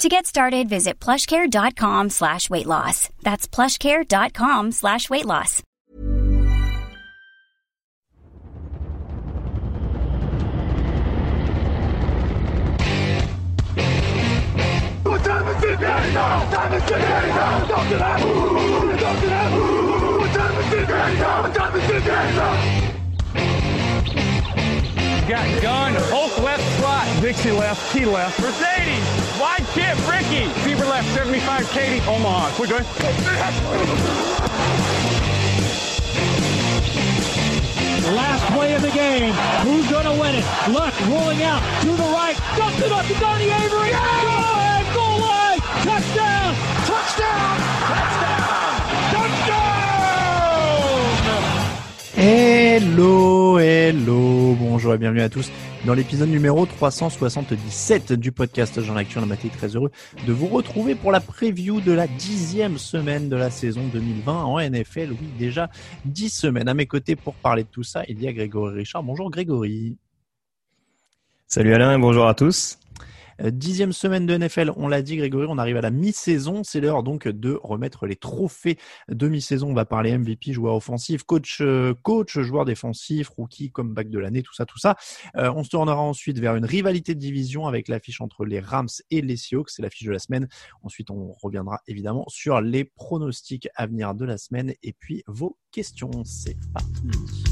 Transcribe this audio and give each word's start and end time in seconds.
To 0.00 0.08
get 0.08 0.24
started, 0.24 0.66
visit 0.66 0.98
plushcare.com 0.98 2.08
slash 2.08 2.48
weight 2.48 2.64
loss. 2.64 3.10
That's 3.22 3.46
plushcare.com 3.46 4.72
slash 4.72 5.10
weight 5.10 5.26
loss. 5.26 5.62
What 15.02 15.22
time 15.22 15.48
is 15.48 15.64
it 15.64 15.80
now? 15.80 16.50
Time 16.50 16.72
is 16.72 16.82
it 16.82 16.98
now? 16.98 17.58
To 17.60 17.96
that. 17.98 18.20
What 20.16 20.32
time 20.32 20.56
is 20.56 20.72
it 20.72 20.88
now? 20.88 21.42
What 21.42 21.54
time 21.54 21.76
is 21.76 21.90
it 21.90 22.04
now? 22.06 22.90
Got 25.28 25.62
gun, 25.62 25.92
Hulk 26.08 26.42
left 26.42 26.64
slot. 26.80 27.06
Dixie 27.20 27.52
left, 27.52 27.92
T 27.92 28.04
left. 28.06 28.40
Mercedes, 28.40 29.19
wide 29.40 29.66
chip, 29.72 29.96
Ricky. 30.06 30.46
Fever 30.60 30.84
left, 30.84 31.08
75, 31.14 31.70
Katie, 31.70 32.00
Omaha. 32.06 32.52
We're 32.60 32.66
good. 32.66 32.84
Last 38.14 38.44
play 38.52 38.74
of 38.74 38.82
the 38.82 38.90
game. 38.90 39.32
Who's 39.62 39.88
going 39.90 40.04
to 40.04 40.20
win 40.20 40.34
it? 40.34 40.44
Luck 40.68 40.94
rolling 41.08 41.42
out 41.42 41.62
to 41.82 41.88
the 41.88 42.10
right. 42.12 42.36
Dumps 42.56 42.80
it 42.80 42.92
up 42.92 43.06
to 43.06 43.14
Donnie 43.14 43.44
Avery. 43.44 43.90
Go 43.90 43.96
ahead, 43.96 44.94
goal 44.94 45.20
line. 45.20 45.58
Touchdown. 45.84 46.39
Hello, 52.22 53.58
hello, 53.58 54.54
bonjour 54.54 54.92
et 54.92 54.98
bienvenue 54.98 55.22
à 55.22 55.30
tous 55.30 55.50
dans 55.86 55.94
l'épisode 55.94 56.28
numéro 56.28 56.66
377 56.66 58.12
du 58.12 58.30
podcast 58.30 58.78
Jean 58.82 58.92
L'actu. 58.92 59.16
On 59.18 59.30
a 59.30 59.36
très 59.38 59.68
heureux 59.68 59.90
de 60.26 60.32
vous 60.34 60.46
retrouver 60.46 60.94
pour 60.94 61.12
la 61.12 61.20
preview 61.20 61.80
de 61.80 61.92
la 61.92 62.06
dixième 62.06 62.76
semaine 62.76 63.30
de 63.30 63.36
la 63.36 63.48
saison 63.48 63.80
2020 63.90 64.44
en 64.44 64.60
NFL. 64.60 65.12
Oui, 65.12 65.28
déjà 65.38 65.70
dix 66.04 66.28
semaines. 66.28 66.68
À 66.68 66.74
mes 66.74 66.84
côtés 66.84 67.16
pour 67.16 67.32
parler 67.36 67.62
de 67.62 67.68
tout 67.68 67.84
ça, 67.84 68.02
il 68.06 68.20
y 68.22 68.28
a 68.28 68.34
Grégory 68.34 68.80
Richard. 68.80 69.02
Bonjour 69.02 69.30
Grégory. 69.30 69.96
Salut 71.46 71.72
Alain 71.72 71.98
bonjour 71.98 72.26
à 72.26 72.34
tous. 72.34 72.79
Euh, 73.42 73.50
Dixième 73.50 73.92
semaine 73.92 74.26
de 74.26 74.36
NFL, 74.36 74.72
on 74.76 74.88
l'a 74.88 75.02
dit 75.02 75.16
Grégory, 75.16 75.46
on 75.48 75.58
arrive 75.58 75.76
à 75.76 75.80
la 75.80 75.90
mi-saison. 75.90 76.62
C'est 76.64 76.80
l'heure 76.80 77.02
donc 77.02 77.28
de 77.28 77.58
remettre 77.62 78.06
les 78.06 78.16
trophées 78.16 78.78
de 79.08 79.28
mi-saison. 79.28 79.70
On 79.70 79.74
va 79.74 79.84
parler 79.84 80.16
MVP, 80.16 80.52
joueur 80.52 80.74
offensif, 80.74 81.22
coach, 81.24 81.58
euh, 81.60 81.94
coach, 82.02 82.38
joueur 82.38 82.64
défensif, 82.64 83.28
rookie, 83.28 83.70
comeback 83.70 84.10
de 84.10 84.18
l'année, 84.18 84.42
tout 84.42 84.54
ça, 84.54 84.66
tout 84.66 84.78
ça. 84.78 84.96
Euh, 85.36 85.52
on 85.54 85.64
se 85.64 85.70
tournera 85.70 86.00
ensuite 86.00 86.38
vers 86.38 86.56
une 86.56 86.64
rivalité 86.64 87.14
de 87.14 87.20
division 87.20 87.66
avec 87.66 87.88
l'affiche 87.88 88.20
entre 88.20 88.44
les 88.44 88.60
Rams 88.60 88.88
et 89.10 89.20
les 89.20 89.36
Seahawks. 89.36 89.70
C'est 89.70 89.82
l'affiche 89.82 90.06
de 90.06 90.12
la 90.12 90.18
semaine. 90.18 90.48
Ensuite, 90.82 91.10
on 91.10 91.32
reviendra 91.32 91.80
évidemment 91.86 92.24
sur 92.28 92.60
les 92.60 92.84
pronostics 92.84 93.68
à 93.74 93.86
venir 93.86 94.14
de 94.14 94.24
la 94.24 94.38
semaine 94.38 94.74
et 94.82 94.92
puis 94.92 95.22
vos 95.26 95.56
questions. 95.70 96.10
C'est 96.24 96.56
parti. 96.72 97.49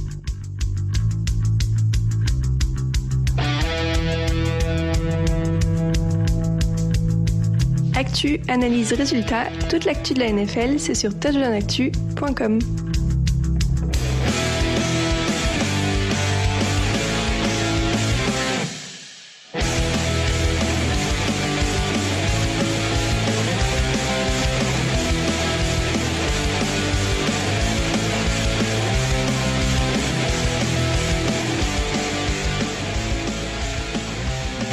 Actu, 7.99 8.39
analyse, 8.47 8.93
résultat, 8.93 9.47
toute 9.69 9.85
l'actu 9.85 10.15
de 10.15 10.21
la 10.21 10.31
NFL, 10.31 10.79
c'est 10.79 10.95
sur 10.95 11.19
touchdownactu.com. 11.19 12.61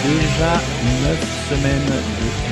Déjà 0.04 0.62
9 1.02 1.50
semaines 1.50 1.86
de 1.88 2.45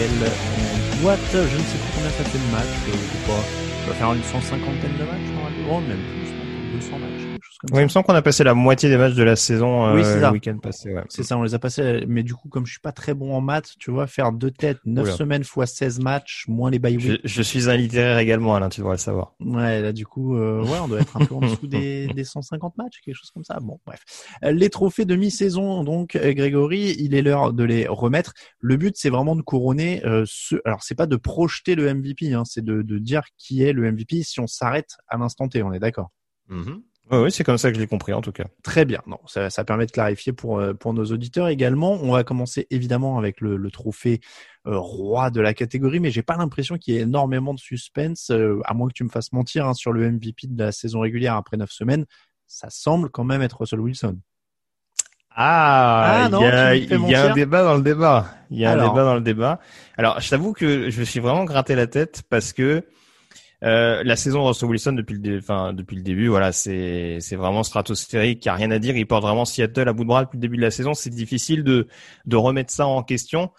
NFL 0.00 0.32
en 0.32 1.02
boîte. 1.02 1.20
Je 1.32 1.38
ne 1.56 1.64
sais 1.68 1.78
plus 1.78 1.92
combien 1.94 2.10
ça 2.10 2.24
fait 2.24 2.38
de 2.38 2.50
matchs. 2.52 2.80
Euh, 2.88 2.92
je 2.92 3.06
sais 3.12 3.24
pas. 3.26 3.44
Ça 3.84 3.86
va 3.88 3.94
faire 3.94 4.12
une 4.12 4.22
cent 4.24 4.40
cinquantaine 4.40 4.96
de 4.96 5.04
matchs, 5.04 5.28
normalement. 5.34 5.68
Oh, 5.68 5.80
même 5.80 6.04
plus, 6.12 6.32
non, 6.36 6.44
200 6.72 6.98
matchs, 6.98 7.19
quelque 7.40 7.46
chose 7.46 7.58
comme 7.58 7.70
Oui, 7.72 7.76
ça. 7.76 7.80
il 7.82 7.84
me 7.84 7.88
semble 7.88 8.06
qu'on 8.06 8.14
a 8.14 8.22
passé 8.22 8.44
la 8.44 8.54
moitié 8.54 8.88
des 8.88 8.96
matchs 8.96 9.14
de 9.14 9.22
la 9.22 9.36
saison 9.36 9.86
euh, 9.86 9.94
Oui, 9.96 10.02
le 10.02 10.30
week-end 10.30 10.58
passé. 10.58 10.94
Ouais. 10.94 11.02
C'est 11.08 11.22
ça, 11.22 11.36
on 11.38 11.42
les 11.42 11.54
a 11.54 11.58
passés. 11.58 12.04
Mais 12.06 12.22
du 12.22 12.34
coup, 12.34 12.48
comme 12.48 12.66
je 12.66 12.72
suis 12.72 12.80
pas 12.80 12.92
très 12.92 13.14
bon 13.14 13.34
en 13.34 13.40
maths, 13.40 13.72
tu 13.78 13.90
vois, 13.90 14.06
faire 14.06 14.32
deux 14.32 14.50
têtes, 14.50 14.78
9 14.84 15.04
Oula. 15.04 15.12
semaines 15.16 15.44
fois 15.44 15.66
16 15.66 16.00
matchs, 16.00 16.44
moins 16.48 16.70
les 16.70 16.78
bye 16.78 16.98
Je, 17.00 17.14
je 17.24 17.42
suis 17.42 17.68
un 17.70 17.76
littéraire 17.76 18.18
également, 18.18 18.54
Alain, 18.54 18.68
tu 18.68 18.80
devrais 18.80 18.94
le 18.94 18.98
savoir. 18.98 19.34
Ouais, 19.40 19.80
là, 19.80 19.92
du 19.92 20.06
coup, 20.06 20.36
euh, 20.36 20.62
ouais, 20.62 20.78
on 20.82 20.88
doit 20.88 21.00
être 21.00 21.16
un 21.16 21.24
peu 21.24 21.34
en 21.34 21.40
dessous 21.40 21.66
des, 21.66 22.06
des 22.14 22.24
150 22.24 22.76
matchs, 22.78 23.00
quelque 23.04 23.14
chose 23.16 23.30
comme 23.30 23.44
ça. 23.44 23.58
Bon, 23.60 23.78
bref. 23.86 24.00
Euh, 24.44 24.52
Les 24.52 24.70
trophées 24.70 25.04
de 25.04 25.16
mi-saison, 25.16 25.84
donc, 25.84 26.16
euh, 26.16 26.32
Grégory, 26.34 26.94
il 26.98 27.14
est 27.14 27.22
l'heure 27.22 27.52
de 27.52 27.64
les 27.64 27.86
remettre. 27.88 28.32
Le 28.60 28.76
but, 28.76 28.94
c'est 28.96 29.10
vraiment 29.10 29.36
de 29.36 29.42
couronner 29.42 30.04
euh, 30.04 30.24
ce. 30.26 30.56
Alors, 30.64 30.82
c'est 30.82 30.94
pas 30.94 31.06
de 31.06 31.16
projeter 31.16 31.74
le 31.74 31.92
MVP, 31.94 32.32
hein, 32.32 32.44
c'est 32.44 32.64
de, 32.64 32.82
de 32.82 32.98
dire 32.98 33.22
qui 33.38 33.62
est 33.62 33.72
le 33.72 33.90
MVP 33.90 34.22
si 34.22 34.40
on 34.40 34.46
s'arrête 34.46 34.96
à 35.08 35.16
l'instant 35.16 35.48
T. 35.48 35.62
On 35.62 35.72
est 35.72 35.78
d'accord? 35.78 36.10
Oui, 36.48 36.58
oui, 37.12 37.32
c'est 37.32 37.44
comme 37.44 37.58
ça 37.58 37.70
que 37.70 37.76
je 37.76 37.80
l'ai 37.80 37.86
compris 37.86 38.12
en 38.12 38.20
tout 38.20 38.32
cas. 38.32 38.44
Très 38.62 38.84
bien. 38.84 39.00
Non, 39.06 39.18
ça, 39.26 39.50
ça 39.50 39.64
permet 39.64 39.86
de 39.86 39.90
clarifier 39.90 40.32
pour 40.32 40.58
euh, 40.60 40.74
pour 40.74 40.94
nos 40.94 41.04
auditeurs 41.06 41.48
également. 41.48 41.92
On 42.02 42.12
va 42.12 42.24
commencer 42.24 42.66
évidemment 42.70 43.18
avec 43.18 43.40
le, 43.40 43.56
le 43.56 43.70
trophée 43.70 44.20
euh, 44.66 44.78
roi 44.78 45.30
de 45.30 45.40
la 45.40 45.54
catégorie, 45.54 46.00
mais 46.00 46.10
j'ai 46.10 46.22
pas 46.22 46.36
l'impression 46.36 46.76
qu'il 46.78 46.94
y 46.94 46.98
ait 46.98 47.02
énormément 47.02 47.54
de 47.54 47.58
suspense, 47.58 48.30
euh, 48.30 48.60
à 48.64 48.74
moins 48.74 48.88
que 48.88 48.92
tu 48.94 49.04
me 49.04 49.08
fasses 49.08 49.32
mentir 49.32 49.66
hein, 49.66 49.74
sur 49.74 49.92
le 49.92 50.10
MVP 50.10 50.46
de 50.48 50.62
la 50.62 50.72
saison 50.72 51.00
régulière 51.00 51.34
après 51.34 51.56
neuf 51.56 51.70
semaines. 51.72 52.06
Ça 52.46 52.68
semble 52.70 53.10
quand 53.10 53.24
même 53.24 53.42
être 53.42 53.58
Russell 53.60 53.80
Wilson. 53.80 54.18
Ah, 55.34 56.24
Ah, 56.24 56.28
il 56.28 56.32
y 56.32 56.44
a, 56.44 56.86
tu 56.86 56.98
me 56.98 57.04
fais 57.04 57.06
il 57.06 57.10
y 57.10 57.14
a 57.14 57.30
un 57.30 57.34
débat 57.34 57.62
dans 57.62 57.76
le 57.76 57.82
débat. 57.82 58.26
Il 58.50 58.58
y 58.58 58.64
a 58.64 58.72
Alors. 58.72 58.86
un 58.86 58.88
débat 58.88 59.04
dans 59.04 59.14
le 59.14 59.20
débat. 59.20 59.60
Alors, 59.96 60.20
je 60.20 60.28
t'avoue 60.28 60.52
que 60.52 60.90
je 60.90 61.00
me 61.00 61.04
suis 61.04 61.20
vraiment 61.20 61.44
gratté 61.44 61.74
la 61.74 61.86
tête 61.86 62.22
parce 62.28 62.52
que 62.52 62.84
euh, 63.62 64.02
la 64.04 64.16
saison 64.16 64.40
de 64.42 64.46
Russell 64.48 64.68
Wilson 64.70 64.92
depuis 64.92 65.14
le, 65.14 65.20
dé- 65.20 65.38
enfin, 65.38 65.72
depuis 65.72 65.96
le 65.96 66.02
début, 66.02 66.28
voilà, 66.28 66.52
c'est 66.52 67.18
c'est 67.20 67.36
vraiment 67.36 67.62
stratosphérique. 67.62 68.44
Il 68.44 68.48
y 68.48 68.50
a 68.50 68.54
rien 68.54 68.70
à 68.70 68.78
dire. 68.78 68.96
Il 68.96 69.06
porte 69.06 69.22
vraiment 69.22 69.44
Seattle 69.44 69.88
à 69.88 69.92
bout 69.92 70.04
de 70.04 70.08
bras 70.08 70.24
depuis 70.24 70.36
le 70.38 70.40
début 70.42 70.56
de 70.56 70.62
la 70.62 70.70
saison. 70.70 70.94
C'est 70.94 71.10
difficile 71.10 71.62
de 71.64 71.86
de 72.26 72.36
remettre 72.36 72.72
ça 72.72 72.86
en 72.86 73.02
question. 73.02 73.50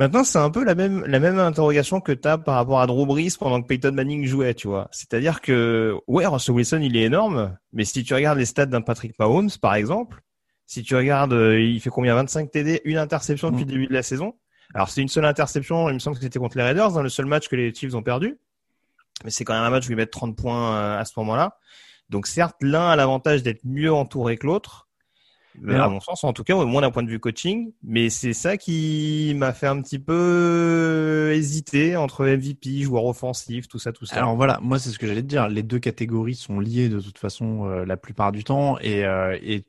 Maintenant, 0.00 0.24
c'est 0.24 0.38
un 0.38 0.50
peu 0.50 0.64
la 0.64 0.74
même 0.74 1.04
la 1.06 1.20
même 1.20 1.38
interrogation 1.38 2.00
que 2.00 2.10
tu 2.10 2.26
as 2.26 2.36
par 2.38 2.56
rapport 2.56 2.80
à 2.80 2.86
Drew 2.88 3.06
Brees 3.06 3.36
pendant 3.38 3.62
que 3.62 3.68
Peyton 3.68 3.92
Manning 3.92 4.26
jouait, 4.26 4.54
tu 4.54 4.66
vois. 4.66 4.88
C'est-à-dire 4.90 5.40
que 5.40 5.94
ouais, 6.08 6.26
Russell 6.26 6.56
Wilson, 6.56 6.80
il 6.82 6.96
est 6.96 7.02
énorme, 7.04 7.56
mais 7.72 7.84
si 7.84 8.02
tu 8.02 8.12
regardes 8.14 8.38
les 8.38 8.44
stats 8.46 8.66
d'un 8.66 8.80
Patrick 8.80 9.16
Mahomes 9.20 9.50
par 9.62 9.76
exemple, 9.76 10.20
si 10.66 10.82
tu 10.82 10.96
regardes, 10.96 11.32
euh, 11.34 11.60
il 11.60 11.78
fait 11.80 11.90
combien? 11.90 12.14
25 12.16 12.50
TD, 12.50 12.80
une 12.84 12.96
interception 12.98 13.50
depuis 13.52 13.64
Mm. 13.64 13.68
le 13.68 13.72
début 13.72 13.86
de 13.86 13.92
la 13.92 14.02
saison? 14.02 14.34
Alors 14.74 14.88
c'est 14.88 15.00
une 15.02 15.08
seule 15.08 15.26
interception, 15.26 15.88
il 15.90 15.94
me 15.94 15.98
semble 16.00 16.16
que 16.16 16.22
c'était 16.24 16.40
contre 16.40 16.56
les 16.56 16.64
Raiders, 16.64 16.90
dans 16.90 17.02
le 17.02 17.08
seul 17.08 17.26
match 17.26 17.46
que 17.48 17.54
les 17.54 17.72
Chiefs 17.72 17.94
ont 17.94 18.02
perdu. 18.02 18.36
Mais 19.22 19.30
c'est 19.30 19.44
quand 19.44 19.54
même 19.54 19.62
un 19.62 19.70
match 19.70 19.88
où 19.88 19.92
ils 19.92 19.96
mettent 19.96 20.10
30 20.10 20.36
points 20.36 20.76
euh, 20.76 20.98
à 20.98 21.04
ce 21.04 21.12
moment-là. 21.18 21.58
Donc 22.10 22.26
certes, 22.26 22.56
l'un 22.60 22.88
a 22.88 22.96
l'avantage 22.96 23.42
d'être 23.42 23.64
mieux 23.64 23.92
entouré 23.92 24.36
que 24.36 24.46
l'autre. 24.46 24.88
Mais 25.60 25.76
à 25.76 25.88
mon 25.88 26.00
sens, 26.00 26.24
en 26.24 26.32
tout 26.32 26.42
cas, 26.42 26.56
au 26.56 26.66
moins 26.66 26.82
d'un 26.82 26.90
point 26.90 27.02
de 27.02 27.08
vue 27.08 27.20
coaching. 27.20 27.72
Mais 27.82 28.10
c'est 28.10 28.32
ça 28.32 28.56
qui 28.56 29.34
m'a 29.36 29.52
fait 29.52 29.68
un 29.68 29.80
petit 29.80 29.98
peu 29.98 31.30
hésiter 31.32 31.96
entre 31.96 32.26
MVP, 32.26 32.82
joueur 32.82 33.04
offensif, 33.04 33.68
tout 33.68 33.78
ça, 33.78 33.92
tout 33.92 34.04
ça. 34.04 34.16
Alors 34.16 34.34
voilà, 34.34 34.58
moi 34.62 34.78
c'est 34.78 34.90
ce 34.90 34.98
que 34.98 35.06
j'allais 35.06 35.22
te 35.22 35.28
dire. 35.28 35.48
Les 35.48 35.62
deux 35.62 35.78
catégories 35.78 36.34
sont 36.34 36.58
liées 36.58 36.88
de 36.88 37.00
toute 37.00 37.18
façon 37.18 37.66
euh, 37.66 37.84
la 37.84 37.96
plupart 37.96 38.32
du 38.32 38.42
temps 38.42 38.78
et, 38.80 39.04
euh, 39.04 39.38
et 39.42 39.64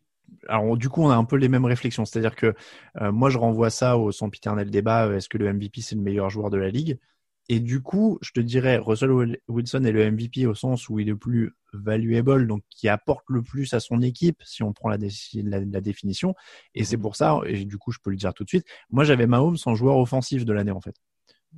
alors 0.47 0.75
du 0.77 0.89
coup, 0.89 1.03
on 1.03 1.09
a 1.09 1.15
un 1.15 1.23
peu 1.23 1.35
les 1.35 1.49
mêmes 1.49 1.65
réflexions. 1.65 2.05
C'est-à-dire 2.05 2.35
que 2.35 2.55
euh, 3.01 3.11
moi, 3.11 3.29
je 3.29 3.37
renvoie 3.37 3.69
ça 3.69 3.97
au 3.97 4.11
sempiternel 4.11 4.71
débat. 4.71 5.07
Est-ce 5.13 5.29
que 5.29 5.37
le 5.37 5.53
MVP 5.53 5.81
c'est 5.81 5.95
le 5.95 6.01
meilleur 6.01 6.29
joueur 6.29 6.49
de 6.49 6.57
la 6.57 6.69
ligue? 6.69 6.97
Et 7.47 7.59
du 7.59 7.81
coup, 7.81 8.17
je 8.21 8.31
te 8.31 8.39
dirais, 8.39 8.77
Russell 8.77 9.37
Wilson 9.47 9.83
est 9.83 9.91
le 9.91 10.11
MVP 10.11 10.47
au 10.47 10.55
sens 10.55 10.89
où 10.89 10.99
il 10.99 11.07
est 11.07 11.11
le 11.11 11.17
plus 11.17 11.53
valuable, 11.73 12.47
donc 12.47 12.63
qui 12.69 12.89
apporte 12.89 13.25
le 13.27 13.43
plus 13.43 13.73
à 13.73 13.79
son 13.79 14.01
équipe, 14.01 14.41
si 14.43 14.63
on 14.63 14.73
prend 14.73 14.89
la, 14.89 14.97
la, 14.97 15.81
définition. 15.81 16.33
Et 16.73 16.83
c'est 16.83 16.97
pour 16.97 17.15
ça, 17.15 17.39
et 17.45 17.65
du 17.65 17.77
coup, 17.77 17.91
je 17.91 17.99
peux 18.03 18.09
le 18.09 18.15
dire 18.15 18.33
tout 18.33 18.43
de 18.43 18.49
suite. 18.49 18.65
Moi, 18.89 19.03
j'avais 19.03 19.27
Mahomes 19.27 19.57
en 19.65 19.75
joueur 19.75 19.97
offensif 19.97 20.43
de 20.43 20.53
l'année 20.53 20.71
en 20.71 20.81
fait. 20.81 20.95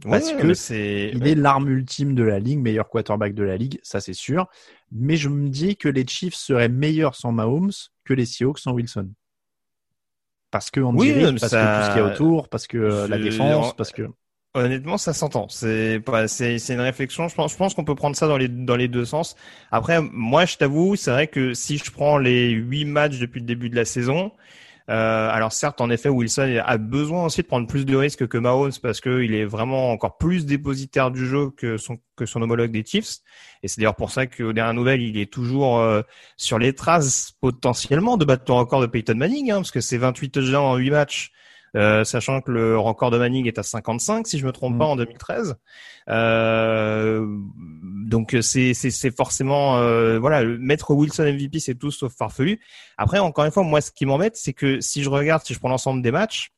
Parce 0.01 0.31
que 0.33 0.53
c'est 0.53 1.11
il 1.13 1.27
est 1.27 1.35
l'arme 1.35 1.69
ultime 1.69 2.13
de 2.13 2.23
la 2.23 2.39
ligue, 2.39 2.59
meilleur 2.59 2.87
quarterback 2.87 3.33
de 3.33 3.43
la 3.43 3.57
ligue, 3.57 3.79
ça 3.81 3.99
c'est 3.99 4.13
sûr. 4.13 4.47
Mais 4.91 5.17
je 5.17 5.29
me 5.29 5.49
dis 5.49 5.75
que 5.75 5.89
les 5.89 6.05
Chiefs 6.05 6.35
seraient 6.35 6.69
meilleurs 6.69 7.15
sans 7.15 7.31
Mahomes 7.31 7.71
que 8.03 8.13
les 8.13 8.25
Seahawks 8.25 8.59
sans 8.59 8.73
Wilson. 8.73 9.09
Parce 10.51 10.69
que 10.69 10.79
on 10.79 10.95
oui, 10.95 11.13
parce 11.13 11.51
que 11.51 11.79
tout 11.79 11.85
ce 11.85 11.89
qu'il 11.93 11.97
y 11.97 12.05
a 12.05 12.13
autour, 12.13 12.47
parce 12.49 12.67
que 12.67 12.77
euh, 12.77 13.07
la 13.07 13.17
défense, 13.17 13.75
parce 13.75 13.91
que 13.91 14.07
Honnêtement, 14.57 14.97
ça 14.97 15.13
s'entend. 15.13 15.47
C'est 15.49 16.01
c'est 16.27 16.57
c'est 16.57 16.73
une 16.73 16.81
réflexion. 16.81 17.27
Je 17.27 17.35
pense 17.35 17.51
je 17.51 17.57
pense 17.57 17.73
qu'on 17.75 17.83
peut 17.83 17.95
prendre 17.95 18.15
ça 18.15 18.27
dans 18.27 18.37
les 18.75 18.87
deux 18.87 19.05
sens. 19.05 19.35
Après, 19.71 20.01
moi, 20.01 20.45
je 20.45 20.57
t'avoue, 20.57 20.95
c'est 20.95 21.11
vrai 21.11 21.27
que 21.27 21.53
si 21.53 21.77
je 21.77 21.91
prends 21.91 22.17
les 22.17 22.49
huit 22.49 22.85
matchs 22.85 23.19
depuis 23.19 23.39
le 23.39 23.45
début 23.45 23.69
de 23.69 23.75
la 23.75 23.85
saison, 23.85 24.31
euh, 24.89 25.29
alors 25.29 25.51
certes, 25.51 25.81
en 25.81 25.89
effet, 25.89 26.09
Wilson 26.09 26.61
a 26.63 26.77
besoin 26.77 27.25
aussi 27.25 27.41
de 27.41 27.47
prendre 27.47 27.67
plus 27.67 27.85
de 27.85 27.95
risques 27.95 28.27
que 28.27 28.37
Mahomes 28.37 28.71
parce 28.81 29.01
qu'il 29.01 29.33
est 29.35 29.45
vraiment 29.45 29.91
encore 29.91 30.17
plus 30.17 30.45
dépositaire 30.45 31.11
du 31.11 31.27
jeu 31.27 31.51
que 31.51 31.77
son 31.77 32.41
homologue 32.41 32.71
des 32.71 32.83
Chiefs. 32.85 33.17
Et 33.63 33.67
c'est 33.67 33.79
d'ailleurs 33.79 33.95
pour 33.95 34.11
ça 34.11 34.25
qu'aux 34.27 34.53
dernières 34.53 34.73
nouvelles, 34.73 35.01
il 35.01 35.17
est 35.19 35.31
toujours 35.31 35.79
euh, 35.79 36.01
sur 36.37 36.57
les 36.57 36.73
traces 36.73 37.33
potentiellement 37.41 38.17
de 38.17 38.25
battre 38.25 38.45
le 38.47 38.53
record 38.53 38.81
de 38.81 38.87
Peyton 38.87 39.15
Manning, 39.15 39.51
hein, 39.51 39.55
parce 39.57 39.71
que 39.71 39.81
c'est 39.81 39.97
28 39.97 40.31
touchdowns 40.31 40.55
en 40.55 40.77
8 40.77 40.89
matchs. 40.89 41.31
Euh, 41.75 42.03
sachant 42.03 42.41
que 42.41 42.51
le 42.51 42.79
record 42.79 43.11
de 43.11 43.17
Manning 43.17 43.45
est 43.47 43.59
à 43.59 43.63
55 43.63 44.25
si 44.25 44.39
je 44.39 44.45
me 44.45 44.51
trompe 44.51 44.75
mm. 44.75 44.79
pas 44.79 44.85
en 44.85 44.95
2013. 44.95 45.55
Euh, 46.09 47.27
donc 48.07 48.35
c'est 48.41 48.73
c'est 48.73 49.15
forcément 49.15 49.77
euh, 49.77 50.17
voilà 50.17 50.45
mettre 50.45 50.91
Wilson 50.91 51.23
MVP 51.23 51.59
c'est 51.59 51.75
tout 51.75 51.91
sauf 51.91 52.13
farfelu. 52.15 52.61
Après 52.97 53.19
encore 53.19 53.43
une 53.45 53.51
fois 53.51 53.63
moi 53.63 53.81
ce 53.81 53.91
qui 53.91 54.05
m'embête 54.05 54.37
c'est 54.37 54.53
que 54.53 54.79
si 54.79 55.03
je 55.03 55.09
regarde 55.09 55.43
si 55.43 55.53
je 55.53 55.59
prends 55.59 55.69
l'ensemble 55.69 56.01
des 56.01 56.11
matchs 56.11 56.51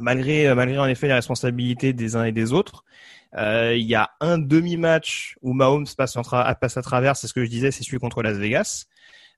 malgré 0.00 0.54
malgré 0.54 0.78
en 0.78 0.86
effet 0.86 1.06
les 1.06 1.14
responsabilités 1.14 1.94
des 1.94 2.16
uns 2.16 2.24
et 2.24 2.32
des 2.32 2.52
autres 2.52 2.84
euh, 3.36 3.74
il 3.76 3.84
y 3.86 3.94
a 3.94 4.10
un 4.20 4.38
demi-match 4.38 5.36
où 5.42 5.52
Mahomes 5.52 5.86
passe, 5.96 6.16
passe 6.60 6.76
à 6.76 6.82
travers, 6.82 7.16
c'est 7.16 7.26
ce 7.26 7.34
que 7.34 7.44
je 7.44 7.50
disais, 7.50 7.70
c'est 7.70 7.84
celui 7.84 7.98
contre 7.98 8.22
Las 8.22 8.36
Vegas. 8.36 8.86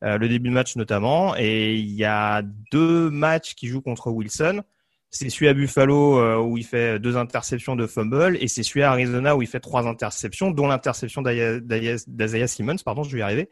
Euh, 0.05 0.19
le 0.19 0.29
début 0.29 0.49
de 0.51 0.55
match 0.55 0.77
notamment, 0.77 1.35
et 1.37 1.75
il 1.75 1.91
y 1.91 2.05
a 2.05 2.43
deux 2.71 3.11
matchs 3.11 3.55
qui 3.55 3.67
jouent 3.67 3.83
contre 3.83 4.11
Wilson 4.11 4.63
c'est 5.11 5.31
celui 5.31 5.49
à 5.49 5.55
Buffalo 5.55 6.19
euh, 6.19 6.37
où 6.37 6.59
il 6.59 6.65
fait 6.65 6.99
deux 6.99 7.17
interceptions 7.17 7.77
de 7.77 7.87
fumble 7.87 8.37
et 8.41 8.49
c'est 8.49 8.63
celui 8.63 8.83
à 8.83 8.91
Arizona 8.91 9.37
où 9.37 9.43
il 9.43 9.49
fait 9.49 9.61
trois 9.61 9.87
interceptions, 9.87 10.51
dont 10.51 10.67
l'interception 10.67 11.23
d'Azaya 11.23 12.47
Simmons, 12.47 12.77
pardon, 12.85 13.03
je 13.03 13.13
vais 13.13 13.21
y 13.21 13.23
arriver, 13.23 13.49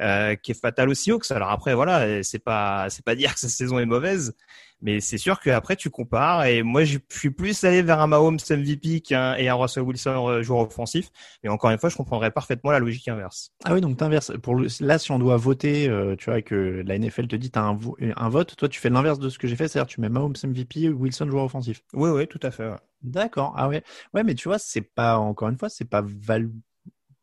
euh, 0.00 0.34
qui 0.34 0.52
est 0.52 0.60
fatal 0.60 0.88
aussi 0.88 1.10
Hawks. 1.10 1.30
Alors 1.30 1.50
après, 1.50 1.74
voilà, 1.74 2.22
c'est 2.22 2.38
pas, 2.38 2.88
c'est 2.90 3.04
pas 3.04 3.14
dire 3.14 3.34
que 3.34 3.40
sa 3.40 3.48
saison 3.48 3.78
est 3.78 3.86
mauvaise, 3.86 4.34
mais 4.82 5.00
c'est 5.00 5.18
sûr 5.18 5.40
qu'après 5.40 5.76
tu 5.76 5.88
compares 5.88 6.44
et 6.44 6.62
moi 6.62 6.84
je 6.84 6.98
suis 7.10 7.30
plus 7.30 7.64
allé 7.64 7.82
vers 7.82 8.00
un 8.00 8.06
Mahomes 8.06 8.38
MVP 8.50 9.00
qu'un 9.00 9.34
et 9.36 9.48
un 9.48 9.54
Russell 9.54 9.84
Wilson 9.84 10.28
euh, 10.28 10.42
joueur 10.42 10.60
offensif. 10.60 11.10
Mais 11.42 11.48
encore 11.48 11.70
une 11.70 11.78
fois, 11.78 11.88
je 11.88 11.96
comprendrais 11.96 12.30
parfaitement 12.30 12.70
la 12.70 12.78
logique 12.78 13.08
inverse. 13.08 13.52
Ah 13.64 13.72
oui, 13.72 13.80
donc 13.80 13.96
t'inverses. 13.96 14.32
Pour 14.42 14.54
le, 14.54 14.68
là, 14.80 14.98
si 14.98 15.10
on 15.12 15.18
doit 15.18 15.36
voter, 15.36 15.88
euh, 15.88 16.14
tu 16.16 16.30
vois 16.30 16.42
que 16.42 16.82
la 16.86 16.98
NFL 16.98 17.28
te 17.28 17.36
dit 17.36 17.50
t'as 17.50 17.62
un, 17.62 17.78
un 18.16 18.28
vote, 18.28 18.54
toi 18.56 18.68
tu 18.68 18.80
fais 18.80 18.90
l'inverse 18.90 19.18
de 19.18 19.28
ce 19.28 19.38
que 19.38 19.48
j'ai 19.48 19.56
fait, 19.56 19.68
c'est-à-dire 19.68 19.88
tu 19.88 20.00
mets 20.00 20.08
Mahomes 20.08 20.34
MVP, 20.44 20.88
Wilson 20.90 21.30
joueur 21.30 21.44
offensif. 21.44 21.82
Oui, 21.94 22.10
oui, 22.10 22.26
tout 22.26 22.40
à 22.42 22.50
fait. 22.50 22.70
D'accord. 23.02 23.54
Ah 23.56 23.68
ouais. 23.68 23.82
Ouais, 24.14 24.24
mais 24.24 24.34
tu 24.34 24.48
vois, 24.48 24.58
c'est 24.58 24.82
pas 24.82 25.18
encore 25.18 25.48
une 25.48 25.58
fois, 25.58 25.68
c'est 25.68 25.84
pas 25.88 26.02
val. 26.04 26.50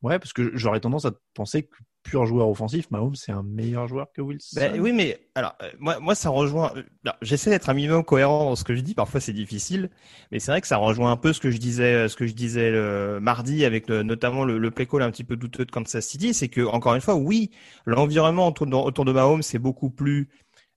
Ouais, 0.01 0.19
parce 0.19 0.33
que 0.33 0.51
j'aurais 0.55 0.79
tendance 0.79 1.05
à 1.05 1.11
penser 1.33 1.63
que 1.63 1.75
pur 2.03 2.25
joueur 2.25 2.49
offensif, 2.49 2.91
Mahomes 2.91 3.15
c'est 3.15 3.31
un 3.31 3.43
meilleur 3.43 3.87
joueur 3.87 4.07
que 4.13 4.21
Wilson. 4.21 4.59
Ben, 4.59 4.79
oui, 4.79 4.91
mais 4.93 5.19
alors 5.35 5.55
euh, 5.61 5.69
moi, 5.79 5.99
moi 5.99 6.15
ça 6.15 6.29
rejoint. 6.29 6.71
Euh, 6.75 7.11
j'essaie 7.21 7.49
d'être 7.49 7.69
un 7.69 7.73
minimum 7.73 8.03
cohérent 8.03 8.45
dans 8.45 8.55
ce 8.55 8.63
que 8.63 8.75
je 8.75 8.81
dis. 8.81 8.93
Parfois 8.93 9.19
c'est 9.19 9.33
difficile, 9.33 9.89
mais 10.31 10.39
c'est 10.39 10.51
vrai 10.51 10.61
que 10.61 10.67
ça 10.67 10.77
rejoint 10.77 11.11
un 11.11 11.17
peu 11.17 11.33
ce 11.33 11.39
que 11.39 11.49
je 11.49 11.57
disais, 11.57 12.07
ce 12.07 12.15
que 12.15 12.27
je 12.27 12.33
disais 12.33 12.71
le 12.71 13.19
mardi 13.21 13.65
avec 13.65 13.89
notamment 13.89 14.45
le, 14.45 14.57
le 14.57 14.71
play 14.71 14.85
call 14.85 15.01
un 15.01 15.11
petit 15.11 15.23
peu 15.23 15.35
douteux 15.35 15.65
de 15.65 15.71
Kansas 15.71 16.05
City, 16.05 16.33
c'est 16.33 16.49
que 16.49 16.61
encore 16.61 16.95
une 16.95 17.01
fois, 17.01 17.15
oui, 17.15 17.51
l'environnement 17.85 18.47
autour 18.47 18.67
de, 18.67 18.75
autour 18.75 19.05
de 19.05 19.11
Mahomes 19.11 19.41
c'est 19.41 19.59
beaucoup 19.59 19.89
plus 19.89 20.29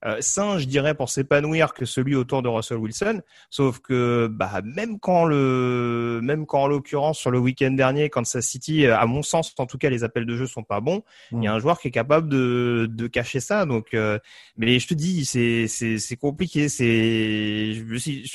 euh, 0.04 0.18
sain, 0.20 0.58
je 0.58 0.66
dirais, 0.66 0.94
pour 0.94 1.08
s'épanouir 1.08 1.72
que 1.72 1.86
celui 1.86 2.14
autour 2.14 2.42
de 2.42 2.48
Russell 2.48 2.76
Wilson. 2.76 3.22
Sauf 3.48 3.78
que 3.80 4.28
bah, 4.30 4.60
même 4.62 5.00
quand 5.00 5.24
le, 5.24 6.20
même 6.22 6.44
quand 6.44 6.64
en 6.64 6.66
l'occurrence 6.68 7.18
sur 7.18 7.30
le 7.30 7.38
week-end 7.38 7.70
dernier, 7.70 8.10
Kansas 8.10 8.44
City, 8.44 8.86
euh, 8.86 8.98
à 8.98 9.06
mon 9.06 9.22
sens, 9.22 9.54
en 9.58 9.66
tout 9.66 9.78
cas, 9.78 9.88
les 9.88 10.04
appels 10.04 10.26
de 10.26 10.36
jeu 10.36 10.46
sont 10.46 10.62
pas 10.62 10.80
bons. 10.80 11.02
Il 11.32 11.42
y 11.42 11.46
a 11.46 11.52
mm. 11.52 11.56
un 11.56 11.58
joueur 11.58 11.80
qui 11.80 11.88
est 11.88 11.92
capable 11.92 12.28
de, 12.28 12.88
de 12.90 13.06
cacher 13.06 13.40
ça. 13.40 13.64
Donc, 13.64 13.94
euh, 13.94 14.18
mais 14.58 14.78
je 14.78 14.86
te 14.86 14.94
dis, 14.94 15.24
c'est 15.24 15.66
c'est 15.66 15.98
c'est 15.98 16.16
compliqué. 16.16 16.68
C'est 16.68 17.82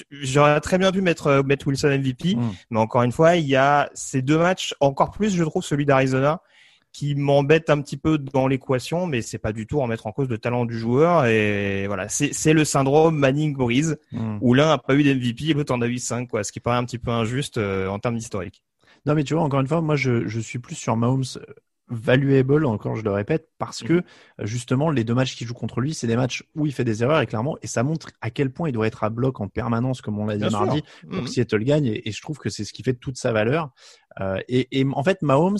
j'aurais 0.10 0.60
très 0.62 0.80
bien 0.80 0.92
pu 0.92 1.02
mettre 1.02 1.44
mettre 1.46 1.68
Wilson 1.68 1.90
MVP, 1.90 2.36
mm. 2.36 2.52
mais 2.72 2.80
encore 2.80 3.04
une 3.04 3.12
fois, 3.12 3.36
il 3.36 3.48
y 3.48 3.56
a 3.56 3.90
ces 3.94 4.22
deux 4.22 4.38
matchs, 4.38 4.74
encore 4.80 5.12
plus, 5.12 5.36
je 5.36 5.44
trouve, 5.44 5.64
celui 5.64 5.86
d'Arizona 5.86 6.42
qui 6.94 7.16
m'embête 7.16 7.70
un 7.70 7.82
petit 7.82 7.98
peu 7.98 8.18
dans 8.18 8.48
l'équation, 8.48 9.08
mais 9.08 9.22
c'est 9.22 9.38
pas 9.38 9.54
du 9.54 9.66
tout 9.66 9.82
en 9.82 9.88
mettre 9.88 10.08
en 10.08 10.12
cause 10.12 10.28
le 10.28 10.38
talent 10.38 10.66
du 10.66 10.78
joueur. 10.78 11.26
Et 11.26 11.88
voilà, 11.88 12.10
c'est 12.10 12.54
le 12.54 12.66
syndrome 12.66 13.18
Manning-Boriz, 13.18 13.98
hmm. 14.12 14.38
où 14.42 14.54
l'un 14.54 14.72
a 14.72 14.78
pas 14.78 14.96
eu 14.96 15.04
d'MVP 15.04 15.50
et 15.50 15.54
l'autre 15.54 15.74
en 15.74 15.82
a 15.82 15.88
eu 15.88 15.98
5, 15.98 16.28
quoi, 16.28 16.44
ce 16.44 16.52
qui 16.52 16.60
paraît 16.60 16.78
un 16.78 16.86
petit 16.86 17.00
peu 17.00 17.12
injuste 17.12 17.58
euh, 17.58 17.88
en 17.88 18.00
termes 18.00 18.18
d'historique. 18.18 18.64
Non, 19.06 19.16
mais 19.16 19.24
tu 19.24 19.34
vois, 19.34 19.44
encore 19.44 19.62
une 19.62 19.68
fois, 19.68 19.82
moi, 19.82 19.96
je, 19.96 20.28
je 20.28 20.40
suis 20.40 20.60
plus 20.60 20.76
sur 20.76 20.98
Mahomes 20.98 21.24
euh, 21.38 21.54
valuable, 21.88 22.66
encore 22.66 22.96
je 22.96 23.04
le 23.04 23.12
répète, 23.12 23.50
parce 23.58 23.84
que 23.84 23.94
hmm. 23.94 24.04
justement, 24.40 24.90
les 24.90 25.06
deux 25.06 25.14
matchs 25.14 25.38
qu'il 25.38 25.48
joue 25.48 25.54
contre 25.54 25.80
lui, 25.80 25.94
c'est 25.94 26.08
des 26.08 26.18
matchs 26.18 26.44
où 26.56 26.66
il 26.66 26.74
fait 26.74 26.84
des 26.84 27.04
erreurs, 27.04 27.22
et 27.22 27.26
clairement, 27.26 27.58
et 27.62 27.68
ça 27.68 27.84
montre 27.84 28.10
à 28.20 28.32
quel 28.32 28.52
point 28.52 28.68
il 28.68 28.74
doit 28.74 28.88
être 28.88 29.06
à 29.06 29.10
bloc 29.10 29.40
en 29.40 29.48
permanence, 29.48 30.02
comme 30.02 30.20
on 30.20 30.26
l'a 30.26 30.36
dit 30.36 30.50
mardi, 30.50 30.84
pour 31.10 31.20
que 31.20 31.24
hmm. 31.24 31.28
Seattle 31.28 31.64
gagne, 31.64 31.86
et, 31.86 32.10
et, 32.10 32.12
je 32.12 32.22
trouve 32.22 32.38
que 32.38 32.50
c'est 32.50 32.66
ce 32.66 32.74
qui 32.74 32.84
fait 32.84 32.96
toute 32.96 33.18
sa 33.18 33.32
valeur. 33.32 33.70
Euh, 34.20 34.40
et, 34.50 34.80
et 34.80 34.86
en 34.92 35.04
fait, 35.04 35.22
Mahomes, 35.22 35.58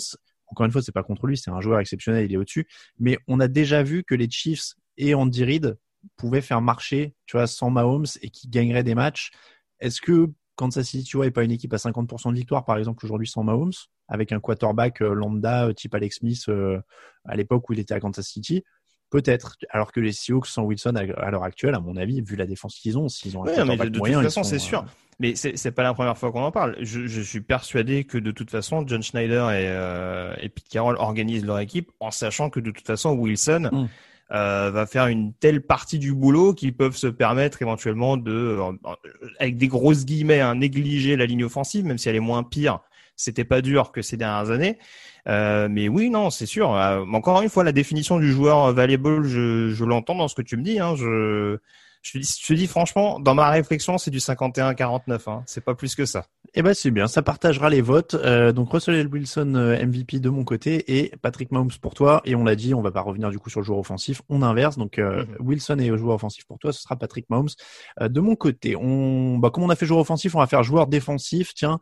encore 0.52 0.66
une 0.66 0.72
fois, 0.72 0.82
c'est 0.82 0.92
pas 0.92 1.02
contre 1.02 1.26
lui, 1.26 1.38
c'est 1.38 1.50
un 1.50 1.62
joueur 1.62 1.80
exceptionnel, 1.80 2.26
il 2.26 2.34
est 2.34 2.36
au-dessus. 2.36 2.68
Mais 2.98 3.18
on 3.26 3.40
a 3.40 3.48
déjà 3.48 3.82
vu 3.82 4.04
que 4.04 4.14
les 4.14 4.30
Chiefs 4.30 4.74
et 4.98 5.14
Andy 5.14 5.44
Reid 5.44 5.78
pouvaient 6.16 6.42
faire 6.42 6.60
marcher, 6.60 7.14
tu 7.24 7.38
vois, 7.38 7.46
sans 7.46 7.70
Mahomes 7.70 8.04
et 8.20 8.28
qui 8.28 8.48
gagneraient 8.48 8.84
des 8.84 8.94
matchs. 8.94 9.30
Est-ce 9.80 10.02
que 10.02 10.28
Kansas 10.56 10.86
City, 10.86 11.04
tu 11.04 11.16
vois, 11.16 11.24
n'est 11.24 11.32
pas 11.32 11.42
une 11.42 11.52
équipe 11.52 11.72
à 11.72 11.78
50% 11.78 12.32
de 12.32 12.36
victoire, 12.36 12.66
par 12.66 12.76
exemple, 12.76 13.02
aujourd'hui 13.04 13.26
sans 13.26 13.42
Mahomes, 13.42 13.72
avec 14.08 14.30
un 14.32 14.40
quarterback 14.40 15.00
euh, 15.00 15.14
lambda 15.14 15.68
euh, 15.68 15.72
type 15.72 15.94
Alex 15.94 16.18
Smith 16.18 16.44
euh, 16.48 16.78
à 17.24 17.34
l'époque 17.34 17.70
où 17.70 17.72
il 17.72 17.78
était 17.78 17.94
à 17.94 18.00
Kansas 18.00 18.26
City? 18.26 18.62
Peut-être. 19.12 19.58
Alors 19.68 19.92
que 19.92 20.00
les 20.00 20.12
Seahawks 20.12 20.46
sans 20.46 20.62
Wilson 20.62 20.94
à, 20.96 21.30
l'heure 21.30 21.44
actuelle, 21.44 21.74
à 21.74 21.80
mon 21.80 21.98
avis, 21.98 22.22
vu 22.22 22.34
la 22.34 22.46
défense 22.46 22.76
qu'ils 22.76 22.96
ont, 22.96 23.10
s'ils 23.10 23.36
ont 23.36 23.44
un 23.44 23.48
oui, 23.48 23.52
mais 23.68 23.76
de, 23.76 23.98
toute 23.98 24.22
façon, 24.22 24.42
c'est 24.42 24.58
sûr. 24.58 24.86
Mais 25.18 25.34
c'est 25.36 25.70
pas 25.70 25.82
la 25.82 25.92
première 25.92 26.16
fois 26.16 26.32
qu'on 26.32 26.42
en 26.42 26.50
parle. 26.50 26.76
Je, 26.80 27.06
je, 27.06 27.20
suis 27.20 27.42
persuadé 27.42 28.04
que 28.04 28.16
de 28.16 28.30
toute 28.30 28.50
façon, 28.50 28.84
John 28.86 29.02
Schneider 29.02 29.50
et, 29.50 29.66
euh, 29.68 30.34
et 30.40 30.48
Pete 30.48 30.66
Carroll 30.70 30.96
organisent 30.96 31.44
leur 31.44 31.58
équipe 31.58 31.90
en 32.00 32.10
sachant 32.10 32.48
que 32.48 32.58
de 32.58 32.70
toute 32.70 32.86
façon, 32.86 33.10
Wilson 33.10 33.68
mm. 33.70 33.88
euh, 34.32 34.70
va 34.70 34.86
faire 34.86 35.08
une 35.08 35.34
telle 35.34 35.60
partie 35.60 35.98
du 35.98 36.14
boulot 36.14 36.54
qu'ils 36.54 36.74
peuvent 36.74 36.96
se 36.96 37.06
permettre 37.06 37.60
éventuellement 37.60 38.16
de, 38.16 38.32
euh, 38.32 38.72
avec 39.38 39.58
des 39.58 39.68
grosses 39.68 40.06
guillemets, 40.06 40.40
hein, 40.40 40.54
négliger 40.54 41.16
la 41.16 41.26
ligne 41.26 41.44
offensive, 41.44 41.84
même 41.84 41.98
si 41.98 42.08
elle 42.08 42.16
est 42.16 42.20
moins 42.20 42.44
pire. 42.44 42.80
C'était 43.14 43.44
pas 43.44 43.60
dur 43.60 43.92
que 43.92 44.00
ces 44.00 44.16
dernières 44.16 44.50
années. 44.50 44.78
Euh, 45.28 45.68
mais 45.70 45.88
oui, 45.88 46.10
non, 46.10 46.30
c'est 46.30 46.46
sûr. 46.46 46.74
Euh, 46.74 47.04
encore 47.12 47.42
une 47.42 47.48
fois, 47.48 47.64
la 47.64 47.72
définition 47.72 48.18
du 48.18 48.32
joueur 48.32 48.72
valuable, 48.72 49.24
je, 49.24 49.70
je 49.70 49.84
l'entends 49.84 50.16
dans 50.16 50.28
ce 50.28 50.34
que 50.34 50.42
tu 50.42 50.56
me 50.56 50.62
dis. 50.62 50.80
Hein, 50.80 50.96
je 50.96 51.58
je 52.02 52.18
te 52.18 52.52
dis, 52.52 52.66
franchement, 52.66 53.20
dans 53.20 53.34
ma 53.34 53.50
réflexion, 53.50 53.96
c'est 53.96 54.10
du 54.10 54.18
51-49. 54.18 55.30
Hein. 55.30 55.42
C'est 55.46 55.64
pas 55.64 55.74
plus 55.74 55.94
que 55.94 56.04
ça. 56.04 56.26
Eh 56.54 56.60
ben 56.60 56.74
c'est 56.74 56.90
bien, 56.90 57.06
ça 57.06 57.22
partagera 57.22 57.70
les 57.70 57.80
votes. 57.80 58.12
Euh, 58.14 58.52
donc 58.52 58.72
Russell 58.72 59.06
Wilson 59.06 59.54
euh, 59.54 59.86
MVP 59.86 60.20
de 60.20 60.28
mon 60.28 60.44
côté 60.44 60.98
et 60.98 61.10
Patrick 61.22 61.50
Mahomes 61.50 61.70
pour 61.80 61.94
toi. 61.94 62.20
Et 62.26 62.34
on 62.34 62.44
l'a 62.44 62.56
dit, 62.56 62.74
on 62.74 62.82
va 62.82 62.90
pas 62.90 63.00
revenir 63.00 63.30
du 63.30 63.38
coup 63.38 63.48
sur 63.48 63.60
le 63.60 63.64
joueur 63.64 63.78
offensif. 63.78 64.20
On 64.28 64.42
inverse. 64.42 64.76
Donc 64.76 64.98
euh, 64.98 65.24
mhm. 65.24 65.36
Wilson 65.40 65.78
est 65.78 65.96
joueur 65.96 66.16
offensif 66.16 66.44
pour 66.44 66.58
toi, 66.58 66.72
ce 66.72 66.82
sera 66.82 66.96
Patrick 66.96 67.30
Mahomes. 67.30 67.48
de 68.00 68.20
mon 68.20 68.36
côté, 68.36 68.76
on, 68.76 69.38
bah, 69.38 69.48
comme 69.48 69.64
on 69.64 69.70
a 69.70 69.76
fait 69.76 69.86
joueur 69.86 70.00
offensif, 70.00 70.34
on 70.34 70.40
va 70.40 70.46
faire 70.46 70.62
joueur 70.62 70.88
défensif. 70.88 71.54
Tiens, 71.54 71.80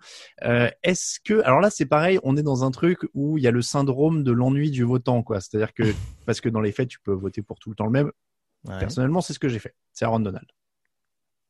est-ce 0.82 1.18
que, 1.18 1.42
alors 1.42 1.60
là 1.60 1.70
c'est 1.70 1.86
pareil, 1.86 2.20
on 2.22 2.36
est 2.36 2.42
dans 2.42 2.62
un 2.62 2.70
truc 2.70 3.00
où 3.12 3.38
il 3.38 3.44
y 3.44 3.48
a 3.48 3.50
le 3.50 3.62
syndrome 3.62 4.22
de 4.22 4.30
l'ennui 4.30 4.70
du 4.70 4.84
votant, 4.84 5.22
quoi. 5.24 5.40
C'est-à-dire 5.40 5.74
que 5.74 5.82
parce 6.26 6.40
que 6.40 6.48
dans 6.48 6.60
les 6.60 6.70
faits, 6.70 6.88
tu 6.88 7.00
peux 7.00 7.12
voter 7.12 7.42
pour 7.42 7.58
tout 7.58 7.70
le 7.70 7.76
temps 7.76 7.86
le 7.86 7.90
même 7.90 8.12
Ouais. 8.66 8.78
Personnellement, 8.78 9.20
c'est 9.20 9.32
ce 9.32 9.38
que 9.38 9.48
j'ai 9.48 9.58
fait. 9.58 9.74
C'est 9.92 10.04
Aaron 10.04 10.20
Donald. 10.20 10.46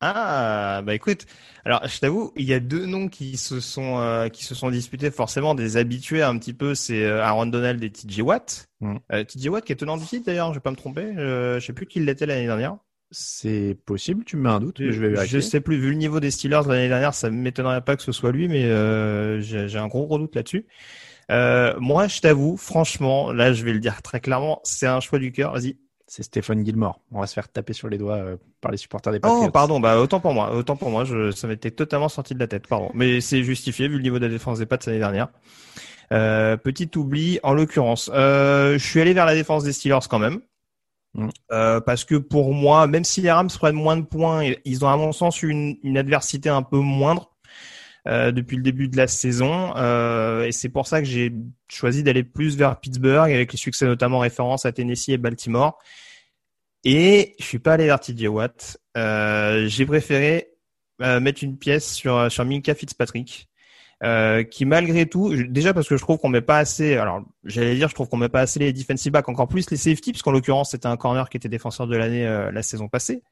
Ah, 0.02 0.80
bah 0.82 0.94
écoute, 0.94 1.26
alors 1.66 1.86
je 1.86 1.98
t'avoue, 1.98 2.32
il 2.34 2.46
y 2.46 2.54
a 2.54 2.60
deux 2.60 2.86
noms 2.86 3.08
qui 3.08 3.36
se 3.36 3.60
sont 3.60 3.98
euh, 3.98 4.28
qui 4.28 4.46
se 4.46 4.54
sont 4.54 4.70
disputés 4.70 5.10
forcément 5.10 5.54
des 5.54 5.76
habitués 5.76 6.22
un 6.22 6.38
petit 6.38 6.54
peu, 6.54 6.74
c'est 6.74 7.04
euh, 7.04 7.22
Aaron 7.22 7.44
Donald 7.44 7.84
et 7.84 7.90
TJ 7.90 8.20
Watt. 8.22 8.66
Mm. 8.80 8.96
Euh, 9.12 9.24
TJ 9.24 9.48
Watt 9.48 9.62
qui 9.62 9.72
est 9.72 9.76
tenant 9.76 9.98
du 9.98 10.06
titre 10.06 10.24
d'ailleurs, 10.24 10.48
je 10.54 10.58
vais 10.58 10.62
pas 10.62 10.70
me 10.70 10.76
tromper, 10.76 11.12
je, 11.14 11.58
je 11.60 11.66
sais 11.66 11.74
plus 11.74 11.84
qui 11.84 12.00
l'était 12.00 12.24
l'année 12.24 12.46
dernière. 12.46 12.78
C'est 13.10 13.76
possible, 13.84 14.24
tu 14.24 14.36
me 14.36 14.42
mets 14.44 14.48
un 14.48 14.60
doute, 14.60 14.80
mais 14.80 14.92
je 14.92 15.00
vais 15.00 15.08
Je 15.08 15.12
vérifier. 15.16 15.40
sais 15.42 15.60
plus, 15.60 15.76
vu 15.76 15.90
le 15.90 15.96
niveau 15.96 16.18
des 16.18 16.30
Steelers 16.30 16.62
l'année 16.66 16.88
dernière, 16.88 17.12
ça 17.12 17.28
m'étonnerait 17.28 17.82
pas 17.82 17.96
que 17.96 18.02
ce 18.02 18.12
soit 18.12 18.32
lui, 18.32 18.48
mais 18.48 18.64
euh, 18.64 19.40
j'ai 19.40 19.68
j'ai 19.68 19.78
un 19.78 19.88
gros 19.88 20.06
gros 20.06 20.16
doute 20.18 20.34
là-dessus. 20.34 20.66
Euh, 21.30 21.74
moi, 21.78 22.08
je 22.08 22.20
t'avoue, 22.20 22.56
franchement, 22.56 23.32
là, 23.32 23.52
je 23.52 23.64
vais 23.64 23.72
le 23.74 23.80
dire 23.80 24.00
très 24.00 24.20
clairement, 24.20 24.60
c'est 24.64 24.86
un 24.86 25.00
choix 25.00 25.18
du 25.18 25.30
cœur. 25.32 25.52
Vas-y. 25.52 25.76
C'est 26.12 26.24
Stephen 26.24 26.66
Gilmore. 26.66 26.98
On 27.12 27.20
va 27.20 27.28
se 27.28 27.34
faire 27.34 27.48
taper 27.48 27.72
sur 27.72 27.88
les 27.88 27.96
doigts 27.96 28.16
euh, 28.16 28.36
par 28.60 28.72
les 28.72 28.76
supporters 28.78 29.12
des 29.12 29.20
Patriots. 29.20 29.44
Oh, 29.46 29.50
pardon, 29.52 29.78
bah 29.78 30.00
autant 30.00 30.18
pour 30.18 30.34
moi, 30.34 30.52
autant 30.52 30.74
pour 30.74 30.90
moi, 30.90 31.04
je, 31.04 31.30
ça 31.30 31.46
m'était 31.46 31.70
totalement 31.70 32.08
sorti 32.08 32.34
de 32.34 32.40
la 32.40 32.48
tête, 32.48 32.66
pardon. 32.66 32.90
Mais 32.94 33.20
c'est 33.20 33.44
justifié 33.44 33.86
vu 33.86 33.94
le 33.94 34.02
niveau 34.02 34.18
de 34.18 34.26
la 34.26 34.28
défense 34.28 34.58
des 34.58 34.66
Pats 34.66 34.76
l'année 34.86 34.98
dernière. 34.98 35.28
Euh, 36.12 36.56
petit 36.56 36.90
oubli, 36.96 37.38
en 37.44 37.54
l'occurrence, 37.54 38.10
euh, 38.12 38.72
je 38.72 38.84
suis 38.84 39.00
allé 39.00 39.14
vers 39.14 39.24
la 39.24 39.36
défense 39.36 39.62
des 39.62 39.72
Steelers 39.72 40.08
quand 40.10 40.18
même. 40.18 40.40
Mm. 41.14 41.28
Euh, 41.52 41.80
parce 41.80 42.04
que 42.04 42.16
pour 42.16 42.54
moi, 42.54 42.88
même 42.88 43.04
si 43.04 43.20
les 43.20 43.30
Rams 43.30 43.48
prennent 43.48 43.76
moins 43.76 43.96
de 43.96 44.02
points, 44.02 44.50
ils 44.64 44.84
ont 44.84 44.88
à 44.88 44.96
mon 44.96 45.12
sens 45.12 45.44
une, 45.44 45.76
une 45.84 45.96
adversité 45.96 46.48
un 46.48 46.62
peu 46.62 46.78
moindre 46.78 47.30
euh, 48.08 48.32
depuis 48.32 48.56
le 48.56 48.62
début 48.62 48.88
de 48.88 48.96
la 48.96 49.06
saison. 49.06 49.74
Euh, 49.76 50.44
et 50.44 50.52
c'est 50.52 50.68
pour 50.68 50.86
ça 50.86 51.00
que 51.00 51.06
j'ai 51.06 51.32
choisi 51.68 52.02
d'aller 52.02 52.24
plus 52.24 52.56
vers 52.56 52.80
Pittsburgh, 52.80 53.30
avec 53.30 53.52
les 53.52 53.58
succès 53.58 53.86
notamment 53.86 54.18
référence 54.20 54.64
à 54.64 54.72
Tennessee 54.72 55.10
et 55.10 55.18
Baltimore. 55.18 55.78
Et 56.84 57.34
je 57.38 57.44
suis 57.44 57.58
pas 57.58 57.74
allé 57.74 57.86
vers 57.86 58.00
TJ 58.00 58.26
Watt. 58.28 58.78
Euh, 58.96 59.66
j'ai 59.68 59.84
préféré 59.84 60.46
mettre 60.98 61.42
une 61.42 61.56
pièce 61.56 61.94
sur 61.94 62.30
sur 62.30 62.44
Minka 62.44 62.74
Fitzpatrick, 62.74 63.48
euh, 64.02 64.42
qui 64.44 64.64
malgré 64.64 65.06
tout, 65.06 65.34
déjà 65.48 65.74
parce 65.74 65.88
que 65.88 65.96
je 65.96 66.02
trouve 66.02 66.18
qu'on 66.18 66.28
met 66.28 66.40
pas 66.40 66.58
assez. 66.58 66.96
Alors 66.96 67.22
j'allais 67.44 67.74
dire, 67.74 67.88
je 67.88 67.94
trouve 67.94 68.08
qu'on 68.08 68.16
met 68.16 68.28
pas 68.28 68.40
assez 68.40 68.58
les 68.58 68.72
defensive 68.72 69.12
backs, 69.12 69.28
encore 69.28 69.48
plus 69.48 69.70
les 69.70 69.76
safety, 69.76 70.12
puisqu'en 70.12 70.32
l'occurrence 70.32 70.70
c'était 70.70 70.86
un 70.86 70.96
corner 70.96 71.28
qui 71.28 71.36
était 71.36 71.48
défenseur 71.48 71.86
de 71.86 71.96
l'année 71.96 72.26
euh, 72.26 72.50
la 72.50 72.62
saison 72.62 72.88
passée. 72.88 73.22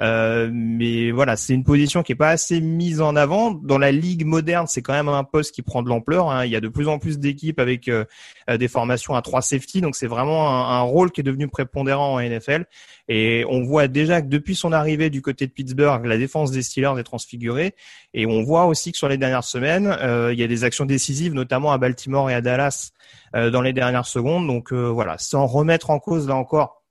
Euh, 0.00 0.50
mais 0.52 1.10
voilà, 1.12 1.36
c'est 1.36 1.54
une 1.54 1.64
position 1.64 2.02
qui 2.02 2.12
est 2.12 2.16
pas 2.16 2.30
assez 2.30 2.60
mise 2.60 3.00
en 3.00 3.14
avant 3.16 3.52
dans 3.52 3.78
la 3.78 3.92
ligue 3.92 4.24
moderne. 4.24 4.66
C'est 4.68 4.82
quand 4.82 4.92
même 4.92 5.08
un 5.08 5.24
poste 5.24 5.54
qui 5.54 5.62
prend 5.62 5.82
de 5.82 5.88
l'ampleur. 5.88 6.30
hein. 6.30 6.44
Il 6.44 6.50
y 6.50 6.56
a 6.56 6.60
de 6.60 6.68
plus 6.68 6.88
en 6.88 6.98
plus 6.98 7.18
d'équipes 7.18 7.60
avec 7.60 7.88
euh, 7.88 8.04
euh, 8.50 8.56
des 8.56 8.68
formations 8.68 9.14
à 9.14 9.22
trois 9.22 9.42
safety, 9.42 9.80
donc 9.80 9.94
c'est 9.96 10.06
vraiment 10.06 10.48
un, 10.48 10.78
un 10.78 10.82
rôle 10.82 11.10
qui 11.12 11.20
est 11.20 11.24
devenu 11.24 11.48
prépondérant 11.48 12.14
en 12.14 12.20
NFL. 12.20 12.66
Et 13.08 13.44
on 13.48 13.62
voit 13.62 13.86
déjà 13.86 14.22
que 14.22 14.28
depuis 14.28 14.54
son 14.54 14.72
arrivée 14.72 15.10
du 15.10 15.20
côté 15.20 15.46
de 15.46 15.52
Pittsburgh, 15.52 16.06
la 16.06 16.16
défense 16.16 16.50
des 16.50 16.62
Steelers 16.62 16.98
est 16.98 17.04
transfigurée. 17.04 17.74
Et 18.14 18.26
on 18.26 18.42
voit 18.42 18.64
aussi 18.64 18.92
que 18.92 18.98
sur 18.98 19.08
les 19.08 19.18
dernières 19.18 19.44
semaines, 19.44 19.94
euh, 20.04 20.32
il 20.32 20.38
y 20.38 20.42
a 20.42 20.46
des 20.46 20.64
actions 20.64 20.84
décisives, 20.84 21.34
notamment 21.34 21.72
à 21.72 21.78
Baltimore 21.78 22.30
et 22.30 22.34
à 22.34 22.40
Dallas 22.40 22.92
euh, 23.34 23.50
dans 23.50 23.62
les 23.62 23.72
dernières 23.72 24.06
secondes. 24.06 24.46
Donc 24.46 24.72
euh, 24.72 24.88
voilà, 24.88 25.18
sans 25.18 25.46
remettre 25.46 25.90
en 25.90 25.98
cause 25.98 26.28
là 26.28 26.36
encore 26.36 26.82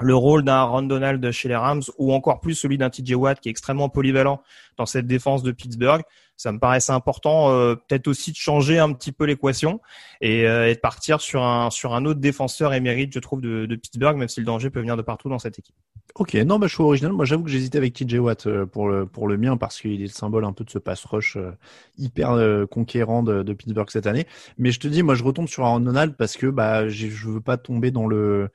le 0.00 0.14
rôle 0.14 0.42
d'un 0.42 0.54
Aaron 0.54 0.82
Donald 0.82 1.30
chez 1.30 1.48
les 1.48 1.56
Rams 1.56 1.82
ou 1.98 2.12
encore 2.12 2.40
plus 2.40 2.54
celui 2.54 2.78
d'un 2.78 2.90
TJ 2.90 3.14
Watt 3.14 3.40
qui 3.40 3.48
est 3.48 3.50
extrêmement 3.50 3.88
polyvalent 3.88 4.42
dans 4.76 4.86
cette 4.86 5.06
défense 5.06 5.42
de 5.42 5.52
Pittsburgh. 5.52 6.02
Ça 6.36 6.50
me 6.50 6.58
paraissait 6.58 6.92
important 6.92 7.50
euh, 7.50 7.74
peut-être 7.74 8.08
aussi 8.08 8.32
de 8.32 8.36
changer 8.36 8.78
un 8.78 8.92
petit 8.92 9.12
peu 9.12 9.24
l'équation 9.24 9.80
et, 10.20 10.46
euh, 10.46 10.68
et 10.68 10.74
de 10.74 10.80
partir 10.80 11.20
sur 11.20 11.42
un 11.42 11.70
sur 11.70 11.94
un 11.94 12.04
autre 12.04 12.20
défenseur 12.20 12.74
émérite, 12.74 13.12
je 13.14 13.18
trouve, 13.20 13.40
de, 13.40 13.66
Pittsburgh, 13.76 14.16
même 14.16 14.28
si 14.28 14.40
le 14.40 14.46
danger 14.46 14.70
peut 14.70 14.80
venir 14.80 14.96
de 14.96 15.02
partout 15.02 15.28
dans 15.28 15.38
cette 15.38 15.58
équipe. 15.58 15.74
Ok, 16.14 16.34
non, 16.34 16.58
bah, 16.58 16.66
je 16.66 16.74
suis 16.74 16.82
original. 16.82 17.12
Moi, 17.12 17.24
j'avoue 17.24 17.44
que 17.44 17.50
j'hésitais 17.50 17.78
avec 17.78 17.94
TJ 17.94 18.14
Watt 18.14 18.46
euh, 18.46 18.66
pour 18.66 18.88
le, 18.88 19.06
pour 19.06 19.28
le 19.28 19.36
mien 19.36 19.56
parce 19.56 19.80
qu'il 19.80 20.00
est 20.02 20.06
le 20.06 20.08
symbole 20.08 20.44
un 20.44 20.52
peu 20.52 20.64
de 20.64 20.70
ce 20.70 20.78
pass 20.78 21.04
rush 21.04 21.38
hyper 21.96 22.36
conquérant 22.70 23.22
de, 23.22 23.42
de 23.42 23.52
Pittsburgh 23.52 23.88
cette 23.90 24.06
année. 24.06 24.26
Mais 24.58 24.72
je 24.72 24.80
te 24.80 24.88
dis, 24.88 25.02
moi, 25.02 25.14
je 25.14 25.24
retombe 25.24 25.48
sur 25.48 25.64
Aaron 25.64 25.80
Donald 25.80 26.16
parce 26.16 26.36
que 26.36 26.46
bah, 26.46 26.88
je 26.88 27.28
veux 27.28 27.40
pas 27.40 27.56
tomber 27.56 27.90
dans 27.90 28.06
le, 28.06 28.48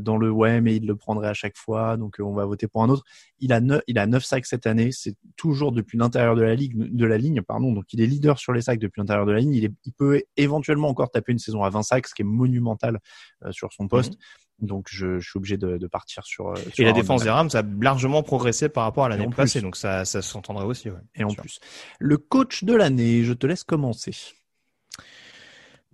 dans 0.00 0.16
le 0.16 0.30
ouais, 0.30 0.60
mais 0.60 0.76
il 0.76 0.86
le 0.86 0.96
prendrait 0.96 1.28
à 1.28 1.34
chaque 1.34 1.56
fois, 1.56 1.96
donc 1.96 2.16
on 2.20 2.32
va 2.32 2.44
voter 2.46 2.66
pour 2.66 2.82
un 2.82 2.88
autre. 2.88 3.04
Il 3.40 3.52
a 3.52 3.60
neuf, 3.60 3.82
il 3.86 3.98
a 3.98 4.06
neuf 4.06 4.24
sacs 4.24 4.46
cette 4.46 4.66
année. 4.66 4.90
C'est 4.92 5.14
toujours 5.36 5.72
depuis 5.72 5.96
l'intérieur 5.98 6.34
de 6.36 6.42
la 6.42 6.54
ligue, 6.54 6.76
de 6.76 7.04
la 7.06 7.18
ligne, 7.18 7.42
pardon. 7.42 7.72
Donc, 7.72 7.84
il 7.92 8.00
est 8.00 8.06
leader 8.06 8.38
sur 8.38 8.52
les 8.52 8.62
sacs 8.62 8.78
depuis 8.78 9.00
l'intérieur 9.00 9.26
de 9.26 9.32
la 9.32 9.38
ligne. 9.40 9.54
Il, 9.54 9.64
est, 9.64 9.72
il 9.84 9.92
peut 9.92 10.22
éventuellement 10.36 10.88
encore 10.88 11.10
taper 11.10 11.32
une 11.32 11.38
saison 11.38 11.62
à 11.62 11.70
20 11.70 11.82
sacs, 11.82 12.06
ce 12.08 12.14
qui 12.14 12.22
est 12.22 12.24
monumental 12.24 12.98
euh, 13.44 13.52
sur 13.52 13.72
son 13.72 13.86
poste. 13.88 14.14
Donc, 14.60 14.88
je, 14.90 15.20
je 15.20 15.30
suis 15.30 15.36
obligé 15.38 15.56
de, 15.56 15.78
de 15.78 15.86
partir 15.86 16.24
sur. 16.26 16.48
euh, 16.48 16.56
sur. 16.56 16.80
Et 16.80 16.84
la 16.84 16.92
défense 16.92 17.22
des 17.22 17.30
Rams 17.30 17.48
a 17.54 17.62
largement 17.80 18.24
progressé 18.24 18.68
par 18.68 18.82
rapport 18.84 19.04
à 19.04 19.08
l'année 19.08 19.28
passée, 19.28 19.60
donc 19.60 19.76
ça, 19.76 20.04
ça 20.04 20.20
s'entendrait 20.20 20.64
aussi. 20.64 20.90
Ouais. 20.90 20.98
Et 21.14 21.22
en 21.22 21.28
Sûr. 21.30 21.42
plus, 21.42 21.60
le 22.00 22.18
coach 22.18 22.64
de 22.64 22.74
l'année, 22.74 23.22
je 23.22 23.32
te 23.34 23.46
laisse 23.46 23.62
commencer. 23.62 24.12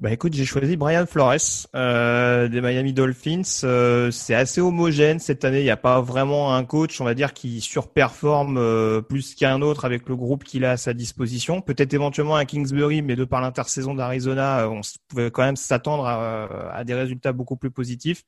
Bah 0.00 0.10
écoute, 0.10 0.34
j'ai 0.34 0.44
choisi 0.44 0.76
Brian 0.76 1.06
Flores 1.06 1.68
euh, 1.76 2.48
des 2.48 2.60
Miami 2.60 2.92
Dolphins. 2.92 3.42
Euh, 3.62 4.10
c'est 4.10 4.34
assez 4.34 4.60
homogène 4.60 5.20
cette 5.20 5.44
année. 5.44 5.60
Il 5.60 5.64
n'y 5.64 5.70
a 5.70 5.76
pas 5.76 6.00
vraiment 6.00 6.52
un 6.52 6.64
coach, 6.64 7.00
on 7.00 7.04
va 7.04 7.14
dire, 7.14 7.32
qui 7.32 7.60
surperforme 7.60 8.58
euh, 8.58 9.00
plus 9.00 9.36
qu'un 9.36 9.62
autre 9.62 9.84
avec 9.84 10.08
le 10.08 10.16
groupe 10.16 10.42
qu'il 10.42 10.64
a 10.64 10.72
à 10.72 10.76
sa 10.76 10.94
disposition. 10.94 11.60
Peut-être 11.60 11.94
éventuellement 11.94 12.34
un 12.34 12.44
Kingsbury, 12.44 13.02
mais 13.02 13.14
de 13.14 13.24
par 13.24 13.40
l'intersaison 13.40 13.94
d'Arizona, 13.94 14.64
euh, 14.64 14.68
on 14.68 14.80
pouvait 15.06 15.30
quand 15.30 15.44
même 15.44 15.56
s'attendre 15.56 16.06
à, 16.06 16.74
à 16.74 16.82
des 16.82 16.94
résultats 16.94 17.32
beaucoup 17.32 17.56
plus 17.56 17.70
positifs. 17.70 18.24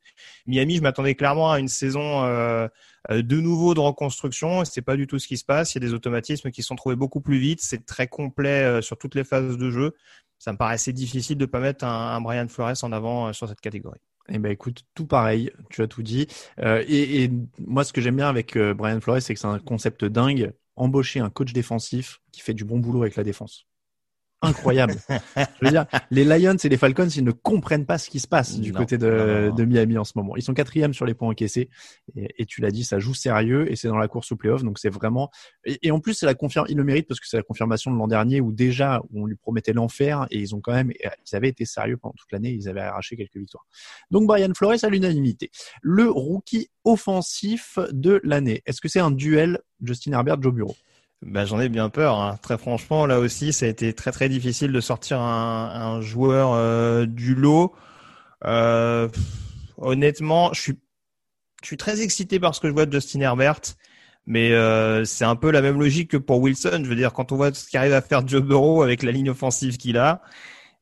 Miami, 0.46 0.76
je 0.76 0.82
m'attendais 0.82 1.16
clairement 1.16 1.50
à 1.50 1.58
une 1.58 1.68
saison 1.68 2.25
euh, 2.25 2.68
euh, 3.11 3.23
de 3.23 3.40
nouveau 3.40 3.75
de 3.75 3.80
reconstruction. 3.80 4.62
Et 4.62 4.64
c'est 4.64 4.82
pas 4.82 4.96
du 4.96 5.06
tout 5.06 5.18
ce 5.18 5.28
qui 5.28 5.37
se 5.37 5.44
passe. 5.44 5.75
Il 5.75 5.82
y 5.82 5.85
a 5.85 5.88
des 5.88 5.94
automatismes 5.94 6.50
qui 6.50 6.62
sont 6.62 6.76
trouvés 6.76 6.96
beaucoup 6.96 7.20
plus 7.20 7.38
vite. 7.38 7.61
C'est 7.62 7.85
très 7.87 8.06
complet 8.06 8.62
euh, 8.62 8.82
sur 8.82 8.99
toutes 8.99 9.14
les 9.14 9.25
phases 9.25 9.56
de 9.56 9.70
jeu 9.70 9.94
ça 10.38 10.52
me 10.52 10.57
paraissait 10.59 10.93
difficile 10.93 11.38
de 11.38 11.47
pas 11.47 11.61
mettre 11.61 11.85
un, 11.85 12.21
Brian 12.21 12.49
Flores 12.49 12.76
en 12.83 12.93
avant 12.93 13.28
euh, 13.28 13.33
sur 13.33 13.49
cette 13.49 13.61
catégorie. 13.61 14.00
Eh 14.28 14.38
ben 14.38 14.50
écoute, 14.50 14.83
tout 14.95 15.07
pareil, 15.07 15.50
tu 15.71 15.83
as 15.83 15.87
tout 15.87 16.02
dit. 16.02 16.26
Euh, 16.59 16.85
et, 16.88 17.25
et 17.25 17.31
moi, 17.59 17.85
ce 17.85 17.93
que 17.93 18.00
j'aime 18.00 18.16
bien 18.16 18.28
avec 18.28 18.57
euh, 18.57 18.75
Brian 18.75 19.00
Flores, 19.00 19.23
c'est 19.23 19.35
que 19.35 19.40
c'est 19.40 19.47
un 19.47 19.59
concept 19.59 20.05
dingue. 20.05 20.52
Embaucher 20.75 21.21
un 21.21 21.31
coach 21.31 21.52
défensif 21.52 22.21
qui 22.33 22.40
fait 22.43 22.52
du 22.52 22.64
bon 22.64 22.78
boulot 22.78 23.02
avec 23.02 23.16
la 23.16 23.23
défense. 23.23 23.66
Incroyable. 24.47 24.95
Je 25.37 25.43
veux 25.62 25.71
dire, 25.71 25.87
les 26.11 26.25
Lions 26.25 26.57
et 26.57 26.69
les 26.69 26.76
Falcons, 26.76 27.09
ils 27.09 27.25
ne 27.25 27.31
comprennent 27.31 27.87
pas 27.87 27.99
ce 27.99 28.11
qui 28.11 28.21
se 28.21 28.29
passe 28.29 28.59
du 28.59 28.73
Non, 28.73 28.81
côté 28.81 28.99
de, 28.99 29.09
non, 29.09 29.17
non, 29.17 29.49
non. 29.49 29.55
de 29.55 29.65
Miami 29.65 29.99
en 29.99 30.05
ce 30.05 30.12
moment. 30.17 30.37
Ils 30.37 30.43
sont 30.43 30.55
quatrièmes 30.55 30.95
sur 30.95 31.07
les 31.07 31.15
points 31.15 31.29
encaissés. 31.29 31.69
Et, 32.17 32.43
et 32.43 32.47
tu 32.47 32.61
l'as 32.61 32.71
dit, 32.71 32.85
ça 32.85 32.99
joue 32.99 33.15
sérieux 33.15 33.71
et 33.71 33.76
c'est 33.76 33.88
dans 33.88 33.99
la 33.99 34.09
course 34.09 34.33
au 34.33 34.37
playoff. 34.37 34.62
Donc 34.62 34.79
c'est 34.79 34.91
vraiment. 34.91 35.31
Et, 35.65 35.79
et 35.83 35.91
en 35.91 36.00
plus, 36.00 36.15
c'est 36.15 36.26
la 36.26 36.35
confirme. 36.35 36.67
Il 36.69 36.76
le 36.76 36.85
mérite 36.85 37.09
parce 37.09 37.21
que 37.21 37.26
c'est 37.26 37.37
la 37.37 37.43
confirmation 37.43 37.91
de 37.91 37.97
l'an 37.97 38.09
dernier 38.09 38.41
où 38.41 38.53
déjà 38.53 39.03
on 39.15 39.26
lui 39.26 39.37
promettait 39.37 39.73
l'enfer 39.73 40.26
et 40.31 40.38
ils 40.38 40.55
ont 40.55 40.61
quand 40.61 40.73
même. 40.73 40.93
Ils 40.93 41.37
avaient 41.37 41.49
été 41.49 41.65
sérieux 41.65 41.97
pendant 41.97 42.15
toute 42.17 42.31
l'année. 42.33 42.50
Ils 42.50 42.69
avaient 42.69 42.81
arraché 42.81 43.17
quelques 43.17 43.37
victoires. 43.37 43.67
Donc 44.11 44.26
Brian 44.26 44.53
Flores 44.55 44.83
à 44.83 44.88
l'unanimité. 44.88 45.50
Le 45.83 46.09
rookie 46.11 46.69
offensif 46.85 47.79
de 47.93 48.21
l'année. 48.25 48.62
Est-ce 48.67 48.81
que 48.81 48.88
c'est 48.88 49.00
un 49.00 49.11
duel 49.11 49.61
Justin 49.83 50.12
Herbert 50.12 50.41
Joe 50.41 50.55
Bureau 50.55 50.76
Bah, 51.23 51.44
j'en 51.44 51.61
ai 51.61 51.68
bien 51.68 51.88
peur. 51.88 52.18
hein. 52.20 52.38
Très 52.42 52.58
franchement, 52.58 53.06
là 53.06 53.18
aussi, 53.18 53.52
ça 53.52 53.66
a 53.66 53.68
été 53.68 53.92
très 53.94 54.12
très 54.12 54.28
difficile 54.28 54.70
de 54.73 54.80
sortir 54.80 55.18
un, 55.20 55.70
un 55.96 56.00
joueur 56.00 56.52
euh, 56.52 57.06
du 57.06 57.35
lot. 57.35 57.75
Euh, 58.46 59.08
honnêtement, 59.78 60.52
je 60.54 60.61
suis, 60.61 60.80
je 61.62 61.68
suis 61.68 61.76
très 61.78 62.02
excité 62.02 62.40
par 62.40 62.54
ce 62.54 62.61
que 62.61 62.68
je 62.68 62.75
vois 62.75 62.87
de 62.87 62.92
Justin 62.92 63.20
Herbert. 63.23 63.61
Mais 64.26 64.52
euh, 64.52 65.04
c'est 65.04 65.25
un 65.25 65.37
peu 65.37 65.50
la 65.52 65.62
même 65.62 65.78
logique 65.80 66.12
que 66.12 66.18
pour 66.18 66.40
Wilson. 66.40 66.80
Je 66.85 66.88
veux 66.88 66.96
dire, 66.96 67.12
quand 67.12 67.32
on 67.32 67.37
voit 67.37 67.54
ce 67.54 67.68
qu'arrive 67.70 67.94
à 67.94 68.02
faire 68.02 68.26
Joe 68.26 68.42
Burrow 68.42 68.82
avec 68.82 69.02
la 69.02 69.12
ligne 69.12 69.30
offensive 69.30 69.76
qu'il 69.78 69.99
a, 69.99 70.23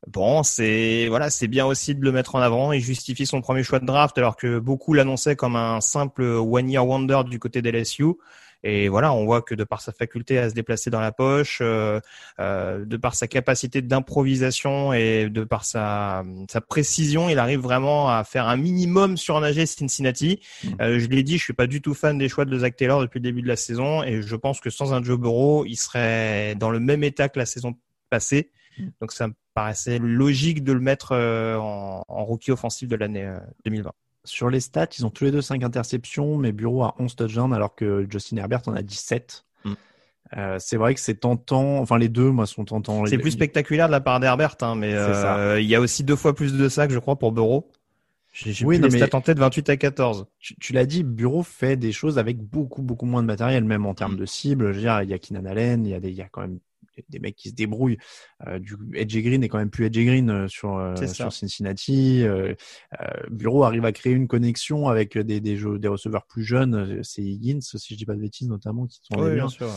bon, 0.09 0.43
c'est 0.43 1.09
voilà, 1.09 1.31
c'est 1.31 1.49
bien 1.49 1.67
aussi 1.67 1.95
de 1.95 2.03
le 2.05 2.13
mettre 2.13 2.35
en 2.35 2.41
avant. 2.41 2.73
Il 2.73 2.81
justifie 2.81 3.27
son 3.27 3.41
premier 3.41 3.63
choix 3.63 3.81
de 3.81 3.87
draft 3.87 4.17
alors 4.19 4.37
que 4.37 4.59
beaucoup 4.59 4.95
l'annonçaient 4.95 5.37
comme 5.37 5.57
un 5.57 5.81
simple 5.81 6.23
one 6.25 6.71
year 6.71 6.87
wonder 6.87 7.23
du 7.29 7.39
côté 7.39 7.63
des 7.63 7.71
LSU. 7.73 8.05
Et 8.65 8.89
voilà, 8.89 9.13
on 9.13 9.27
voit 9.27 9.43
que 9.43 9.55
de 9.55 9.63
par 9.63 9.83
sa 9.83 9.93
faculté 9.93 10.39
à 10.39 10.49
se 10.49 10.55
déplacer 10.55 10.89
dans 10.89 11.01
la 11.01 11.13
poche, 11.13 11.59
euh, 11.61 12.01
euh, 12.41 12.85
de 12.85 12.97
par 12.97 13.15
sa 13.15 13.29
capacité 13.29 13.83
d'improvisation 13.83 14.95
et 14.95 15.29
de 15.29 15.45
par 15.45 15.67
sa, 15.67 16.25
sa 16.51 16.63
précision, 16.63 17.29
il 17.29 17.39
arrive 17.39 17.61
vraiment 17.61 18.09
à 18.09 18.25
faire 18.25 18.49
un 18.49 18.57
minimum 18.57 19.19
surnager 19.19 19.67
Cincinnati. 19.67 20.41
Euh, 20.81 20.99
je 20.99 21.07
l'ai 21.09 21.23
dit, 21.23 21.37
je 21.37 21.45
suis 21.45 21.53
pas 21.53 21.67
du 21.67 21.83
tout 21.83 21.93
fan 21.93 22.17
des 22.17 22.31
choix 22.31 22.47
de 22.47 22.59
Zach 22.59 22.75
Taylor 22.75 23.03
depuis 23.03 23.19
le 23.19 23.25
début 23.25 23.43
de 23.43 23.49
la 23.49 23.57
saison 23.57 24.03
et 24.03 24.23
je 24.23 24.37
pense 24.37 24.61
que 24.61 24.71
sans 24.71 24.95
un 24.95 25.03
Joe 25.03 25.19
Burrow, 25.19 25.67
il 25.67 25.77
serait 25.77 26.55
dans 26.55 26.71
le 26.71 26.81
même 26.81 27.05
état 27.05 27.29
que 27.29 27.39
la 27.39 27.47
saison 27.47 27.75
passée. 28.09 28.51
Donc 29.01 29.13
ça 29.13 29.29
me 29.29 29.35
paraissait 29.55 29.99
logique 29.99 30.65
de 30.65 30.73
le 30.73 30.81
mettre 30.81 31.13
euh, 31.13 31.57
en, 31.57 32.03
en 32.09 32.25
rookie 32.25 32.51
offensif 32.51 32.89
de 32.89 32.97
l'année 32.97 33.25
euh, 33.25 33.39
2020. 33.65 33.93
Sur 34.25 34.49
les 34.51 34.61
stats, 34.61 34.89
ils 34.99 35.05
ont 35.05 35.11
tous 35.11 35.25
les 35.25 35.31
deux 35.31 35.43
5 35.43 35.63
interceptions, 35.63 36.37
mais 36.39 36.53
Bureau 36.53 36.83
a 36.83 36.95
11 36.99 37.15
touchdowns 37.15 37.53
alors 37.53 37.75
que 37.75 38.07
Justin 38.11 38.39
Herbert 38.39 38.63
en 38.67 38.75
a 38.75 38.83
17. 38.83 39.45
Mm. 39.65 39.73
Euh, 40.37 40.57
c'est 40.59 40.77
vrai 40.79 40.95
que 40.95 41.01
c'est 41.01 41.15
tentant. 41.17 41.79
Enfin, 41.79 41.99
les 41.99 42.09
deux, 42.09 42.31
moi, 42.31 42.47
sont 42.47 42.65
tentants. 42.65 43.05
C'est 43.07 43.19
plus 43.19 43.33
spectaculaire 43.33 43.87
de 43.87 43.93
la 43.93 44.01
part 44.01 44.21
d'Herbert, 44.21 44.57
hein, 44.63 44.75
mais 44.75 44.95
euh, 44.95 45.61
il 45.61 45.69
y 45.69 45.75
a 45.75 45.81
aussi 45.81 46.05
deux 46.05 46.17
fois 46.17 46.35
plus 46.35 46.55
de 46.55 46.69
sacs, 46.69 46.91
je 46.91 46.99
crois, 46.99 47.17
pour 47.17 47.33
Burrow. 47.33 47.71
J'ai 48.33 48.51
Oui, 48.65 48.77
oui, 48.77 48.79
non, 48.81 48.89
les 48.89 48.99
mais- 48.99 49.07
stats 49.07 49.17
en 49.17 49.21
tête 49.21 49.39
28 49.39 49.69
à 49.71 49.77
14. 49.77 50.27
Tu, 50.41 50.57
tu 50.57 50.73
l'as 50.73 50.87
dit, 50.87 51.05
Bureau 51.05 51.43
fait 51.45 51.77
des 51.77 51.93
choses 51.93 52.19
avec 52.19 52.39
beaucoup, 52.39 52.83
beaucoup 52.83 53.07
moins 53.07 53.23
de 53.23 53.29
matériel, 53.29 53.63
même 53.65 53.87
en 53.87 53.93
Mm. 53.93 53.97
termes 53.97 54.17
de 54.17 54.27
cible. 54.27 54.73
Je 54.73 54.77
veux 54.79 54.81
dire, 54.81 55.03
il 55.03 55.11
y 55.11 55.15
a 55.15 55.19
Keenan 55.21 55.45
Allen, 55.45 55.87
il 55.87 55.91
y 55.91 55.95
a, 55.95 56.01
des, 56.01 56.09
il 56.09 56.17
y 56.17 56.23
a 56.23 56.29
quand 56.29 56.41
même 56.41 56.59
des 57.09 57.19
mecs 57.19 57.37
qui 57.37 57.51
se 57.51 57.55
débrouillent. 57.55 57.99
Euh, 58.47 58.59
du 58.59 58.77
Edge 58.95 59.17
Green 59.19 59.41
n'est 59.41 59.49
quand 59.49 59.59
même 59.59 59.71
plus 59.71 59.87
Edge 59.87 59.99
Green 59.99 60.31
euh, 60.31 60.49
sur, 60.49 60.77
euh, 60.77 60.95
sur 61.07 61.33
Cincinnati. 61.33 62.25
Bureau 63.31 63.65
arrive 63.65 63.85
à 63.85 63.93
créer 63.93 64.13
une 64.13 64.29
connexion 64.29 64.89
avec 64.89 65.17
des, 65.19 65.41
des, 65.41 65.57
jeux, 65.57 65.79
des 65.79 65.89
receveurs 65.89 66.27
plus 66.27 66.45
jeunes. 66.45 67.01
C'est 67.03 67.23
Higgins, 67.23 67.61
si 67.61 67.95
je 67.95 67.99
dis 67.99 68.07
pas 68.07 68.15
de 68.15 68.21
bêtises, 68.21 68.49
notamment, 68.49 68.87
qui 68.87 69.01
sont 69.03 69.21
Oui, 69.21 69.35
bien 69.35 69.49
sûr. 69.49 69.69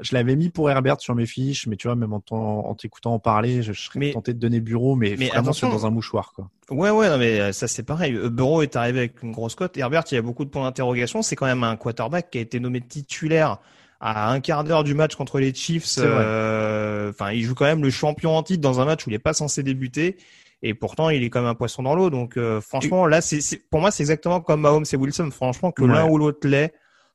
Je 0.00 0.14
l'avais 0.14 0.36
mis 0.36 0.48
pour 0.48 0.70
Herbert 0.70 1.00
sur 1.00 1.16
mes 1.16 1.26
fiches, 1.26 1.66
mais 1.66 1.74
tu 1.74 1.88
vois, 1.88 1.96
même 1.96 2.12
en, 2.12 2.20
t'en- 2.20 2.66
en 2.66 2.74
t'écoutant 2.76 3.14
en 3.14 3.18
parler, 3.18 3.62
je, 3.62 3.72
je 3.72 3.80
serais 3.82 3.98
Mais- 3.98 4.12
tenté 4.12 4.32
de 4.32 4.38
donner 4.38 4.60
bureau, 4.60 4.94
mais, 4.94 5.16
mais 5.18 5.26
vraiment 5.26 5.52
c'est 5.52 5.68
dans 5.68 5.86
un 5.86 5.90
mouchoir, 5.90 6.32
quoi. 6.34 6.48
Ouais, 6.70 6.90
ouais, 6.90 7.08
non, 7.08 7.18
mais 7.18 7.52
ça 7.52 7.66
c'est 7.66 7.82
pareil. 7.82 8.12
Burrow 8.30 8.62
est 8.62 8.76
arrivé 8.76 9.00
avec 9.00 9.22
une 9.24 9.32
grosse 9.32 9.56
cote. 9.56 9.76
Herbert, 9.76 10.04
il 10.12 10.14
y 10.14 10.18
a 10.18 10.22
beaucoup 10.22 10.44
de 10.44 10.50
points 10.50 10.62
d'interrogation. 10.62 11.20
C'est 11.22 11.34
quand 11.34 11.46
même 11.46 11.64
un 11.64 11.74
quarterback 11.76 12.30
qui 12.30 12.38
a 12.38 12.40
été 12.40 12.60
nommé 12.60 12.80
titulaire 12.80 13.58
à 14.02 14.30
un 14.32 14.40
quart 14.40 14.64
d'heure 14.64 14.84
du 14.84 14.94
match 14.94 15.14
contre 15.14 15.38
les 15.38 15.54
Chiefs. 15.54 15.96
Euh, 15.98 17.08
Enfin, 17.10 17.30
il 17.32 17.42
joue 17.44 17.54
quand 17.54 17.64
même 17.64 17.82
le 17.82 17.90
champion 17.90 18.36
en 18.36 18.42
titre 18.42 18.60
dans 18.60 18.80
un 18.80 18.84
match 18.84 19.06
où 19.06 19.10
il 19.10 19.14
est 19.14 19.18
pas 19.18 19.32
censé 19.32 19.62
débuter. 19.62 20.16
Et 20.62 20.74
pourtant, 20.74 21.08
il 21.10 21.22
est 21.24 21.30
quand 21.30 21.40
même 21.40 21.50
un 21.50 21.54
poisson 21.54 21.82
dans 21.82 21.94
l'eau. 21.94 22.10
Donc, 22.10 22.36
euh, 22.36 22.60
franchement, 22.60 23.06
là, 23.06 23.20
c'est, 23.20 23.40
c'est- 23.40 23.68
pour 23.70 23.80
moi, 23.80 23.90
c'est 23.90 24.02
exactement 24.02 24.40
comme 24.40 24.60
Mahomes 24.60 24.84
et 24.92 24.96
Wilson. 24.96 25.30
Franchement, 25.30 25.72
que 25.72 25.82
Ouais. 25.82 25.88
l'un 25.92 26.06
ou 26.08 26.18
l'autre 26.18 26.46
l'est, 26.46 26.72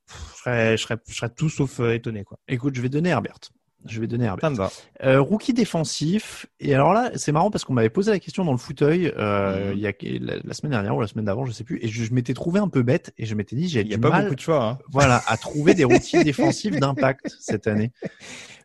je 0.07 0.37
serais, 0.41 0.77
je 0.77 0.81
serais, 0.83 0.97
je 1.07 1.13
serais 1.15 1.29
tout 1.29 1.49
sauf 1.49 1.79
euh, 1.79 1.93
étonné, 1.93 2.23
quoi. 2.23 2.39
Écoute, 2.47 2.75
je 2.75 2.81
vais 2.81 2.89
donner 2.89 3.09
Herbert. 3.09 3.39
Je 3.85 4.01
vais 4.01 4.07
donner 4.07 4.25
Herbert. 4.25 4.41
Ça 4.41 4.49
me 4.49 4.55
va. 4.55 4.71
Euh, 5.03 5.21
rookie 5.21 5.53
défensif. 5.53 6.45
Et 6.59 6.73
alors 6.73 6.93
là, 6.93 7.11
c'est 7.15 7.31
marrant 7.31 7.51
parce 7.51 7.63
qu'on 7.63 7.73
m'avait 7.73 7.89
posé 7.89 8.11
la 8.11 8.19
question 8.19 8.43
dans 8.43 8.51
le 8.51 8.57
fauteuil 8.57 9.13
euh, 9.17 9.71
Mhm. 9.71 9.77
il 9.77 9.79
y 9.79 9.87
a 9.87 9.93
la, 10.19 10.39
la 10.43 10.53
semaine 10.53 10.71
dernière 10.71 10.95
ou 10.95 11.01
la 11.01 11.07
semaine 11.07 11.25
d'avant, 11.25 11.45
je 11.45 11.51
sais 11.51 11.63
plus. 11.63 11.79
Et 11.81 11.87
je, 11.87 12.03
je 12.03 12.13
m'étais 12.13 12.33
trouvé 12.33 12.59
un 12.59 12.67
peu 12.67 12.81
bête 12.81 13.13
et 13.17 13.25
je 13.25 13.35
m'étais 13.35 13.55
dit 13.55 13.69
j'ai 13.69 13.81
Il 13.81 13.87
y 13.87 13.93
a 13.93 13.95
du 13.97 14.01
pas 14.01 14.09
mal, 14.09 14.23
beaucoup 14.23 14.35
de 14.35 14.41
choix. 14.41 14.63
Hein. 14.63 14.77
voilà, 14.91 15.21
à 15.27 15.37
trouver 15.37 15.73
des 15.73 15.83
rookies 15.85 16.23
défensifs 16.23 16.77
d'impact 16.77 17.33
cette 17.39 17.67
année. 17.67 17.91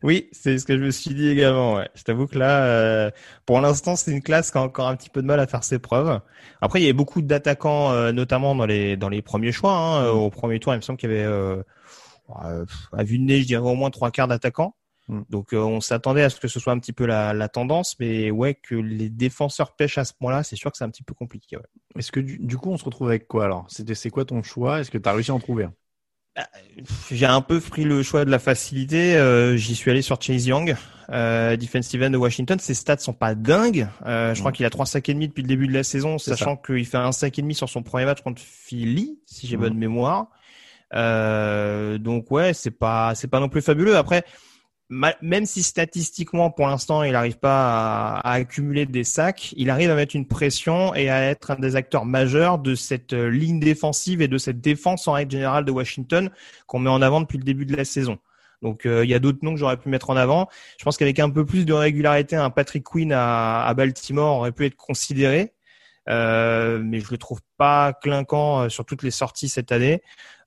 Oui, 0.01 0.27
c'est 0.33 0.57
ce 0.57 0.65
que 0.65 0.75
je 0.77 0.83
me 0.83 0.91
suis 0.91 1.13
dit 1.13 1.29
également. 1.29 1.75
Ouais. 1.75 1.87
Je 1.95 2.03
t'avoue 2.03 2.27
que 2.27 2.37
là, 2.37 2.65
euh, 2.65 3.11
pour 3.45 3.61
l'instant, 3.61 3.95
c'est 3.95 4.11
une 4.11 4.21
classe 4.21 4.51
qui 4.51 4.57
a 4.57 4.61
encore 4.61 4.89
un 4.89 4.97
petit 4.97 5.09
peu 5.09 5.21
de 5.21 5.27
mal 5.27 5.39
à 5.39 5.47
faire 5.47 5.63
ses 5.63 5.79
preuves. 5.79 6.19
Après, 6.59 6.79
il 6.79 6.83
y 6.83 6.85
avait 6.87 6.91
beaucoup 6.93 7.21
d'attaquants, 7.21 7.91
euh, 7.93 8.11
notamment 8.11 8.53
dans 8.55 8.65
les 8.65 8.97
dans 8.97 9.07
les 9.07 9.21
premiers 9.21 9.53
choix. 9.53 9.71
Hein. 9.73 10.09
Au 10.09 10.29
premier 10.29 10.59
tour, 10.59 10.73
il 10.73 10.77
me 10.77 10.81
semble 10.81 10.99
qu'il 10.99 11.09
y 11.09 11.13
avait, 11.13 11.23
euh, 11.23 11.63
à 12.33 13.03
vue 13.03 13.17
de 13.19 13.23
nez, 13.23 13.41
je 13.41 13.47
dirais 13.47 13.61
au 13.69 13.75
moins 13.75 13.91
trois 13.91 14.11
quarts 14.11 14.27
d'attaquants. 14.27 14.75
Mm. 15.07 15.21
Donc, 15.29 15.53
euh, 15.53 15.57
on 15.57 15.81
s'attendait 15.81 16.23
à 16.23 16.29
ce 16.29 16.39
que 16.39 16.47
ce 16.47 16.59
soit 16.59 16.73
un 16.73 16.79
petit 16.79 16.93
peu 16.93 17.05
la, 17.05 17.33
la 17.33 17.49
tendance, 17.49 17.95
mais 17.99 18.31
ouais, 18.31 18.53
que 18.55 18.75
les 18.75 19.09
défenseurs 19.09 19.75
pêchent 19.75 19.97
à 19.97 20.05
ce 20.05 20.13
point-là, 20.13 20.43
c'est 20.43 20.55
sûr 20.55 20.71
que 20.71 20.77
c'est 20.77 20.85
un 20.85 20.89
petit 20.89 21.03
peu 21.03 21.13
compliqué. 21.13 21.57
Ouais. 21.57 21.63
Est-ce 21.97 22.11
que 22.11 22.19
du, 22.19 22.37
du 22.39 22.57
coup 22.57 22.71
on 22.71 22.77
se 22.77 22.85
retrouve 22.85 23.09
avec 23.09 23.27
quoi 23.27 23.45
alors? 23.45 23.65
C'était 23.69 23.95
c'est 23.95 24.09
quoi 24.09 24.25
ton 24.25 24.41
choix? 24.43 24.79
Est-ce 24.79 24.89
que 24.91 24.97
tu 24.97 25.07
as 25.09 25.11
réussi 25.13 25.31
à 25.31 25.33
en 25.35 25.39
trouver 25.39 25.65
un? 25.65 25.73
J'ai 27.11 27.27
un 27.27 27.41
peu 27.41 27.59
pris 27.59 27.83
le 27.83 28.01
choix 28.01 28.25
de 28.25 28.31
la 28.31 28.39
facilité. 28.39 29.15
euh, 29.17 29.55
J'y 29.55 29.75
suis 29.75 29.91
allé 29.91 30.01
sur 30.01 30.19
Chase 30.19 30.47
Young, 30.47 30.75
euh, 31.11 31.55
defensive 31.57 32.01
end 32.01 32.09
de 32.09 32.17
Washington. 32.17 32.57
Ses 32.57 32.73
stats 32.73 32.97
sont 32.97 33.13
pas 33.13 33.35
dingues. 33.35 33.87
Euh, 34.07 34.33
je 34.33 34.39
crois 34.39 34.49
Mm. 34.49 34.55
qu'il 34.55 34.65
a 34.65 34.71
trois 34.71 34.87
sacs 34.87 35.07
et 35.09 35.13
demi 35.13 35.27
depuis 35.27 35.43
le 35.43 35.47
début 35.47 35.67
de 35.67 35.73
la 35.73 35.83
saison, 35.83 36.17
sachant 36.17 36.57
qu'il 36.57 36.87
fait 36.87 36.97
un 36.97 37.11
sac 37.11 37.37
et 37.37 37.41
demi 37.43 37.53
sur 37.53 37.69
son 37.69 37.83
premier 37.83 38.05
match 38.05 38.21
contre 38.21 38.41
Philly, 38.41 39.19
si 39.27 39.45
j'ai 39.45 39.57
Mm. 39.57 39.59
bonne 39.59 39.77
mémoire. 39.77 40.27
Donc 41.99 42.31
ouais, 42.31 42.53
c'est 42.53 42.71
pas 42.71 43.13
c'est 43.15 43.27
pas 43.27 43.39
non 43.39 43.49
plus 43.49 43.61
fabuleux. 43.61 43.95
Après, 43.95 44.23
même 44.89 45.45
si 45.45 45.63
statistiquement 45.63 46.51
pour 46.51 46.67
l'instant 46.67 47.03
il 47.03 47.13
n'arrive 47.13 47.39
pas 47.39 48.17
à, 48.17 48.29
à 48.29 48.33
accumuler 48.33 48.85
des 48.85 49.03
sacs, 49.03 49.53
il 49.57 49.69
arrive 49.69 49.89
à 49.89 49.95
mettre 49.95 50.15
une 50.15 50.27
pression 50.27 50.93
et 50.93 51.09
à 51.09 51.21
être 51.23 51.51
un 51.51 51.55
des 51.55 51.75
acteurs 51.75 52.05
majeurs 52.05 52.59
de 52.59 52.75
cette 52.75 53.13
euh, 53.13 53.29
ligne 53.29 53.59
défensive 53.59 54.21
et 54.21 54.27
de 54.27 54.37
cette 54.37 54.61
défense 54.61 55.07
en 55.07 55.13
règle 55.13 55.31
générale 55.31 55.65
de 55.65 55.71
Washington 55.71 56.29
qu'on 56.67 56.79
met 56.79 56.89
en 56.89 57.01
avant 57.01 57.21
depuis 57.21 57.37
le 57.37 57.43
début 57.43 57.65
de 57.65 57.75
la 57.75 57.85
saison. 57.85 58.19
Donc 58.61 58.85
euh, 58.85 59.03
il 59.03 59.09
y 59.09 59.13
a 59.13 59.19
d'autres 59.19 59.39
noms 59.41 59.53
que 59.53 59.59
j'aurais 59.59 59.77
pu 59.77 59.89
mettre 59.89 60.09
en 60.09 60.15
avant. 60.15 60.47
Je 60.77 60.83
pense 60.83 60.97
qu'avec 60.97 61.19
un 61.19 61.29
peu 61.29 61.45
plus 61.45 61.65
de 61.65 61.73
régularité, 61.73 62.35
un 62.35 62.49
Patrick 62.49 62.83
Quinn 62.83 63.11
à, 63.11 63.65
à 63.65 63.73
Baltimore 63.73 64.37
aurait 64.37 64.51
pu 64.51 64.65
être 64.65 64.75
considéré. 64.75 65.53
Euh, 66.09 66.81
mais 66.83 66.99
je 66.99 67.09
le 67.11 67.17
trouve 67.17 67.39
pas 67.63 67.93
clinquant 67.93 68.63
euh, 68.63 68.69
sur 68.69 68.83
toutes 68.83 69.03
les 69.03 69.11
sorties 69.11 69.47
cette 69.47 69.71
année. 69.71 70.01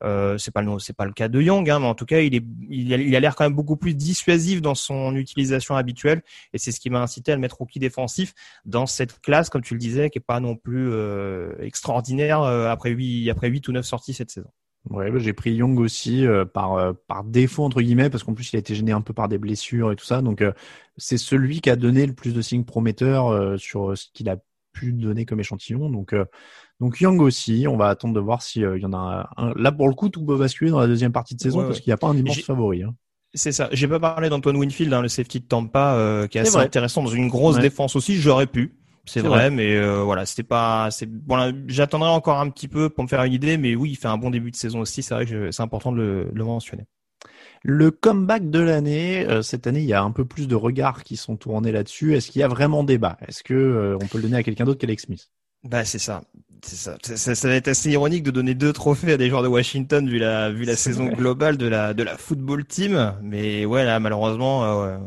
Euh, 0.04 0.36
c'est 0.36 0.50
pas 0.50 0.60
le 0.60 0.78
c'est 0.78 0.92
pas 0.92 1.06
le 1.06 1.14
cas 1.14 1.28
de 1.28 1.40
Young, 1.40 1.70
hein, 1.70 1.78
mais 1.80 1.86
en 1.86 1.94
tout 1.94 2.04
cas 2.04 2.20
il 2.20 2.34
est 2.34 2.44
il 2.68 3.16
a 3.16 3.20
l'air 3.20 3.34
quand 3.34 3.44
même 3.44 3.54
beaucoup 3.54 3.78
plus 3.78 3.94
dissuasif 3.94 4.60
dans 4.60 4.74
son 4.74 5.16
utilisation 5.16 5.76
habituelle 5.76 6.20
et 6.52 6.58
c'est 6.58 6.72
ce 6.72 6.78
qui 6.78 6.90
m'a 6.90 7.00
incité 7.00 7.32
à 7.32 7.34
le 7.34 7.40
mettre 7.40 7.56
rookie 7.56 7.78
défensif 7.78 8.34
dans 8.66 8.84
cette 8.84 9.18
classe, 9.22 9.48
comme 9.48 9.62
tu 9.62 9.72
le 9.72 9.80
disais, 9.80 10.10
qui 10.10 10.18
est 10.18 10.28
pas 10.34 10.40
non 10.40 10.56
plus 10.56 10.90
euh, 10.92 11.54
extraordinaire 11.60 12.42
après 12.42 12.90
huit 12.90 13.30
après 13.30 13.48
huit 13.48 13.66
ou 13.68 13.72
neuf 13.72 13.86
sorties 13.86 14.12
cette 14.12 14.30
saison. 14.30 14.50
Ouais, 14.90 15.10
bah, 15.10 15.18
j'ai 15.18 15.32
pris 15.32 15.54
Young 15.54 15.80
aussi 15.80 16.26
par 16.52 16.94
par 17.08 17.24
défaut 17.24 17.64
entre 17.64 17.80
guillemets 17.80 18.10
parce 18.10 18.24
qu'en 18.24 18.34
plus 18.34 18.52
il 18.52 18.56
a 18.56 18.58
été 18.58 18.74
gêné 18.74 18.92
un 18.92 19.00
peu 19.00 19.14
par 19.14 19.28
des 19.28 19.38
blessures 19.38 19.90
et 19.90 19.96
tout 19.96 20.04
ça. 20.04 20.20
Donc 20.20 20.44
c'est 20.98 21.16
celui 21.16 21.62
qui 21.62 21.70
a 21.70 21.76
donné 21.76 22.04
le 22.04 22.12
plus 22.12 22.34
de 22.34 22.42
signes 22.42 22.64
prometteurs 22.64 23.58
sur 23.58 23.96
ce 23.96 24.04
qu'il 24.12 24.28
a 24.28 24.36
pu 24.76 24.92
donner 24.92 25.24
comme 25.24 25.40
échantillon. 25.40 25.88
Donc 25.90 26.12
euh, 26.12 26.24
donc 26.80 27.00
Young 27.00 27.20
aussi. 27.20 27.66
On 27.68 27.76
va 27.76 27.88
attendre 27.88 28.14
de 28.14 28.20
voir 28.20 28.42
si 28.42 28.64
euh, 28.64 28.76
il 28.78 28.82
y 28.82 28.86
en 28.86 28.92
a 28.92 29.28
un. 29.36 29.52
Là 29.56 29.72
pour 29.72 29.88
le 29.88 29.94
coup 29.94 30.08
tout 30.08 30.24
peut 30.24 30.36
basculer 30.36 30.70
dans 30.70 30.80
la 30.80 30.86
deuxième 30.86 31.12
partie 31.12 31.34
de 31.34 31.40
saison 31.40 31.58
Ouais, 31.60 31.64
parce 31.66 31.78
ouais. 31.78 31.82
qu'il 31.82 31.90
n'y 31.90 31.94
a 31.94 31.98
pas 31.98 32.08
un 32.08 32.16
immense 32.16 32.40
favori. 32.42 32.82
Hein. 32.82 32.94
C'est 33.34 33.52
ça. 33.52 33.68
J'ai 33.72 33.88
pas 33.88 34.00
parlé 34.00 34.28
d'Antoine 34.30 34.56
Winfield, 34.56 34.92
hein, 34.94 35.02
le 35.02 35.08
safety 35.08 35.40
de 35.40 35.46
Tampa, 35.46 35.94
euh, 35.94 36.26
qui 36.26 36.38
est 36.38 36.42
C'est 36.42 36.48
assez 36.48 36.56
vrai. 36.58 36.66
intéressant 36.66 37.02
dans 37.02 37.10
une 37.10 37.28
grosse 37.28 37.56
Ouais. 37.56 37.62
défense 37.62 37.94
aussi. 37.96 38.16
J'aurais 38.16 38.46
pu. 38.46 38.76
C'est 39.08 39.20
vrai, 39.20 39.28
vrai. 39.28 39.50
mais 39.50 39.76
euh, 39.76 40.02
voilà, 40.02 40.26
c'était 40.26 40.42
pas. 40.42 40.90
C'est 40.90 41.06
bon. 41.06 41.52
J'attendrai 41.68 42.08
encore 42.08 42.40
un 42.40 42.50
petit 42.50 42.66
peu 42.66 42.88
pour 42.90 43.04
me 43.04 43.08
faire 43.08 43.22
une 43.24 43.32
idée, 43.32 43.56
mais 43.56 43.74
oui, 43.76 43.90
il 43.90 43.96
fait 43.96 44.08
un 44.08 44.16
bon 44.18 44.30
début 44.30 44.50
de 44.50 44.56
saison 44.56 44.80
aussi. 44.80 45.02
C'est 45.02 45.14
vrai 45.14 45.26
que 45.26 45.30
je- 45.46 45.50
c'est 45.52 45.62
important 45.62 45.92
de 45.92 45.98
le, 45.98 46.24
de 46.32 46.38
le 46.38 46.44
mentionner. 46.44 46.84
Le 47.68 47.90
comeback 47.90 48.48
de 48.48 48.60
l'année, 48.60 49.26
euh, 49.28 49.42
cette 49.42 49.66
année, 49.66 49.80
il 49.80 49.86
y 49.86 49.92
a 49.92 50.02
un 50.02 50.12
peu 50.12 50.24
plus 50.24 50.46
de 50.48 50.54
regards 50.54 51.02
qui 51.02 51.16
sont 51.16 51.36
tournés 51.36 51.72
là-dessus. 51.72 52.14
Est-ce 52.14 52.30
qu'il 52.30 52.40
y 52.40 52.42
a 52.44 52.48
vraiment 52.48 52.84
débat? 52.84 53.18
Est-ce 53.26 53.42
que 53.42 53.54
euh, 53.54 53.98
on 54.00 54.06
peut 54.06 54.18
le 54.18 54.22
donner 54.22 54.36
à 54.36 54.42
quelqu'un 54.42 54.64
d'autre 54.64 54.78
qu'Alex 54.80 55.02
Smith? 55.04 55.30
Bah 55.64 55.84
c'est 55.84 55.98
ça, 55.98 56.22
c'est 56.62 56.76
ça. 56.76 56.96
Ça, 57.02 57.16
ça- 57.16 57.34
ça 57.34 57.48
va 57.48 57.54
être 57.56 57.66
assez 57.68 57.90
ironique 57.90 58.22
de 58.22 58.30
donner 58.30 58.54
deux 58.54 58.72
trophées 58.72 59.12
à 59.12 59.16
des 59.16 59.28
joueurs 59.28 59.42
de 59.42 59.48
Washington 59.48 60.08
vu 60.08 60.18
la 60.18 60.50
vu 60.52 60.64
la 60.64 60.76
saison 60.76 61.06
vrai. 61.06 61.16
globale 61.16 61.56
de 61.56 61.66
la 61.66 61.92
de 61.92 62.02
la 62.04 62.16
football 62.16 62.64
team. 62.64 63.14
Mais 63.22 63.64
ouais 63.64 63.84
là 63.84 63.98
malheureusement, 63.98 64.64
euh, 64.84 64.98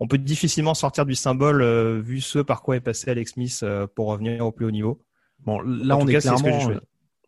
on 0.00 0.08
peut 0.08 0.18
difficilement 0.18 0.74
sortir 0.74 1.06
du 1.06 1.14
symbole 1.14 1.62
euh, 1.62 2.00
vu 2.00 2.20
ce 2.20 2.40
par 2.40 2.62
quoi 2.62 2.76
est 2.76 2.80
passé 2.80 3.10
Alex 3.10 3.32
Smith 3.34 3.60
euh, 3.62 3.86
pour 3.86 4.08
revenir 4.08 4.44
au 4.44 4.50
plus 4.52 4.66
haut 4.66 4.70
niveau. 4.72 5.00
Bon, 5.46 5.60
là, 5.60 5.96
En 5.96 6.00
on 6.00 6.04
tout 6.04 6.10
est 6.10 6.12
cas, 6.14 6.20
ce 6.20 6.30
que 6.30 6.36
clairement, 6.40 6.60
choisi. 6.60 6.80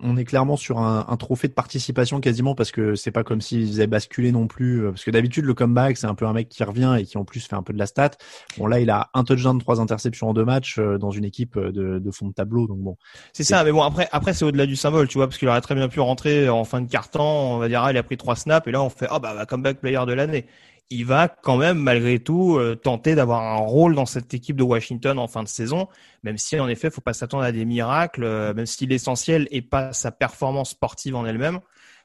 On 0.02 0.16
est 0.16 0.24
clairement 0.24 0.56
sur 0.56 0.78
un, 0.78 1.06
un 1.08 1.16
trophée 1.16 1.48
de 1.48 1.52
participation 1.52 2.20
quasiment 2.20 2.54
parce 2.54 2.72
que 2.72 2.94
c'est 2.94 3.10
pas 3.12 3.24
comme 3.24 3.40
s'ils 3.40 3.74
avaient 3.76 3.86
basculé 3.86 4.32
non 4.32 4.46
plus. 4.46 4.84
euh, 4.84 4.90
Parce 4.90 5.04
que 5.04 5.10
d'habitude, 5.10 5.44
le 5.44 5.54
comeback, 5.54 5.96
c'est 5.96 6.06
un 6.06 6.14
peu 6.14 6.26
un 6.26 6.32
mec 6.32 6.48
qui 6.48 6.62
revient 6.64 6.96
et 6.98 7.04
qui 7.04 7.18
en 7.18 7.24
plus 7.24 7.46
fait 7.46 7.54
un 7.56 7.62
peu 7.62 7.72
de 7.72 7.78
la 7.78 7.86
stat. 7.86 8.10
Bon, 8.58 8.66
là, 8.66 8.80
il 8.80 8.90
a 8.90 9.10
un 9.14 9.24
touchdown, 9.24 9.58
trois 9.58 9.80
interceptions 9.80 10.28
en 10.30 10.34
deux 10.34 10.44
matchs 10.44 10.78
euh, 10.78 10.98
dans 10.98 11.10
une 11.10 11.24
équipe 11.24 11.56
euh, 11.56 11.72
de, 11.72 11.98
de 11.98 12.10
fond 12.10 12.28
de 12.28 12.34
tableau. 12.34 12.66
Donc 12.66 12.78
bon, 12.80 12.96
C'est 13.32 13.44
ça, 13.44 13.64
mais 13.64 13.72
bon 13.72 13.82
après 13.82 14.08
après 14.12 14.34
c'est 14.34 14.44
au-delà 14.44 14.66
du 14.66 14.76
symbole, 14.76 15.08
tu 15.08 15.18
vois, 15.18 15.26
parce 15.28 15.38
qu'il 15.38 15.48
aurait 15.48 15.60
très 15.60 15.74
bien 15.74 15.88
pu 15.88 16.00
rentrer 16.00 16.48
en 16.48 16.64
fin 16.64 16.80
de 16.80 16.88
carton, 16.90 17.22
on 17.22 17.58
va 17.58 17.68
dire 17.68 17.82
ah 17.82 17.90
il 17.92 17.96
a 17.96 18.02
pris 18.02 18.16
trois 18.16 18.36
snaps 18.36 18.66
et 18.66 18.70
là 18.72 18.82
on 18.82 18.88
fait 18.90 19.06
ah 19.10 19.18
bah, 19.18 19.34
bah 19.36 19.46
comeback 19.46 19.80
player 19.80 20.00
de 20.06 20.12
l'année. 20.12 20.46
Il 20.92 21.06
va 21.06 21.28
quand 21.28 21.56
même 21.56 21.78
malgré 21.78 22.18
tout 22.18 22.58
euh, 22.58 22.74
tenter 22.74 23.14
d'avoir 23.14 23.42
un 23.42 23.56
rôle 23.56 23.94
dans 23.94 24.04
cette 24.04 24.34
équipe 24.34 24.56
de 24.56 24.62
Washington 24.62 25.18
en 25.18 25.26
fin 25.26 25.42
de 25.42 25.48
saison, 25.48 25.88
même 26.22 26.36
si 26.36 26.60
en 26.60 26.68
effet 26.68 26.90
faut 26.90 27.00
pas 27.00 27.14
s'attendre 27.14 27.44
à 27.44 27.50
des 27.50 27.64
miracles, 27.64 28.24
euh, 28.24 28.52
même 28.52 28.66
si 28.66 28.84
l'essentiel 28.86 29.48
est 29.50 29.62
pas 29.62 29.94
sa 29.94 30.12
performance 30.12 30.70
sportive 30.70 31.16
en 31.16 31.24
elle-même. 31.24 31.60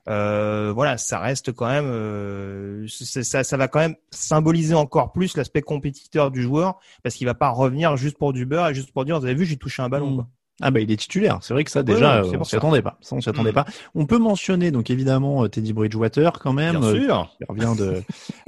Euh, 0.07 0.71
voilà, 0.73 0.97
ça 0.97 1.19
reste 1.19 1.51
quand 1.51 1.67
même, 1.67 1.85
euh, 1.85 2.87
ça, 2.87 3.43
ça 3.43 3.57
va 3.57 3.67
quand 3.67 3.79
même 3.79 3.97
symboliser 4.09 4.73
encore 4.73 5.11
plus 5.11 5.35
l'aspect 5.35 5.61
compétiteur 5.61 6.31
du 6.31 6.41
joueur, 6.41 6.79
parce 7.03 7.15
qu'il 7.15 7.27
va 7.27 7.33
pas 7.33 7.49
revenir 7.49 7.97
juste 7.97 8.17
pour 8.17 8.31
du 8.31 8.45
beurre 8.45 8.69
et 8.69 8.73
juste 8.73 8.93
pour 8.93 9.03
dire, 9.03 9.19
vous 9.19 9.25
avez 9.25 9.35
vu, 9.35 9.45
j'ai 9.45 9.57
touché 9.57 9.81
un 9.81 9.89
ballon. 9.89 10.11
Mm. 10.11 10.15
Quoi. 10.15 10.27
Ah 10.59 10.71
bah 10.71 10.79
il 10.79 10.91
est 10.91 10.97
titulaire, 10.97 11.37
c'est 11.41 11.53
vrai 11.53 11.63
que 11.63 11.69
ça 11.69 11.83
déjà 11.83 12.23
ouais, 12.23 12.29
c'est 12.29 12.35
euh, 12.35 12.39
on 12.39 12.43
s'y 12.43 12.55
attendait 12.55 12.81
pas. 12.81 12.97
Ça 13.01 13.15
on 13.15 13.21
s'y 13.21 13.29
attendait 13.29 13.51
Mm. 13.51 13.53
pas. 13.53 13.65
On 13.93 14.07
peut 14.07 14.17
mentionner 14.17 14.71
donc 14.71 14.89
évidemment 14.89 15.43
euh, 15.43 15.47
Teddy 15.47 15.71
Bridgewater 15.71 16.39
quand 16.39 16.53
même. 16.53 16.79
Bien 16.79 16.87
euh, 16.89 16.99
sûr. 17.05 17.35
Il 17.39 17.45
revient 17.47 17.73
de. 17.77 18.01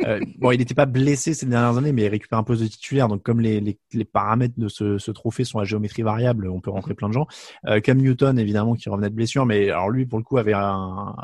euh, 0.08 0.20
bon, 0.40 0.52
il 0.52 0.58
n'était 0.58 0.74
pas 0.74 0.88
blessé 0.88 1.36
ces 1.36 1.46
dernières 1.46 1.78
années, 1.78 1.92
mais 1.92 2.06
il 2.06 2.08
récupère 2.08 2.40
un 2.40 2.44
poste 2.44 2.64
de 2.64 2.68
titulaire. 2.68 3.10
Donc, 3.10 3.22
comme 3.22 3.40
les, 3.42 3.60
les, 3.62 3.78
les 3.94 4.06
paramètres 4.06 4.56
de 4.58 4.68
ce, 4.68 4.98
ce 4.98 5.12
trophée 5.12 5.44
sont 5.44 5.60
à 5.60 5.66
géométrie 5.66 6.02
variable, 6.02 6.48
on 6.50 6.60
peut 6.62 6.72
rentrer 6.72 6.96
plein 6.96 7.10
de 7.10 7.14
gens. 7.14 7.28
Euh, 7.68 7.80
Cam 7.80 8.00
Newton, 8.00 8.40
évidemment, 8.40 8.74
qui 8.74 8.90
revenait 8.90 9.10
de 9.12 9.16
blessure, 9.16 9.46
mais 9.46 9.70
alors 9.70 9.92
lui, 9.92 10.08
pour 10.08 10.18
le 10.18 10.24
coup, 10.24 10.40
avait 10.40 10.54
un, 10.54 11.16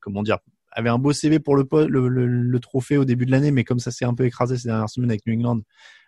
comment 0.00 0.22
dire, 0.22 0.38
avait 0.72 0.88
un 0.88 0.98
beau 0.98 1.12
CV 1.12 1.38
pour 1.38 1.54
le, 1.54 1.66
le, 1.86 2.08
le, 2.08 2.26
le 2.26 2.60
trophée 2.60 2.96
au 2.96 3.04
début 3.04 3.26
de 3.26 3.30
l'année, 3.30 3.50
mais 3.50 3.64
comme 3.64 3.78
ça 3.80 3.90
s'est 3.90 4.06
un 4.06 4.14
peu 4.14 4.24
écrasé 4.24 4.56
ces 4.56 4.68
dernières 4.68 4.88
semaines 4.88 5.10
avec 5.10 5.26
New 5.26 5.34
England, 5.34 5.60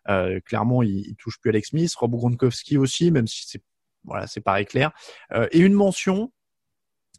euh, 0.08 0.40
clairement, 0.44 0.82
il, 0.82 1.00
il 1.06 1.16
touche 1.16 1.38
plus 1.38 1.50
Alex 1.50 1.68
Smith. 1.68 1.94
Rob 1.96 2.12
Gronkowski 2.12 2.78
aussi, 2.78 3.10
même 3.10 3.26
si 3.26 3.44
c'est 3.46 3.60
voilà, 4.04 4.26
c'est 4.26 4.40
pareil 4.40 4.66
clair. 4.66 4.90
Euh, 5.32 5.46
et 5.52 5.58
une 5.58 5.74
mention, 5.74 6.32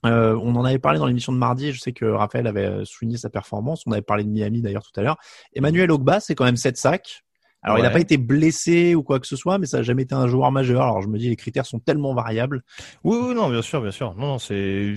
euh, 0.06 0.38
on 0.42 0.56
en 0.56 0.66
avait 0.66 0.80
parlé 0.80 1.00
dans 1.00 1.06
l'émission 1.06 1.32
de 1.32 1.38
mardi. 1.38 1.72
Je 1.72 1.80
sais 1.80 1.94
que 1.94 2.06
Raphaël 2.06 2.48
avait 2.48 2.84
souligné 2.86 3.18
sa 3.18 3.30
performance. 3.30 3.84
On 3.86 3.92
avait 3.92 4.02
parlé 4.02 4.24
de 4.24 4.30
Miami 4.30 4.62
d'ailleurs 4.62 4.84
tout 4.84 5.00
à 5.00 5.04
l'heure. 5.04 5.18
Emmanuel 5.54 5.92
Ogba, 5.92 6.20
c'est 6.20 6.36
quand 6.36 6.46
même 6.46 6.58
7 6.58 6.78
sacs. 6.78 7.24
Alors, 7.66 7.80
il 7.80 7.82
n'a 7.82 7.90
pas 7.90 8.02
été 8.02 8.18
blessé 8.18 8.94
ou 8.94 9.04
quoi 9.04 9.22
que 9.22 9.28
ce 9.28 9.38
soit, 9.38 9.58
mais 9.58 9.66
ça 9.68 9.78
n'a 9.78 9.84
jamais 9.84 10.04
été 10.04 10.14
un 10.14 10.28
joueur 10.28 10.52
majeur. 10.52 10.82
Alors, 10.82 11.02
je 11.02 11.08
me 11.08 11.18
dis, 11.18 11.30
les 11.30 11.38
critères 11.38 11.66
sont 11.66 11.80
tellement 11.80 12.14
variables. 12.14 12.62
Oui, 13.06 13.18
oui, 13.22 13.34
non, 13.34 13.50
bien 13.50 13.62
sûr, 13.62 13.82
bien 13.82 13.92
sûr. 13.92 14.14
Non, 14.16 14.28
non, 14.28 14.38
c'est, 14.38 14.94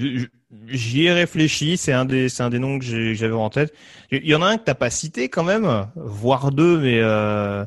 j'y 0.66 1.04
ai 1.04 1.12
réfléchi. 1.12 1.76
C'est 1.76 1.92
un 1.92 2.04
des, 2.04 2.28
c'est 2.28 2.42
un 2.42 2.50
des 2.50 2.58
noms 2.58 2.80
que 2.80 3.14
j'avais 3.14 3.34
en 3.34 3.50
tête. 3.50 3.72
Il 4.10 4.26
y 4.26 4.34
en 4.34 4.42
a 4.42 4.48
un 4.48 4.56
que 4.58 4.64
t'as 4.64 4.74
pas 4.74 4.90
cité 4.90 5.28
quand 5.28 5.44
même, 5.44 5.86
voire 5.94 6.50
deux, 6.50 6.80
mais 6.80 6.98
euh, 7.00 7.64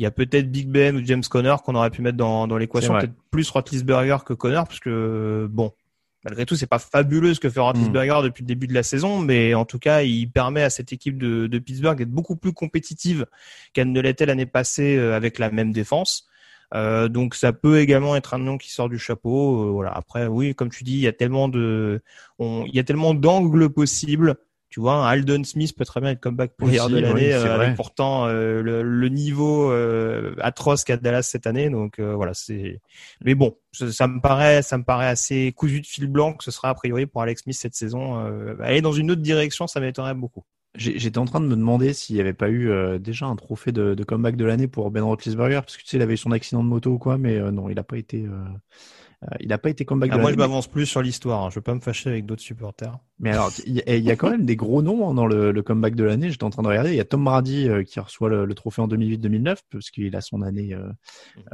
il 0.00 0.04
y 0.04 0.06
a 0.06 0.10
peut-être 0.10 0.50
Big 0.50 0.66
Ben 0.68 0.96
ou 0.96 1.04
James 1.04 1.22
Conner 1.28 1.54
qu'on 1.64 1.74
aurait 1.74 1.90
pu 1.90 2.00
mettre 2.00 2.16
dans, 2.16 2.48
dans 2.48 2.56
l'équation. 2.56 2.94
Peut-être 3.00 3.14
plus 3.30 3.48
Roethlisberger 3.50 4.16
que 4.24 4.32
Conner, 4.32 4.62
parce 4.66 4.80
que 4.80 5.46
bon, 5.50 5.72
malgré 6.24 6.46
tout, 6.46 6.56
c'est 6.56 6.66
pas 6.66 6.78
fabuleux 6.78 7.34
ce 7.34 7.40
que 7.40 7.50
fait 7.50 7.60
Roethlisberger 7.60 8.22
depuis 8.24 8.42
le 8.42 8.46
début 8.46 8.66
de 8.66 8.72
la 8.74 8.82
saison, 8.82 9.18
mais 9.20 9.52
en 9.54 9.66
tout 9.66 9.78
cas, 9.78 10.00
il 10.02 10.26
permet 10.30 10.62
à 10.62 10.70
cette 10.70 10.92
équipe 10.92 11.18
de, 11.18 11.46
de 11.46 11.58
Pittsburgh 11.58 11.98
d'être 11.98 12.10
beaucoup 12.10 12.34
plus 12.36 12.52
compétitive 12.54 13.26
qu'elle 13.74 13.92
ne 13.92 14.00
l'était 14.00 14.24
l'année 14.26 14.46
passée 14.46 14.96
euh, 14.96 15.14
avec 15.14 15.38
la 15.38 15.50
même 15.50 15.70
défense. 15.72 16.26
Euh, 16.72 17.08
donc 17.08 17.34
ça 17.34 17.52
peut 17.52 17.80
également 17.80 18.14
être 18.16 18.32
un 18.32 18.38
nom 18.38 18.56
qui 18.56 18.70
sort 18.70 18.88
du 18.88 18.98
chapeau. 18.98 19.68
Euh, 19.68 19.70
voilà. 19.72 19.90
Après, 19.90 20.26
oui, 20.28 20.54
comme 20.54 20.70
tu 20.70 20.82
dis, 20.84 20.92
il 20.94 21.00
y 21.00 21.08
a 21.08 21.12
tellement 21.12 21.48
de, 21.48 22.00
on- 22.38 22.64
il 22.66 22.74
y 22.74 22.78
a 22.78 22.84
tellement 22.84 23.12
d'angles 23.12 23.68
possibles. 23.70 24.36
Tu 24.70 24.78
vois, 24.78 24.94
un 24.94 25.06
Aldon 25.06 25.42
Smith 25.42 25.76
peut 25.76 25.84
très 25.84 26.00
bien 26.00 26.10
être 26.10 26.20
comeback 26.20 26.56
player 26.56 26.80
Aussi, 26.80 26.92
de 26.92 26.98
l'année, 27.00 27.32
euh, 27.32 27.54
avec 27.54 27.74
pourtant 27.74 28.26
euh, 28.26 28.62
le, 28.62 28.82
le 28.82 29.08
niveau 29.08 29.70
euh, 29.72 30.34
atroce 30.38 30.84
qu'a 30.84 30.96
Dallas 30.96 31.24
cette 31.24 31.48
année. 31.48 31.70
Donc 31.70 31.98
euh, 31.98 32.14
voilà, 32.14 32.34
c'est. 32.34 32.80
Mais 33.24 33.34
bon, 33.34 33.56
ça, 33.72 33.90
ça 33.90 34.06
me 34.06 34.20
paraît, 34.20 34.62
ça 34.62 34.78
me 34.78 34.84
paraît 34.84 35.08
assez 35.08 35.52
cousu 35.56 35.80
de 35.80 35.86
fil 35.86 36.06
blanc 36.06 36.34
que 36.34 36.44
ce 36.44 36.52
sera 36.52 36.68
a 36.68 36.74
priori 36.74 37.06
pour 37.06 37.20
Alex 37.20 37.42
Smith 37.42 37.56
cette 37.56 37.74
saison. 37.74 38.24
Euh, 38.24 38.54
aller 38.60 38.80
dans 38.80 38.92
une 38.92 39.10
autre 39.10 39.22
direction, 39.22 39.66
ça 39.66 39.80
m'étonnerait 39.80 40.14
beaucoup. 40.14 40.44
J'étais 40.76 41.18
en 41.18 41.24
train 41.24 41.40
de 41.40 41.46
me 41.46 41.56
demander 41.56 41.92
s'il 41.92 42.14
n'y 42.14 42.20
avait 42.20 42.32
pas 42.32 42.48
eu 42.48 42.70
euh, 42.70 43.00
déjà 43.00 43.26
un 43.26 43.34
trophée 43.34 43.72
de, 43.72 43.94
de 43.94 44.04
comeback 44.04 44.36
de 44.36 44.44
l'année 44.44 44.68
pour 44.68 44.92
Ben 44.92 45.02
Roethlisberger, 45.02 45.62
parce 45.62 45.76
que 45.76 45.82
tu 45.82 45.88
sais, 45.88 45.96
il 45.96 46.02
avait 46.02 46.14
eu 46.14 46.16
son 46.16 46.30
accident 46.30 46.62
de 46.62 46.68
moto 46.68 46.92
ou 46.92 46.98
quoi, 46.98 47.18
mais 47.18 47.38
euh, 47.38 47.50
non, 47.50 47.68
il 47.68 47.74
n'a 47.74 47.82
pas 47.82 47.98
été, 47.98 48.24
il 49.40 49.48
n'a 49.48 49.58
pas 49.58 49.68
été 49.70 49.84
comeback 49.84 50.10
Ah, 50.12 50.16
de 50.16 50.20
moi, 50.22 50.32
je 50.32 50.36
m'avance 50.36 50.66
plus 50.66 50.86
sur 50.86 51.02
l'histoire. 51.02 51.44
hein. 51.44 51.50
Je 51.50 51.56
veux 51.56 51.60
pas 51.60 51.74
me 51.74 51.80
fâcher 51.80 52.08
avec 52.08 52.24
d'autres 52.24 52.40
supporters. 52.42 52.98
Mais 53.18 53.30
alors, 53.32 53.50
il 53.66 53.74
y, 53.74 53.82
a- 53.82 53.96
il 53.96 54.02
y 54.02 54.10
a 54.10 54.16
quand 54.16 54.30
même 54.30 54.46
des 54.46 54.56
gros 54.56 54.80
noms 54.80 55.10
hein, 55.10 55.14
dans 55.14 55.26
le, 55.26 55.52
le 55.52 55.62
comeback 55.62 55.94
de 55.94 56.04
l'année. 56.04 56.30
J'étais 56.30 56.44
en 56.44 56.48
train 56.50 56.62
de 56.62 56.68
regarder. 56.68 56.90
Il 56.90 56.96
y 56.96 57.00
a 57.00 57.04
Tom 57.04 57.22
Brady 57.24 57.68
euh, 57.68 57.82
qui 57.82 58.00
reçoit 58.00 58.30
le, 58.30 58.46
le 58.46 58.54
trophée 58.54 58.80
en 58.80 58.88
2008-2009 58.88 59.58
parce 59.70 59.90
qu'il 59.90 60.16
a 60.16 60.22
son 60.22 60.40
année 60.40 60.72
euh, 60.72 60.88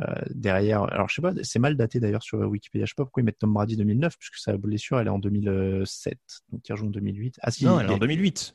euh, 0.00 0.14
derrière. 0.32 0.84
Alors, 0.92 1.08
je 1.08 1.16
sais 1.16 1.22
pas, 1.22 1.32
c'est 1.42 1.58
mal 1.58 1.76
daté 1.76 1.98
d'ailleurs 1.98 2.22
sur 2.22 2.38
Wikipédia. 2.38 2.86
Je 2.86 2.90
sais 2.90 2.94
pas 2.96 3.04
pourquoi 3.04 3.22
ils 3.22 3.26
mettent 3.26 3.38
Tom 3.38 3.52
Brady 3.52 3.76
2009 3.76 4.16
puisque 4.16 4.36
sa 4.36 4.56
blessure 4.56 5.00
elle 5.00 5.08
est 5.08 5.10
en 5.10 5.18
2007, 5.18 6.18
donc 6.52 6.68
il 6.68 6.72
rejoue 6.72 6.86
en 6.86 6.90
2008. 6.90 7.38
Ah 7.42 7.50
si, 7.50 7.64
Non, 7.64 7.80
elle 7.80 7.86
est 7.86 7.92
en 7.92 7.96
est- 7.96 8.00
2008. 8.00 8.54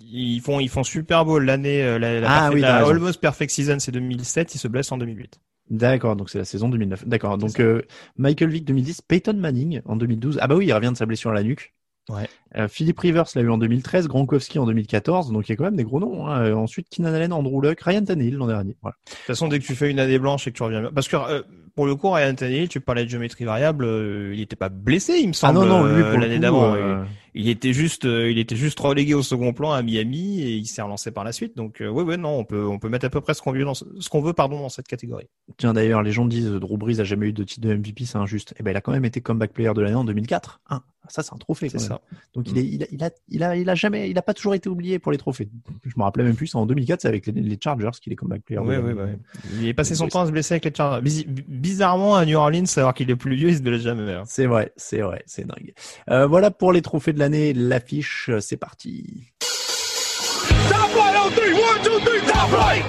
Ils 0.00 0.40
font, 0.40 0.60
ils 0.60 0.68
font 0.68 0.84
Super 0.84 1.24
Bowl 1.24 1.44
l'année, 1.44 1.82
euh, 1.82 1.98
la, 1.98 2.20
la, 2.20 2.28
Ah 2.30 2.50
oui, 2.52 2.60
la. 2.60 2.86
Almost 2.86 3.20
Perfect 3.20 3.50
Season, 3.50 3.78
c'est 3.80 3.90
2007. 3.90 4.54
Ils 4.54 4.58
se 4.58 4.68
blessent 4.68 4.92
en 4.92 4.98
2008. 4.98 5.40
D'accord, 5.70 6.16
donc 6.16 6.30
c'est 6.30 6.38
la 6.38 6.44
saison 6.44 6.68
2009. 6.68 7.06
D'accord, 7.06 7.36
donc 7.38 7.60
euh, 7.60 7.82
Michael 8.16 8.50
Vick 8.50 8.64
2010, 8.64 9.02
Peyton 9.02 9.34
Manning 9.34 9.82
en 9.84 9.96
2012. 9.96 10.38
Ah 10.40 10.46
bah 10.46 10.56
oui, 10.56 10.66
il 10.66 10.72
revient 10.72 10.90
de 10.90 10.96
sa 10.96 11.06
blessure 11.06 11.30
à 11.30 11.34
la 11.34 11.42
nuque. 11.42 11.74
Ouais. 12.08 12.28
Euh, 12.56 12.66
Philippe 12.68 12.98
Rivers 13.00 13.26
l'a 13.34 13.42
eu 13.42 13.50
en 13.50 13.58
2013, 13.58 14.08
Gronkowski 14.08 14.58
en 14.58 14.66
2014, 14.66 15.32
donc 15.32 15.48
il 15.48 15.52
y 15.52 15.54
a 15.54 15.56
quand 15.56 15.64
même 15.64 15.76
des 15.76 15.84
gros 15.84 16.00
noms. 16.00 16.26
hein. 16.26 16.40
Euh, 16.42 16.54
ensuite, 16.54 16.88
Keenan 16.88 17.12
Allen, 17.12 17.32
Andrew 17.32 17.60
Luck, 17.60 17.80
Ryan 17.80 18.04
Tannehill 18.04 18.36
l'an 18.36 18.46
dernier. 18.46 18.76
Voilà. 18.82 18.96
De 19.06 19.10
toute 19.10 19.18
façon, 19.26 19.48
dès 19.48 19.58
que 19.58 19.64
tu 19.64 19.74
fais 19.74 19.90
une 19.90 20.00
année 20.00 20.18
blanche 20.18 20.46
et 20.46 20.52
que 20.52 20.56
tu 20.56 20.62
reviens, 20.62 20.90
parce 20.94 21.08
que 21.08 21.16
euh, 21.16 21.42
pour 21.76 21.86
le 21.86 21.94
coup, 21.94 22.10
Ryan 22.10 22.34
Tannehill, 22.34 22.68
tu 22.68 22.80
parlais 22.80 23.04
de 23.04 23.10
géométrie 23.10 23.44
variable, 23.44 23.84
euh, 23.84 24.32
il 24.34 24.40
était 24.40 24.56
pas 24.56 24.68
blessé, 24.70 25.18
il 25.20 25.28
me 25.28 25.32
Ah 25.32 25.52
semble. 25.52 25.60
non 25.60 25.66
non, 25.66 25.84
lui 25.84 26.20
l'année 26.20 26.38
d'avant, 26.38 26.74
euh, 26.74 27.04
il, 27.34 27.42
il 27.42 27.48
était 27.50 27.72
juste, 27.72 28.04
il 28.04 28.38
était 28.38 28.56
juste 28.56 28.80
relégué 28.80 29.14
au 29.14 29.22
second 29.22 29.52
plan 29.52 29.70
à 29.72 29.82
Miami 29.82 30.40
et 30.40 30.56
il 30.56 30.66
s'est 30.66 30.82
relancé 30.82 31.10
par 31.12 31.22
la 31.24 31.30
suite. 31.32 31.56
Donc, 31.56 31.76
ouais, 31.80 31.88
ouais, 31.88 32.16
non, 32.16 32.30
on 32.38 32.44
peut, 32.44 32.66
on 32.66 32.78
peut 32.80 32.88
mettre 32.88 33.04
à 33.06 33.10
peu 33.10 33.20
près 33.20 33.34
ce 33.34 33.42
qu'on 33.42 33.52
veut 33.52 33.62
dans 33.64 33.74
ce 33.74 33.84
ce 34.00 34.08
qu'on 34.08 34.22
veut, 34.22 34.32
pardon, 34.32 34.58
dans 34.60 34.68
cette 34.70 34.88
catégorie. 34.88 35.28
Tiens 35.58 35.72
d'ailleurs, 35.74 36.02
les 36.02 36.10
gens 36.12 36.24
disent 36.24 36.50
Drew 36.50 36.76
Brees 36.78 36.98
a 37.00 37.04
jamais 37.04 37.26
eu 37.28 37.32
de 37.32 37.44
titre 37.44 37.68
de 37.68 37.74
MVP, 37.74 38.06
c'est 38.06 38.18
injuste. 38.18 38.54
Eh 38.58 38.62
ben 38.64 38.70
il 38.72 38.76
a 38.76 38.80
quand 38.80 38.92
même 38.92 39.04
été 39.04 39.20
comeback 39.20 39.52
player 39.52 39.72
de 39.74 39.80
l'année 39.82 39.94
en 39.94 40.04
2004. 40.04 40.60
Hein, 40.70 40.82
ça 41.08 41.22
c'est 41.22 41.32
un 41.32 41.38
trophée. 41.38 41.68
C'est 41.68 41.78
ça. 41.78 42.00
Donc 42.38 42.50
il, 42.52 42.58
est, 42.58 42.64
il, 42.64 42.82
a, 42.82 42.86
il 42.92 43.02
a, 43.04 43.10
il 43.28 43.42
a, 43.42 43.56
il 43.56 43.68
a 43.70 43.74
jamais, 43.74 44.08
il 44.10 44.16
a 44.16 44.22
pas 44.22 44.32
toujours 44.32 44.54
été 44.54 44.68
oublié 44.68 44.98
pour 45.00 45.10
les 45.10 45.18
trophées. 45.18 45.48
Je 45.84 45.92
me 45.96 46.02
rappelais 46.04 46.22
même 46.24 46.36
plus. 46.36 46.54
En 46.54 46.66
2004, 46.66 47.02
c'est 47.02 47.08
avec 47.08 47.26
les, 47.26 47.32
les 47.32 47.58
Chargers 47.62 47.90
qu'il 48.00 48.12
est 48.12 48.16
comeback 48.16 48.42
player. 48.42 48.60
l'année. 48.64 48.78
ouais, 48.78 48.92
ouais. 48.92 49.18
Il 49.60 49.66
est 49.66 49.74
passé 49.74 49.94
son 49.96 50.04
Oui, 50.04 50.10
temps 50.10 50.20
à 50.22 50.26
se 50.26 50.30
blesser 50.30 50.54
avec 50.54 50.64
les 50.66 50.72
Chargers. 50.74 51.02
Biz- 51.02 51.26
Bizarrement, 51.26 52.14
à 52.14 52.24
New 52.24 52.36
Orleans, 52.38 52.64
alors 52.76 52.94
qu'il 52.94 53.10
est 53.10 53.16
plus 53.16 53.34
vieux, 53.34 53.48
il 53.48 53.56
se 53.56 53.62
blesse 53.62 53.82
jamais. 53.82 54.12
hein. 54.12 54.22
C'est 54.26 54.46
vrai, 54.46 54.72
c'est 54.76 55.00
vrai, 55.00 55.22
c'est 55.26 55.46
dingue. 55.46 55.72
Euh, 56.10 56.26
voilà 56.26 56.50
pour 56.52 56.72
les 56.72 56.82
trophées 56.82 57.12
de 57.12 57.18
l'année, 57.18 57.52
l'affiche, 57.52 58.30
c'est 58.40 58.56
parti. 58.56 59.24
Top 59.40 60.78
right 60.94 61.16
on 61.24 61.30
three, 61.30 61.52
one, 61.54 61.82
two, 61.82 61.98
three, 62.04 62.20
top 62.26 62.52
right. 62.52 62.84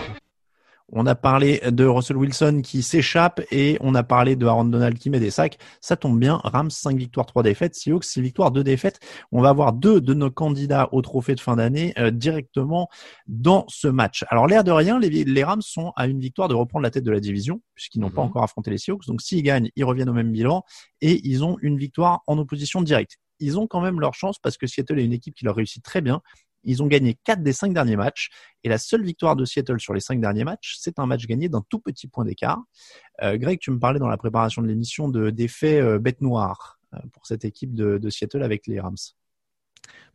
On 0.92 1.06
a 1.06 1.16
parlé 1.16 1.60
de 1.70 1.86
Russell 1.86 2.18
Wilson 2.18 2.62
qui 2.64 2.82
s'échappe 2.82 3.42
et 3.52 3.78
on 3.82 3.94
a 3.96 4.04
parlé 4.04 4.36
de 4.36 4.46
Aaron 4.46 4.66
Donald 4.66 4.98
qui 4.98 5.10
met 5.10 5.20
des 5.20 5.30
sacs. 5.32 5.58
Ça 5.82 5.96
tombe 5.96 6.20
bien, 6.20 6.42
Rams 6.44 6.72
5 6.72 6.98
victoires, 6.98 7.26
3 7.26 7.44
défaites, 7.44 7.76
Seahawks 7.76 8.04
6 8.06 8.22
victoires, 8.22 8.52
2 8.52 8.64
défaites. 8.64 9.00
On 9.32 9.42
va 9.42 9.50
avoir 9.50 9.74
deux 9.74 10.02
de 10.02 10.14
nos 10.14 10.32
candidats 10.32 10.90
au 10.92 11.02
trophée 11.02 11.36
de 11.36 11.40
fin 11.40 11.56
d'année 11.58 11.94
euh, 12.00 12.10
directement 12.12 12.90
dans 13.28 13.66
ce 13.68 13.88
match. 13.88 14.26
Alors 14.30 14.48
l'air 14.48 14.64
de 14.64 14.72
rien, 14.72 15.00
les, 15.00 15.10
les 15.10 15.44
Rams 15.44 15.62
sont 15.62 15.94
à 15.96 16.08
une 16.08 16.20
victoire 16.20 16.48
de 16.48 16.56
reprendre 16.56 16.84
la 16.84 16.92
tête 16.92 17.04
de 17.04 17.12
la 17.12 17.20
division 17.20 17.62
puisqu'ils 17.76 18.00
n'ont 18.00 18.10
pas 18.10 18.22
Mhm. 18.22 18.28
encore 18.30 18.44
affronté 18.44 18.72
les 18.72 18.78
Seahawks. 18.78 19.06
Donc 19.08 19.22
s'ils 19.22 19.44
gagnent, 19.44 19.70
ils 19.76 19.86
reviennent 19.86 20.10
au 20.10 20.14
même 20.14 20.32
bilan 20.32 20.64
et 21.02 21.22
ils 21.28 21.44
ont 21.44 21.58
une 21.62 21.78
victoire 21.78 22.22
en 22.28 22.38
opposition 22.38 22.82
directe. 22.82 23.18
Ils 23.40 23.58
ont 23.58 23.68
quand 23.68 23.80
même 23.80 24.00
leur 24.02 24.16
chance 24.16 24.38
parce 24.40 24.58
que 24.58 24.68
Seattle 24.68 25.00
est 25.00 25.06
une 25.06 25.14
équipe 25.14 25.34
qui 25.36 25.46
leur 25.46 25.56
réussit 25.56 25.82
très 25.84 26.02
bien. 26.02 26.22
Ils 26.64 26.84
ont 26.84 26.88
gagné 26.88 27.18
4 27.24 27.42
des 27.42 27.54
5 27.54 27.74
derniers 27.74 27.96
matchs. 27.96 28.30
Et 28.64 28.70
la 28.70 28.78
seule 28.78 29.04
victoire 29.04 29.36
de 29.36 29.46
Seattle 29.46 29.80
sur 29.80 29.94
les 29.94 30.00
5 30.00 30.20
derniers 30.20 30.44
matchs, 30.44 30.76
c'est 30.80 31.00
un 31.00 31.06
match 31.06 31.26
gagné 31.26 31.50
d'un 31.50 31.64
tout 31.70 31.80
petit 31.80 32.08
point 32.08 32.26
d'écart. 32.26 32.62
Euh, 33.22 33.38
Greg, 33.38 33.60
tu 33.60 33.72
me 33.72 33.80
parlais 33.80 34.00
dans 34.00 34.08
la 34.08 34.18
préparation 34.18 34.62
de 34.62 34.68
l'émission 34.68 35.10
de 35.10 35.30
d'effets 35.30 35.80
euh, 35.80 36.00
bête 36.00 36.22
noire 36.22 36.80
euh, 36.94 36.98
pour 37.14 37.26
cette 37.26 37.46
équipe 37.46 37.74
de, 37.74 37.98
de 37.98 38.10
Seattle 38.10 38.44
avec 38.44 38.68
les 38.68 38.80
Rams. 38.80 38.96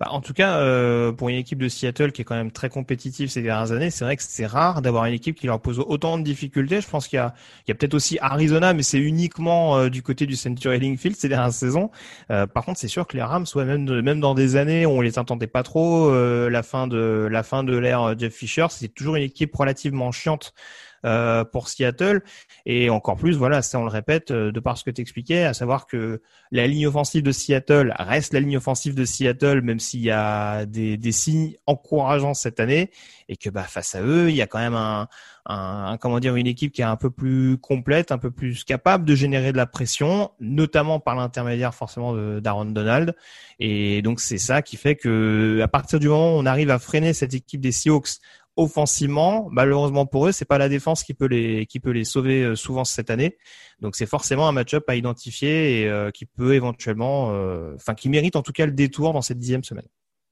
Bah, 0.00 0.08
en 0.10 0.20
tout 0.20 0.32
cas, 0.32 0.58
euh, 0.58 1.12
pour 1.12 1.28
une 1.28 1.36
équipe 1.36 1.58
de 1.58 1.68
Seattle 1.68 2.12
qui 2.12 2.22
est 2.22 2.24
quand 2.24 2.34
même 2.34 2.50
très 2.50 2.68
compétitive 2.68 3.28
ces 3.28 3.42
dernières 3.42 3.72
années, 3.72 3.90
c'est 3.90 4.04
vrai 4.04 4.16
que 4.16 4.22
c'est 4.22 4.46
rare 4.46 4.82
d'avoir 4.82 5.04
une 5.04 5.14
équipe 5.14 5.36
qui 5.36 5.46
leur 5.46 5.60
pose 5.60 5.78
autant 5.78 6.18
de 6.18 6.24
difficultés. 6.24 6.80
Je 6.80 6.88
pense 6.88 7.06
qu'il 7.06 7.16
y 7.16 7.20
a, 7.20 7.32
peut-être 7.74 7.94
aussi 7.94 8.18
Arizona, 8.20 8.74
mais 8.74 8.82
c'est 8.82 8.98
uniquement 8.98 9.76
euh, 9.76 9.88
du 9.90 10.02
côté 10.02 10.26
du 10.26 10.34
Century 10.34 10.80
Link 10.80 10.98
Field 10.98 11.16
ces 11.16 11.28
dernières 11.28 11.52
saisons. 11.52 11.90
Euh, 12.30 12.46
par 12.46 12.64
contre, 12.64 12.80
c'est 12.80 12.88
sûr 12.88 13.06
que 13.06 13.16
les 13.16 13.22
Rams, 13.22 13.46
ouais, 13.54 13.64
même, 13.64 14.20
dans 14.20 14.34
des 14.34 14.56
années 14.56 14.84
où 14.84 14.90
on 14.90 15.00
les 15.00 15.18
entendait 15.18 15.46
pas 15.46 15.62
trop, 15.62 16.12
la 16.14 16.62
fin 16.62 16.86
de 16.86 17.28
la 17.30 17.42
fin 17.42 17.64
de 17.64 17.76
l'ère 17.76 18.18
Jeff 18.18 18.34
Fisher, 18.34 18.66
c'est 18.70 18.88
toujours 18.88 19.16
une 19.16 19.22
équipe 19.22 19.54
relativement 19.54 20.12
chiante 20.12 20.54
euh, 21.04 21.44
pour 21.44 21.68
Seattle. 21.68 22.22
Et 22.66 22.90
encore 22.90 23.16
plus, 23.16 23.36
voilà, 23.36 23.62
ça 23.62 23.78
on 23.78 23.84
le 23.84 23.90
répète, 23.90 24.30
euh, 24.30 24.52
de 24.52 24.60
par 24.60 24.78
ce 24.78 24.84
que 24.84 24.90
tu 24.90 25.00
expliquais, 25.00 25.44
à 25.44 25.54
savoir 25.54 25.86
que 25.86 26.22
la 26.50 26.66
ligne 26.66 26.86
offensive 26.86 27.22
de 27.22 27.32
Seattle 27.32 27.94
reste 27.98 28.32
la 28.32 28.40
ligne 28.40 28.56
offensive 28.56 28.94
de 28.94 29.04
Seattle, 29.04 29.60
même 29.62 29.80
s'il 29.80 30.00
y 30.00 30.10
a 30.10 30.66
des, 30.66 30.96
des 30.96 31.12
signes 31.12 31.54
encourageants 31.66 32.34
cette 32.34 32.60
année, 32.60 32.90
et 33.28 33.36
que 33.36 33.50
bah 33.50 33.64
face 33.64 33.94
à 33.94 34.02
eux, 34.02 34.30
il 34.30 34.36
y 34.36 34.42
a 34.42 34.46
quand 34.46 34.58
même 34.58 34.74
un, 34.74 35.08
un, 35.46 35.98
comment 35.98 36.20
dire 36.20 36.36
une 36.36 36.46
équipe 36.46 36.72
qui 36.72 36.80
est 36.80 36.84
un 36.84 36.96
peu 36.96 37.10
plus 37.10 37.58
complète, 37.58 38.12
un 38.12 38.18
peu 38.18 38.30
plus 38.30 38.64
capable 38.64 39.04
de 39.04 39.14
générer 39.14 39.52
de 39.52 39.56
la 39.56 39.66
pression, 39.66 40.30
notamment 40.40 41.00
par 41.00 41.16
l'intermédiaire 41.16 41.74
forcément 41.74 42.14
d'Aaron 42.40 42.66
Donald. 42.66 43.14
Et 43.60 44.02
donc 44.02 44.20
c'est 44.20 44.38
ça 44.38 44.62
qui 44.62 44.76
fait 44.76 44.96
que 44.96 45.60
à 45.62 45.68
partir 45.68 46.00
du 46.00 46.08
moment 46.08 46.36
où 46.36 46.40
on 46.40 46.46
arrive 46.46 46.70
à 46.70 46.78
freiner 46.78 47.12
cette 47.12 47.34
équipe 47.34 47.60
des 47.60 47.72
Seahawks 47.72 48.20
offensivement, 48.56 49.48
malheureusement 49.50 50.06
pour 50.06 50.28
eux, 50.28 50.32
c'est 50.32 50.44
pas 50.44 50.58
la 50.58 50.68
défense 50.68 51.02
qui 51.02 51.14
peut 51.14 51.26
les 51.26 51.66
qui 51.66 51.80
peut 51.80 51.90
les 51.90 52.04
sauver 52.04 52.42
euh, 52.42 52.54
souvent 52.56 52.84
cette 52.84 53.10
année. 53.10 53.36
Donc 53.80 53.96
c'est 53.96 54.06
forcément 54.06 54.48
un 54.48 54.52
match-up 54.52 54.84
à 54.88 54.94
identifier 54.94 55.80
et 55.80 55.88
euh, 55.88 56.10
qui 56.10 56.26
peut 56.26 56.54
éventuellement, 56.54 57.32
euh, 57.32 57.74
enfin 57.74 57.94
qui 57.94 58.08
mérite 58.08 58.36
en 58.36 58.42
tout 58.42 58.52
cas 58.52 58.66
le 58.66 58.72
détour 58.72 59.12
dans 59.12 59.22
cette 59.22 59.38
dixième 59.38 59.64
semaine. 59.64 59.86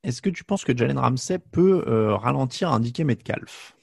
Est-ce 0.04 0.20
que 0.20 0.30
tu 0.30 0.44
penses 0.44 0.64
que 0.64 0.76
Jalen 0.76 0.98
Ramsey 0.98 1.38
peut 1.38 1.84
euh, 1.86 2.16
ralentir 2.16 2.78
DK 2.80 3.00
Metcalf? 3.00 3.76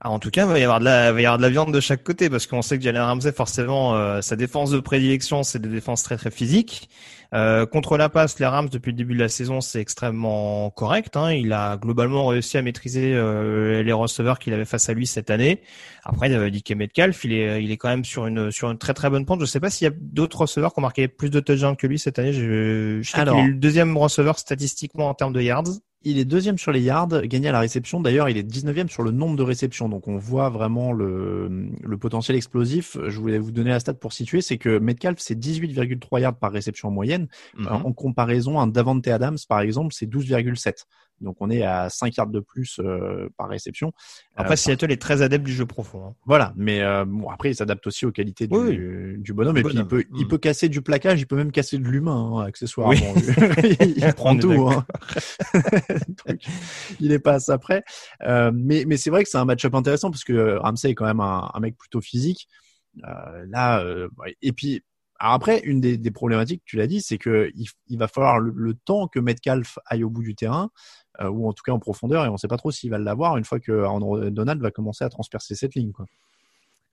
Ah, 0.00 0.10
en 0.10 0.18
tout 0.18 0.30
cas, 0.30 0.44
il 0.44 0.48
va 0.48 0.58
y 0.58 0.62
avoir 0.62 0.80
de 0.80 0.84
la, 0.84 1.08
il 1.08 1.14
va 1.14 1.20
y 1.20 1.24
avoir 1.26 1.38
de 1.38 1.42
la 1.42 1.50
viande 1.50 1.72
de 1.72 1.80
chaque 1.80 2.02
côté 2.02 2.28
parce 2.28 2.46
qu'on 2.46 2.62
sait 2.62 2.78
que 2.78 2.84
Jalen 2.84 3.02
Ramsey, 3.02 3.32
forcément, 3.32 3.94
euh, 3.94 4.20
sa 4.20 4.36
défense 4.36 4.70
de 4.70 4.80
prédilection, 4.80 5.42
c'est 5.42 5.58
des 5.60 5.68
défenses 5.68 6.02
très 6.02 6.16
très 6.16 6.30
physiques. 6.30 6.88
Euh, 7.34 7.66
contre 7.66 7.96
la 7.96 8.08
passe, 8.08 8.38
les 8.38 8.46
Rams 8.46 8.68
depuis 8.68 8.92
le 8.92 8.96
début 8.96 9.14
de 9.14 9.20
la 9.20 9.28
saison, 9.28 9.60
c'est 9.60 9.80
extrêmement 9.80 10.70
correct. 10.70 11.16
Hein. 11.16 11.32
Il 11.32 11.52
a 11.52 11.76
globalement 11.76 12.26
réussi 12.26 12.58
à 12.58 12.62
maîtriser 12.62 13.12
euh, 13.12 13.82
les 13.82 13.92
receveurs 13.92 14.38
qu'il 14.38 14.52
avait 14.54 14.64
face 14.64 14.88
à 14.88 14.94
lui 14.94 15.06
cette 15.06 15.30
année. 15.30 15.60
Après, 16.04 16.32
euh, 16.32 16.48
DK 16.48 16.76
Metcalf, 16.76 17.24
il 17.24 17.32
est, 17.32 17.64
il 17.64 17.72
est 17.72 17.76
quand 17.76 17.88
même 17.88 18.04
sur 18.04 18.26
une 18.26 18.52
sur 18.52 18.70
une 18.70 18.78
très 18.78 18.94
très 18.94 19.10
bonne 19.10 19.26
pente. 19.26 19.40
Je 19.40 19.46
sais 19.46 19.58
pas 19.58 19.68
s'il 19.68 19.86
y 19.86 19.88
a 19.88 19.94
d'autres 19.98 20.42
receveurs 20.42 20.72
qui 20.72 20.78
ont 20.78 20.82
marqué 20.82 21.08
plus 21.08 21.30
de 21.30 21.40
touchdowns 21.40 21.76
que 21.76 21.88
lui 21.88 21.98
cette 21.98 22.20
année. 22.20 22.32
Je, 22.32 23.00
je 23.02 23.10
sais 23.10 23.18
Alors. 23.18 23.34
qu'il 23.34 23.44
est 23.44 23.48
le 23.48 23.54
deuxième 23.54 23.96
receveur 23.96 24.38
statistiquement 24.38 25.08
en 25.08 25.14
termes 25.14 25.32
de 25.32 25.40
yards. 25.40 25.64
Il 26.04 26.18
est 26.18 26.24
deuxième 26.24 26.58
sur 26.58 26.70
les 26.70 26.82
yards, 26.82 27.08
gagné 27.22 27.48
à 27.48 27.52
la 27.52 27.60
réception. 27.60 28.00
D'ailleurs, 28.00 28.28
il 28.28 28.36
est 28.36 28.42
19e 28.42 28.88
sur 28.88 29.02
le 29.02 29.10
nombre 29.10 29.36
de 29.36 29.42
réceptions. 29.42 29.88
Donc, 29.88 30.06
on 30.06 30.18
voit 30.18 30.50
vraiment 30.50 30.92
le, 30.92 31.70
le 31.82 31.98
potentiel 31.98 32.36
explosif. 32.36 32.96
Je 33.08 33.18
voulais 33.18 33.38
vous 33.38 33.52
donner 33.52 33.70
la 33.70 33.80
stat 33.80 33.94
pour 33.94 34.12
situer. 34.12 34.42
C'est 34.42 34.58
que 34.58 34.78
Metcalf, 34.78 35.18
c'est 35.18 35.38
18,3 35.38 36.20
yards 36.20 36.36
par 36.36 36.52
réception 36.52 36.88
en 36.88 36.90
moyenne. 36.90 37.28
Mhm. 37.56 37.68
En 37.68 37.92
comparaison, 37.92 38.60
un 38.60 38.66
Davante 38.66 39.08
Adams, 39.08 39.38
par 39.48 39.60
exemple, 39.60 39.94
c'est 39.94 40.06
12,7. 40.06 40.84
Donc 41.20 41.36
on 41.40 41.50
est 41.50 41.62
à 41.62 41.88
5 41.88 42.16
yards 42.16 42.26
de 42.28 42.40
plus 42.40 42.80
euh, 42.80 43.28
par 43.36 43.48
réception. 43.48 43.92
Après, 44.36 44.56
Seattle 44.56 44.90
est 44.90 45.00
très 45.00 45.22
adepte 45.22 45.44
du 45.44 45.52
jeu 45.52 45.66
profond. 45.66 46.06
Hein. 46.06 46.14
Voilà, 46.26 46.52
mais 46.56 46.82
bon, 47.06 47.28
après 47.30 47.50
il 47.50 47.54
s'adapte 47.54 47.86
aussi 47.86 48.06
aux 48.06 48.12
qualités 48.12 48.46
du, 48.46 49.16
du 49.18 49.32
bonhomme. 49.32 49.56
et 49.56 49.62
puis 49.62 49.76
il 49.76 49.86
peut, 49.86 50.04
il 50.14 50.24
mm. 50.26 50.28
peut 50.28 50.38
casser 50.38 50.68
du 50.68 50.82
plaquage, 50.82 51.20
il 51.20 51.26
peut 51.26 51.36
même 51.36 51.52
casser 51.52 51.78
de 51.78 51.84
l'humain, 51.84 52.32
hein, 52.36 52.44
accessoirement. 52.44 52.94
il, 53.80 54.12
prend 54.16 54.36
tout. 54.36 54.68
Hein. 54.68 54.84
il 57.00 57.12
est 57.12 57.18
pas 57.18 57.34
à 57.34 57.40
ça 57.40 57.58
près. 57.58 57.84
mais 58.22 58.84
mais 58.86 58.96
c'est 58.96 59.10
vrai 59.10 59.24
que 59.24 59.30
c'est 59.30 59.38
un 59.38 59.44
match-up 59.44 59.74
intéressant 59.74 60.10
parce 60.10 60.24
que 60.24 60.56
Ramsey 60.56 60.90
est 60.90 60.94
quand 60.94 61.06
même 61.06 61.20
un, 61.20 61.50
un 61.52 61.60
mec 61.60 61.76
plutôt 61.76 62.00
physique. 62.00 62.48
là, 63.02 63.84
et 64.42 64.52
puis 64.52 64.82
alors 65.24 65.34
après, 65.34 65.60
une 65.60 65.80
des, 65.80 65.96
des 65.96 66.10
problématiques, 66.10 66.62
tu 66.64 66.76
l'as 66.76 66.86
dit, 66.86 67.00
c'est 67.00 67.18
que 67.18 67.50
il, 67.54 67.66
il, 67.86 67.98
va 67.98 68.08
falloir 68.08 68.38
le, 68.38 68.74
temps 68.74 69.08
que 69.08 69.20
Metcalf 69.20 69.78
aille 69.86 70.04
au 70.04 70.10
bout 70.10 70.22
du 70.22 70.34
terrain, 70.34 70.64
euh, 70.64 70.68
ou 71.22 71.48
en 71.48 71.52
tout 71.52 71.62
cas 71.62 71.72
en 71.72 71.78
profondeur, 71.78 72.24
et 72.24 72.28
on 72.28 72.32
ne 72.32 72.38
sait 72.38 72.48
pas 72.48 72.56
trop 72.56 72.70
s'il 72.70 72.90
va 72.90 72.98
l'avoir 72.98 73.36
une 73.36 73.44
fois 73.44 73.60
que 73.60 74.28
Donald 74.30 74.60
va 74.60 74.70
commencer 74.70 75.04
à 75.04 75.08
transpercer 75.08 75.54
cette 75.54 75.74
ligne. 75.74 75.92
Quoi. 75.92 76.06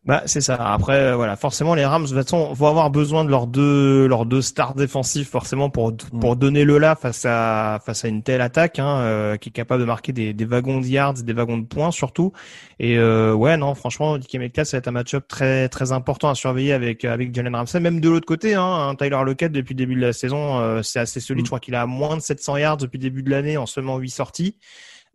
Bah 0.04 0.24
c'est 0.26 0.42
ça. 0.42 0.56
Après 0.56 1.00
euh, 1.00 1.16
voilà, 1.16 1.36
forcément 1.36 1.76
les 1.76 1.86
Rams 1.86 2.02
de 2.02 2.08
toute 2.08 2.18
façon, 2.24 2.54
vont 2.54 2.68
avoir 2.68 2.90
besoin 2.90 3.24
de 3.24 3.30
leurs 3.30 3.46
deux 3.46 4.08
leurs 4.08 4.26
deux 4.26 4.42
stars 4.42 4.74
défensifs 4.74 5.30
forcément 5.30 5.70
pour 5.70 5.92
mm. 5.92 6.20
pour 6.20 6.36
donner 6.36 6.66
le 6.66 6.80
là 6.80 6.96
face 6.96 7.24
à 7.24 7.80
face 7.86 8.04
à 8.04 8.08
une 8.08 8.24
telle 8.24 8.42
attaque 8.42 8.80
hein, 8.80 8.98
euh, 9.02 9.38
qui 9.38 9.50
est 9.50 9.52
capable 9.52 9.82
de 9.82 9.86
marquer 9.86 10.12
des, 10.12 10.34
des 10.34 10.46
wagons 10.46 10.82
de 10.82 10.88
yards, 10.88 11.14
des 11.14 11.34
wagons 11.34 11.60
de 11.60 11.66
points 11.66 11.92
surtout. 11.92 12.34
Et 12.80 12.98
euh, 12.98 13.36
ouais 13.36 13.58
non 13.58 13.76
franchement 13.76 14.18
DK 14.18 14.36
Metcalf 14.40 14.70
ça 14.70 14.78
va 14.78 14.80
être 14.80 14.88
un 14.88 14.92
match-up 14.92 15.28
très 15.28 15.70
très 15.70 15.92
important 15.92 16.30
à 16.30 16.36
surveiller 16.36 16.74
avec 16.74 17.06
avec 17.06 17.36
Jalen 17.36 17.56
Ramsey. 17.56 17.80
Même 17.80 18.02
de 18.02 18.10
l'autre 18.10 18.26
côté 18.26 18.56
hein, 18.56 18.96
Tyler 18.98 19.22
Lockett 19.24 19.52
depuis 19.52 19.76
le 19.76 19.78
début 19.78 19.94
de 19.94 20.02
la 20.02 20.14
saison 20.14 20.58
euh, 20.62 20.82
c'est 20.82 21.00
assez 21.00 21.20
solide. 21.20 21.44
Mm. 21.44 21.46
Je 21.46 21.50
crois 21.50 21.60
qu'il 21.60 21.76
a 21.76 21.86
moins 21.86 22.18
de 22.18 22.22
700 22.24 22.58
yards 22.58 22.78
depuis 22.78 22.98
le 22.98 23.04
début 23.04 23.22
de 23.22 23.30
l'année 23.30 23.56
en 23.58 23.68
seulement 23.68 24.00
8 24.00 24.10
sorties. 24.10 24.56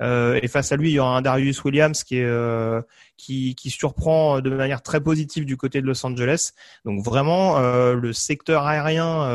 Euh, 0.03 0.39
et 0.43 0.49
face 0.49 0.73
à 0.73 0.77
lui, 0.77 0.91
il 0.91 0.95
y 0.95 0.99
aura 0.99 1.17
un 1.17 1.23
Darius 1.23 1.65
Williams 1.65 2.05
qui 2.05 2.19
est 2.19 2.25
euh, 2.25 2.83
qui, 3.17 3.55
qui, 3.55 3.71
surprend 3.71 4.41
de 4.41 4.51
manière 4.51 4.83
très 4.83 5.01
positive 5.01 5.47
du 5.47 5.57
côté 5.57 5.81
de 5.81 5.87
Los 5.87 6.05
Angeles. 6.05 6.53
Donc 6.85 7.03
vraiment, 7.03 7.59
euh, 7.59 7.95
le 7.95 8.13
secteur 8.13 8.67
aérien, 8.67 9.27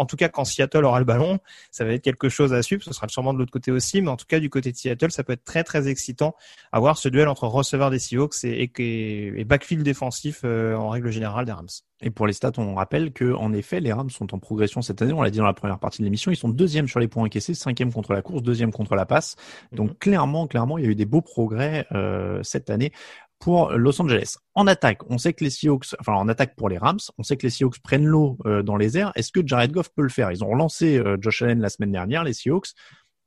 en 0.00 0.06
tout 0.06 0.16
cas 0.16 0.28
quand 0.28 0.44
Seattle 0.44 0.84
aura 0.84 0.98
le 0.98 1.04
ballon, 1.04 1.38
ça 1.70 1.84
va 1.84 1.92
être 1.92 2.02
quelque 2.02 2.28
chose 2.28 2.52
à 2.54 2.62
suivre. 2.62 2.82
Ce 2.82 2.92
sera 2.92 3.06
sûrement 3.08 3.34
de 3.34 3.38
l'autre 3.38 3.52
côté 3.52 3.70
aussi, 3.70 4.00
mais 4.00 4.08
en 4.08 4.16
tout 4.16 4.26
cas 4.26 4.40
du 4.40 4.48
côté 4.48 4.72
de 4.72 4.76
Seattle, 4.76 5.10
ça 5.10 5.22
peut 5.24 5.34
être 5.34 5.44
très 5.44 5.62
très 5.62 5.88
excitant 5.88 6.34
à 6.72 6.80
voir 6.80 6.96
ce 6.96 7.08
duel 7.08 7.28
entre 7.28 7.46
receveur 7.46 7.90
des 7.90 7.98
Seahawks 7.98 8.44
et, 8.44 8.70
et, 8.76 9.40
et 9.40 9.44
backfield 9.44 9.84
défensif 9.84 10.44
en 10.44 10.88
règle 10.88 11.10
générale 11.10 11.44
des 11.44 11.52
Rams. 11.52 11.68
Et 12.02 12.10
pour 12.10 12.26
les 12.26 12.32
stats, 12.32 12.52
on 12.56 12.74
rappelle 12.74 13.12
que 13.12 13.34
en 13.34 13.52
effet, 13.52 13.80
les 13.80 13.92
Rams 13.92 14.10
sont 14.10 14.34
en 14.34 14.38
progression 14.38 14.80
cette 14.80 15.02
année. 15.02 15.12
On 15.12 15.22
l'a 15.22 15.30
dit 15.30 15.38
dans 15.38 15.44
la 15.44 15.52
première 15.52 15.78
partie 15.78 15.98
de 15.98 16.04
l'émission, 16.04 16.30
ils 16.30 16.36
sont 16.36 16.48
deuxième 16.48 16.88
sur 16.88 16.98
les 16.98 17.08
points 17.08 17.24
encaissés, 17.24 17.54
cinquième 17.54 17.92
contre 17.92 18.14
la 18.14 18.22
course, 18.22 18.42
deuxième 18.42 18.72
contre 18.72 18.94
la 18.94 19.04
passe. 19.04 19.36
Donc 19.72 19.90
mhm. 19.90 19.96
clairement, 19.96 20.46
clairement, 20.46 20.78
il 20.78 20.84
y 20.84 20.88
a 20.88 20.90
eu 20.90 20.94
des 20.94 21.04
beaux 21.04 21.20
progrès 21.20 21.86
euh, 21.92 22.42
cette 22.42 22.70
année 22.70 22.92
pour 23.40 23.72
Los 23.72 24.00
Angeles. 24.00 24.36
En 24.54 24.66
attaque, 24.66 24.98
on 25.10 25.18
sait 25.18 25.32
que 25.32 25.42
les 25.42 25.50
Seahawks, 25.50 25.96
enfin 25.98 26.12
en 26.12 26.28
attaque 26.28 26.54
pour 26.54 26.68
les 26.68 26.78
Rams, 26.78 27.00
on 27.18 27.22
sait 27.22 27.36
que 27.36 27.46
les 27.46 27.50
Seahawks 27.50 27.80
prennent 27.80 28.06
l'eau 28.06 28.38
euh, 28.46 28.62
dans 28.62 28.76
les 28.76 28.98
airs. 28.98 29.12
Est-ce 29.16 29.32
que 29.32 29.40
Jared 29.44 29.72
Goff 29.72 29.88
peut 29.88 30.02
le 30.02 30.10
faire? 30.10 30.30
Ils 30.30 30.44
ont 30.44 30.48
relancé 30.48 30.98
euh, 30.98 31.16
Josh 31.20 31.42
Allen 31.42 31.60
la 31.60 31.70
semaine 31.70 31.90
dernière, 31.90 32.22
les 32.22 32.34
Seahawks. 32.34 32.68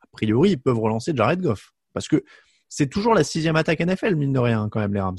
A 0.02 0.08
priori, 0.12 0.52
ils 0.52 0.62
peuvent 0.62 0.80
relancer 0.80 1.14
Jared 1.16 1.42
Goff 1.42 1.74
parce 1.94 2.08
que 2.08 2.24
c'est 2.70 2.88
toujours 2.88 3.14
la 3.14 3.24
sixième 3.24 3.56
attaque 3.56 3.80
NFL, 3.80 4.16
mine 4.16 4.34
de 4.34 4.40
rien, 4.40 4.70
quand 4.70 4.80
même, 4.80 4.94
les 4.94 5.02
Rams. 5.02 5.18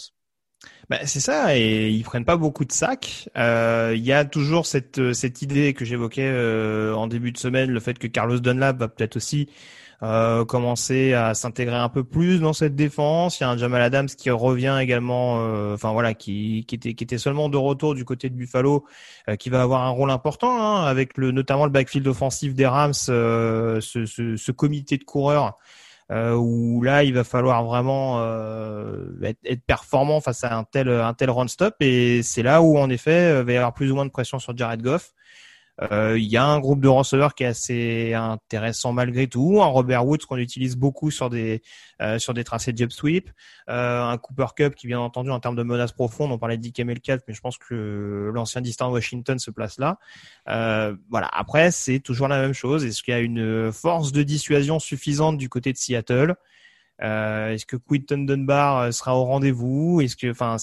Bah, 0.88 0.98
c'est 1.06 1.20
ça, 1.20 1.56
et 1.56 1.90
ils 1.90 2.02
prennent 2.02 2.24
pas 2.24 2.36
beaucoup 2.36 2.64
de 2.64 2.72
sacs. 2.72 3.28
Euh, 3.36 3.92
il 3.96 4.04
y 4.04 4.12
a 4.12 4.24
toujours 4.24 4.66
cette 4.66 5.12
cette 5.12 5.42
idée 5.42 5.74
que 5.74 5.84
j'évoquais 5.84 6.30
euh, 6.32 6.94
en 6.94 7.06
début 7.06 7.32
de 7.32 7.38
semaine, 7.38 7.70
le 7.70 7.80
fait 7.80 7.98
que 7.98 8.06
Carlos 8.06 8.38
Dunlap 8.38 8.78
va 8.78 8.88
peut-être 8.88 9.16
aussi 9.16 9.48
euh, 10.04 10.44
commencer 10.44 11.14
à 11.14 11.34
s'intégrer 11.34 11.76
un 11.76 11.88
peu 11.88 12.04
plus 12.04 12.40
dans 12.40 12.52
cette 12.52 12.76
défense. 12.76 13.40
Il 13.40 13.42
y 13.42 13.46
a 13.46 13.50
un 13.50 13.56
Jamal 13.56 13.82
Adams 13.82 14.06
qui 14.06 14.30
revient 14.30 14.78
également, 14.80 15.36
enfin 15.72 15.92
voilà, 15.92 16.14
qui, 16.14 16.64
qui 16.68 16.76
était 16.76 16.94
qui 16.94 17.04
était 17.04 17.18
seulement 17.18 17.48
de 17.48 17.56
retour 17.56 17.94
du 17.94 18.04
côté 18.04 18.30
de 18.30 18.34
Buffalo, 18.34 18.84
qui 19.38 19.50
va 19.50 19.62
avoir 19.62 19.82
un 19.82 19.90
rôle 19.90 20.10
important 20.10 20.56
hein, 20.56 20.84
avec 20.84 21.18
le 21.18 21.32
notamment 21.32 21.64
le 21.64 21.72
backfield 21.72 22.06
offensif 22.06 22.54
des 22.54 22.66
Rams, 22.66 22.94
ce, 22.94 23.78
ce, 23.80 24.36
ce 24.36 24.52
comité 24.52 24.98
de 24.98 25.04
coureurs 25.04 25.56
euh, 26.12 26.34
où 26.34 26.82
là 26.82 27.02
il 27.02 27.14
va 27.14 27.24
falloir 27.24 27.64
vraiment 27.64 28.20
euh, 28.20 29.06
être, 29.22 29.38
être, 29.44 29.62
performant 29.62 30.20
face 30.20 30.44
à 30.44 30.54
un 30.54 30.64
tel 30.64 30.88
un 30.90 31.14
tel 31.14 31.30
run 31.30 31.48
stop 31.48 31.76
et 31.80 32.22
c'est 32.22 32.42
là 32.42 32.60
où 32.60 32.76
en 32.76 32.90
effet 32.90 33.38
il 33.40 33.44
va 33.46 33.52
y 33.52 33.56
avoir 33.56 33.72
plus 33.72 33.90
ou 33.90 33.94
moins 33.94 34.04
de 34.04 34.10
pression 34.10 34.38
sur 34.38 34.56
Jared 34.56 34.82
Goff. 34.82 35.12
Euh, 35.82 36.16
il 36.16 36.24
y 36.24 36.36
a 36.36 36.44
un 36.44 36.60
groupe 36.60 36.80
de 36.80 36.88
receveurs 36.88 37.34
qui 37.34 37.42
est 37.42 37.46
assez 37.46 38.14
intéressant 38.14 38.92
malgré 38.92 39.26
tout. 39.26 39.60
Un 39.60 39.66
Robert 39.66 40.06
Woods 40.06 40.24
qu'on 40.28 40.36
utilise 40.36 40.76
beaucoup 40.76 41.10
sur 41.10 41.30
des 41.30 41.62
euh, 42.00 42.18
sur 42.18 42.34
des 42.34 42.44
tracés 42.44 42.72
de 42.72 42.78
jet 42.78 42.90
sweep. 42.90 43.30
Euh, 43.68 44.02
un 44.02 44.16
Cooper 44.18 44.46
Cup 44.56 44.74
qui 44.74 44.86
bien 44.86 45.00
entendu 45.00 45.30
en 45.30 45.40
termes 45.40 45.56
de 45.56 45.62
menace 45.62 45.92
profonde. 45.92 46.30
On 46.30 46.38
parlait 46.38 46.58
de 46.58 46.68
DK 46.68 46.80
Metcalf, 46.80 47.22
mais 47.26 47.34
je 47.34 47.40
pense 47.40 47.58
que 47.58 48.30
l'ancien 48.32 48.60
distant 48.60 48.90
Washington 48.90 49.38
se 49.38 49.50
place 49.50 49.78
là. 49.78 49.98
voilà. 51.10 51.28
Après, 51.32 51.70
c'est 51.70 52.00
toujours 52.00 52.28
la 52.28 52.40
même 52.40 52.54
chose. 52.54 52.84
Est-ce 52.84 53.02
qu'il 53.02 53.12
y 53.12 53.16
a 53.16 53.20
une 53.20 53.72
force 53.72 54.12
de 54.12 54.22
dissuasion 54.22 54.78
suffisante 54.78 55.38
du 55.38 55.48
côté 55.48 55.72
de 55.72 55.78
Seattle? 55.78 56.34
Est-ce 57.00 57.66
que 57.66 57.76
Quinton 57.76 58.24
Dunbar 58.24 58.92
sera 58.92 59.16
au 59.16 59.24
rendez-vous? 59.24 60.00
Est-ce 60.00 60.16
que, 60.16 60.30
enfin, 60.30 60.56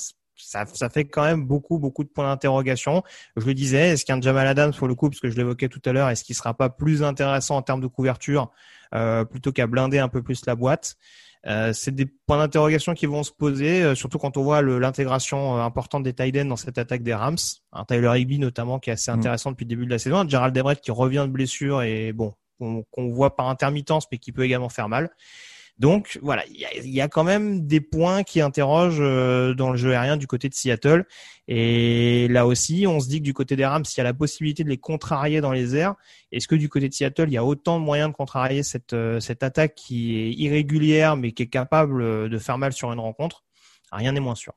ça, 0.43 0.65
ça, 0.65 0.89
fait 0.89 1.05
quand 1.05 1.23
même 1.23 1.45
beaucoup, 1.45 1.79
beaucoup 1.79 2.03
de 2.03 2.09
points 2.09 2.27
d'interrogation. 2.27 3.03
Je 3.37 3.45
le 3.45 3.53
disais, 3.53 3.89
est-ce 3.89 4.05
qu'un 4.05 4.19
Jamal 4.21 4.47
Adams, 4.47 4.73
pour 4.73 4.87
le 4.87 4.95
coup, 4.95 5.09
parce 5.09 5.19
que 5.19 5.29
je 5.29 5.37
l'évoquais 5.37 5.69
tout 5.69 5.81
à 5.85 5.93
l'heure, 5.93 6.09
est-ce 6.09 6.23
qu'il 6.23 6.35
sera 6.35 6.53
pas 6.53 6.69
plus 6.69 7.03
intéressant 7.03 7.57
en 7.57 7.61
termes 7.61 7.81
de 7.81 7.87
couverture 7.87 8.51
euh, 8.93 9.23
plutôt 9.25 9.51
qu'à 9.51 9.67
blinder 9.67 9.99
un 9.99 10.09
peu 10.09 10.21
plus 10.21 10.45
la 10.45 10.55
boîte? 10.55 10.97
Euh, 11.47 11.73
c'est 11.73 11.93
des 11.93 12.05
points 12.05 12.37
d'interrogation 12.37 12.93
qui 12.93 13.07
vont 13.07 13.23
se 13.23 13.31
poser, 13.31 13.81
euh, 13.81 13.95
surtout 13.95 14.19
quand 14.19 14.37
on 14.37 14.43
voit 14.43 14.61
l'intégration 14.61 15.57
euh, 15.57 15.61
importante 15.61 16.03
des 16.03 16.13
Tiden 16.13 16.47
dans 16.47 16.55
cette 16.55 16.77
attaque 16.77 17.01
des 17.01 17.15
Rams. 17.15 17.37
Un 17.73 17.83
Tyler 17.85 18.11
Higby 18.15 18.37
notamment 18.37 18.79
qui 18.79 18.91
est 18.91 18.93
assez 18.93 19.11
mm. 19.11 19.15
intéressant 19.15 19.51
depuis 19.51 19.65
le 19.65 19.69
début 19.69 19.85
de 19.85 19.91
la 19.91 19.97
saison. 19.97 20.17
Un 20.17 20.27
Gerald 20.27 20.55
Everett 20.55 20.81
qui 20.81 20.91
revient 20.91 21.25
de 21.25 21.31
blessure 21.31 21.81
et 21.81 22.13
bon, 22.13 22.33
qu'on 22.59 23.09
voit 23.09 23.35
par 23.35 23.49
intermittence 23.49 24.05
mais 24.11 24.19
qui 24.19 24.31
peut 24.31 24.43
également 24.43 24.69
faire 24.69 24.87
mal. 24.87 25.09
Donc 25.81 26.19
voilà, 26.21 26.43
il 26.45 26.91
y 26.91 27.01
a, 27.01 27.07
quand 27.07 27.23
même 27.23 27.65
des 27.65 27.81
points 27.81 28.21
qui 28.21 28.39
interrogent 28.39 28.99
euh, 28.99 29.55
dans 29.55 29.71
le 29.71 29.77
jeu 29.77 29.93
aérien 29.93 30.15
du 30.15 30.27
côté 30.27 30.47
de 30.47 30.53
Seattle. 30.53 31.07
Et 31.47 32.27
là 32.27 32.45
aussi, 32.45 32.85
on 32.85 32.99
se 32.99 33.07
dit 33.07 33.17
que 33.17 33.23
du 33.23 33.33
côté 33.33 33.55
des 33.55 33.65
Rams, 33.65 33.83
s'il 33.83 33.97
y 33.97 34.01
a 34.01 34.03
la 34.03 34.13
possibilité 34.13 34.63
de 34.63 34.69
les 34.69 34.77
contrarier 34.77 35.41
dans 35.41 35.51
les 35.51 35.75
airs, 35.75 35.95
est-ce 36.31 36.47
que 36.47 36.53
du 36.53 36.69
côté 36.69 36.87
de 36.87 36.93
Seattle, 36.93 37.29
il 37.29 37.33
y 37.33 37.37
a 37.37 37.43
autant 37.43 37.79
de 37.79 37.83
moyens 37.83 38.11
de 38.11 38.15
contrarier 38.15 38.61
cette, 38.61 38.93
euh, 38.93 39.19
cette 39.19 39.41
attaque 39.41 39.73
qui 39.73 40.19
est 40.19 40.33
irrégulière 40.33 41.17
mais 41.17 41.31
qui 41.31 41.41
est 41.41 41.47
capable 41.47 42.03
euh, 42.03 42.29
de 42.29 42.37
faire 42.37 42.59
mal 42.59 42.73
sur 42.73 42.93
une 42.93 42.99
rencontre? 42.99 43.43
Rien 43.91 44.11
n'est 44.11 44.19
moins 44.19 44.35
sûr. 44.35 44.53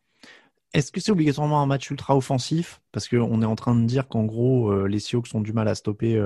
Est-ce 0.74 0.92
que 0.92 1.00
c'est 1.00 1.12
obligatoirement 1.12 1.62
un 1.62 1.66
match 1.66 1.88
ultra 1.88 2.14
offensif? 2.14 2.82
Parce 2.92 3.08
qu'on 3.08 3.40
est 3.40 3.46
en 3.46 3.56
train 3.56 3.74
de 3.74 3.86
dire 3.86 4.08
qu'en 4.08 4.24
gros, 4.24 4.86
les 4.86 4.98
Seahawks 4.98 5.32
ont 5.32 5.40
du 5.40 5.54
mal 5.54 5.68
à 5.68 5.74
stopper 5.74 6.20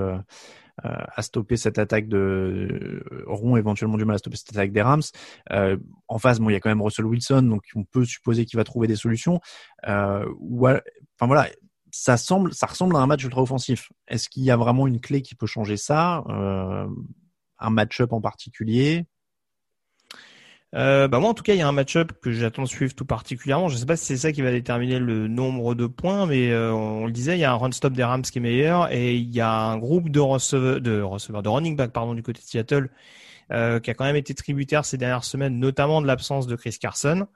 à 0.83 1.21
stopper 1.21 1.57
cette 1.57 1.77
attaque 1.77 2.07
de 2.07 3.03
auront 3.27 3.57
éventuellement 3.57 3.97
du 3.97 4.05
mal 4.05 4.15
à 4.15 4.17
stopper 4.19 4.37
cette 4.37 4.51
attaque 4.51 4.71
des 4.71 4.81
Rams. 4.81 5.01
Euh, 5.51 5.77
en 6.07 6.19
face, 6.19 6.39
bon, 6.39 6.49
il 6.49 6.53
y 6.53 6.55
a 6.55 6.59
quand 6.59 6.69
même 6.69 6.81
Russell 6.81 7.05
Wilson, 7.05 7.43
donc 7.43 7.63
on 7.75 7.83
peut 7.83 8.05
supposer 8.05 8.45
qu'il 8.45 8.57
va 8.57 8.63
trouver 8.63 8.87
des 8.87 8.95
solutions. 8.95 9.39
Euh, 9.87 10.25
ou, 10.39 10.67
enfin 10.67 11.27
voilà, 11.27 11.47
ça 11.91 12.17
semble, 12.17 12.53
ça 12.53 12.67
ressemble 12.67 12.95
à 12.95 12.99
un 12.99 13.07
match 13.07 13.23
ultra 13.23 13.41
offensif. 13.41 13.91
Est-ce 14.07 14.29
qu'il 14.29 14.43
y 14.43 14.51
a 14.51 14.57
vraiment 14.57 14.87
une 14.87 14.99
clé 14.99 15.21
qui 15.21 15.35
peut 15.35 15.47
changer 15.47 15.77
ça? 15.77 16.23
Euh, 16.29 16.87
Un 17.59 17.69
match-up 17.69 18.13
en 18.13 18.21
particulier? 18.21 19.05
Euh, 20.75 21.07
bah 21.07 21.19
moi 21.19 21.29
en 21.29 21.33
tout 21.33 21.41
cas 21.41 21.53
il 21.53 21.59
y 21.59 21.61
a 21.61 21.67
un 21.67 21.71
match-up 21.71 22.11
que 22.21 22.31
j'attends 22.31 22.61
de 22.61 22.67
suivre 22.67 22.93
tout 22.93 23.05
particulièrement. 23.05 23.69
Je 23.69 23.77
sais 23.77 23.85
pas 23.85 23.95
si 23.95 24.05
c'est 24.05 24.17
ça 24.17 24.31
qui 24.31 24.41
va 24.41 24.51
déterminer 24.51 24.99
le 24.99 25.27
nombre 25.27 25.73
de 25.73 25.87
points, 25.87 26.27
mais 26.27 26.51
euh, 26.51 26.71
on 26.71 27.05
le 27.05 27.11
disait, 27.11 27.37
il 27.37 27.39
y 27.41 27.43
a 27.43 27.51
un 27.51 27.55
run 27.55 27.71
stop 27.71 27.93
des 27.93 28.03
Rams 28.03 28.21
qui 28.21 28.37
est 28.37 28.41
meilleur 28.41 28.91
et 28.91 29.15
il 29.15 29.33
y 29.33 29.41
a 29.41 29.51
un 29.51 29.77
groupe 29.77 30.09
de 30.09 30.19
receveurs, 30.19 30.81
de 30.81 31.01
receveurs, 31.01 31.41
de 31.41 31.49
running 31.49 31.75
back 31.75 31.91
pardon 31.91 32.13
du 32.13 32.21
côté 32.23 32.41
de 32.41 32.45
Seattle 32.45 32.89
euh, 33.51 33.79
qui 33.79 33.89
a 33.89 33.93
quand 33.93 34.05
même 34.05 34.15
été 34.15 34.33
tributaire 34.33 34.85
ces 34.85 34.97
dernières 34.97 35.23
semaines, 35.23 35.59
notamment 35.59 36.01
de 36.01 36.07
l'absence 36.07 36.47
de 36.47 36.55
Chris 36.55 36.77
Carson. 36.79 37.27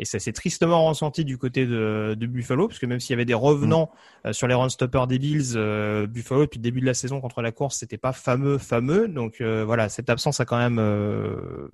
Et 0.00 0.06
ça 0.06 0.18
s'est 0.18 0.32
tristement 0.32 0.86
ressenti 0.86 1.26
du 1.26 1.36
côté 1.36 1.66
de, 1.66 2.16
de 2.18 2.26
Buffalo, 2.26 2.68
parce 2.68 2.78
que 2.78 2.86
même 2.86 3.00
s'il 3.00 3.10
y 3.10 3.14
avait 3.14 3.26
des 3.26 3.34
revenants 3.34 3.90
mm. 4.24 4.28
euh, 4.28 4.32
sur 4.32 4.46
les 4.46 4.54
run 4.54 4.70
stoppers 4.70 5.06
des 5.06 5.18
Bills, 5.18 5.52
euh, 5.56 6.06
Buffalo 6.06 6.42
depuis 6.42 6.58
le 6.58 6.62
début 6.62 6.80
de 6.80 6.86
la 6.86 6.94
saison 6.94 7.20
contre 7.20 7.42
la 7.42 7.52
course, 7.52 7.76
c'était 7.76 7.98
pas 7.98 8.14
fameux, 8.14 8.56
fameux. 8.56 9.08
Donc 9.08 9.42
euh, 9.42 9.62
voilà, 9.64 9.90
cette 9.90 10.08
absence 10.08 10.40
a 10.40 10.46
quand 10.46 10.56
même 10.56 10.76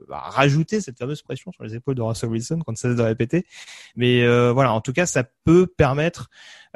bah, 0.09 0.19
rajouté 0.25 0.81
cette 0.81 0.99
fameuse 0.99 1.23
pression 1.23 1.53
sur 1.53 1.63
les 1.63 1.77
épaules 1.77 1.95
de 1.95 2.03
Russell 2.03 2.31
Wilson, 2.31 2.59
qu'on 2.67 2.73
ne 2.73 2.77
cesse 2.77 2.97
de 2.97 3.03
répéter. 3.03 3.47
Mais 3.95 4.27
voilà, 4.51 4.73
en 4.73 4.81
tout 4.81 4.93
cas, 4.93 5.07
ça 5.07 5.23
peut 5.45 5.69
permettre 5.69 6.29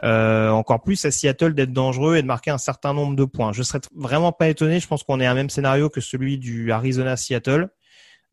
encore 0.02 0.82
plus 0.82 1.04
à 1.04 1.10
Seattle 1.10 1.54
d'être 1.54 1.72
dangereux 1.72 2.16
et 2.16 2.22
de 2.22 2.26
marquer 2.26 2.50
un 2.50 2.58
certain 2.58 2.94
nombre 2.94 3.16
de 3.16 3.24
points. 3.24 3.52
Je 3.52 3.62
serais 3.62 3.80
vraiment 3.94 4.32
pas 4.32 4.48
étonné. 4.48 4.80
Je 4.80 4.86
pense 4.86 5.02
qu'on 5.02 5.20
est 5.20 5.26
à 5.26 5.32
un 5.32 5.34
même 5.34 5.50
scénario 5.50 5.90
que 5.90 6.00
celui 6.00 6.38
du 6.38 6.72
Arizona 6.72 7.16
Seattle. 7.16 7.68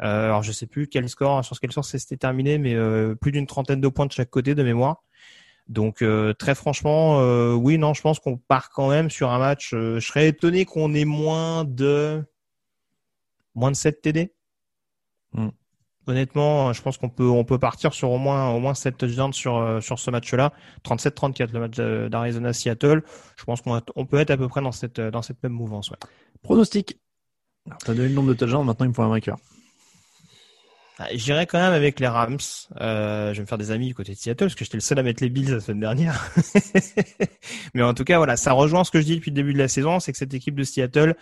Euh, 0.02 0.26
alors 0.26 0.43
je 0.43 0.52
sais 0.52 0.67
plus 0.67 0.88
quel 0.88 1.10
score 1.10 1.43
sur 1.43 1.60
quel 1.60 1.72
score 1.72 1.86
c'était 1.86 2.17
terminé, 2.17 2.58
mais 2.58 2.76
euh, 2.76 3.15
plus 3.15 3.32
d'une 3.32 3.48
trentaine 3.48 3.82
de 3.82 3.88
points 3.88 4.06
de 4.06 4.12
chaque 4.12 4.30
côté 4.30 4.56
de 4.56 4.63
mémoire. 4.63 5.04
Donc 5.67 6.02
euh, 6.02 6.34
très 6.34 6.56
franchement, 6.56 7.20
oui, 7.56 7.78
non, 7.78 7.93
je 7.93 8.02
pense 8.02 8.20
qu'on 8.20 8.38
part 8.38 8.70
quand 8.70 8.89
même 8.89 9.10
sur 9.10 9.32
un 9.32 9.39
match. 9.39 9.72
je 9.72 10.00
serais 10.00 10.30
étonné 10.30 10.65
qu'on 10.65 10.93
ait 10.93 11.06
moins 11.06 11.65
de 11.65 12.24
moins 13.56 13.72
de 13.72 13.76
7 13.76 14.02
TD. 14.02 14.34
Hmm. 15.34 15.50
Honnêtement, 16.08 16.72
je 16.72 16.82
pense 16.82 16.98
qu'on 16.98 17.10
peut 17.10 17.28
on 17.28 17.43
peut 17.43 17.60
partir 17.60 17.93
sur 17.93 18.12
au 18.12 18.17
moins 18.17 18.50
au 18.52 18.60
moins 18.60 18.74
7 18.74 18.98
touchdowns 18.98 19.34
sur 19.34 19.58
euh, 19.58 19.82
sur 19.82 20.00
ce 20.00 20.10
match-là, 20.10 20.54
37-34 20.86 21.52
le 21.52 21.60
match 21.60 22.10
d'Arizona 22.10 22.54
Seattle. 22.54 23.04
Je 23.36 23.43
pense 23.43 23.62
qu'on 23.62 23.82
on 23.96 24.06
peut 24.06 24.17
être 24.17 24.32
à 24.32 24.38
peu 24.38 24.48
près 24.48 24.62
dans 24.62 24.72
cette 24.72 25.02
dans 25.02 25.22
cette 25.22 25.43
même 25.43 25.52
mouvance. 25.52 25.91
Ouais. 25.91 25.98
Pronostic. 26.43 26.98
Tu 27.84 27.91
as 27.91 27.93
donné 27.93 28.08
le 28.08 28.15
nombre 28.15 28.30
de 28.30 28.34
touchdowns, 28.34 28.65
maintenant 28.65 28.86
il 28.86 28.89
me 28.89 28.93
faut 28.93 29.04
un 29.04 29.10
vainqueur. 29.10 29.38
Ah, 31.00 31.10
j'irai 31.13 31.46
quand 31.46 31.60
même 31.60 31.74
avec 31.74 32.00
les 32.00 32.08
Rams. 32.08 32.38
Euh, 32.82 33.32
je 33.32 33.38
vais 33.38 33.41
me 33.41 33.46
faire 33.46 33.60
des 33.60 33.70
amis 33.70 33.88
du 33.88 33.93
côté 33.93 34.13
de 34.13 34.17
Seattle 34.17 34.46
parce 34.46 34.56
que 34.56 34.65
j'étais 34.65 34.78
le 34.78 34.82
seul 34.82 34.98
à 34.98 35.04
mettre 35.04 35.22
les 35.22 35.30
Bills 35.30 35.52
la 35.52 35.60
semaine 35.60 35.82
dernière. 35.82 36.32
Mais 37.76 37.84
en 37.84 37.93
tout 37.93 38.04
cas, 38.04 38.17
voilà, 38.17 38.36
ça 38.36 38.54
rejoint 38.54 38.84
ce 38.84 38.89
que 38.89 39.00
je 39.00 39.06
dis 39.06 39.15
depuis 39.15 39.30
le 39.30 39.36
début 39.36 39.54
de 39.54 39.60
la 39.60 39.67
saison, 39.67 40.00
c'est 40.00 40.12
que 40.12 40.17
cette 40.17 40.34
équipe 40.34 40.56
de 40.56 40.63
Seattle, 40.63 41.15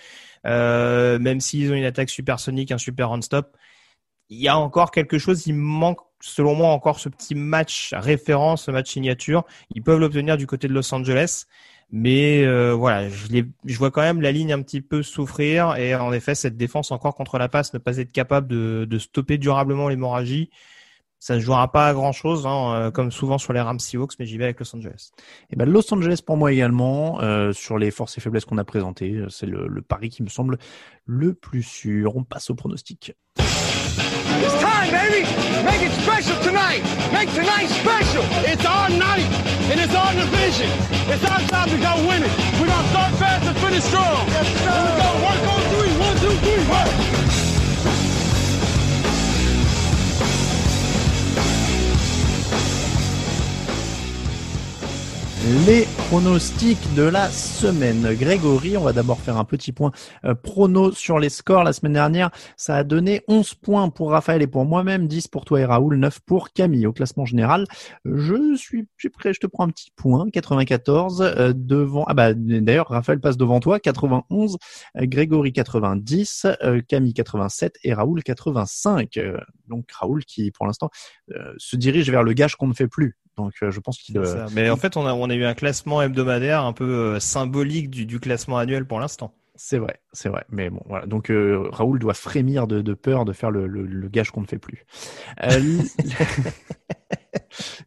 euh, 0.45 1.19
même 1.19 1.41
s'ils 1.41 1.71
ont 1.71 1.75
une 1.75 1.83
attaque 1.83 2.09
supersonique, 2.09 2.71
un 2.71 2.77
super 2.77 3.09
run-stop, 3.09 3.57
il 4.29 4.39
y 4.39 4.47
a 4.47 4.57
encore 4.57 4.91
quelque 4.91 5.17
chose. 5.17 5.47
Il 5.47 5.55
manque, 5.55 5.99
selon 6.21 6.55
moi, 6.55 6.69
encore 6.69 6.99
ce 6.99 7.09
petit 7.09 7.35
match 7.35 7.93
référence, 7.95 8.65
ce 8.65 8.71
match 8.71 8.91
signature. 8.91 9.43
Ils 9.73 9.83
peuvent 9.83 9.99
l'obtenir 9.99 10.37
du 10.37 10.47
côté 10.47 10.67
de 10.67 10.73
Los 10.73 10.93
Angeles. 10.93 11.45
Mais 11.91 12.43
euh, 12.43 12.73
voilà, 12.73 13.09
je, 13.09 13.27
les, 13.27 13.45
je 13.63 13.77
vois 13.77 13.91
quand 13.91 14.01
même 14.01 14.21
la 14.21 14.31
ligne 14.31 14.51
un 14.51 14.61
petit 14.61 14.81
peu 14.81 15.03
souffrir 15.03 15.75
et 15.75 15.93
en 15.95 16.11
effet 16.11 16.33
cette 16.33 16.57
défense 16.57 16.91
encore 16.91 17.13
contre 17.13 17.37
la 17.37 17.47
passe 17.47 17.73
ne 17.73 17.79
pas 17.79 17.97
être 17.97 18.11
capable 18.11 18.47
de, 18.47 18.85
de 18.89 18.97
stopper 18.97 19.37
durablement 19.37 19.87
l'hémorragie, 19.87 20.49
ça 21.19 21.35
ne 21.35 21.39
jouera 21.39 21.71
pas 21.71 21.87
à 21.87 21.93
grand 21.93 22.11
chose, 22.11 22.47
hein, 22.47 22.73
euh, 22.73 22.91
comme 22.91 23.11
souvent 23.11 23.37
sur 23.37 23.53
les 23.53 23.61
Rams 23.61 23.79
Seahawks, 23.79 24.13
mais 24.19 24.25
j'y 24.25 24.37
vais 24.37 24.45
avec 24.45 24.59
Los 24.59 24.75
Angeles. 24.75 25.11
Et 25.15 25.53
eh 25.53 25.55
ben 25.55 25.69
Los 25.69 25.93
Angeles 25.93 26.21
pour 26.25 26.37
moi 26.37 26.51
également 26.51 27.21
euh, 27.21 27.53
sur 27.53 27.77
les 27.77 27.91
forces 27.91 28.17
et 28.17 28.21
faiblesses 28.21 28.45
qu'on 28.45 28.57
a 28.57 28.63
présentées, 28.63 29.23
c'est 29.29 29.45
le, 29.45 29.67
le 29.67 29.81
pari 29.83 30.09
qui 30.09 30.23
me 30.23 30.29
semble 30.29 30.57
le 31.05 31.35
plus 31.35 31.63
sûr. 31.63 32.15
On 32.15 32.23
passe 32.23 32.49
au 32.49 32.55
pronostic. 32.55 33.13
It's 34.43 34.57
time, 34.61 34.91
baby. 34.91 35.23
Make 35.63 35.81
it 35.81 35.91
special 36.01 36.35
tonight. 36.43 36.83
Make 37.13 37.31
tonight 37.33 37.67
special. 37.67 38.23
It's 38.43 38.65
our 38.65 38.89
night, 38.89 39.29
and 39.71 39.79
it's 39.79 39.95
our 39.95 40.13
division. 40.13 40.69
It's 41.07 41.23
our 41.23 41.39
time 41.47 41.69
to 41.69 41.77
go 41.77 41.93
win 42.07 42.23
it. 42.23 42.31
We're 42.59 42.67
going 42.67 42.83
to 42.83 42.89
start 42.89 43.13
fast 43.15 43.45
and 43.47 43.57
finish 43.57 43.83
strong. 43.83 44.27
Yes, 44.27 44.47
sir. 44.59 44.71
We're 44.71 44.99
going 44.99 45.15
to 45.15 45.25
work 45.25 45.43
on 45.53 45.61
three. 45.73 45.93
One, 45.99 46.17
two, 46.17 46.35
three, 46.43 46.63
work. 46.69 47.44
Les 55.45 55.85
pronostics 56.09 56.95
de 56.95 57.03
la 57.03 57.29
semaine. 57.29 58.15
Grégory, 58.15 58.77
on 58.77 58.83
va 58.83 58.93
d'abord 58.93 59.19
faire 59.19 59.37
un 59.37 59.43
petit 59.43 59.71
point 59.71 59.91
euh, 60.23 60.33
prono 60.33 60.91
sur 60.91 61.19
les 61.19 61.29
scores. 61.29 61.63
La 61.63 61.71
semaine 61.71 61.93
dernière, 61.93 62.31
ça 62.57 62.77
a 62.77 62.83
donné 62.83 63.21
11 63.27 63.53
points 63.53 63.89
pour 63.89 64.09
Raphaël 64.09 64.41
et 64.41 64.47
pour 64.47 64.65
moi-même, 64.65 65.07
10 65.07 65.27
pour 65.27 65.45
toi 65.45 65.59
et 65.59 65.65
Raoul, 65.65 65.97
9 65.97 66.19
pour 66.21 66.51
Camille. 66.51 66.87
Au 66.87 66.93
classement 66.93 67.25
général, 67.25 67.65
je 68.05 68.55
suis, 68.55 68.87
je 68.97 69.07
prêt, 69.07 69.33
je 69.33 69.39
te 69.39 69.45
prends 69.45 69.65
un 69.65 69.69
petit 69.69 69.91
point, 69.95 70.27
94 70.31 71.21
euh, 71.21 71.53
devant. 71.55 72.05
Ah 72.07 72.15
bah 72.15 72.33
d'ailleurs, 72.33 72.87
Raphaël 72.87 73.19
passe 73.19 73.37
devant 73.37 73.59
toi, 73.59 73.79
91, 73.79 74.57
euh, 74.97 75.05
Grégory 75.05 75.53
90, 75.53 76.47
Camille 76.87 77.13
87 77.13 77.77
et 77.83 77.93
Raoul 77.93 78.23
85. 78.23 79.19
donc 79.67 79.91
Raoul 79.91 80.25
qui, 80.25 80.49
pour 80.49 80.65
l'instant, 80.65 80.89
se 81.57 81.75
dirige 81.75 82.09
vers 82.09 82.23
le 82.23 82.33
gage 82.33 82.55
qu'on 82.55 82.67
ne 82.67 82.73
fait 82.73 82.87
plus. 82.87 83.15
Donc 83.37 83.53
euh, 83.61 83.71
je 83.71 83.79
pense 83.79 83.97
qu'il. 83.97 84.17
Euh, 84.17 84.47
Mais 84.53 84.69
en 84.69 84.77
fait, 84.77 84.97
on 84.97 85.05
a 85.05 85.13
on 85.13 85.29
a 85.29 85.35
eu 85.35 85.45
un 85.45 85.53
classement 85.53 86.01
hebdomadaire 86.01 86.63
un 86.63 86.73
peu 86.73 86.85
euh, 86.85 87.19
symbolique 87.19 87.89
du, 87.89 88.05
du 88.05 88.19
classement 88.19 88.57
annuel 88.57 88.85
pour 88.85 88.99
l'instant. 88.99 89.33
C'est 89.55 89.77
vrai, 89.77 90.01
c'est 90.11 90.27
vrai. 90.27 90.43
Mais 90.49 90.69
bon, 90.69 90.81
voilà. 90.85 91.05
Donc 91.05 91.31
Raoul 91.31 91.97
doit 91.99 92.13
frémir 92.13 92.67
de, 92.67 92.81
de, 92.81 92.93
peur 92.93 93.23
de 93.23 93.31
faire 93.31 93.51
le, 93.51 93.67
le, 93.67 93.85
le 93.85 94.09
gage 94.09 94.31
qu'on 94.31 94.41
ne 94.41 94.47
fait 94.47 94.57
plus. 94.57 94.85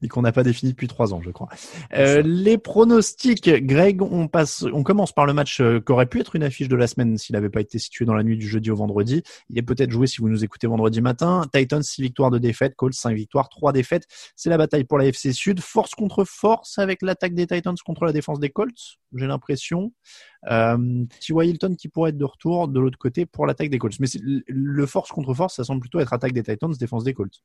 et 0.03 0.09
qu'on 0.09 0.23
n'a 0.23 0.33
pas 0.33 0.43
défini 0.43 0.73
depuis 0.73 0.89
trois 0.89 1.15
ans, 1.15 1.21
je 1.23 1.31
crois. 1.31 1.49
Euh, 1.95 2.23
les 2.23 2.59
pronostics, 2.59 3.49
Greg, 3.67 4.03
on 4.03 4.29
passe, 4.29 4.65
on 4.73 4.83
commence 4.83 5.13
par 5.13 5.27
le 5.27 5.33
match 5.33 5.61
euh, 5.61 5.81
qui 5.81 5.93
aurait 5.93 6.07
pu 6.07 6.21
être 6.21 6.37
une 6.37 6.43
affiche 6.43 6.69
de 6.69 6.77
la 6.77 6.87
semaine 6.87 7.17
s'il 7.19 7.35
n'avait 7.35 7.51
pas 7.51 7.61
été 7.61 7.79
situé 7.79 8.05
dans 8.05 8.15
la 8.15 8.23
nuit 8.23 8.37
du 8.37 8.49
jeudi 8.49 8.71
au 8.71 8.77
vendredi. 8.77 9.23
Il 9.51 9.59
est 9.59 9.63
peut-être 9.63 9.91
joué 9.91 10.07
si 10.07 10.21
vous 10.21 10.29
nous 10.29 10.45
écoutez 10.45 10.67
vendredi 10.67 11.01
matin. 11.01 11.43
Titans 11.53 11.83
6 11.83 12.03
victoires 12.03 12.31
de 12.31 12.39
défaites, 12.39 12.75
Colts 12.77 12.95
5 12.95 13.15
victoires, 13.15 13.49
3 13.49 13.73
défaites. 13.73 14.07
C'est 14.37 14.51
la 14.51 14.59
bataille 14.59 14.85
pour 14.85 14.99
la 14.99 15.07
FC 15.07 15.33
Sud, 15.33 15.61
force 15.61 15.95
contre 15.95 16.25
force 16.25 16.79
avec 16.79 17.03
l'attaque 17.03 17.35
des 17.35 17.47
Titans 17.47 17.77
contre 17.85 18.05
la 18.05 18.13
défense 18.13 18.41
des 18.41 18.51
Colts. 18.51 18.99
J'ai 19.15 19.27
l'impression. 19.27 19.93
Euh, 20.49 21.05
T.Y. 21.21 21.49
Hilton 21.49 21.75
qui 21.77 21.89
pourrait 21.89 22.11
être 22.11 22.19
de 22.19 22.25
retour 22.25 22.69
de 22.69 22.79
l'autre 22.81 22.99
côté 22.99 23.27
pour 23.27 23.47
l'attaque 23.47 23.71
des 23.71 23.79
Colts. 23.79 23.99
Mais 24.01 24.09
le 24.47 24.87
force 24.87 25.11
contre 25.11 25.35
force, 25.35 25.57
ça 25.57 25.65
semble 25.65 25.81
plutôt 25.81 26.01
être 26.01 26.13
attaque 26.13 26.33
des 26.33 26.43
Titans, 26.43 26.73
défense 26.79 27.05
des 27.05 27.15
Colts. 27.15 27.43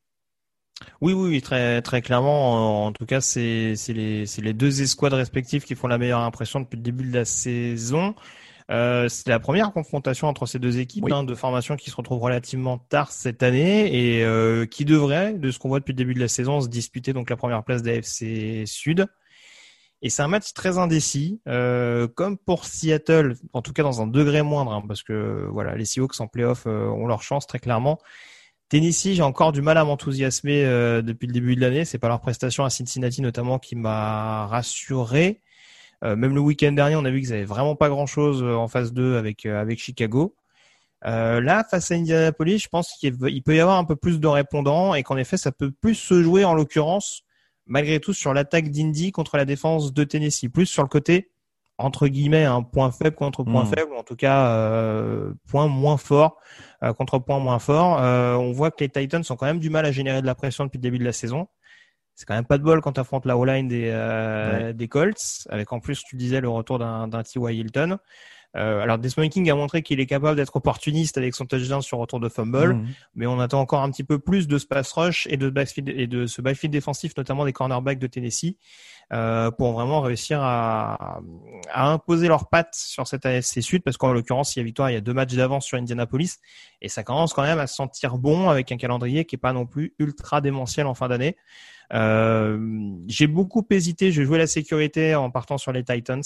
Oui, 1.01 1.13
oui, 1.13 1.41
très 1.41 1.81
très 1.81 2.01
clairement. 2.01 2.85
En 2.85 2.91
tout 2.91 3.05
cas, 3.05 3.21
c'est 3.21 3.75
les 3.89 4.25
les 4.25 4.53
deux 4.53 4.81
escouades 4.81 5.13
respectives 5.13 5.63
qui 5.63 5.75
font 5.75 5.87
la 5.87 5.97
meilleure 5.97 6.21
impression 6.21 6.59
depuis 6.59 6.77
le 6.77 6.83
début 6.83 7.05
de 7.05 7.13
la 7.13 7.25
saison. 7.25 8.15
Euh, 8.71 9.09
c'est 9.09 9.27
la 9.27 9.39
première 9.39 9.73
confrontation 9.73 10.27
entre 10.27 10.45
ces 10.45 10.57
deux 10.57 10.79
équipes 10.79 11.11
hein, 11.11 11.23
de 11.23 11.35
formation 11.35 11.75
qui 11.75 11.89
se 11.89 11.95
retrouvent 11.95 12.21
relativement 12.21 12.77
tard 12.77 13.11
cette 13.11 13.43
année 13.43 13.93
et 13.93 14.23
euh, 14.23 14.65
qui 14.65 14.85
devrait, 14.85 15.33
de 15.33 15.51
ce 15.51 15.59
qu'on 15.59 15.67
voit 15.67 15.79
depuis 15.79 15.91
le 15.91 15.97
début 15.97 16.13
de 16.13 16.21
la 16.21 16.29
saison, 16.29 16.61
se 16.61 16.69
disputer 16.69 17.11
donc 17.11 17.29
la 17.29 17.35
première 17.35 17.63
place 17.63 17.83
d'AFC 17.83 18.65
Sud. 18.65 19.07
Et 20.05 20.09
c'est 20.09 20.21
un 20.21 20.27
match 20.27 20.51
très 20.53 20.77
indécis, 20.77 21.39
euh, 21.47 22.09
comme 22.09 22.37
pour 22.37 22.65
Seattle, 22.65 23.35
en 23.53 23.61
tout 23.61 23.71
cas 23.71 23.83
dans 23.83 24.01
un 24.01 24.07
degré 24.07 24.41
moindre, 24.41 24.73
hein, 24.73 24.83
parce 24.85 25.01
que 25.01 25.47
voilà, 25.49 25.75
les 25.75 25.85
Seahawks 25.85 26.19
en 26.19 26.27
playoff 26.27 26.65
euh, 26.67 26.87
ont 26.87 27.07
leur 27.07 27.23
chance 27.23 27.47
très 27.47 27.59
clairement. 27.59 27.99
Tennessee, 28.73 29.13
j'ai 29.13 29.21
encore 29.21 29.51
du 29.51 29.61
mal 29.61 29.77
à 29.77 29.83
m'enthousiasmer 29.83 30.65
euh, 30.65 31.03
depuis 31.03 31.27
le 31.27 31.33
début 31.33 31.55
de 31.55 31.61
l'année. 31.61 31.85
C'est 31.85 31.99
pas 31.99 32.07
leur 32.07 32.19
prestation 32.19 32.65
à 32.65 32.71
Cincinnati 32.71 33.21
notamment 33.21 33.59
qui 33.59 33.75
m'a 33.75 34.47
rassuré. 34.47 35.41
Euh, 36.03 36.15
même 36.15 36.33
le 36.33 36.41
week-end 36.41 36.71
dernier, 36.71 36.95
on 36.95 37.05
a 37.05 37.11
vu 37.11 37.21
qu'ils 37.21 37.33
avaient 37.33 37.45
vraiment 37.45 37.75
pas 37.75 37.87
grand-chose 37.89 38.41
euh, 38.41 38.55
en 38.55 38.67
phase 38.67 38.91
2 38.91 39.17
avec 39.17 39.45
avec 39.45 39.77
Chicago. 39.77 40.35
là, 41.03 41.63
face 41.69 41.91
à 41.91 41.93
Indianapolis, 41.93 42.63
je 42.63 42.67
pense 42.67 42.93
qu'il 42.99 43.15
peut 43.43 43.55
y 43.55 43.59
avoir 43.59 43.77
un 43.77 43.85
peu 43.85 43.95
plus 43.95 44.19
de 44.19 44.25
répondants 44.25 44.95
et 44.95 45.03
qu'en 45.03 45.17
effet, 45.17 45.37
ça 45.37 45.51
peut 45.51 45.69
plus 45.69 45.93
se 45.93 46.23
jouer 46.23 46.43
en 46.43 46.55
l'occurrence, 46.55 47.25
malgré 47.67 47.99
tout, 47.99 48.13
sur 48.13 48.33
l'attaque 48.33 48.71
d'Indy 48.71 49.11
contre 49.11 49.37
la 49.37 49.45
défense 49.45 49.93
de 49.93 50.03
Tennessee, 50.03 50.49
plus 50.51 50.65
sur 50.65 50.81
le 50.81 50.89
côté 50.89 51.29
entre 51.77 52.07
guillemets 52.07 52.45
un 52.45 52.61
point 52.61 52.91
faible 52.91 53.15
contre 53.15 53.43
point 53.43 53.63
hmm. 53.63 53.73
faible, 53.73 53.95
en 53.95 54.03
tout 54.03 54.15
cas 54.15 54.47
euh, 54.47 55.33
point 55.49 55.67
moins 55.67 55.97
fort 55.97 56.37
euh, 56.83 56.93
contre 56.93 57.19
point 57.19 57.39
moins 57.39 57.59
fort. 57.59 58.01
Euh, 58.01 58.35
on 58.35 58.51
voit 58.51 58.71
que 58.71 58.83
les 58.83 58.89
Titans 58.89 59.23
ont 59.29 59.35
quand 59.35 59.45
même 59.45 59.59
du 59.59 59.69
mal 59.69 59.85
à 59.85 59.91
générer 59.91 60.21
de 60.21 60.27
la 60.27 60.35
pression 60.35 60.65
depuis 60.65 60.77
le 60.77 60.83
début 60.83 60.99
de 60.99 61.05
la 61.05 61.13
saison. 61.13 61.47
C'est 62.15 62.25
quand 62.25 62.35
même 62.35 62.45
pas 62.45 62.59
de 62.59 62.63
bol 62.63 62.79
quand 62.81 62.93
tu 62.93 62.99
affrontes 62.99 63.25
la 63.25 63.37
O-line 63.37 63.67
des, 63.67 64.73
des 64.75 64.87
Colts, 64.87 65.47
avec 65.49 65.73
en 65.73 65.79
plus, 65.79 66.03
tu 66.03 66.15
disais, 66.15 66.41
le 66.41 66.49
retour 66.49 66.77
d'un 66.77 67.09
T.Y. 67.09 67.55
Hilton. 67.55 67.97
Euh, 68.55 68.81
alors 68.81 68.99
Desmond 68.99 69.29
King 69.29 69.49
a 69.49 69.55
montré 69.55 69.81
qu'il 69.81 69.99
est 69.99 70.05
capable 70.05 70.35
d'être 70.35 70.55
opportuniste 70.55 71.17
avec 71.17 71.33
son 71.33 71.45
touchdown 71.45 71.81
sur 71.81 71.97
retour 71.97 72.19
de 72.19 72.29
fumble, 72.29 72.75
mhm. 72.75 72.87
mais 73.15 73.25
on 73.25 73.39
attend 73.39 73.59
encore 73.59 73.81
un 73.81 73.89
petit 73.89 74.03
peu 74.03 74.19
plus 74.19 74.47
de 74.47 74.57
ce 74.57 74.67
pass 74.67 74.91
rush 74.91 75.27
et 75.29 75.37
de, 75.37 75.51
et 75.87 76.07
de 76.07 76.27
ce 76.27 76.41
backfield 76.41 76.71
défensif, 76.71 77.13
notamment 77.17 77.45
des 77.45 77.53
cornerbacks 77.53 77.99
de 77.99 78.07
Tennessee, 78.07 78.57
euh, 79.11 79.49
pour 79.49 79.73
vraiment 79.73 80.01
réussir 80.01 80.39
à, 80.41 81.19
à, 81.71 81.89
imposer 81.89 82.27
leurs 82.27 82.47
pattes 82.47 82.75
sur 82.75 83.07
cette 83.07 83.25
AFC 83.25 83.61
Sud, 83.61 83.83
parce 83.83 83.97
qu'en 83.97 84.13
l'occurrence, 84.13 84.55
il 84.55 84.59
y 84.59 84.61
a 84.61 84.65
victoire, 84.65 84.91
il 84.91 84.93
y 84.93 84.97
a 84.97 85.01
deux 85.01 85.13
matchs 85.13 85.33
d'avance 85.33 85.65
sur 85.65 85.77
Indianapolis, 85.77 86.37
et 86.81 86.89
ça 86.89 87.03
commence 87.03 87.33
quand 87.33 87.43
même 87.43 87.59
à 87.59 87.67
se 87.67 87.75
sentir 87.75 88.17
bon 88.17 88.49
avec 88.49 88.71
un 88.71 88.77
calendrier 88.77 89.25
qui 89.25 89.35
est 89.35 89.39
pas 89.39 89.53
non 89.53 89.65
plus 89.65 89.95
ultra 89.97 90.41
démentiel 90.41 90.85
en 90.85 90.93
fin 90.93 91.07
d'année. 91.07 91.37
Euh, 91.93 92.57
j'ai 93.07 93.27
beaucoup 93.27 93.65
hésité, 93.69 94.11
je 94.11 94.21
vais 94.21 94.27
jouer 94.27 94.37
la 94.37 94.47
sécurité 94.47 95.15
en 95.15 95.29
partant 95.31 95.57
sur 95.57 95.71
les 95.71 95.83
Titans 95.83 96.23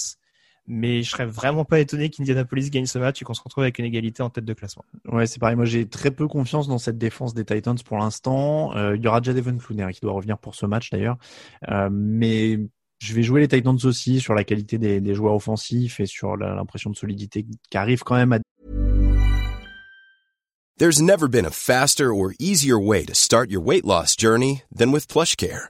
mais 0.68 1.02
je 1.02 1.10
serais 1.10 1.26
vraiment 1.26 1.66
pas 1.66 1.80
étonné 1.80 2.10
qu'Indianapolis 2.10 2.70
gagne 2.70 2.86
ce 2.86 3.00
match 3.00 3.22
et 3.22 3.26
qu'on 3.26 3.34
se 3.34 3.42
retrouve 3.42 3.64
avec 3.64 3.80
une 3.80 3.86
égalité 3.86 4.22
en 4.22 4.30
tête 4.30 4.46
de 4.46 4.54
classement. 4.54 4.84
Ouais, 5.06 5.26
c'est 5.26 5.40
pareil. 5.40 5.56
Moi, 5.56 5.66
j'ai 5.66 5.88
très 5.88 6.12
peu 6.12 6.28
confiance 6.28 6.68
dans 6.68 6.78
cette 6.78 6.98
défense 6.98 7.34
des 7.34 7.46
Titans 7.46 7.78
pour 7.86 7.98
l'instant. 7.98 8.76
Euh, 8.76 8.96
il 8.96 9.04
y 9.04 9.08
aura 9.08 9.22
Jadevon 9.22 9.58
Clooney 9.58 9.92
qui 9.94 10.02
doit 10.02 10.14
revenir 10.14 10.38
pour 10.38 10.56
ce 10.56 10.66
match 10.66 10.90
d'ailleurs, 10.92 11.18
euh, 11.70 11.90
mais 11.92 12.60
je 13.00 13.14
vais 13.14 13.24
jouer 13.24 13.42
les 13.42 13.48
Titans 13.48 13.78
aussi 13.84 14.20
sur 14.20 14.34
la 14.34 14.44
qualité 14.44 14.78
des, 14.78 15.00
des 15.00 15.14
joueurs 15.14 15.36
offensifs 15.36 16.00
et 16.00 16.06
sur 16.06 16.36
l'impression 16.36 16.90
de 16.90 16.96
solidité 16.96 17.46
qui 17.70 17.78
arrive 17.78 18.04
quand 18.04 18.16
même 18.16 18.34
à. 18.34 18.40
There's 20.78 21.02
never 21.02 21.28
been 21.28 21.46
a 21.46 21.50
faster 21.50 22.14
or 22.14 22.34
easier 22.38 22.78
way 22.78 23.04
to 23.06 23.16
start 23.16 23.50
your 23.50 23.64
weight 23.64 23.84
loss 23.84 24.16
journey 24.16 24.62
than 24.72 24.92
with 24.92 25.08
PlushCare. 25.08 25.70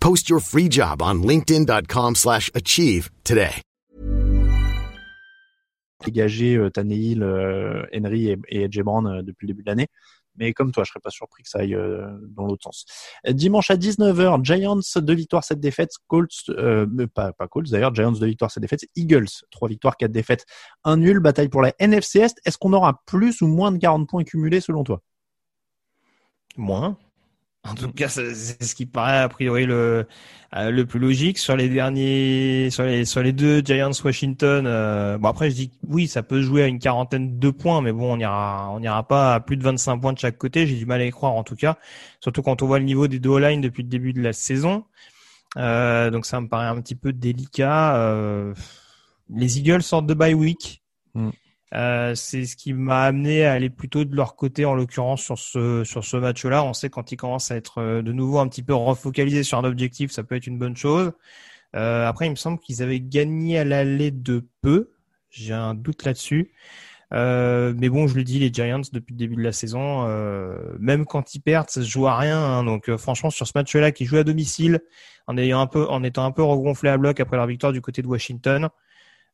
Post 0.00 0.28
your 0.28 0.40
free 0.40 0.68
job 0.68 1.02
on 1.02 1.22
linkedin.com/achieve 1.22 2.16
slash 2.16 2.50
achieve 2.54 3.10
today. 3.24 3.62
Dégager 6.04 6.56
euh, 6.56 6.70
Tannehill, 6.70 7.22
euh, 7.22 7.84
Henry 7.94 8.30
et, 8.30 8.38
et 8.48 8.64
AJ 8.64 8.80
Brown 8.80 9.06
euh, 9.06 9.22
depuis 9.22 9.46
le 9.46 9.52
début 9.52 9.62
de 9.62 9.68
l'année. 9.68 9.88
Mais 10.36 10.52
comme 10.52 10.72
toi, 10.72 10.84
je 10.84 10.90
serais 10.90 11.00
pas 11.00 11.10
surpris 11.10 11.42
que 11.42 11.48
ça 11.48 11.60
aille 11.60 11.74
euh, 11.74 12.08
dans 12.28 12.46
l'autre 12.46 12.62
sens. 12.64 12.86
Euh, 13.26 13.32
Dimanche 13.32 13.70
à 13.70 13.76
19h, 13.76 14.44
Giants 14.44 14.80
2 14.96 15.14
victoires 15.14 15.44
7 15.44 15.60
défaites, 15.60 15.92
Colts 16.06 16.48
euh, 16.48 16.86
mais 16.90 17.06
pas 17.06 17.32
pas 17.32 17.48
Colts 17.48 17.70
d'ailleurs, 17.70 17.94
Giants 17.94 18.12
2 18.12 18.26
victoires 18.26 18.50
7 18.50 18.60
défaites, 18.62 18.86
Eagles 18.96 19.28
3 19.50 19.68
victoires 19.68 19.96
4 19.96 20.10
défaites, 20.10 20.46
un 20.84 20.96
nul, 20.96 21.20
bataille 21.20 21.48
pour 21.48 21.62
la 21.62 21.74
NFC 21.78 22.20
Est. 22.20 22.40
Est-ce 22.44 22.58
qu'on 22.58 22.72
aura 22.72 23.02
plus 23.06 23.42
ou 23.42 23.48
moins 23.48 23.72
de 23.72 23.78
40 23.78 24.08
points 24.08 24.24
cumulés 24.24 24.60
selon 24.60 24.84
toi? 24.84 25.02
Moins. 26.56 26.96
En 27.68 27.74
tout 27.74 27.92
cas, 27.92 28.08
c'est 28.08 28.34
ce 28.34 28.74
qui 28.74 28.86
paraît 28.86 29.18
a 29.18 29.28
priori 29.28 29.66
le 29.66 30.06
euh, 30.56 30.70
le 30.70 30.86
plus 30.86 30.98
logique 30.98 31.38
sur 31.38 31.56
les 31.56 31.68
derniers 31.68 32.70
sur 32.70 32.84
les 32.84 33.04
sur 33.04 33.22
les 33.22 33.32
deux 33.32 33.60
Giants 33.60 33.90
Washington. 34.02 34.66
euh, 34.66 35.18
bon 35.18 35.28
après 35.28 35.50
je 35.50 35.54
dis 35.56 35.70
oui, 35.86 36.08
ça 36.08 36.22
peut 36.22 36.40
jouer 36.40 36.62
à 36.62 36.66
une 36.66 36.78
quarantaine 36.78 37.38
de 37.38 37.50
points, 37.50 37.82
mais 37.82 37.92
bon 37.92 38.14
on 38.14 38.18
ira 38.18 38.70
on 38.72 38.82
ira 38.82 39.06
pas 39.06 39.34
à 39.34 39.40
plus 39.40 39.56
de 39.58 39.62
25 39.62 39.98
points 39.98 40.12
de 40.14 40.18
chaque 40.18 40.38
côté. 40.38 40.66
J'ai 40.66 40.76
du 40.76 40.86
mal 40.86 41.00
à 41.02 41.04
y 41.04 41.10
croire 41.10 41.34
en 41.34 41.44
tout 41.44 41.54
cas, 41.54 41.76
surtout 42.20 42.42
quand 42.42 42.62
on 42.62 42.66
voit 42.66 42.78
le 42.78 42.86
niveau 42.86 43.08
des 43.08 43.18
deux 43.18 43.38
line 43.38 43.60
depuis 43.60 43.82
le 43.82 43.88
début 43.90 44.12
de 44.14 44.22
la 44.22 44.32
saison. 44.32 44.84
Euh, 45.56 46.10
donc 46.10 46.26
ça 46.26 46.40
me 46.40 46.48
paraît 46.48 46.66
un 46.66 46.80
petit 46.80 46.94
peu 46.94 47.12
délicat. 47.12 47.96
Euh, 47.96 48.54
les 49.28 49.58
Eagles 49.58 49.82
sortent 49.82 50.06
de 50.06 50.14
bye 50.14 50.34
week. 50.34 50.82
Mm. 51.14 51.30
Euh, 51.74 52.14
c'est 52.16 52.46
ce 52.46 52.56
qui 52.56 52.72
m'a 52.72 53.02
amené 53.04 53.44
à 53.44 53.52
aller 53.52 53.70
plutôt 53.70 54.04
de 54.04 54.16
leur 54.16 54.34
côté 54.34 54.64
en 54.64 54.74
l'occurrence 54.74 55.22
sur 55.22 55.38
ce 55.38 55.84
sur 55.84 56.04
ce 56.04 56.16
match-là. 56.16 56.64
On 56.64 56.72
sait 56.72 56.90
quand 56.90 57.12
ils 57.12 57.16
commencent 57.16 57.50
à 57.52 57.56
être 57.56 57.78
euh, 57.78 58.02
de 58.02 58.12
nouveau 58.12 58.40
un 58.40 58.48
petit 58.48 58.62
peu 58.64 58.74
refocalisés 58.74 59.44
sur 59.44 59.58
un 59.58 59.64
objectif, 59.64 60.10
ça 60.10 60.24
peut 60.24 60.34
être 60.34 60.46
une 60.48 60.58
bonne 60.58 60.76
chose. 60.76 61.12
Euh, 61.76 62.06
après, 62.08 62.26
il 62.26 62.30
me 62.30 62.36
semble 62.36 62.58
qu'ils 62.58 62.82
avaient 62.82 63.00
gagné 63.00 63.58
à 63.58 63.64
l'aller 63.64 64.10
de 64.10 64.46
peu. 64.62 64.90
J'ai 65.30 65.54
un 65.54 65.74
doute 65.74 66.04
là-dessus. 66.04 66.52
Euh, 67.12 67.72
mais 67.76 67.88
bon, 67.88 68.06
je 68.06 68.16
le 68.16 68.24
dis, 68.24 68.38
les 68.38 68.52
Giants 68.52 68.82
depuis 68.92 69.14
le 69.14 69.18
début 69.18 69.36
de 69.36 69.42
la 69.42 69.52
saison, 69.52 70.06
euh, 70.08 70.56
même 70.78 71.04
quand 71.06 71.34
ils 71.34 71.40
perdent, 71.40 71.68
ça 71.68 71.82
se 71.82 71.88
joue 71.88 72.06
à 72.06 72.16
rien. 72.16 72.38
hein. 72.38 72.64
donc 72.64 72.94
franchement, 72.96 73.30
sur 73.30 73.46
ce 73.46 73.52
match-là, 73.54 73.92
qui 73.92 74.04
joue 74.04 74.16
à 74.16 74.24
domicile, 74.24 74.80
en 75.26 75.36
ayant 75.36 75.60
un 75.60 75.66
peu, 75.66 75.86
en 75.88 76.02
étant 76.04 76.24
un 76.24 76.30
peu 76.32 76.42
regonflé 76.42 76.90
à 76.90 76.98
bloc 76.98 77.20
après 77.20 77.36
leur 77.36 77.46
victoire 77.46 77.72
du 77.72 77.80
côté 77.80 78.02
de 78.02 78.06
Washington, 78.06 78.68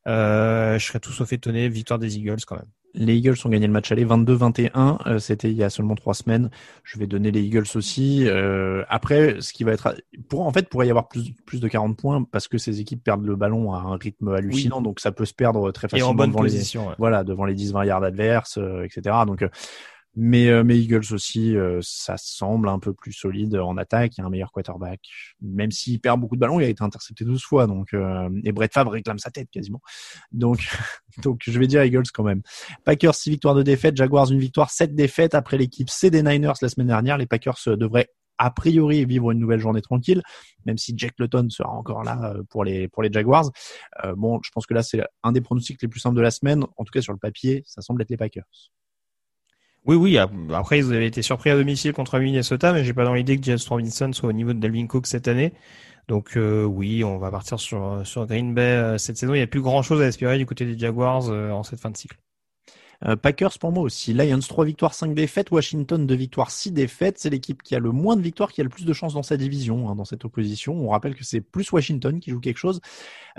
je 0.07 0.77
serais 0.85 0.99
tout 0.99 1.11
sauf 1.11 1.31
étonné. 1.33 1.69
Victoire 1.69 1.99
des 1.99 2.17
Eagles 2.17 2.37
quand 2.47 2.55
même. 2.55 2.65
Les 2.93 3.15
Eagles 3.15 3.35
ont 3.45 3.49
gagné 3.49 3.67
le 3.67 3.73
match 3.73 3.91
aller 3.91 4.05
22-21. 4.05 4.97
euh, 5.05 5.19
C'était 5.19 5.51
il 5.51 5.57
y 5.57 5.63
a 5.63 5.69
seulement 5.69 5.93
trois 5.93 6.15
semaines. 6.15 6.49
Je 6.83 6.97
vais 6.97 7.05
donner 7.05 7.29
les 7.31 7.41
Eagles 7.41 7.65
aussi. 7.75 8.23
Euh, 8.27 8.83
après, 8.89 9.35
ce 9.39 9.53
qui 9.53 9.63
va 9.63 9.73
être, 9.73 9.93
pour 10.29 10.47
en 10.47 10.51
fait, 10.51 10.67
pourrait 10.67 10.87
y 10.87 10.89
avoir 10.89 11.07
plus 11.07 11.31
plus 11.45 11.59
de 11.59 11.67
40 11.67 11.95
points 11.97 12.23
parce 12.23 12.47
que 12.47 12.57
ces 12.57 12.79
équipes 12.79 13.03
perdent 13.03 13.25
le 13.25 13.35
ballon 13.35 13.71
à 13.73 13.79
un 13.79 13.97
rythme 13.97 14.29
hallucinant, 14.29 14.81
donc 14.81 14.99
ça 14.99 15.11
peut 15.11 15.25
se 15.25 15.33
perdre 15.33 15.69
très 15.71 15.85
Et 15.87 15.89
facilement 15.89 16.11
en 16.11 16.15
bonne 16.15 16.31
devant 16.31 16.41
les 16.41 16.49
position. 16.49 16.87
ouais. 16.87 16.95
voilà 16.97 17.23
devant 17.23 17.45
les 17.45 17.53
10-20 17.53 17.85
yards 17.85 18.03
adverses, 18.03 18.57
euh, 18.57 18.83
etc. 18.83 19.15
Donc 19.27 19.43
euh, 19.43 19.49
mais 20.19 20.49
euh, 20.49 20.63
mais 20.63 20.79
Eagles 20.79 21.13
aussi, 21.13 21.55
euh, 21.55 21.79
ça 21.83 22.17
semble 22.17 22.69
un 22.69 22.79
peu 22.79 22.91
plus 22.91 23.13
solide 23.13 23.55
en 23.55 23.77
attaque. 23.77 24.17
Il 24.17 24.21
y 24.21 24.23
a 24.23 24.25
un 24.25 24.31
meilleur 24.31 24.51
quarterback, 24.51 24.99
même 25.41 25.69
s'il 25.69 25.99
perd 26.01 26.19
beaucoup 26.19 26.35
de 26.35 26.39
ballons, 26.39 26.59
il 26.59 26.65
a 26.65 26.69
été 26.69 26.83
intercepté 26.83 27.23
12 27.23 27.43
fois. 27.43 27.67
Donc 27.67 27.93
euh, 27.93 28.27
et 28.43 28.51
Brett 28.51 28.73
Favre 28.73 28.91
réclame 28.91 29.19
sa 29.19 29.29
tête 29.29 29.47
quasiment. 29.51 29.79
Donc 30.31 30.67
donc 31.23 31.41
je 31.45 31.59
vais 31.59 31.67
dire 31.67 31.83
Eagles 31.83 32.09
quand 32.11 32.23
même. 32.23 32.41
Packers 32.83 33.13
6 33.13 33.29
victoires 33.29 33.53
de 33.53 33.61
défaite, 33.61 33.95
Jaguars 33.95 34.31
une 34.31 34.39
victoire, 34.39 34.71
7 34.71 34.95
défaites 34.95 35.35
après 35.35 35.55
l'équipe 35.55 35.87
C 35.87 36.09
des 36.09 36.23
Niners 36.23 36.53
la 36.63 36.69
semaine 36.69 36.87
dernière. 36.87 37.19
Les 37.19 37.27
Packers 37.27 37.59
devraient 37.67 38.09
a 38.39 38.49
priori 38.49 39.05
vivre 39.05 39.29
une 39.29 39.39
nouvelle 39.39 39.59
journée 39.59 39.81
tranquille, 39.81 40.23
même 40.65 40.79
si 40.79 40.95
Jack 40.97 41.13
Luton 41.19 41.47
sera 41.49 41.69
encore 41.69 42.03
là 42.03 42.33
pour 42.49 42.63
les 42.63 42.87
pour 42.87 43.03
les 43.03 43.13
Jaguars. 43.13 43.51
Bon, 44.15 44.39
je 44.43 44.49
pense 44.49 44.65
que 44.65 44.73
là 44.73 44.81
c'est 44.81 45.03
un 45.21 45.31
des 45.31 45.41
pronostics 45.41 45.79
les 45.79 45.87
plus 45.87 45.99
simples 45.99 46.17
de 46.17 46.21
la 46.21 46.31
semaine. 46.31 46.63
En 46.75 46.85
tout 46.85 46.91
cas 46.91 47.01
sur 47.01 47.13
le 47.13 47.19
papier, 47.19 47.61
ça 47.67 47.81
semble 47.81 48.01
être 48.01 48.09
les 48.09 48.17
Packers. 48.17 48.45
Oui, 49.87 49.95
oui. 49.95 50.17
ap- 50.17 50.31
Après, 50.53 50.79
ils 50.79 50.93
avaient 50.93 51.07
été 51.07 51.21
surpris 51.21 51.49
à 51.49 51.55
domicile 51.55 51.93
contre 51.93 52.19
Minnesota, 52.19 52.73
mais 52.73 52.83
j'ai 52.83 52.93
pas 52.93 53.05
dans 53.05 53.13
l'idée 53.13 53.37
que 53.37 53.43
James 53.43 53.57
Robinson 53.69 54.11
soit 54.13 54.29
au 54.29 54.33
niveau 54.33 54.53
de 54.53 54.59
Dalvin 54.59 54.85
Cook 54.87 55.07
cette 55.07 55.27
année. 55.27 55.53
Donc 56.09 56.37
euh, 56.37 56.65
oui, 56.65 57.03
on 57.05 57.17
va 57.19 57.31
partir 57.31 57.59
sur 57.59 58.01
sur 58.07 58.25
Green 58.27 58.53
Bay 58.55 58.61
euh, 58.63 58.97
cette 58.99 59.17
saison. 59.17 59.33
Il 59.35 59.37
n'y 59.37 59.43
a 59.43 59.47
plus 59.47 59.61
grand 59.61 59.83
chose 59.83 60.01
à 60.01 60.07
espérer 60.07 60.37
du 60.39 60.45
côté 60.47 60.65
des 60.65 60.77
Jaguars 60.79 61.29
euh, 61.29 61.51
en 61.51 61.63
cette 61.63 61.79
fin 61.81 61.91
de 61.91 61.97
cycle. 61.97 62.17
Euh, 63.05 63.15
Packers 63.15 63.59
pour 63.59 63.71
moi 63.71 63.83
aussi. 63.83 64.13
Lions 64.13 64.39
3 64.39 64.65
victoires, 64.65 64.93
5 64.93 65.13
défaites. 65.13 65.51
Washington 65.51 66.07
2 66.07 66.15
victoires, 66.15 66.51
6 66.51 66.71
défaites. 66.71 67.19
C'est 67.19 67.29
l'équipe 67.29 67.61
qui 67.61 67.75
a 67.75 67.79
le 67.79 67.91
moins 67.91 68.15
de 68.15 68.21
victoires, 68.21 68.51
qui 68.51 68.61
a 68.61 68.63
le 68.63 68.69
plus 68.69 68.85
de 68.85 68.93
chances 68.93 69.13
dans 69.13 69.23
sa 69.23 69.37
division, 69.37 69.89
hein, 69.89 69.95
dans 69.95 70.05
cette 70.05 70.25
opposition. 70.25 70.73
On 70.73 70.89
rappelle 70.89 71.15
que 71.15 71.23
c'est 71.23 71.41
plus 71.41 71.71
Washington 71.71 72.19
qui 72.19 72.31
joue 72.31 72.39
quelque 72.39 72.57
chose. 72.57 72.81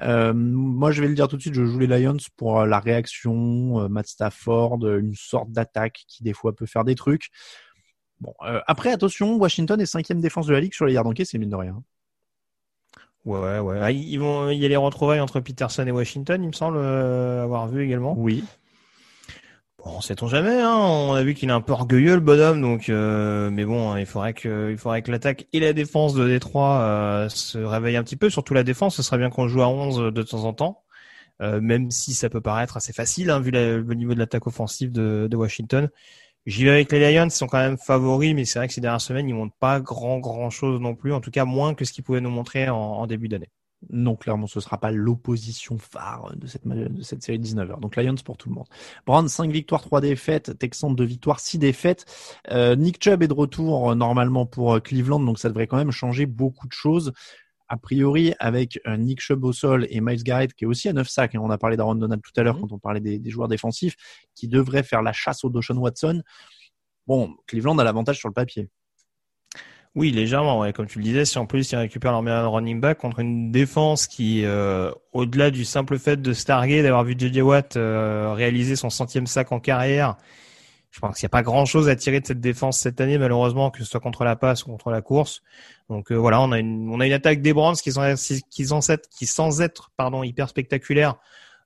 Euh, 0.03 0.33
moi, 0.35 0.93
je 0.93 1.01
vais 1.03 1.09
le 1.09 1.15
dire 1.15 1.29
tout 1.29 1.37
de 1.37 1.43
suite, 1.43 1.55
je 1.55 1.65
joue 1.65 1.79
les 1.79 1.87
Lions 1.87 2.17
pour 2.37 2.61
euh, 2.61 2.67
la 2.67 2.79
réaction, 2.79 3.89
Matt 3.89 4.07
Stafford, 4.07 4.87
une 4.87 5.15
sorte 5.15 5.51
d'attaque 5.51 6.05
qui 6.07 6.23
des 6.23 6.33
fois 6.33 6.55
peut 6.55 6.67
faire 6.67 6.85
des 6.85 6.95
trucs. 6.95 7.31
Bon, 8.21 8.35
euh, 8.43 8.61
après, 8.67 8.91
attention, 8.91 9.37
Washington 9.37 9.81
est 9.81 9.87
cinquième 9.87 10.21
défense 10.21 10.47
de 10.47 10.53
la 10.53 10.61
ligue 10.61 10.75
sur 10.75 10.87
les 10.87 10.93
yards 10.95 11.07
encaissés, 11.07 11.33
c'est 11.33 11.39
mine 11.39 11.51
de 11.51 11.57
rien. 11.57 11.83
Ouais, 13.25 13.59
ouais. 13.59 13.79
Ah, 13.81 13.91
ils 13.91 14.19
vont, 14.19 14.51
il 14.51 14.59
y 14.59 14.65
a 14.65 14.69
les 14.69 14.77
retrouvailles 14.77 15.21
entre 15.21 15.41
Peterson 15.41 15.87
et 15.87 15.91
Washington, 15.91 16.43
il 16.43 16.49
me 16.49 16.53
semble 16.53 16.79
euh, 16.79 17.45
avoir 17.45 17.69
vu 17.69 17.85
également. 17.85 18.15
Oui. 18.17 18.45
Bon, 19.85 20.01
sait-on 20.01 20.27
jamais, 20.27 20.61
hein. 20.61 20.75
On 20.77 21.13
a 21.15 21.23
vu 21.23 21.35
qu'il 21.35 21.49
est 21.51 21.53
un 21.53 21.61
peu 21.61 21.73
orgueilleux, 21.73 22.15
le 22.15 22.21
bonhomme, 22.21 22.61
donc, 22.61 22.89
euh, 22.89 23.49
mais 23.51 23.65
bon, 23.65 23.97
il 23.97 24.07
faudrait 24.07 24.35
que, 24.35 24.71
il 24.73 24.77
faudrait 24.79 25.03
que 25.03 25.13
l'attaque 25.13 25.47
et 25.53 25.61
la 25.61 25.73
défense 25.73 26.15
de 26.15 26.27
Détroit 26.27 26.81
euh, 26.81 27.29
se 27.29 27.59
réveillent 27.59 27.97
un 27.97 28.03
petit 28.03 28.17
peu. 28.17 28.29
Surtout 28.29 28.55
la 28.55 28.65
défense, 28.65 28.97
ce 28.97 29.03
serait 29.05 29.19
bien 29.19 29.31
qu'on 29.31 29.47
joue 29.47 29.63
à 29.63 29.69
11 29.69 30.13
de 30.13 30.23
temps 30.23 30.45
en 30.45 30.53
temps. 30.53 30.83
Euh, 31.41 31.61
même 31.61 31.91
si 31.93 32.15
ça 32.15 32.29
peut 32.29 32.41
paraître 32.41 32.77
assez 32.77 32.93
facile, 32.93 33.31
hein, 33.31 33.41
vu 33.41 33.53
le 33.53 33.83
niveau 33.95 34.15
de 34.15 34.19
l'attaque 34.19 34.47
offensive 34.49 34.91
de, 34.93 35.29
Washington. 35.37 35.89
J'y 36.47 36.65
vais 36.65 36.71
avec 36.71 36.91
les 36.93 37.15
Lions, 37.15 37.27
ils 37.27 37.31
sont 37.31 37.47
quand 37.47 37.59
même 37.59 37.79
favoris, 37.79 38.35
mais 38.35 38.45
c'est 38.45 38.59
vrai 38.59 38.69
que 38.69 38.75
ces 38.75 38.81
dernières 38.81 39.01
semaines, 39.01 39.29
ils 39.29 39.35
montrent 39.35 39.57
pas 39.61 39.81
grand 39.81 40.19
grand 40.19 40.51
chose 40.51 40.81
non 40.81 40.95
plus, 40.97 41.13
en 41.13 41.21
tout 41.21 41.31
cas 41.31 41.45
moins 41.45 41.75
que 41.75 41.85
ce 41.85 41.93
qu'ils 41.93 42.05
pouvaient 42.05 42.21
nous 42.21 42.31
montrer 42.31 42.69
en 42.71 43.07
début 43.07 43.29
d'année. 43.29 43.51
Non, 43.91 44.17
clairement, 44.17 44.49
ce 44.49 44.59
sera 44.59 44.79
pas 44.79 44.91
l'opposition 44.91 45.79
phare 45.79 46.35
de 46.37 46.47
cette, 46.49 46.65
ma- 46.65 46.75
de 46.75 47.03
cette 47.03 47.23
série 47.23 47.39
de 47.39 47.45
19 47.45 47.71
heures. 47.71 47.79
Donc 47.81 47.95
Lions 47.95 48.15
pour 48.25 48.37
tout 48.37 48.49
le 48.49 48.55
monde. 48.57 48.67
Browns 49.07 49.29
5 49.29 49.53
victoires, 49.53 49.83
3 49.83 50.01
défaites. 50.01 50.59
Texans 50.59 50.95
2 50.95 51.05
victoires, 51.05 51.39
6 51.39 51.59
défaites. 51.59 52.05
Euh, 52.51 52.75
Nick 52.75 53.03
Chubb 53.03 53.23
est 53.23 53.29
de 53.29 53.33
retour 53.35 53.91
euh, 53.93 53.95
normalement 53.95 54.47
pour 54.47 54.75
euh, 54.75 54.81
Cleveland, 54.81 55.21
donc 55.21 55.39
ça 55.39 55.49
devrait 55.49 55.69
quand 55.69 55.77
même 55.77 55.93
changer 55.93 56.27
beaucoup 56.27 56.67
de 56.67 56.73
choses. 56.73 57.13
A 57.69 57.77
priori, 57.77 58.35
avec 58.41 58.81
euh, 58.89 58.97
Nick 58.97 59.21
Chubb 59.21 59.45
au 59.45 59.53
sol 59.53 59.87
et 59.91 60.01
Miles 60.01 60.25
Garrett 60.25 60.53
qui 60.55 60.65
est 60.65 60.67
aussi 60.67 60.89
à 60.89 60.93
9 60.93 61.09
sacs, 61.09 61.35
hein, 61.37 61.41
on 61.43 61.51
a 61.51 61.59
parlé 61.59 61.77
d'Aaron 61.77 61.95
Donald 61.95 62.21
tout 62.23 62.33
à 62.41 62.43
l'heure 62.43 62.57
Mhm. 62.57 62.63
quand 62.63 62.73
on 62.73 62.79
parlait 62.81 63.01
des, 63.01 63.19
des 63.21 63.31
joueurs 63.31 63.49
défensifs, 63.49 63.95
qui 64.35 64.49
devraient 64.49 64.83
faire 64.83 65.03
la 65.03 65.13
chasse 65.13 65.45
au 65.45 65.51
Deshaun 65.51 65.77
Watson. 65.79 66.23
Bon, 67.07 67.37
Cleveland 67.47 67.79
a 67.79 67.85
l'avantage 67.85 68.19
sur 68.19 68.29
le 68.29 68.35
papier. 68.35 68.69
Oui, 69.99 70.13
légèrement, 70.13 70.61
ouais. 70.61 70.73
Comme 70.73 70.87
tu 70.87 70.99
le 70.99 71.05
disais, 71.05 71.25
si 71.25 71.39
en 71.39 71.47
plus 71.47 71.73
ils 71.73 71.77
récupèrent 71.77 72.13
leur 72.13 72.23
meilleur 72.23 72.53
running 72.53 72.81
back 72.81 72.99
contre 72.99 73.19
une 73.19 73.51
défense 73.51 74.07
qui, 74.07 74.45
euh, 74.45 74.93
au-delà 75.13 75.51
du 75.51 75.65
simple 75.65 75.99
fait 75.99 76.23
de 76.23 76.33
se 76.33 76.45
targuer, 76.45 76.85
d'avoir 76.85 77.03
vu 77.03 77.17
JJ 77.19 77.39
Watt 77.41 77.77
euh, 77.77 78.33
réaliser 78.33 78.77
son 78.77 78.91
centième 78.91 79.27
sac 79.27 79.51
en 79.51 79.59
carrière, 79.59 80.17
je 80.93 81.01
pense 81.01 81.19
qu'il 81.19 81.25
n'y 81.25 81.31
a 81.31 81.31
pas 81.31 81.43
grand-chose 81.43 81.89
à 81.89 81.97
tirer 81.97 82.21
de 82.21 82.27
cette 82.29 82.41
défense 82.41 82.79
cette 82.79 83.01
année, 83.01 83.19
malheureusement, 83.19 83.73
que 83.73 83.81
ce 83.81 83.87
soit 83.87 83.99
contre 83.99 84.23
la 84.23 84.37
passe 84.37 84.65
ou 84.65 84.67
contre 84.67 84.91
la 84.93 85.03
course. 85.03 85.43
Donc 85.91 86.13
euh, 86.13 86.15
voilà, 86.15 86.41
on 86.43 86.53
a 86.53 86.61
une, 86.61 86.89
on 86.91 87.01
a 87.01 87.07
une 87.07 87.13
attaque 87.13 87.43
des 87.43 87.53
Browns 87.53 87.75
qui 87.75 87.91
sont, 87.91 88.15
qui 88.51 88.63
être, 88.63 89.09
qui 89.11 89.27
sans 89.27 89.61
être, 89.61 89.91
pardon, 89.97 90.23
hyper 90.23 90.49
spectaculaire, 90.49 91.17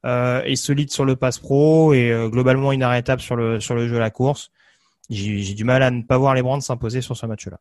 est 0.05 0.57
solide 0.57 0.91
sur 0.91 1.05
le 1.05 1.17
pass 1.17 1.39
pro 1.39 1.93
et 1.93 2.11
globalement 2.31 2.73
inarrêtable 2.73 3.21
sur 3.21 3.37
le 3.37 3.61
sur 3.61 3.75
le 3.75 3.87
jeu 3.89 3.97
à 3.97 4.01
la 4.01 4.11
course. 4.11 4.51
J'ai 5.11 5.39
j'ai 5.41 5.55
du 5.55 5.65
mal 5.65 5.83
à 5.83 5.91
ne 5.91 6.03
pas 6.03 6.17
voir 6.17 6.35
les 6.35 6.43
Browns 6.43 6.63
s'imposer 6.63 7.03
sur 7.03 7.15
ce 7.17 7.27
match-là. 7.27 7.59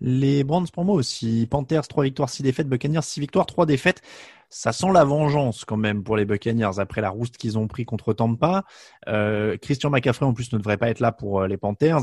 Les 0.00 0.44
pour 0.44 0.84
moi 0.84 0.94
aussi. 0.94 1.46
Panthers 1.50 1.88
3 1.88 2.04
victoires, 2.04 2.28
6 2.28 2.42
défaites. 2.42 2.68
Buccaneers 2.68 3.02
6 3.02 3.20
victoires, 3.20 3.46
3 3.46 3.66
défaites. 3.66 4.02
Ça 4.50 4.72
sent 4.72 4.92
la 4.92 5.04
vengeance 5.04 5.64
quand 5.64 5.76
même 5.76 6.04
pour 6.04 6.16
les 6.16 6.24
Buccaneers 6.24 6.78
après 6.78 7.00
la 7.00 7.10
rouste 7.10 7.36
qu'ils 7.36 7.58
ont 7.58 7.66
pris 7.66 7.84
contre 7.84 8.12
Tampa. 8.12 8.64
Euh, 9.08 9.56
Christian 9.56 9.90
McCaffrey 9.90 10.26
en 10.26 10.34
plus 10.34 10.52
ne 10.52 10.58
devrait 10.58 10.76
pas 10.76 10.90
être 10.90 11.00
là 11.00 11.12
pour 11.12 11.40
euh, 11.40 11.48
les 11.48 11.56
Panthers. 11.56 12.02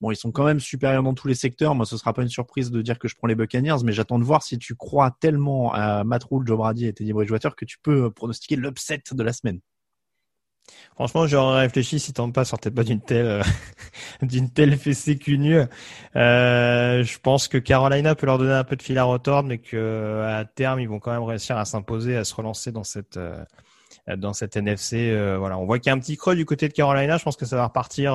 Bon, 0.00 0.10
ils 0.10 0.16
sont 0.16 0.32
quand 0.32 0.44
même 0.44 0.60
supérieurs 0.60 1.02
dans 1.02 1.14
tous 1.14 1.28
les 1.28 1.34
secteurs. 1.34 1.74
Moi, 1.74 1.86
ce 1.86 1.96
sera 1.96 2.12
pas 2.12 2.22
une 2.22 2.28
surprise 2.28 2.70
de 2.70 2.82
dire 2.82 2.98
que 2.98 3.06
je 3.06 3.14
prends 3.16 3.28
les 3.28 3.34
Buccaneers, 3.34 3.84
mais 3.84 3.92
j'attends 3.92 4.18
de 4.18 4.24
voir 4.24 4.42
si 4.42 4.58
tu 4.58 4.74
crois 4.74 5.16
tellement 5.20 5.72
à 5.72 6.04
Matt 6.04 6.24
Rule, 6.24 6.46
Joe 6.46 6.56
Brady 6.56 6.86
et 6.86 6.92
Teddy 6.92 7.12
Bridgewater 7.12 7.54
que 7.54 7.64
tu 7.64 7.78
peux 7.78 8.10
pronostiquer 8.10 8.56
l'upset 8.56 9.02
de 9.12 9.22
la 9.22 9.32
semaine. 9.32 9.60
Franchement, 10.94 11.26
j'aurais 11.26 11.60
réfléchi 11.60 11.98
si 11.98 12.12
Tampa 12.12 12.44
sortait 12.44 12.70
pas 12.70 12.84
d'une 12.84 13.00
telle 13.00 13.26
euh, 13.26 13.42
d'une 14.22 14.50
telle 14.50 14.76
fessée 14.76 15.16
cul 15.16 15.38
Euh, 16.16 17.02
je 17.02 17.18
pense 17.20 17.48
que 17.48 17.58
Carolina 17.58 18.14
peut 18.14 18.26
leur 18.26 18.38
donner 18.38 18.52
un 18.52 18.64
peu 18.64 18.76
de 18.76 18.82
fil 18.82 18.98
à 18.98 19.04
retordre, 19.04 19.48
mais 19.48 19.58
que 19.58 20.22
à 20.26 20.44
terme, 20.44 20.80
ils 20.80 20.88
vont 20.88 20.98
quand 20.98 21.12
même 21.12 21.22
réussir 21.22 21.56
à 21.56 21.64
s'imposer, 21.64 22.16
à 22.16 22.24
se 22.24 22.34
relancer 22.34 22.72
dans 22.72 22.84
cette 22.84 23.16
euh, 23.16 23.44
dans 24.16 24.32
cette 24.32 24.56
NFC. 24.56 25.10
Euh, 25.10 25.38
voilà, 25.38 25.58
on 25.58 25.66
voit 25.66 25.78
qu'il 25.78 25.88
y 25.88 25.90
a 25.90 25.94
un 25.94 25.98
petit 26.00 26.16
creux 26.16 26.36
du 26.36 26.44
côté 26.44 26.68
de 26.68 26.72
Carolina. 26.74 27.16
Je 27.16 27.24
pense 27.24 27.36
que 27.36 27.46
ça 27.46 27.56
va 27.56 27.66
repartir 27.66 28.14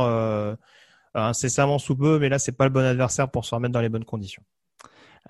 incessamment 1.16 1.80
sous 1.80 1.96
peu, 1.96 2.20
mais 2.20 2.30
là, 2.30 2.40
c'est 2.40 2.52
pas 2.52 2.66
le 2.66 2.72
bon 2.72 2.86
adversaire 2.86 3.30
pour 3.32 3.46
se 3.46 3.56
remettre 3.56 3.74
dans 3.74 3.82
les 3.82 3.90
bonnes 3.90 4.06
conditions. 4.06 4.44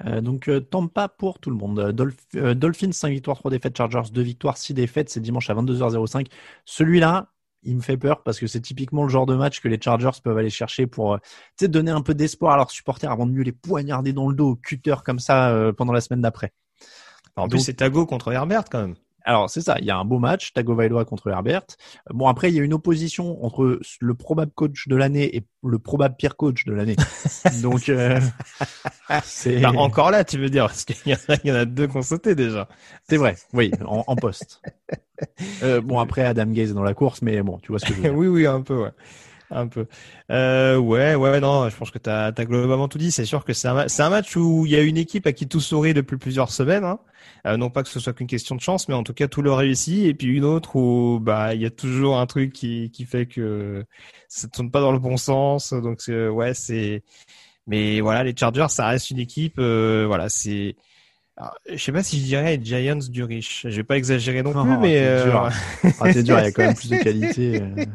Euh, 0.05 0.21
donc 0.21 0.49
euh, 0.49 0.59
Tampa 0.59 1.07
pour 1.07 1.39
tout 1.39 1.49
le 1.49 1.55
monde. 1.55 1.91
Dolphins 1.91 2.91
5 2.91 3.09
victoires, 3.09 3.37
3 3.37 3.51
défaites, 3.51 3.77
Chargers 3.77 4.11
2 4.11 4.21
victoires, 4.21 4.57
6 4.57 4.73
défaites, 4.73 5.09
c'est 5.09 5.21
dimanche 5.21 5.49
à 5.49 5.53
22h05. 5.53 6.27
Celui-là, 6.65 7.31
il 7.63 7.77
me 7.77 7.81
fait 7.81 7.97
peur 7.97 8.21
parce 8.23 8.39
que 8.39 8.47
c'est 8.47 8.61
typiquement 8.61 9.03
le 9.03 9.09
genre 9.09 9.25
de 9.25 9.35
match 9.35 9.61
que 9.61 9.67
les 9.67 9.79
Chargers 9.81 10.11
peuvent 10.23 10.37
aller 10.37 10.49
chercher 10.49 10.85
pour 10.85 11.17
donner 11.61 11.91
un 11.91 12.01
peu 12.01 12.13
d'espoir 12.13 12.53
à 12.53 12.57
leurs 12.57 12.69
supporters 12.69 13.09
avant 13.11 13.25
de 13.25 13.31
mieux 13.31 13.41
les 13.41 13.53
poignarder 13.53 14.13
dans 14.13 14.29
le 14.29 14.35
dos 14.35 14.51
au 14.51 14.55
cutter 14.55 14.95
comme 15.03 15.17
ça 15.17 15.71
pendant 15.75 15.91
la 15.91 16.01
semaine 16.01 16.21
d'après. 16.21 16.53
En 17.35 17.47
plus, 17.47 17.59
c'est 17.59 17.73
Tago 17.73 18.05
contre 18.05 18.31
Herbert 18.31 18.65
quand 18.69 18.81
même. 18.81 18.95
Alors 19.26 19.49
c'est 19.49 19.61
ça, 19.61 19.78
il 19.80 19.86
y 19.86 19.91
a 19.91 19.97
un 19.97 20.05
beau 20.05 20.19
match, 20.19 20.53
Tagovailoa 20.53 21.03
contre 21.03 21.30
Herbert. 21.30 21.65
Bon 22.11 22.28
après 22.28 22.51
il 22.51 22.55
y 22.55 22.59
a 22.59 22.63
une 22.63 22.73
opposition 22.73 23.43
entre 23.43 23.80
le 23.99 24.13
probable 24.13 24.51
coach 24.53 24.88
de 24.88 24.95
l'année 24.95 25.36
et 25.36 25.45
le 25.63 25.80
probable 25.80 26.15
pire 26.15 26.38
coach 26.38 26.65
de 26.65 26.73
l'année. 26.73 26.95
Donc 27.63 27.89
euh, 27.89 28.19
c'est 29.23 29.59
bah, 29.59 29.71
encore 29.76 30.11
là, 30.11 30.23
tu 30.23 30.38
veux 30.38 30.49
dire 30.49 30.67
parce 30.67 30.86
qu'il 30.86 30.95
y, 31.07 31.47
y, 31.47 31.51
en 31.51 31.55
a 31.55 31.65
deux 31.65 31.88
qu'on 31.88 32.03
sauté 32.03 32.36
déjà. 32.36 32.67
C'est 33.09 33.17
vrai, 33.17 33.36
oui, 33.53 33.71
en, 33.86 34.03
en 34.07 34.15
poste. 34.15 34.61
Euh, 35.63 35.80
bon 35.80 35.99
après 35.99 36.26
Adam 36.26 36.47
Gaze 36.47 36.71
est 36.71 36.73
dans 36.73 36.84
la 36.84 36.93
course, 36.93 37.21
mais 37.21 37.41
bon, 37.41 37.57
tu 37.59 37.69
vois 37.69 37.80
ce 37.80 37.86
que 37.86 37.93
je 37.93 38.01
veux 38.01 38.01
dire. 38.01 38.13
oui 38.13 38.28
oui 38.28 38.45
un 38.45 38.61
peu. 38.61 38.84
Ouais 38.84 38.91
un 39.51 39.67
peu. 39.67 39.87
Euh, 40.31 40.77
ouais, 40.77 41.15
ouais, 41.15 41.39
non, 41.39 41.69
je 41.69 41.75
pense 41.75 41.91
que 41.91 41.99
tu 41.99 42.09
as, 42.09 42.31
globalement 42.31 42.87
tout 42.87 42.97
dit. 42.97 43.11
C'est 43.11 43.25
sûr 43.25 43.45
que 43.45 43.53
c'est 43.53 43.67
un, 43.67 43.85
un, 43.87 44.09
match 44.09 44.35
où 44.35 44.65
il 44.65 44.71
y 44.71 44.75
a 44.75 44.81
une 44.81 44.97
équipe 44.97 45.27
à 45.27 45.33
qui 45.33 45.47
tout 45.47 45.59
sourit 45.59 45.93
depuis 45.93 46.17
plusieurs 46.17 46.51
semaines. 46.51 46.83
Hein. 46.83 46.99
Euh, 47.47 47.57
non 47.57 47.69
pas 47.69 47.83
que 47.83 47.89
ce 47.89 47.99
soit 47.99 48.13
qu'une 48.13 48.27
question 48.27 48.55
de 48.55 48.61
chance, 48.61 48.87
mais 48.87 48.95
en 48.95 49.03
tout 49.03 49.13
cas 49.13 49.27
tout 49.27 49.41
le 49.41 49.51
réussit. 49.51 50.05
Et 50.05 50.13
puis 50.13 50.27
une 50.27 50.45
autre 50.45 50.75
où 50.75 51.19
bah 51.21 51.53
il 51.53 51.61
y 51.61 51.65
a 51.65 51.69
toujours 51.69 52.19
un 52.19 52.25
truc 52.25 52.53
qui, 52.53 52.91
qui 52.91 53.05
fait 53.05 53.25
que 53.25 53.85
ça 54.27 54.47
tourne 54.47 54.71
pas 54.71 54.81
dans 54.81 54.91
le 54.91 54.99
bon 54.99 55.17
sens. 55.17 55.73
Donc 55.73 55.99
ouais, 56.07 56.53
c'est. 56.53 57.03
Mais 57.67 57.99
voilà, 58.01 58.23
les 58.23 58.35
Chargers, 58.35 58.67
ça 58.69 58.87
reste 58.87 59.09
une 59.11 59.19
équipe. 59.19 59.55
Euh, 59.59 60.05
voilà, 60.07 60.29
c'est 60.29 60.75
alors, 61.38 61.53
je 61.69 61.75
sais 61.75 61.91
pas 61.91 62.01
si 62.01 62.21
je 62.21 62.23
dirais 62.23 62.57
Giants 62.63 62.95
du 63.09 63.21
riche. 63.21 63.65
Je 63.67 63.75
vais 63.75 63.83
pas 63.83 63.97
exagérer 63.97 64.41
non 64.41 64.53
plus, 64.53 64.77
mais 64.77 65.19
c'est 65.19 65.25
dur. 65.25 65.43
Euh, 65.43 65.49
ah, 65.99 66.13
c'est 66.13 66.23
dur. 66.23 66.39
Il 66.39 66.43
y 66.43 66.47
a 66.47 66.51
quand 66.51 66.63
même 66.63 66.75
plus 66.75 66.89
de 66.89 66.95
qualité. 66.95 67.61
Euh. 67.61 67.86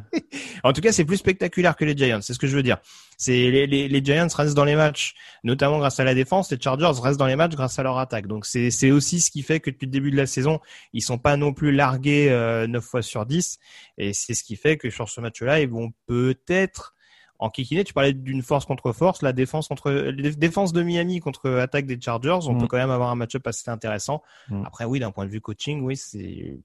en 0.62 0.74
tout 0.74 0.82
cas, 0.82 0.92
c'est 0.92 1.06
plus 1.06 1.16
spectaculaire 1.16 1.74
que 1.74 1.86
les 1.86 1.96
Giants. 1.96 2.20
C'est 2.20 2.34
ce 2.34 2.38
que 2.38 2.46
je 2.46 2.54
veux 2.54 2.62
dire. 2.62 2.76
C'est 3.16 3.32
les, 3.32 3.66
les, 3.66 3.88
les, 3.88 4.04
Giants 4.04 4.28
restent 4.34 4.54
dans 4.54 4.66
les 4.66 4.76
matchs, 4.76 5.14
notamment 5.42 5.78
grâce 5.78 5.98
à 5.98 6.04
la 6.04 6.14
défense. 6.14 6.50
Les 6.52 6.60
Chargers 6.60 7.00
restent 7.00 7.18
dans 7.18 7.26
les 7.26 7.36
matchs 7.36 7.54
grâce 7.54 7.78
à 7.78 7.82
leur 7.82 7.96
attaque. 7.96 8.26
Donc 8.26 8.44
c'est 8.44 8.70
c'est 8.70 8.90
aussi 8.90 9.20
ce 9.20 9.30
qui 9.30 9.42
fait 9.42 9.58
que 9.58 9.70
depuis 9.70 9.86
le 9.86 9.92
début 9.92 10.10
de 10.10 10.18
la 10.18 10.26
saison, 10.26 10.60
ils 10.92 11.02
sont 11.02 11.18
pas 11.18 11.38
non 11.38 11.54
plus 11.54 11.72
largués 11.72 12.28
euh, 12.28 12.66
9 12.66 12.84
fois 12.84 13.00
sur 13.00 13.24
10. 13.24 13.58
Et 13.96 14.12
c'est 14.12 14.34
ce 14.34 14.44
qui 14.44 14.56
fait 14.56 14.76
que 14.76 14.90
sur 14.90 15.08
ce 15.08 15.18
match-là, 15.22 15.60
ils 15.60 15.68
vont 15.68 15.92
peut-être 16.06 16.94
en 17.40 17.48
kikiné, 17.48 17.84
tu 17.84 17.94
parlais 17.94 18.12
d'une 18.12 18.42
force 18.42 18.66
contre 18.66 18.92
force, 18.92 19.22
la 19.22 19.32
défense 19.32 19.68
contre 19.68 20.12
défense 20.36 20.74
de 20.74 20.82
Miami 20.82 21.20
contre 21.20 21.50
attaque 21.50 21.86
des 21.86 21.98
Chargers, 21.98 22.38
on 22.46 22.56
peut 22.56 22.66
mm. 22.66 22.68
quand 22.68 22.76
même 22.76 22.90
avoir 22.90 23.10
un 23.10 23.14
match-up 23.14 23.46
assez 23.46 23.70
intéressant. 23.70 24.22
Mm. 24.50 24.64
Après 24.66 24.84
oui, 24.84 25.00
d'un 25.00 25.10
point 25.10 25.24
de 25.24 25.30
vue 25.30 25.40
coaching, 25.40 25.82
oui, 25.82 25.96
c'est 25.96 26.58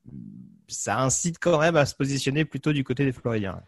ça 0.68 1.00
incite 1.00 1.40
quand 1.40 1.60
même 1.60 1.78
à 1.78 1.86
se 1.86 1.96
positionner 1.96 2.44
plutôt 2.44 2.74
du 2.74 2.84
côté 2.84 3.06
des 3.06 3.14
Floridiens. 3.14 3.62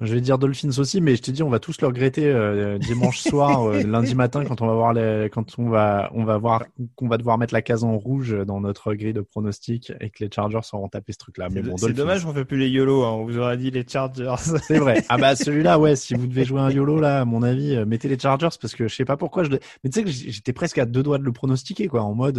Je 0.00 0.12
vais 0.12 0.20
dire 0.20 0.36
Dolphins 0.36 0.78
aussi, 0.78 1.00
mais 1.00 1.16
je 1.16 1.22
te 1.22 1.30
dis, 1.30 1.42
on 1.42 1.48
va 1.48 1.58
tous 1.58 1.80
le 1.80 1.86
regretter 1.86 2.26
euh, 2.26 2.76
dimanche 2.76 3.18
soir, 3.20 3.66
euh, 3.66 3.82
lundi 3.82 4.14
matin, 4.14 4.44
quand 4.44 4.60
on 4.60 4.66
va 4.66 4.74
voir 4.74 4.92
les, 4.92 5.30
quand 5.32 5.58
on 5.58 5.70
va, 5.70 6.10
on 6.12 6.24
va 6.24 6.36
voir 6.36 6.64
qu'on 6.96 7.08
va 7.08 7.16
devoir 7.16 7.38
mettre 7.38 7.54
la 7.54 7.62
case 7.62 7.82
en 7.82 7.96
rouge 7.96 8.36
dans 8.46 8.60
notre 8.60 8.92
grille 8.92 9.14
de 9.14 9.22
pronostic 9.22 9.94
et 10.00 10.10
que 10.10 10.22
les 10.22 10.30
Chargers 10.30 10.60
auront 10.74 10.88
tapé 10.88 11.12
ce 11.12 11.18
truc-là. 11.18 11.48
Mais 11.50 11.62
bon, 11.62 11.78
c'est 11.78 11.94
dommage, 11.94 12.26
on 12.26 12.34
fait 12.34 12.44
plus 12.44 12.58
les 12.58 12.68
YOLO. 12.68 13.04
Hein. 13.04 13.12
On 13.12 13.24
vous 13.24 13.38
aurait 13.38 13.56
dit 13.56 13.70
les 13.70 13.86
Chargers. 13.88 14.34
c'est 14.66 14.78
vrai. 14.78 15.02
Ah 15.08 15.18
bah 15.18 15.36
celui-là, 15.36 15.78
ouais. 15.78 15.94
Si 15.94 16.14
vous 16.14 16.26
devez 16.26 16.44
jouer 16.44 16.60
un 16.60 16.70
YOLO 16.70 17.00
là, 17.00 17.20
à 17.20 17.24
mon 17.24 17.42
avis, 17.42 17.74
euh, 17.74 17.86
mettez 17.86 18.08
les 18.08 18.18
Chargers 18.18 18.48
parce 18.60 18.74
que 18.74 18.88
je 18.88 18.94
sais 18.94 19.04
pas 19.04 19.16
pourquoi 19.16 19.44
je. 19.44 19.50
Mais 19.50 19.90
tu 19.90 19.92
sais 19.92 20.04
que 20.04 20.10
j'étais 20.10 20.52
presque 20.52 20.78
à 20.78 20.84
deux 20.84 21.02
doigts 21.02 21.18
de 21.18 21.22
le 21.22 21.32
pronostiquer, 21.32 21.86
quoi, 21.86 22.02
en 22.02 22.14
mode, 22.14 22.38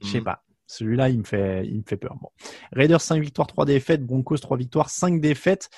je 0.00 0.06
sais 0.06 0.20
mm. 0.20 0.24
pas. 0.24 0.44
Celui-là, 0.66 1.10
il 1.10 1.18
me 1.18 1.24
fait, 1.24 1.66
il 1.66 1.78
me 1.78 1.82
fait 1.86 1.96
peur. 1.96 2.16
Bon. 2.20 2.28
Raiders 2.72 3.00
5 3.00 3.20
victoires, 3.20 3.46
3 3.46 3.66
défaites. 3.66 4.04
Broncos 4.04 4.38
3 4.38 4.56
victoires, 4.56 4.88
5 4.88 5.20
défaites. 5.20 5.68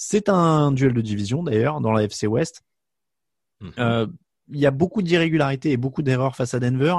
C'est 0.00 0.28
un 0.28 0.70
duel 0.70 0.92
de 0.92 1.00
division 1.00 1.42
d'ailleurs 1.42 1.80
dans 1.80 1.90
la 1.90 2.04
FC 2.04 2.28
West. 2.28 2.62
Mhm. 3.58 3.72
Euh, 3.80 4.06
il 4.48 4.60
y 4.60 4.64
a 4.64 4.70
beaucoup 4.70 5.02
d'irrégularités 5.02 5.72
et 5.72 5.76
beaucoup 5.76 6.02
d'erreurs 6.02 6.36
face 6.36 6.54
à 6.54 6.60
Denver, 6.60 6.94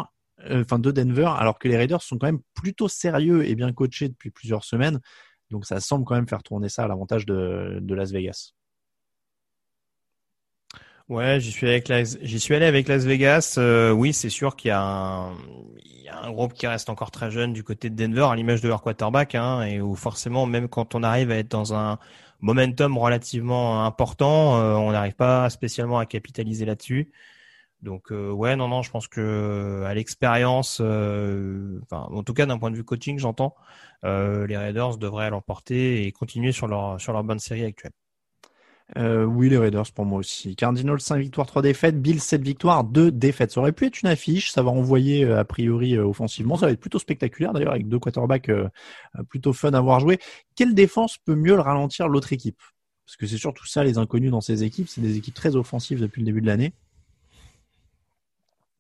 euh, 0.49 0.63
enfin 0.63 0.79
de 0.79 0.91
Denver, 0.91 1.31
alors 1.37 1.59
que 1.59 1.69
les 1.69 1.77
Raiders 1.77 2.01
sont 2.01 2.17
quand 2.17 2.27
même 2.27 2.41
plutôt 2.53 2.89
sérieux 2.89 3.47
et 3.47 3.55
bien 3.55 3.71
coachés 3.71 4.09
depuis 4.09 4.31
plusieurs 4.31 4.65
semaines. 4.65 4.99
Donc 5.49 5.65
ça 5.65 5.79
semble 5.79 6.03
quand 6.03 6.15
même 6.15 6.27
faire 6.27 6.43
tourner 6.43 6.67
ça 6.67 6.83
à 6.83 6.87
l'avantage 6.89 7.25
de, 7.25 7.81
Las 7.87 8.11
Vegas. 8.11 8.51
Ouais, 11.07 11.39
j'y 11.39 11.53
suis 11.53 11.69
avec 11.69 11.89
j'y 12.21 12.39
suis 12.41 12.53
allé 12.53 12.65
avec 12.65 12.89
Las 12.89 13.05
Vegas. 13.05 13.55
Euh, 13.57 13.91
oui, 13.91 14.11
c'est 14.11 14.29
sûr 14.29 14.57
qu'il 14.57 14.67
y 14.67 14.71
a 14.71 14.81
un, 14.81 15.37
il 15.85 16.01
y 16.03 16.09
a 16.09 16.19
un 16.19 16.31
groupe 16.31 16.51
qui 16.51 16.67
reste 16.67 16.89
encore 16.89 17.11
très 17.11 17.31
jeune 17.31 17.53
du 17.53 17.63
côté 17.63 17.89
de 17.89 17.95
Denver, 17.95 18.27
à 18.29 18.35
l'image 18.35 18.59
de 18.59 18.67
leur 18.67 18.81
quarterback, 18.81 19.35
hein, 19.35 19.61
et 19.61 19.79
où 19.79 19.95
forcément, 19.95 20.45
même 20.45 20.67
quand 20.67 20.95
on 20.95 21.03
arrive 21.03 21.31
à 21.31 21.37
être 21.37 21.49
dans 21.49 21.73
un 21.73 21.97
momentum 22.41 22.97
relativement 22.97 23.85
important. 23.85 24.59
Euh, 24.59 24.75
on 24.75 24.91
n'arrive 24.91 25.15
pas 25.15 25.49
spécialement 25.49 25.99
à 25.99 26.05
capitaliser 26.05 26.65
là-dessus. 26.65 27.11
Donc 27.81 28.11
euh, 28.11 28.31
ouais, 28.31 28.55
non, 28.55 28.67
non, 28.67 28.81
je 28.81 28.91
pense 28.91 29.07
que 29.07 29.83
à 29.85 29.93
l'expérience, 29.93 30.79
euh, 30.81 31.79
enfin, 31.83 32.07
en 32.11 32.23
tout 32.23 32.33
cas 32.33 32.45
d'un 32.45 32.57
point 32.59 32.71
de 32.71 32.75
vue 32.75 32.83
coaching, 32.83 33.19
j'entends, 33.19 33.55
les 34.03 34.57
Raiders 34.57 34.97
devraient 34.97 35.29
l'emporter 35.29 36.05
et 36.05 36.11
continuer 36.11 36.51
sur 36.51 36.67
leur 36.67 36.99
sur 36.99 37.13
leur 37.13 37.23
bonne 37.23 37.39
série 37.39 37.65
actuelle. 37.65 37.93
Euh, 38.97 39.23
oui, 39.23 39.49
les 39.49 39.57
Raiders 39.57 39.91
pour 39.93 40.05
moi 40.05 40.19
aussi. 40.19 40.55
Cardinals 40.55 40.99
5 40.99 41.17
victoires, 41.17 41.45
3 41.45 41.61
défaites. 41.61 42.01
Bills 42.01 42.19
7 42.19 42.41
victoires, 42.41 42.83
2 42.83 43.11
défaites. 43.11 43.51
Ça 43.51 43.59
aurait 43.59 43.71
pu 43.71 43.85
être 43.85 44.01
une 44.01 44.09
affiche. 44.09 44.51
Ça 44.51 44.63
va 44.63 44.71
envoyer 44.71 45.23
euh, 45.23 45.39
a 45.39 45.45
priori 45.45 45.95
euh, 45.95 46.05
offensivement. 46.05 46.57
Ça 46.57 46.65
va 46.65 46.71
être 46.71 46.79
plutôt 46.79 46.99
spectaculaire 46.99 47.53
d'ailleurs 47.53 47.73
avec 47.73 47.87
deux 47.87 47.99
quarterbacks 47.99 48.51
plutôt 49.29 49.53
fun 49.53 49.73
à 49.73 49.81
voir 49.81 49.99
jouer. 49.99 50.19
Quelle 50.55 50.73
défense 50.73 51.17
peut 51.17 51.35
mieux 51.35 51.55
le 51.55 51.61
ralentir 51.61 52.07
l'autre 52.07 52.33
équipe? 52.33 52.61
Parce 53.05 53.17
que 53.17 53.27
c'est 53.27 53.37
surtout 53.37 53.65
ça 53.65 53.83
les 53.83 53.97
inconnus 53.97 54.31
dans 54.31 54.41
ces 54.41 54.63
équipes. 54.63 54.87
C'est 54.87 55.01
des 55.01 55.17
équipes 55.17 55.33
très 55.33 55.55
offensives 55.55 55.99
depuis 55.99 56.21
le 56.21 56.25
début 56.25 56.41
de 56.41 56.47
l'année. 56.47 56.73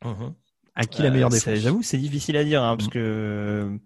Mhm. 0.03 0.33
À 0.75 0.85
qui 0.85 1.01
la 1.01 1.11
meilleure 1.11 1.29
défense? 1.29 1.55
J'avoue, 1.55 1.83
c'est 1.83 1.97
difficile 1.97 2.37
à 2.37 2.43
dire 2.43 2.63
hein, 2.63 2.77
parce 2.77 2.89
que 2.89 3.77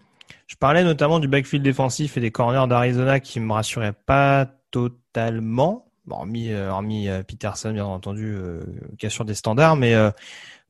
je 0.48 0.56
parlais 0.56 0.84
notamment 0.84 1.20
du 1.20 1.28
backfield 1.28 1.64
défensif 1.64 2.18
et 2.18 2.20
des 2.20 2.32
corners 2.32 2.68
d'Arizona 2.68 3.20
qui 3.20 3.40
me 3.40 3.52
rassuraient 3.52 3.94
pas 3.94 4.48
totalement. 4.70 5.93
Bon, 6.06 6.16
hormis, 6.18 6.52
euh, 6.52 6.70
hormis 6.70 7.08
euh, 7.08 7.24
Peterson, 7.24 7.72
bien 7.72 7.86
entendu, 7.86 8.34
euh, 8.36 8.62
qui 8.98 9.06
assure 9.06 9.26
des 9.26 9.36
standards, 9.36 9.78
mais 9.78 9.96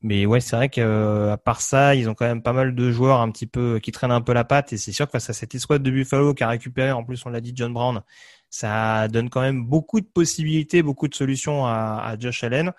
mais 0.02 0.26
ouais, 0.26 0.40
c'est 0.40 0.54
vrai 0.54 0.68
que 0.68 1.30
à 1.30 1.38
part 1.38 1.62
ça, 1.62 1.94
ils 1.94 2.10
ont 2.10 2.14
quand 2.14 2.26
même 2.26 2.42
pas 2.42 2.52
mal 2.52 2.74
de 2.74 2.90
joueurs 2.92 3.20
un 3.20 3.30
petit 3.30 3.46
peu 3.46 3.80
qui 3.82 3.90
traînent 3.90 4.12
un 4.12 4.20
peu 4.20 4.32
la 4.34 4.44
patte, 4.44 4.72
et 4.72 4.76
c'est 4.76 4.92
sûr 4.92 5.06
que 5.06 5.12
face 5.12 5.30
à 5.30 5.32
cette 5.32 5.54
escouade 5.54 5.82
de 5.82 5.90
Buffalo 5.90 6.34
qui 6.34 6.44
a 6.44 6.48
récupéré, 6.48 6.92
en 6.92 7.04
plus 7.04 7.24
on 7.26 7.30
l'a 7.30 7.40
dit, 7.40 7.52
John 7.56 7.72
Brown, 7.72 8.02
ça 8.50 9.08
donne 9.08 9.30
quand 9.30 9.40
même 9.40 9.64
beaucoup 9.64 10.00
de 10.00 10.06
possibilités, 10.06 10.82
beaucoup 10.82 11.08
de 11.08 11.14
solutions 11.14 11.66
à, 11.66 12.02
à 12.04 12.18
Josh 12.18 12.44
Allen. 12.44 12.72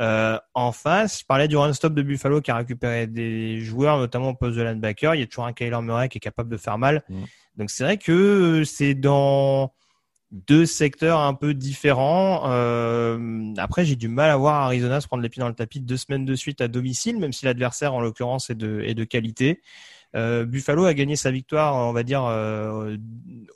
Euh, 0.00 0.38
en 0.54 0.70
face, 0.70 1.20
je 1.20 1.24
parlais 1.24 1.48
du 1.48 1.56
run-stop 1.56 1.92
de 1.92 2.02
Buffalo 2.02 2.40
qui 2.40 2.50
a 2.52 2.56
récupéré 2.56 3.06
des 3.08 3.60
joueurs, 3.60 3.98
notamment 3.98 4.28
au 4.28 4.34
poste 4.34 4.56
de 4.56 4.62
linebacker. 4.62 5.14
Il 5.14 5.20
y 5.20 5.22
a 5.24 5.26
toujours 5.26 5.46
un 5.46 5.52
Kyler 5.52 5.80
Murray 5.82 6.08
qui 6.08 6.18
est 6.18 6.20
capable 6.20 6.48
de 6.48 6.56
faire 6.56 6.78
mal. 6.78 7.02
Mm. 7.08 7.24
Donc 7.56 7.70
c'est 7.70 7.82
vrai 7.82 7.96
que 7.96 8.62
c'est 8.64 8.94
dans 8.94 9.72
deux 10.30 10.66
secteurs 10.66 11.20
un 11.20 11.34
peu 11.34 11.54
différents. 11.54 12.42
Euh, 12.46 13.54
après, 13.56 13.84
j'ai 13.84 13.96
du 13.96 14.08
mal 14.08 14.30
à 14.30 14.36
voir 14.36 14.56
Arizona 14.62 15.00
se 15.00 15.06
prendre 15.06 15.22
les 15.22 15.28
pieds 15.28 15.40
dans 15.40 15.48
le 15.48 15.54
tapis 15.54 15.80
deux 15.80 15.96
semaines 15.96 16.24
de 16.24 16.34
suite 16.34 16.60
à 16.60 16.68
domicile, 16.68 17.18
même 17.18 17.32
si 17.32 17.46
l'adversaire, 17.46 17.94
en 17.94 18.00
l'occurrence, 18.00 18.50
est 18.50 18.54
de, 18.54 19.04
qualité. 19.04 19.62
Euh, 20.16 20.44
Buffalo 20.44 20.84
a 20.84 20.94
gagné 20.94 21.16
sa 21.16 21.30
victoire, 21.30 21.76
on 21.76 21.92
va 21.92 22.02
dire, 22.02 22.24
euh, 22.24 22.96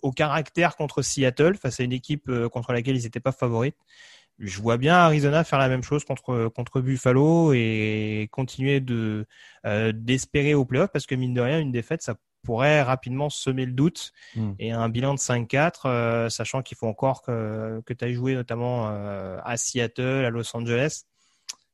au 0.02 0.12
caractère 0.12 0.76
contre 0.76 1.02
Seattle, 1.02 1.56
face 1.56 1.80
à 1.80 1.84
une 1.84 1.92
équipe 1.92 2.28
euh, 2.28 2.48
contre 2.48 2.72
laquelle 2.72 2.96
ils 2.96 3.04
n'étaient 3.04 3.20
pas 3.20 3.32
favoris. 3.32 3.72
Je 4.38 4.60
vois 4.60 4.76
bien 4.76 4.94
Arizona 4.94 5.44
faire 5.44 5.58
la 5.58 5.68
même 5.68 5.82
chose 5.82 6.04
contre 6.04 6.48
contre 6.48 6.80
Buffalo 6.80 7.52
et 7.52 8.28
continuer 8.32 8.80
de 8.80 9.26
euh, 9.66 9.92
d'espérer 9.94 10.54
au 10.54 10.64
playoff 10.64 10.90
parce 10.92 11.06
que 11.06 11.14
mine 11.14 11.34
de 11.34 11.40
rien, 11.40 11.60
une 11.60 11.70
défaite, 11.70 12.02
ça 12.02 12.16
pourrait 12.42 12.82
rapidement 12.82 13.30
semer 13.30 13.66
le 13.66 13.72
doute. 13.72 14.12
Hmm. 14.36 14.52
Et 14.58 14.72
un 14.72 14.88
bilan 14.88 15.14
de 15.14 15.18
5-4, 15.18 16.28
sachant 16.28 16.62
qu'il 16.62 16.76
faut 16.76 16.86
encore 16.86 17.22
que, 17.22 17.80
que 17.86 17.92
tu 17.92 18.04
ailles 18.04 18.14
jouer 18.14 18.34
notamment 18.34 18.88
à 18.88 19.56
Seattle, 19.56 20.24
à 20.24 20.30
Los 20.30 20.56
Angeles, 20.56 21.04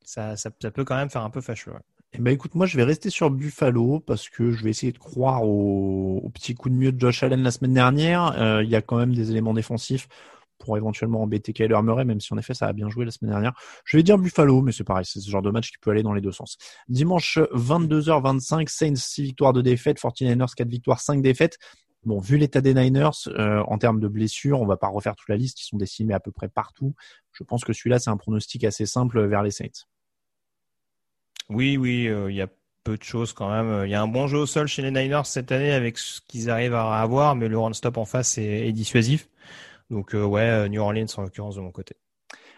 ça, 0.04 0.36
ça, 0.36 0.50
ça, 0.60 0.70
peut 0.70 0.84
quand 0.84 0.96
même 0.96 1.10
faire 1.10 1.22
un 1.22 1.30
peu 1.30 1.40
fâcheux. 1.40 1.72
Ouais. 1.72 1.80
Eh 2.14 2.18
ben 2.18 2.32
écoute, 2.32 2.54
moi 2.54 2.64
je 2.64 2.76
vais 2.76 2.84
rester 2.84 3.10
sur 3.10 3.30
Buffalo 3.30 4.00
parce 4.00 4.30
que 4.30 4.50
je 4.50 4.64
vais 4.64 4.70
essayer 4.70 4.92
de 4.92 4.98
croire 4.98 5.44
au, 5.44 6.20
au 6.24 6.28
petit 6.30 6.54
coup 6.54 6.70
de 6.70 6.74
mieux 6.74 6.90
de 6.90 6.98
Josh 6.98 7.22
Allen 7.22 7.42
la 7.42 7.50
semaine 7.50 7.74
dernière. 7.74 8.34
Euh, 8.40 8.62
il 8.64 8.70
y 8.70 8.76
a 8.76 8.80
quand 8.80 8.96
même 8.96 9.14
des 9.14 9.30
éléments 9.30 9.52
défensifs 9.52 10.08
pour 10.58 10.76
éventuellement 10.76 11.22
embêter 11.22 11.52
Kyler 11.52 11.80
Murray, 11.82 12.04
même 12.04 12.20
si 12.20 12.32
en 12.32 12.38
effet 12.38 12.54
ça 12.54 12.66
a 12.66 12.72
bien 12.72 12.88
joué 12.88 13.04
la 13.04 13.10
semaine 13.10 13.30
dernière. 13.30 13.52
Je 13.84 13.96
vais 13.96 14.02
dire 14.02 14.18
Buffalo, 14.18 14.62
mais 14.62 14.72
c'est 14.72 14.84
pareil, 14.84 15.04
c'est 15.04 15.20
ce 15.20 15.30
genre 15.30 15.42
de 15.42 15.50
match 15.50 15.70
qui 15.70 15.78
peut 15.78 15.90
aller 15.90 16.02
dans 16.02 16.12
les 16.12 16.20
deux 16.20 16.32
sens. 16.32 16.58
Dimanche 16.88 17.38
22h25, 17.52 18.68
Saints 18.68 18.94
6 18.94 19.22
victoires 19.22 19.52
de 19.52 19.62
défaites, 19.62 19.98
49ers 19.98 20.54
4 20.54 20.68
victoires, 20.68 21.00
5 21.00 21.22
défaites. 21.22 21.58
Bon, 22.04 22.20
vu 22.20 22.38
l'état 22.38 22.60
des 22.60 22.74
Niners, 22.74 23.10
euh, 23.28 23.62
en 23.66 23.76
termes 23.76 24.00
de 24.00 24.08
blessures, 24.08 24.60
on 24.60 24.66
va 24.66 24.76
pas 24.76 24.88
refaire 24.88 25.16
toute 25.16 25.28
la 25.28 25.36
liste, 25.36 25.60
ils 25.60 25.66
sont 25.66 25.76
décimés 25.76 26.14
à 26.14 26.20
peu 26.20 26.30
près 26.30 26.48
partout. 26.48 26.94
Je 27.32 27.42
pense 27.42 27.64
que 27.64 27.72
celui-là, 27.72 27.98
c'est 27.98 28.10
un 28.10 28.16
pronostic 28.16 28.64
assez 28.64 28.86
simple 28.86 29.26
vers 29.26 29.42
les 29.42 29.50
Saints. 29.50 29.86
Oui, 31.48 31.76
oui, 31.76 32.04
il 32.04 32.08
euh, 32.08 32.32
y 32.32 32.40
a 32.40 32.48
peu 32.84 32.96
de 32.96 33.02
choses 33.02 33.32
quand 33.32 33.50
même. 33.50 33.84
Il 33.84 33.90
y 33.90 33.94
a 33.94 34.00
un 34.00 34.08
bon 34.08 34.26
jeu 34.28 34.38
au 34.38 34.46
sol 34.46 34.68
chez 34.68 34.82
les 34.82 34.90
Niners 34.90 35.24
cette 35.24 35.50
année 35.50 35.72
avec 35.72 35.98
ce 35.98 36.20
qu'ils 36.28 36.50
arrivent 36.50 36.74
à 36.74 37.00
avoir, 37.00 37.34
mais 37.34 37.48
le 37.48 37.58
run-stop 37.58 37.96
en 37.96 38.04
face 38.04 38.38
est 38.38 38.72
dissuasif. 38.72 39.28
Donc 39.90 40.14
euh, 40.14 40.24
ouais, 40.24 40.42
euh, 40.42 40.68
New 40.68 40.80
Orleans 40.80 41.06
en 41.16 41.22
l'occurrence 41.22 41.56
de 41.56 41.60
mon 41.60 41.70
côté. 41.72 41.94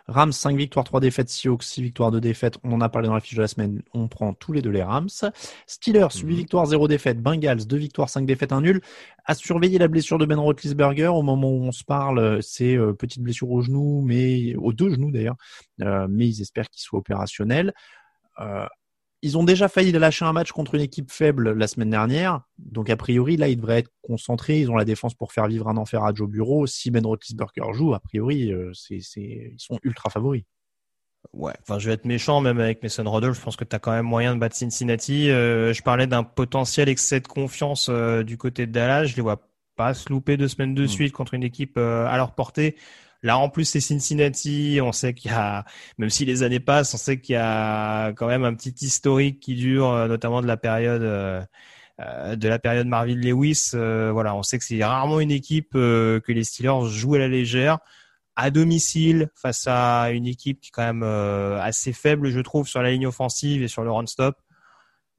Rams 0.09 0.33
5 0.33 0.57
victoires, 0.57 0.85
3 0.85 0.99
défaites, 0.99 1.28
Seahawks 1.28 1.62
6 1.62 1.83
victoires, 1.83 2.11
2 2.11 2.20
défaites. 2.20 2.59
On 2.64 2.72
en 2.72 2.81
a 2.81 2.89
parlé 2.89 3.07
dans 3.07 3.14
la 3.14 3.20
fiche 3.20 3.37
de 3.37 3.43
la 3.43 3.47
semaine. 3.47 3.81
On 3.95 4.09
prend 4.09 4.35
tous 4.35 4.53
les 4.53 4.61
deux 4.61 4.70
les 4.70 4.83
Rams. 4.83 5.09
Steelers 5.68 6.09
8 6.12 6.24
Mhm. 6.24 6.31
victoires, 6.35 6.66
0 6.66 6.89
défaites. 6.89 7.22
Bengals 7.22 7.64
2 7.66 7.76
victoires, 7.76 8.09
5 8.09 8.26
défaites, 8.26 8.51
1 8.53 8.61
nul. 8.62 8.81
À 9.24 9.35
surveiller 9.37 9.78
la 9.78 9.87
blessure 9.87 10.18
de 10.18 10.26
Ben 10.26 10.39
Roethlisberger. 10.41 11.07
Au 11.09 11.22
moment 11.22 11.49
où 11.51 11.62
on 11.62 11.70
se 11.70 11.85
parle, 11.85 12.43
c'est 12.43 12.74
euh, 12.76 12.93
petite 12.93 13.22
blessure 13.22 13.51
au 13.53 13.62
genou, 13.62 14.03
mais 14.05 14.57
aux 14.57 14.72
deux 14.72 14.91
genoux 14.91 15.12
d'ailleurs. 15.12 15.37
Euh, 15.83 16.09
mais 16.11 16.26
ils 16.26 16.41
espèrent 16.43 16.68
qu'il 16.70 16.83
soit 16.83 16.99
opérationnel. 16.99 17.72
Euh, 18.41 18.66
ils 19.22 19.36
ont 19.36 19.44
déjà 19.44 19.68
failli 19.68 19.92
lâcher 19.92 20.24
un 20.24 20.32
match 20.32 20.52
contre 20.52 20.74
une 20.74 20.80
équipe 20.80 21.10
faible 21.10 21.52
la 21.52 21.66
semaine 21.66 21.90
dernière. 21.90 22.40
Donc, 22.58 22.88
a 22.90 22.96
priori, 22.96 23.36
là, 23.36 23.48
ils 23.48 23.56
devraient 23.56 23.80
être 23.80 23.90
concentrés. 24.02 24.60
Ils 24.60 24.70
ont 24.70 24.76
la 24.76 24.84
défense 24.84 25.14
pour 25.14 25.32
faire 25.32 25.46
vivre 25.46 25.68
un 25.68 25.76
enfer 25.76 26.04
à 26.04 26.14
Joe 26.14 26.28
Bureau. 26.28 26.66
Si 26.66 26.90
Ben 26.90 27.04
Roethlisberger 27.04 27.72
joue, 27.72 27.94
a 27.94 28.00
priori, 28.00 28.52
euh, 28.52 28.70
c'est, 28.72 29.00
c'est, 29.00 29.52
ils 29.52 29.60
sont 29.60 29.78
ultra 29.82 30.08
favoris. 30.10 30.44
Ouais, 31.34 31.52
enfin 31.60 31.78
je 31.78 31.86
vais 31.86 31.92
être 31.92 32.06
méchant 32.06 32.40
même 32.40 32.58
avec 32.60 32.82
Mason 32.82 33.04
Rudolph, 33.08 33.36
je 33.36 33.42
pense 33.42 33.54
que 33.54 33.64
tu 33.64 33.76
as 33.76 33.78
quand 33.78 33.92
même 33.92 34.06
moyen 34.06 34.34
de 34.34 34.40
battre 34.40 34.56
Cincinnati. 34.56 35.30
Euh, 35.30 35.74
je 35.74 35.82
parlais 35.82 36.06
d'un 36.06 36.22
potentiel 36.24 36.88
excès 36.88 37.20
de 37.20 37.28
confiance 37.28 37.88
euh, 37.90 38.22
du 38.22 38.38
côté 38.38 38.66
de 38.66 38.72
Dallas, 38.72 39.04
je 39.04 39.16
les 39.16 39.22
vois 39.22 39.42
pas 39.76 39.92
se 39.92 40.08
louper 40.10 40.38
deux 40.38 40.48
semaines 40.48 40.74
de 40.74 40.84
Mm. 40.84 40.88
suite 40.88 41.12
contre 41.12 41.34
une 41.34 41.42
équipe 41.42 41.76
euh, 41.76 42.06
à 42.06 42.16
leur 42.16 42.34
portée. 42.34 42.74
Là 43.22 43.38
en 43.38 43.48
plus 43.50 43.64
c'est 43.64 43.80
Cincinnati, 43.80 44.80
on 44.82 44.92
sait 44.92 45.12
qu'il 45.14 45.30
y 45.30 45.34
a 45.34 45.64
même 45.98 46.10
si 46.10 46.24
les 46.24 46.42
années 46.42 46.60
passent, 46.60 46.94
on 46.94 46.96
sait 46.98 47.20
qu'il 47.20 47.34
y 47.34 47.38
a 47.38 48.12
quand 48.14 48.26
même 48.26 48.44
un 48.44 48.54
petit 48.54 48.74
historique 48.80 49.40
qui 49.40 49.54
dure 49.54 49.90
euh, 49.90 50.08
notamment 50.08 50.40
de 50.40 50.46
la 50.46 50.56
période 50.56 51.02
euh, 51.02 51.42
euh, 52.00 52.36
de 52.36 52.48
la 52.48 52.58
période 52.58 52.86
Marvin 52.86 53.16
Lewis, 53.16 53.70
voilà, 53.72 54.34
on 54.34 54.42
sait 54.42 54.58
que 54.58 54.64
c'est 54.64 54.82
rarement 54.82 55.20
une 55.20 55.30
équipe 55.30 55.72
que 55.72 56.22
les 56.28 56.44
Steelers 56.44 56.88
jouent 56.88 57.16
à 57.16 57.18
la 57.18 57.28
légère 57.28 57.78
à 58.36 58.50
domicile 58.50 59.28
face 59.34 59.66
à 59.66 60.10
une 60.12 60.26
équipe 60.26 60.60
qui 60.60 60.68
est 60.68 60.72
quand 60.72 60.94
même 60.94 61.02
assez 61.02 61.92
faible, 61.92 62.30
je 62.30 62.40
trouve, 62.40 62.66
sur 62.66 62.80
la 62.80 62.90
ligne 62.90 63.06
offensive 63.06 63.62
et 63.62 63.68
sur 63.68 63.84
le 63.84 63.90
run-stop. 63.90 64.36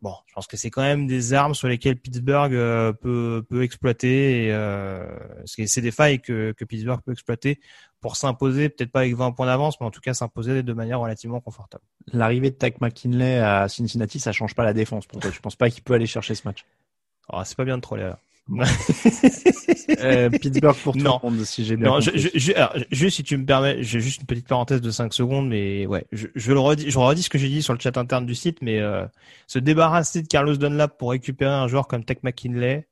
Bon, 0.01 0.15
je 0.25 0.33
pense 0.33 0.47
que 0.47 0.57
c'est 0.57 0.71
quand 0.71 0.81
même 0.81 1.05
des 1.05 1.33
armes 1.33 1.53
sur 1.53 1.67
lesquelles 1.67 1.95
Pittsburgh 1.95 2.53
euh, 2.55 2.91
peut, 2.91 3.45
peut 3.47 3.61
exploiter. 3.61 4.45
Et, 4.45 4.51
euh, 4.51 5.05
c'est 5.45 5.81
des 5.81 5.91
failles 5.91 6.19
que, 6.19 6.53
que 6.53 6.65
Pittsburgh 6.65 7.01
peut 7.05 7.11
exploiter 7.11 7.59
pour 7.99 8.15
s'imposer, 8.15 8.69
peut-être 8.69 8.91
pas 8.91 9.01
avec 9.01 9.15
20 9.15 9.31
points 9.33 9.45
d'avance, 9.45 9.79
mais 9.79 9.85
en 9.85 9.91
tout 9.91 10.01
cas 10.01 10.15
s'imposer 10.15 10.63
de 10.63 10.73
manière 10.73 10.99
relativement 10.99 11.39
confortable. 11.39 11.83
L'arrivée 12.11 12.49
de 12.49 12.55
Tack 12.55 12.81
McKinley 12.81 13.37
à 13.37 13.69
Cincinnati, 13.69 14.19
ça 14.19 14.31
change 14.31 14.55
pas 14.55 14.63
la 14.63 14.73
défense 14.73 15.05
pour 15.05 15.19
toi. 15.19 15.29
Je 15.31 15.39
pense 15.39 15.55
pas 15.55 15.69
qu'il 15.69 15.83
peut 15.83 15.93
aller 15.93 16.07
chercher 16.07 16.33
ce 16.33 16.47
match? 16.47 16.65
Oh, 17.31 17.39
c'est 17.45 17.55
pas 17.55 17.65
bien 17.65 17.77
de 17.77 17.81
troller 17.81 18.03
là. 18.03 18.19
Euh, 19.99 20.29
Pittsburgh 20.29 20.75
pour 20.81 20.97
tout 20.97 21.03
Non. 21.03 21.19
le 21.23 21.29
monde, 21.29 21.45
si 21.45 21.63
j'ai 21.65 21.77
bien 21.77 21.89
Non, 21.89 21.99
je, 21.99 22.11
compris. 22.11 22.19
je, 22.19 22.29
je- 22.39 22.53
alors, 22.53 22.75
juste 22.91 23.17
si 23.17 23.23
tu 23.23 23.37
me 23.37 23.45
permets, 23.45 23.83
j'ai 23.83 23.99
juste 23.99 24.21
une 24.21 24.25
petite 24.27 24.47
parenthèse 24.47 24.81
de 24.81 24.89
5 24.91 25.13
secondes, 25.13 25.47
mais 25.47 25.85
ouais, 25.85 26.05
je, 26.11 26.27
je 26.35 26.51
le 26.53 26.59
redis, 26.59 26.89
je 26.89 26.97
redis 26.97 27.23
ce 27.23 27.29
que 27.29 27.37
j'ai 27.37 27.49
dit 27.49 27.61
sur 27.61 27.73
le 27.73 27.79
chat 27.79 27.97
interne 27.97 28.25
du 28.25 28.35
site, 28.35 28.61
mais 28.61 28.79
euh, 28.79 29.05
se 29.47 29.59
débarrasser 29.59 30.21
de 30.23 30.27
Carlos 30.27 30.55
Dunlap 30.55 30.97
pour 30.97 31.11
récupérer 31.11 31.51
un 31.53 31.67
joueur 31.67 31.87
comme 31.87 32.03
Tech 32.03 32.17
McKinley, 32.23 32.87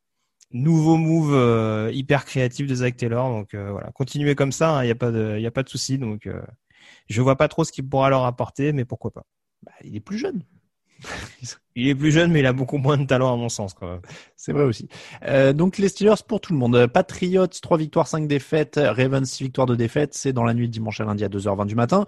nouveau 0.52 0.98
move 0.98 1.34
euh, 1.36 1.92
hyper 1.94 2.26
créatif 2.26 2.68
de 2.68 2.76
Zach 2.76 2.98
Taylor, 2.98 3.30
donc 3.30 3.54
euh, 3.54 3.72
voilà, 3.72 3.92
continuez 3.94 4.36
comme 4.36 4.52
ça, 4.52 4.84
il 4.84 4.88
n'y 4.88 4.92
a 4.92 4.96
pas 4.96 5.12
de, 5.12 5.40
y 5.40 5.48
a 5.48 5.52
pas 5.52 5.64
de 5.64 5.70
souci, 5.70 5.98
donc 6.00 6.28
euh, 6.28 6.42
je 7.10 7.22
vois 7.22 7.38
pas 7.38 7.48
trop 7.48 7.64
ce 7.64 7.72
qu'il 7.72 7.88
pourra 7.88 8.10
leur 8.10 8.26
apporter, 8.26 8.74
mais 8.74 8.86
pourquoi 8.86 9.12
pas. 9.12 9.26
Bah, 9.64 9.74
il 9.84 9.96
est 9.96 10.00
plus 10.02 10.18
jeune. 10.20 10.44
Il 11.76 11.88
est 11.88 11.96
plus 11.96 12.12
jeune, 12.12 12.32
mais 12.32 12.40
il 12.40 12.46
a 12.46 12.52
beaucoup 12.52 12.78
moins 12.78 12.98
de 12.98 13.06
talent 13.06 13.34
à 13.34 13.38
mon 13.38 13.48
sens. 13.48 13.74
C'est 14.36 14.52
vrai 14.52 14.64
aussi. 14.64 14.90
Euh, 15.26 15.54
donc 15.54 15.78
les 15.78 15.88
Steelers 15.88 16.22
pour 16.28 16.42
tout 16.42 16.52
le 16.52 16.60
monde. 16.60 16.88
Patriots, 16.88 17.48
3 17.48 17.78
victoires, 17.78 18.08
5 18.08 18.28
défaites. 18.28 18.80
Ravens, 18.84 19.30
6 19.30 19.44
victoires, 19.44 19.68
2 19.68 19.78
défaites. 19.78 20.14
C'est 20.14 20.34
dans 20.34 20.44
la 20.44 20.54
nuit 20.54 20.68
de 20.68 20.74
dimanche 20.74 21.00
à 21.00 21.06
lundi 21.06 21.24
à 21.24 21.30
2h20 21.30 21.68
du 21.68 21.76
matin. 21.76 22.06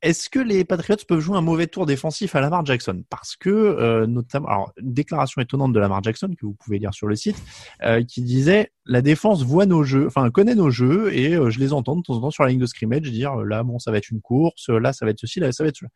Est-ce 0.00 0.28
que 0.28 0.38
les 0.38 0.64
Patriots 0.64 0.98
peuvent 1.08 1.20
jouer 1.20 1.38
un 1.38 1.40
mauvais 1.40 1.66
tour 1.66 1.86
défensif 1.86 2.36
à 2.36 2.40
Lamar 2.40 2.64
Jackson? 2.66 3.02
Parce 3.08 3.36
que, 3.36 3.48
euh, 3.48 4.06
notamment, 4.06 4.48
alors, 4.48 4.72
déclaration 4.78 5.40
étonnante 5.40 5.72
de 5.72 5.80
Lamar 5.80 6.02
Jackson 6.02 6.28
que 6.38 6.44
vous 6.44 6.52
pouvez 6.52 6.78
lire 6.78 6.92
sur 6.92 7.06
le 7.06 7.16
site, 7.16 7.42
euh, 7.82 8.04
qui 8.04 8.20
disait 8.22 8.70
la 8.84 9.00
défense 9.00 9.42
voit 9.44 9.64
nos 9.64 9.82
jeux, 9.82 10.06
enfin 10.06 10.30
connaît 10.30 10.54
nos 10.54 10.68
jeux 10.68 11.12
et 11.14 11.32
je 11.32 11.58
les 11.58 11.72
entends 11.72 11.96
de 11.96 12.02
temps 12.02 12.16
en 12.16 12.20
temps 12.20 12.30
sur 12.30 12.44
la 12.44 12.50
ligne 12.50 12.60
de 12.60 12.66
scrimmage 12.66 13.10
dire 13.10 13.36
là 13.36 13.62
bon 13.62 13.78
ça 13.78 13.90
va 13.90 13.96
être 13.96 14.10
une 14.10 14.20
course, 14.20 14.68
là 14.68 14.92
ça 14.92 15.06
va 15.06 15.10
être 15.10 15.20
ceci, 15.20 15.40
là 15.40 15.50
ça 15.52 15.64
va 15.64 15.70
être 15.70 15.78
cela. 15.78 15.88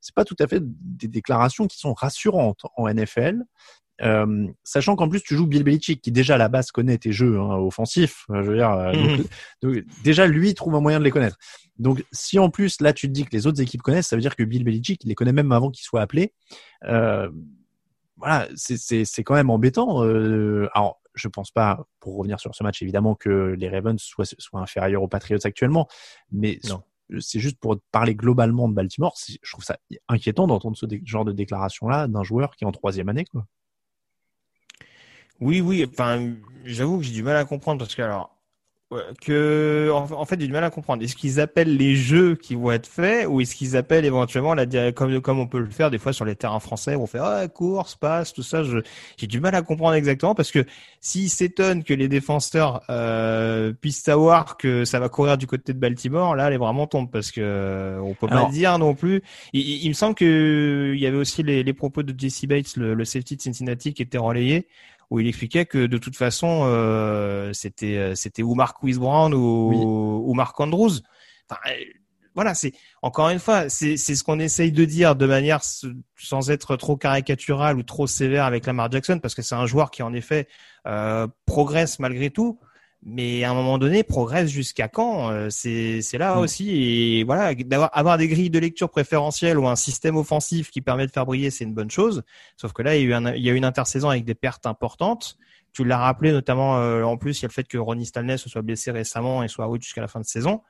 C'est 0.00 0.14
pas 0.14 0.24
tout 0.24 0.36
à 0.38 0.46
fait 0.46 0.62
des 0.62 1.08
déclarations 1.08 1.66
qui 1.66 1.78
sont 1.78 1.94
rassurantes 1.94 2.62
en 2.76 2.88
NFL. 2.88 3.44
Euh, 4.00 4.46
sachant 4.62 4.94
qu'en 4.94 5.08
plus 5.08 5.22
tu 5.22 5.34
joues 5.34 5.48
Bill 5.48 5.64
Belichick 5.64 6.00
qui 6.00 6.12
déjà 6.12 6.36
à 6.36 6.38
la 6.38 6.48
base 6.48 6.70
connaît 6.70 6.98
tes 6.98 7.10
jeux 7.10 7.40
hein, 7.40 7.56
offensifs, 7.56 8.26
euh, 8.30 8.44
je 8.44 8.50
veux 8.50 8.56
dire, 8.56 8.70
euh, 8.70 8.92
donc, 8.92 9.26
donc, 9.60 9.84
déjà 10.04 10.28
lui 10.28 10.54
trouve 10.54 10.76
un 10.76 10.80
moyen 10.80 11.00
de 11.00 11.04
les 11.04 11.10
connaître. 11.10 11.36
Donc 11.78 12.04
si 12.12 12.38
en 12.38 12.48
plus 12.48 12.80
là 12.80 12.92
tu 12.92 13.08
te 13.08 13.12
dis 13.12 13.24
que 13.24 13.32
les 13.32 13.48
autres 13.48 13.60
équipes 13.60 13.82
connaissent, 13.82 14.06
ça 14.06 14.14
veut 14.14 14.22
dire 14.22 14.36
que 14.36 14.44
Bill 14.44 14.62
Belichick 14.62 15.02
il 15.02 15.08
les 15.08 15.16
connaît 15.16 15.32
même 15.32 15.50
avant 15.50 15.70
qu'il 15.70 15.82
soit 15.82 16.00
appelé. 16.00 16.32
Euh, 16.84 17.28
voilà, 18.16 18.48
c'est 18.54 19.24
quand 19.24 19.34
même 19.34 19.50
embêtant. 19.50 20.04
Euh, 20.04 20.68
alors 20.74 21.00
je 21.14 21.26
pense 21.26 21.50
pas, 21.50 21.84
pour 21.98 22.16
revenir 22.16 22.38
sur 22.38 22.54
ce 22.54 22.62
match 22.62 22.80
évidemment 22.82 23.16
que 23.16 23.56
les 23.58 23.68
Ravens 23.68 24.00
soient 24.00 24.24
soient 24.24 24.60
inférieurs 24.60 25.02
aux 25.02 25.08
Patriots 25.08 25.44
actuellement, 25.44 25.88
mais 26.30 26.60
Non. 26.68 26.82
C'est 27.20 27.40
juste 27.40 27.58
pour 27.58 27.78
parler 27.92 28.14
globalement 28.14 28.68
de 28.68 28.74
Baltimore. 28.74 29.16
Je 29.42 29.50
trouve 29.50 29.64
ça 29.64 29.78
inquiétant 30.08 30.46
d'entendre 30.46 30.76
ce 30.76 30.86
genre 31.04 31.24
de 31.24 31.32
déclaration 31.32 31.88
là 31.88 32.06
d'un 32.06 32.22
joueur 32.22 32.56
qui 32.56 32.64
est 32.64 32.66
en 32.66 32.72
troisième 32.72 33.08
année 33.08 33.24
quoi. 33.24 33.46
Oui, 35.40 35.60
oui. 35.60 35.86
Enfin, 35.88 36.34
j'avoue 36.64 36.98
que 36.98 37.04
j'ai 37.04 37.12
du 37.12 37.22
mal 37.22 37.36
à 37.36 37.44
comprendre 37.44 37.78
parce 37.78 37.94
que 37.94 38.02
alors 38.02 38.37
que 39.20 39.90
en, 39.92 40.24
fait 40.24 40.40
j'ai 40.40 40.46
du 40.46 40.52
mal 40.52 40.64
à 40.64 40.70
comprendre. 40.70 41.02
Est-ce 41.02 41.14
qu'ils 41.14 41.40
appellent 41.40 41.76
les 41.76 41.94
jeux 41.94 42.36
qui 42.36 42.54
vont 42.54 42.72
être 42.72 42.86
faits 42.86 43.26
ou 43.28 43.40
est-ce 43.40 43.54
qu'ils 43.54 43.76
appellent 43.76 44.06
éventuellement 44.06 44.54
la 44.54 44.92
comme 44.92 45.20
comme 45.20 45.38
on 45.38 45.46
peut 45.46 45.58
le 45.60 45.68
faire 45.68 45.90
des 45.90 45.98
fois 45.98 46.12
sur 46.14 46.24
les 46.24 46.34
terrains 46.36 46.58
français 46.60 46.94
où 46.94 47.02
on 47.02 47.06
fait 47.06 47.18
ah 47.20 47.46
course 47.48 47.96
passe 47.96 48.32
tout 48.32 48.42
ça. 48.42 48.62
J'ai 49.18 49.26
du 49.26 49.40
mal 49.40 49.54
à 49.54 49.62
comprendre 49.62 49.94
exactement 49.94 50.34
parce 50.34 50.50
que 50.50 50.64
s'ils 51.00 51.28
s'étonnent 51.28 51.84
que 51.84 51.92
les 51.92 52.08
défenseurs 52.08 52.82
euh, 52.88 53.72
puissent 53.78 54.02
savoir 54.02 54.56
que 54.56 54.84
ça 54.86 54.98
va 55.00 55.08
courir 55.10 55.36
du 55.36 55.46
côté 55.46 55.74
de 55.74 55.78
Baltimore, 55.78 56.34
là 56.34 56.48
les 56.48 56.56
vraiment 56.56 56.86
tombent 56.86 57.10
parce 57.10 57.30
que 57.30 57.40
euh, 57.42 58.00
on 58.00 58.14
peut 58.14 58.26
Alors- 58.30 58.46
pas 58.46 58.52
dire 58.52 58.78
non 58.78 58.94
plus. 58.94 59.22
Il, 59.52 59.60
il- 59.60 59.84
il 59.84 59.88
me 59.88 59.94
semble 59.94 60.14
que 60.14 60.92
il 60.94 61.00
y 61.00 61.06
avait 61.06 61.16
aussi 61.18 61.42
les, 61.42 61.62
les 61.62 61.72
propos 61.74 62.02
de 62.02 62.18
Jesse 62.18 62.46
Bates, 62.46 62.76
le, 62.76 62.94
le 62.94 63.04
safety 63.04 63.36
de 63.36 63.42
Cincinnati, 63.42 63.92
qui 63.92 64.02
étaient 64.02 64.18
relayés 64.18 64.66
où 65.10 65.20
il 65.20 65.26
expliquait 65.28 65.66
que 65.66 65.86
de 65.86 65.98
toute 65.98 66.16
façon 66.16 66.62
euh, 66.64 67.52
c'était 67.52 67.96
euh, 67.96 68.14
c'était 68.14 68.42
ou 68.42 68.54
Mark 68.54 68.76
Brown 68.82 69.32
ou, 69.34 69.68
Oui. 69.68 69.76
ou 69.78 70.34
Mark 70.34 70.58
Andrews. 70.60 71.00
Enfin, 71.50 71.60
euh, 71.70 71.84
voilà, 72.34 72.54
c'est 72.54 72.72
encore 73.02 73.30
une 73.30 73.40
fois, 73.40 73.68
c'est 73.68 73.96
c'est 73.96 74.14
ce 74.14 74.22
qu'on 74.22 74.38
essaye 74.38 74.70
de 74.70 74.84
dire 74.84 75.16
de 75.16 75.26
manière 75.26 75.60
sans 76.16 76.50
être 76.50 76.76
trop 76.76 76.96
caricatural 76.96 77.76
ou 77.76 77.82
trop 77.82 78.06
sévère 78.06 78.44
avec 78.44 78.64
Lamar 78.66 78.92
Jackson 78.92 79.18
parce 79.18 79.34
que 79.34 79.42
c'est 79.42 79.56
un 79.56 79.66
joueur 79.66 79.90
qui 79.90 80.02
en 80.04 80.12
effet 80.12 80.46
euh, 80.86 81.26
progresse 81.46 81.98
malgré 81.98 82.30
tout. 82.30 82.60
Mais 83.04 83.44
à 83.44 83.50
un 83.50 83.54
moment 83.54 83.78
donné, 83.78 84.02
progresse 84.02 84.50
jusqu'à 84.50 84.88
quand 84.88 85.30
Euh, 85.30 85.48
C'est 85.50 86.18
là 86.18 86.34
Mm. 86.34 86.38
aussi 86.38 86.70
et 86.82 87.24
voilà 87.24 87.54
d'avoir 87.54 87.90
avoir 87.96 88.18
des 88.18 88.26
grilles 88.28 88.50
de 88.50 88.58
lecture 88.58 88.90
préférentielles 88.90 89.58
ou 89.58 89.68
un 89.68 89.76
système 89.76 90.16
offensif 90.16 90.70
qui 90.70 90.80
permet 90.80 91.06
de 91.06 91.12
faire 91.12 91.24
briller, 91.26 91.50
c'est 91.50 91.64
une 91.64 91.74
bonne 91.74 91.90
chose. 91.90 92.22
Sauf 92.56 92.72
que 92.72 92.82
là, 92.82 92.96
il 92.96 93.02
y 93.02 93.04
a 93.04 93.08
eu, 93.08 93.14
un, 93.14 93.32
il 93.34 93.42
y 93.42 93.50
a 93.50 93.52
eu 93.52 93.56
une 93.56 93.64
intersaison 93.64 94.08
avec 94.10 94.24
des 94.24 94.34
pertes 94.34 94.66
importantes. 94.66 95.36
Tu 95.72 95.84
l'as 95.84 95.98
rappelé 95.98 96.32
notamment, 96.32 96.78
euh, 96.78 97.04
en 97.04 97.16
plus, 97.16 97.38
il 97.38 97.42
y 97.42 97.44
a 97.44 97.48
le 97.48 97.52
fait 97.52 97.64
que 97.68 97.78
Ronnie 97.78 98.06
Stanley 98.06 98.36
se 98.36 98.48
soit 98.48 98.62
blessé 98.62 98.90
récemment 98.90 99.42
et 99.44 99.48
soit 99.48 99.68
out 99.68 99.80
jusqu'à 99.82 100.00
la 100.00 100.08
fin 100.08 100.18
de 100.20 100.24
saison. 100.26 100.62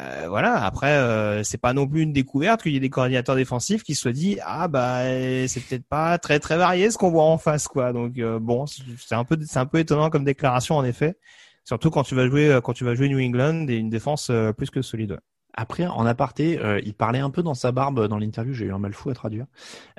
Euh, 0.00 0.26
voilà. 0.28 0.64
Après, 0.64 0.90
euh, 0.90 1.42
c'est 1.44 1.56
pas 1.60 1.72
non 1.72 1.86
plus 1.86 2.02
une 2.02 2.12
découverte 2.12 2.62
qu'il 2.62 2.72
y 2.72 2.76
ait 2.76 2.80
des 2.80 2.90
coordinateurs 2.90 3.36
défensifs 3.36 3.84
qui 3.84 3.94
se 3.94 4.02
soient 4.02 4.12
dit 4.12 4.38
ah 4.44 4.66
bah 4.66 5.04
c'est 5.46 5.60
peut-être 5.60 5.86
pas 5.86 6.18
très 6.18 6.40
très 6.40 6.56
varié 6.56 6.90
ce 6.90 6.98
qu'on 6.98 7.10
voit 7.10 7.22
en 7.24 7.38
face 7.38 7.68
quoi. 7.68 7.92
Donc 7.92 8.18
euh, 8.18 8.40
bon, 8.40 8.66
c'est 8.66 9.14
un 9.14 9.22
peu 9.24 9.38
c'est 9.46 9.60
un 9.60 9.66
peu 9.66 9.78
étonnant 9.78 10.10
comme 10.10 10.24
déclaration 10.24 10.76
en 10.76 10.84
effet. 10.84 11.16
Surtout 11.64 11.90
quand 11.90 12.02
tu 12.02 12.14
vas 12.14 12.26
jouer 12.26 12.60
quand 12.62 12.72
tu 12.72 12.84
vas 12.84 12.94
jouer 12.94 13.08
New 13.08 13.20
England 13.20 13.66
et 13.68 13.76
une 13.76 13.90
défense 13.90 14.30
plus 14.56 14.70
que 14.70 14.82
solide. 14.82 15.18
Après, 15.56 15.86
en 15.86 16.04
aparté, 16.04 16.58
euh, 16.58 16.80
il 16.84 16.94
parlait 16.94 17.20
un 17.20 17.30
peu 17.30 17.42
dans 17.42 17.54
sa 17.54 17.70
barbe 17.70 18.08
dans 18.08 18.18
l'interview. 18.18 18.52
J'ai 18.52 18.66
eu 18.66 18.72
un 18.72 18.78
mal 18.78 18.92
fou 18.92 19.10
à 19.10 19.14
traduire, 19.14 19.46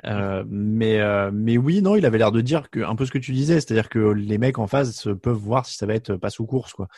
euh, 0.04 0.44
mais 0.48 1.00
euh, 1.00 1.30
mais 1.32 1.56
oui, 1.56 1.80
non, 1.80 1.96
il 1.96 2.04
avait 2.04 2.18
l'air 2.18 2.30
de 2.30 2.42
dire 2.42 2.68
que 2.70 2.80
un 2.80 2.94
peu 2.94 3.06
ce 3.06 3.10
que 3.10 3.18
tu 3.18 3.32
disais, 3.32 3.54
c'est-à-dire 3.54 3.88
que 3.88 3.98
les 3.98 4.36
mecs 4.36 4.58
en 4.58 4.66
face 4.66 5.08
peuvent 5.22 5.36
voir 5.36 5.64
si 5.64 5.76
ça 5.76 5.86
va 5.86 5.94
être 5.94 6.16
passe 6.16 6.38
ou 6.40 6.46
course, 6.46 6.74
quoi. 6.74 6.88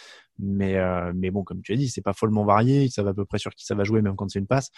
Mais 0.40 0.76
mais 1.14 1.30
bon, 1.30 1.44
comme 1.44 1.62
tu 1.62 1.72
as 1.72 1.76
dit, 1.76 1.88
c'est 1.88 2.02
pas 2.02 2.12
follement 2.12 2.44
varié. 2.44 2.84
Ils 2.84 2.90
savent 2.90 3.08
à 3.08 3.14
peu 3.14 3.24
près 3.24 3.38
sur 3.38 3.52
qui 3.52 3.64
ça 3.64 3.76
va 3.76 3.84
jouer, 3.84 4.02
même 4.02 4.16
quand 4.16 4.28
c'est 4.28 4.40
une 4.40 4.46
passe. 4.48 4.70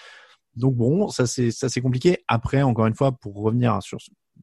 Donc 0.56 0.74
bon, 0.76 1.08
ça 1.08 1.26
c'est 1.26 1.50
ça 1.50 1.68
c'est 1.70 1.80
compliqué. 1.80 2.18
Après, 2.28 2.62
encore 2.62 2.86
une 2.86 2.94
fois, 2.94 3.12
pour 3.12 3.36
revenir 3.36 3.82
sur 3.82 3.98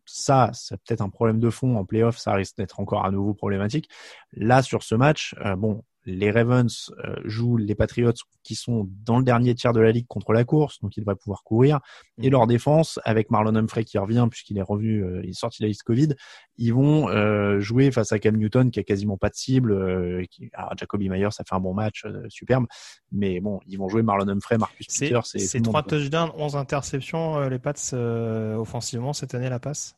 ça, 0.05 0.49
c'est 0.53 0.77
peut-être 0.83 1.01
un 1.01 1.09
problème 1.09 1.39
de 1.39 1.49
fond 1.49 1.75
en 1.77 1.85
playoff, 1.85 2.17
ça 2.17 2.33
risque 2.33 2.57
d'être 2.57 2.79
encore 2.79 3.05
à 3.05 3.11
nouveau 3.11 3.33
problématique. 3.33 3.89
Là, 4.33 4.61
sur 4.61 4.83
ce 4.83 4.95
match, 4.95 5.35
bon, 5.57 5.83
les 6.07 6.31
Ravens 6.31 6.91
euh, 7.03 7.15
jouent 7.25 7.57
les 7.57 7.75
Patriots 7.75 8.13
qui 8.41 8.55
sont 8.55 8.89
dans 9.03 9.17
le 9.17 9.25
dernier 9.25 9.53
tiers 9.55 9.73
de 9.73 9.81
la 9.81 9.91
ligue 9.91 10.07
contre 10.07 10.31
la 10.31 10.45
course, 10.45 10.79
donc 10.81 10.95
ils 10.95 11.01
devraient 11.01 11.17
pouvoir 11.17 11.43
courir. 11.43 11.81
Et 12.17 12.27
mhm. 12.27 12.31
leur 12.31 12.47
défense, 12.47 12.97
avec 13.03 13.29
Marlon 13.29 13.55
Humphrey 13.55 13.83
qui 13.83 13.97
revient 13.97 14.25
puisqu'il 14.31 14.57
est 14.57 14.63
revenu, 14.63 15.03
euh, 15.03 15.21
il 15.23 15.31
est 15.31 15.33
sorti 15.33 15.61
de 15.61 15.65
la 15.65 15.67
liste 15.67 15.83
Covid, 15.83 16.15
ils 16.55 16.73
vont 16.73 17.09
euh, 17.09 17.59
jouer 17.59 17.91
face 17.91 18.13
à 18.13 18.19
Cam 18.19 18.37
Newton 18.37 18.71
qui 18.71 18.79
a 18.79 18.83
quasiment 18.83 19.17
pas 19.17 19.29
de 19.29 19.35
cible. 19.35 20.25
Qui, 20.31 20.49
alors 20.53 20.77
Jacoby 20.77 21.09
Myers, 21.09 21.31
ça 21.31 21.43
fait 21.43 21.55
un 21.55 21.59
bon 21.59 21.73
match, 21.73 22.05
superbe, 22.29 22.67
mais 23.11 23.41
bon, 23.41 23.59
ils 23.67 23.77
vont 23.77 23.89
jouer 23.89 24.01
Marlon 24.01 24.29
Humphrey, 24.29 24.57
Marcus 24.57 24.87
Peters. 24.87 25.25
C'est 25.25 25.61
trois 25.61 25.83
touchdowns, 25.83 26.31
11 26.37 26.55
interceptions, 26.55 27.49
les 27.49 27.59
Pats 27.59 27.73
offensivement 28.57 29.11
cette 29.11 29.35
année 29.35 29.49
la 29.49 29.59
passe? 29.59 29.95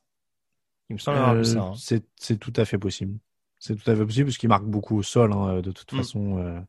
Il 0.89 0.93
me 0.93 0.99
semble 0.99 1.45
ça. 1.45 1.59
Hein. 1.59 1.73
C'est 2.15 2.39
tout 2.39 2.53
à 2.55 2.65
fait 2.65 2.79
possible. 2.79 3.19
C'est 3.59 3.75
tout 3.75 3.91
à 3.91 3.95
fait 3.95 4.05
possible 4.05 4.27
parce 4.27 4.37
qu'il 4.37 4.49
marque 4.49 4.65
beaucoup 4.65 4.97
au 4.97 5.03
sol 5.03 5.33
hein, 5.33 5.61
de 5.61 5.71
toute 5.71 5.91
mm. 5.93 5.97
façon. 5.97 6.37
Euh, 6.39 6.59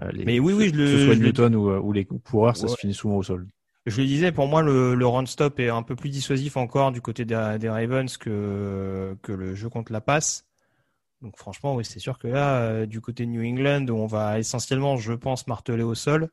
euh, 0.00 0.10
les, 0.12 0.24
Mais 0.24 0.38
oui, 0.40 0.54
oui, 0.54 0.68
je 0.68 0.72
que 0.72 0.86
ce 0.86 1.04
soit 1.04 1.16
Newton 1.16 1.54
ou, 1.54 1.70
ou, 1.70 1.92
les 1.92 2.04
coureurs, 2.06 2.56
ça 2.56 2.68
se 2.68 2.76
finit 2.76 2.94
souvent 2.94 3.16
au 3.16 3.22
sol. 3.22 3.46
Je 3.84 4.00
le 4.00 4.06
disais, 4.06 4.32
pour 4.32 4.46
moi, 4.46 4.62
le, 4.62 4.94
le 4.94 5.06
run 5.06 5.26
stop 5.26 5.58
est 5.58 5.68
un 5.68 5.82
peu 5.82 5.96
plus 5.96 6.08
dissuasif 6.08 6.56
encore 6.56 6.92
du 6.92 7.00
côté 7.00 7.24
des, 7.24 7.56
des, 7.58 7.68
Ravens 7.68 8.16
que 8.16 9.16
que 9.22 9.32
le 9.32 9.54
jeu 9.54 9.68
contre 9.68 9.92
la 9.92 10.00
passe. 10.00 10.46
Donc 11.20 11.36
franchement, 11.36 11.76
oui, 11.76 11.84
c'est 11.84 12.00
sûr 12.00 12.18
que 12.18 12.28
là, 12.28 12.62
euh, 12.62 12.86
du 12.86 13.00
côté 13.00 13.26
de 13.26 13.30
New 13.30 13.44
England, 13.44 13.86
on 13.90 14.06
va 14.06 14.38
essentiellement, 14.38 14.96
je 14.96 15.12
pense, 15.12 15.46
marteler 15.46 15.84
au 15.84 15.94
sol, 15.94 16.28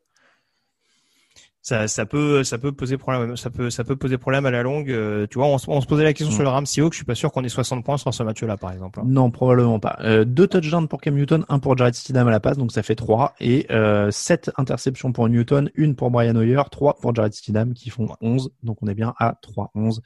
ça, 1.61 1.87
ça 1.87 2.05
peut 2.05 2.43
ça 2.43 2.57
peut 2.57 2.71
poser 2.71 2.97
problème 2.97 3.35
ça 3.35 3.49
peut 3.49 3.69
ça 3.69 3.83
peut 3.83 3.95
poser 3.95 4.17
problème 4.17 4.45
à 4.45 4.51
la 4.51 4.63
longue 4.63 4.89
euh, 4.89 5.27
tu 5.27 5.37
vois 5.37 5.47
on, 5.47 5.57
se 5.57 5.87
posait 5.87 6.03
la 6.03 6.13
question 6.13 6.33
sur 6.33 6.43
le 6.43 6.49
Rams 6.49 6.65
Seahawks 6.65 6.93
je 6.93 6.97
suis 6.97 7.05
pas 7.05 7.15
sûr 7.15 7.31
qu'on 7.31 7.43
ait 7.43 7.49
60 7.49 7.83
points 7.83 7.97
sur 7.97 8.13
ce 8.13 8.23
match 8.23 8.41
là 8.43 8.55
par 8.55 8.71
exemple 8.71 9.01
non 9.05 9.31
probablement 9.31 9.79
pas. 9.79 9.97
Euh, 10.01 10.25
deux 10.25 10.47
touchdowns 10.47 10.87
pour 10.87 11.01
Cam 11.01 11.15
Newton 11.15 11.45
un 11.49 11.59
pour 11.59 11.77
Jared 11.77 11.93
Stidham 11.93 12.27
à 12.27 12.31
la 12.31 12.39
passe 12.39 12.57
donc 12.57 12.71
ça 12.71 12.83
fait 12.83 12.95
trois. 12.95 13.33
Et 13.39 13.65
euh, 13.71 14.11
sept 14.11 14.51
interceptions 14.57 15.11
pour 15.11 15.27
Newton 15.29 15.69
une 15.75 15.95
pour 15.95 16.11
Brian 16.11 16.35
Hoyer 16.35 16.61
trois 16.71 16.95
pour 16.95 17.13
Jared 17.13 17.33
Stidham 17.33 17.73
qui 17.73 17.89
font 17.89 18.07
11 18.21 18.51
donc 18.63 18.77
on 18.81 18.87
est 18.87 18.95
bien 18.95 19.13
à 19.19 19.35
3-11 19.43 19.99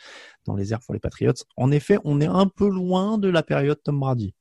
dans 0.45 0.55
les 0.55 0.73
airs 0.73 0.79
pour 0.79 0.93
les 0.93 0.99
Patriots. 0.99 1.33
En 1.57 1.71
effet 1.71 1.97
on 2.03 2.21
est 2.21 2.27
un 2.27 2.47
peu 2.47 2.69
loin 2.69 3.17
de 3.17 3.29
la 3.29 3.43
période 3.43 3.81
Tom 3.83 3.99
Brady. 3.99 4.33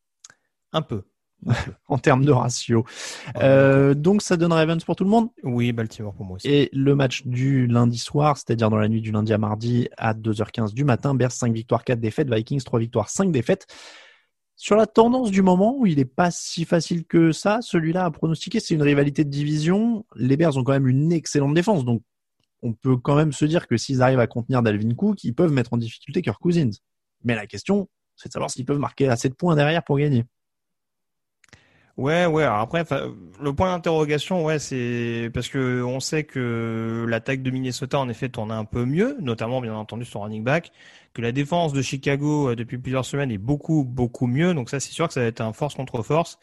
Un 0.72 0.82
peu 0.82 1.04
en 1.88 1.99
termes 1.99 2.24
de 2.24 2.32
ratio. 2.32 2.84
Euh, 3.36 3.95
donc 3.95 4.22
ça 4.22 4.36
donne 4.36 4.53
Ravens 4.53 4.82
pour 4.84 4.97
tout 4.97 5.05
le 5.05 5.11
monde 5.11 5.28
Oui, 5.43 5.72
Baltimore 5.72 6.14
pour 6.14 6.24
moi 6.24 6.36
aussi. 6.36 6.49
Et 6.49 6.68
le 6.72 6.95
match 6.95 7.26
du 7.26 7.66
lundi 7.66 7.99
soir, 7.99 8.36
c'est-à-dire 8.36 8.70
dans 8.70 8.76
la 8.76 8.88
nuit 8.88 9.01
du 9.01 9.12
lundi 9.12 9.32
à 9.32 9.38
mardi 9.38 9.88
à 9.97 10.14
2h15 10.14 10.72
du 10.72 10.84
matin, 10.84 11.14
Bears 11.14 11.32
5 11.32 11.53
victoires, 11.53 11.84
4 11.84 12.01
défaites, 12.01 12.32
Vikings 12.32 12.62
3 12.62 12.80
victoires, 12.80 13.09
5 13.09 13.32
défaites. 13.32 13.66
Sur 14.57 14.76
la 14.76 14.86
tendance 14.86 15.30
du 15.30 15.43
moment 15.43 15.76
où 15.76 15.86
il 15.86 15.97
n'est 15.97 16.05
pas 16.05 16.30
si 16.30 16.64
facile 16.64 17.05
que 17.05 17.32
ça, 17.32 17.59
celui-là 17.62 18.05
à 18.05 18.11
pronostiquer, 18.11 18.61
c'est 18.61 18.74
une 18.74 18.82
rivalité 18.82 19.24
de 19.24 19.30
division. 19.30 20.07
Les 20.14 20.36
Bears 20.36 20.57
ont 20.57 20.62
quand 20.62 20.72
même 20.72 20.86
une 20.86 21.12
excellente 21.12 21.55
défense, 21.55 21.84
donc 21.84 22.03
on 22.62 22.72
peut 22.72 22.97
quand 22.97 23.16
même 23.16 23.32
se 23.32 23.45
dire 23.45 23.66
que 23.66 23.76
s'ils 23.76 24.03
arrivent 24.03 24.20
à 24.20 24.28
contenir 24.28 24.62
Dalvin 24.62 24.95
Cook, 24.95 25.24
ils 25.24 25.34
peuvent 25.34 25.53
mettre 25.53 25.72
en 25.72 25.78
difficulté 25.78 26.22
Kirk 26.22 26.40
Cousins. 26.40 26.70
Mais 27.24 27.34
la 27.34 27.47
question, 27.47 27.88
c'est 28.14 28.28
de 28.28 28.32
savoir 28.32 28.51
s'ils 28.51 28.64
peuvent 28.64 28.78
marquer 28.78 29.09
assez 29.09 29.28
de 29.28 29.34
points 29.34 29.57
derrière 29.57 29.82
pour 29.82 29.99
gagner. 29.99 30.24
Ouais, 31.99 32.24
ouais. 32.26 32.45
Alors 32.45 32.61
après, 32.61 32.84
le 33.40 33.53
point 33.53 33.70
d'interrogation, 33.70 34.45
ouais, 34.45 34.59
c'est 34.59 35.30
parce 35.34 35.49
que 35.49 35.82
on 35.82 36.01
sait 36.01 36.24
que 36.24 37.05
l'attaque 37.07 37.43
de 37.43 37.51
Minnesota, 37.51 37.99
en 37.99 38.09
effet, 38.09 38.30
tournait 38.30 38.55
un 38.55 38.64
peu 38.64 38.86
mieux, 38.86 39.16
notamment 39.20 39.61
bien 39.61 39.74
entendu 39.74 40.05
son 40.07 40.22
running 40.22 40.43
back, 40.43 40.72
que 41.12 41.20
la 41.20 41.32
défense 41.32 41.72
de 41.74 41.82
Chicago 41.82 42.51
euh, 42.51 42.57
depuis 42.57 42.78
plusieurs 42.78 43.05
semaines 43.05 43.30
est 43.30 43.38
beaucoup, 43.38 43.84
beaucoup 43.84 44.26
mieux. 44.26 44.55
Donc 44.55 44.70
ça, 44.70 44.80
c'est 44.80 44.93
sûr 44.93 45.07
que 45.07 45.12
ça 45.14 45.20
va 45.20 45.26
être 45.26 45.43
un 45.43 45.53
force 45.53 45.74
contre 45.74 46.03
force. 46.03 46.38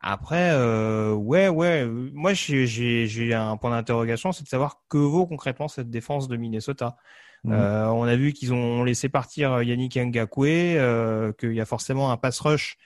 Après, 0.00 0.50
euh, 0.52 1.14
ouais, 1.14 1.48
ouais. 1.48 1.86
Moi, 1.86 2.32
j'ai 2.34 3.34
un 3.34 3.56
point 3.56 3.70
d'interrogation, 3.70 4.32
c'est 4.32 4.44
de 4.44 4.48
savoir 4.48 4.82
que 4.88 4.98
vaut 4.98 5.26
concrètement 5.26 5.68
cette 5.68 5.90
défense 5.90 6.28
de 6.28 6.36
Minnesota. 6.36 6.96
Mmh. 7.44 7.52
Euh, 7.52 7.88
on 7.90 8.04
a 8.04 8.16
vu 8.16 8.32
qu'ils 8.32 8.52
ont 8.52 8.84
laissé 8.84 9.08
partir 9.08 9.62
Yannick 9.62 9.96
Ngakwe, 9.96 10.46
euh, 10.76 11.32
qu'il 11.32 11.54
y 11.54 11.60
a 11.60 11.64
forcément 11.64 12.10
un 12.12 12.16
pass 12.16 12.40
rush 12.40 12.76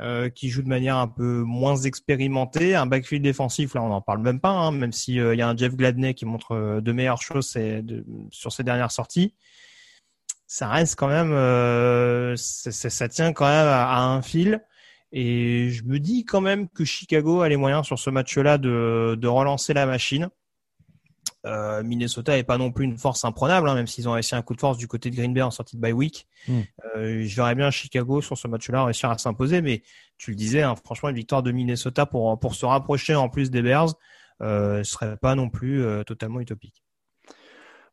euh, 0.00 0.28
qui 0.28 0.48
joue 0.48 0.62
de 0.62 0.68
manière 0.68 0.96
un 0.96 1.06
peu 1.06 1.42
moins 1.42 1.76
expérimentée. 1.76 2.74
Un 2.74 2.86
backfield 2.86 3.22
défensif, 3.22 3.74
là, 3.74 3.82
on 3.82 3.90
n'en 3.90 4.00
parle 4.00 4.22
même 4.22 4.40
pas, 4.40 4.50
hein, 4.50 4.72
même 4.72 4.92
s'il 4.92 5.20
euh, 5.20 5.36
y 5.36 5.42
a 5.42 5.48
un 5.48 5.56
Jeff 5.56 5.76
Gladney 5.76 6.14
qui 6.14 6.26
montre 6.26 6.50
euh, 6.52 6.80
de 6.80 6.90
meilleures 6.90 7.22
choses 7.22 7.56
sur 8.30 8.52
ses 8.52 8.62
dernières 8.64 8.90
sorties. 8.90 9.34
Ça 10.48 10.68
reste 10.68 10.96
quand 10.96 11.06
même, 11.06 11.32
ça, 12.36 13.08
tient 13.08 13.32
quand 13.32 13.46
même 13.46 13.68
à, 13.68 14.00
un 14.02 14.20
fil. 14.22 14.64
Et 15.12 15.70
je 15.70 15.84
me 15.84 15.98
dis 16.00 16.24
quand 16.24 16.40
même 16.40 16.68
que 16.68 16.84
Chicago 16.84 17.42
a 17.42 17.48
les 17.48 17.56
moyens 17.56 17.86
sur 17.86 17.98
ce 17.98 18.10
match-là 18.10 18.58
de 18.58 19.26
relancer 19.26 19.74
la 19.74 19.86
machine. 19.86 20.28
Euh, 21.46 21.82
Minnesota 21.82 22.34
n'est 22.34 22.44
pas 22.44 22.56
non 22.56 22.72
plus 22.72 22.84
une 22.86 22.96
force 22.96 23.24
imprenable, 23.24 23.68
hein, 23.68 23.74
même 23.74 23.86
s'ils 23.86 24.08
ont 24.08 24.12
réussi 24.12 24.34
un 24.34 24.42
coup 24.42 24.54
de 24.54 24.60
force 24.60 24.78
du 24.78 24.88
côté 24.88 25.10
de 25.10 25.16
Green 25.16 25.34
Bay 25.34 25.42
en 25.42 25.50
sortie 25.50 25.76
de 25.76 25.80
bye 25.80 25.92
week. 25.92 26.26
Hmm. 26.48 26.60
Euh, 26.96 27.24
je 27.24 27.36
verrais 27.36 27.54
bien 27.54 27.70
Chicago 27.70 28.22
sur 28.22 28.38
ce 28.38 28.48
match-là 28.48 28.84
réussir 28.84 29.10
à 29.10 29.18
s'imposer, 29.18 29.60
mais 29.60 29.82
tu 30.16 30.30
le 30.30 30.36
disais, 30.36 30.62
hein, 30.62 30.74
franchement, 30.76 31.10
une 31.10 31.16
victoire 31.16 31.42
de 31.42 31.52
Minnesota 31.52 32.06
pour 32.06 32.38
pour 32.38 32.54
se 32.54 32.64
rapprocher 32.64 33.14
en 33.14 33.28
plus 33.28 33.50
des 33.50 33.62
Bears 33.62 33.94
euh, 34.40 34.82
serait 34.84 35.16
pas 35.16 35.34
non 35.34 35.50
plus 35.50 35.82
euh, 35.82 36.02
totalement 36.02 36.40
utopique. 36.40 36.82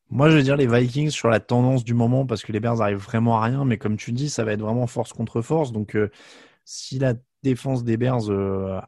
Moi, 0.10 0.30
je 0.30 0.38
veux 0.38 0.44
dire 0.44 0.56
les 0.56 0.68
Vikings 0.68 1.10
sur 1.10 1.30
la 1.30 1.40
tendance 1.40 1.84
du 1.84 1.94
moment 1.94 2.26
parce 2.26 2.44
que 2.44 2.52
les 2.52 2.60
Bears 2.60 2.82
arrivent 2.82 2.98
vraiment 2.98 3.38
à 3.38 3.44
rien, 3.44 3.66
mais 3.66 3.78
comme 3.78 3.98
tu 3.98 4.12
dis, 4.12 4.30
ça 4.30 4.44
va 4.44 4.54
être 4.54 4.62
vraiment 4.62 4.88
force 4.88 5.14
contre 5.14 5.42
force. 5.42 5.72
Donc, 5.72 5.98
si 6.66 7.00
la 7.00 7.14
défense 7.44 7.86
des 7.86 7.96
Bears 7.96 8.30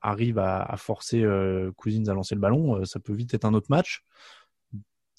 arrive 0.02 0.38
à, 0.38 0.62
à 0.64 0.76
forcer 0.76 1.26
Cousins 1.78 2.10
à 2.10 2.14
lancer 2.14 2.36
le 2.36 2.42
ballon, 2.42 2.84
ça 2.84 3.00
peut 3.00 3.14
vite 3.14 3.34
être 3.34 3.46
un 3.46 3.54
autre 3.54 3.68
match 3.70 4.04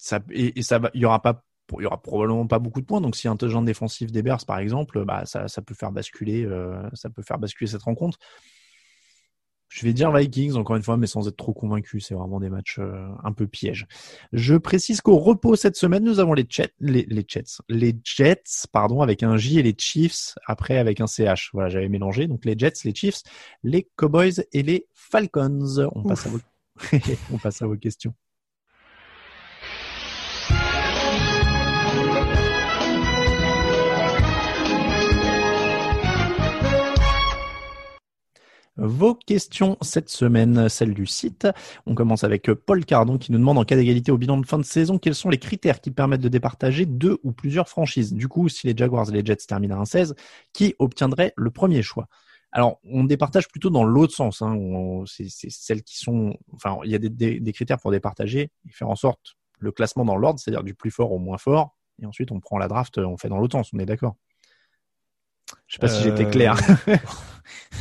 ça, 0.05 0.19
et, 0.29 0.61
ça 0.61 0.77
va, 0.77 0.91
il 0.93 1.01
y 1.01 1.05
aura 1.05 1.19
pas, 1.19 1.43
il 1.79 1.81
y 1.81 1.85
aura 1.87 1.99
probablement 1.99 2.45
pas 2.45 2.59
beaucoup 2.59 2.79
de 2.79 2.85
points. 2.85 3.01
Donc, 3.01 3.15
si 3.15 3.27
un 3.27 3.35
touchdown 3.35 3.65
défensif 3.65 4.11
des 4.11 4.21
Bears, 4.21 4.45
par 4.45 4.59
exemple, 4.59 5.03
bah, 5.03 5.25
ça, 5.25 5.47
ça 5.47 5.63
peut 5.63 5.73
faire 5.73 5.91
basculer, 5.91 6.45
euh, 6.45 6.87
ça 6.93 7.09
peut 7.09 7.23
faire 7.23 7.39
basculer 7.39 7.67
cette 7.67 7.81
rencontre. 7.81 8.19
Je 9.67 9.83
vais 9.83 9.93
dire 9.93 10.11
Vikings 10.11 10.53
encore 10.57 10.75
une 10.75 10.83
fois, 10.83 10.95
mais 10.95 11.07
sans 11.07 11.27
être 11.27 11.37
trop 11.37 11.53
convaincu. 11.53 11.99
C'est 12.01 12.13
vraiment 12.13 12.39
des 12.39 12.51
matchs 12.51 12.77
euh, 12.77 13.07
un 13.23 13.31
peu 13.31 13.47
pièges. 13.47 13.87
Je 14.31 14.53
précise 14.53 15.01
qu'au 15.01 15.17
repos 15.17 15.55
cette 15.55 15.75
semaine, 15.75 16.03
nous 16.03 16.19
avons 16.19 16.33
les 16.33 16.45
Jets, 16.47 16.75
les, 16.79 17.07
les 17.09 17.25
Jets, 17.27 17.57
les 17.67 17.99
Jets, 18.03 18.67
pardon, 18.71 19.01
avec 19.01 19.23
un 19.23 19.37
J 19.37 19.57
et 19.57 19.63
les 19.63 19.75
Chiefs 19.75 20.35
après 20.45 20.77
avec 20.77 21.01
un 21.01 21.07
CH. 21.07 21.49
Voilà, 21.51 21.69
j'avais 21.69 21.89
mélangé. 21.89 22.27
Donc 22.27 22.45
les 22.45 22.53
Jets, 22.55 22.83
les 22.83 22.93
Chiefs, 22.93 23.23
les 23.63 23.89
Cowboys 23.95 24.45
et 24.53 24.61
les 24.61 24.87
Falcons. 24.93 25.89
On 25.95 26.03
passe 26.03 26.27
à 26.27 26.29
vos, 26.29 26.39
on 27.33 27.39
passe 27.39 27.63
à 27.63 27.65
vos 27.65 27.75
questions. 27.75 28.13
Vos 38.77 39.15
questions 39.15 39.77
cette 39.81 40.09
semaine, 40.09 40.69
celle 40.69 40.93
du 40.93 41.05
site. 41.05 41.47
On 41.85 41.95
commence 41.95 42.23
avec 42.23 42.51
Paul 42.51 42.85
Cardon 42.85 43.17
qui 43.17 43.31
nous 43.31 43.37
demande 43.37 43.57
en 43.57 43.63
cas 43.63 43.75
d'égalité 43.75 44.11
au 44.11 44.17
bilan 44.17 44.37
de 44.37 44.45
fin 44.45 44.57
de 44.57 44.63
saison, 44.63 44.97
quels 44.97 45.15
sont 45.15 45.29
les 45.29 45.37
critères 45.37 45.81
qui 45.81 45.91
permettent 45.91 46.21
de 46.21 46.29
départager 46.29 46.85
deux 46.85 47.17
ou 47.23 47.31
plusieurs 47.31 47.69
franchises? 47.69 48.13
Du 48.13 48.27
coup, 48.27 48.49
si 48.49 48.67
les 48.67 48.75
Jaguars 48.75 49.09
et 49.09 49.13
les 49.13 49.25
Jets 49.25 49.37
terminent 49.47 49.77
à 49.77 49.81
un 49.81 49.85
16, 49.85 50.15
qui 50.53 50.75
obtiendrait 50.79 51.33
le 51.37 51.51
premier 51.51 51.81
choix? 51.81 52.07
Alors, 52.51 52.79
on 52.85 53.03
départage 53.03 53.49
plutôt 53.49 53.69
dans 53.69 53.83
l'autre 53.83 54.13
sens. 54.13 54.41
Hein. 54.41 54.57
C'est 55.07 55.27
celles 55.49 55.83
qui 55.83 55.97
sont, 55.97 56.37
enfin, 56.53 56.77
il 56.85 56.91
y 56.91 56.95
a 56.95 56.99
des, 56.99 57.51
critères 57.51 57.79
pour 57.79 57.91
départager 57.91 58.49
et 58.65 58.71
faire 58.71 58.89
en 58.89 58.95
sorte 58.95 59.35
le 59.59 59.73
classement 59.73 60.05
dans 60.05 60.15
l'ordre, 60.15 60.39
c'est-à-dire 60.39 60.63
du 60.63 60.73
plus 60.73 60.91
fort 60.91 61.11
au 61.11 61.19
moins 61.19 61.37
fort. 61.37 61.75
Et 62.01 62.05
ensuite, 62.05 62.31
on 62.31 62.39
prend 62.39 62.57
la 62.57 62.69
draft, 62.69 62.97
on 62.97 63.17
fait 63.17 63.27
dans 63.27 63.39
l'autre 63.39 63.57
sens. 63.57 63.71
On 63.73 63.79
est 63.79 63.85
d'accord? 63.85 64.15
Sais 65.75 65.79
pas 65.79 65.87
si 65.87 66.03
j'étais 66.03 66.25
clair. 66.25 66.57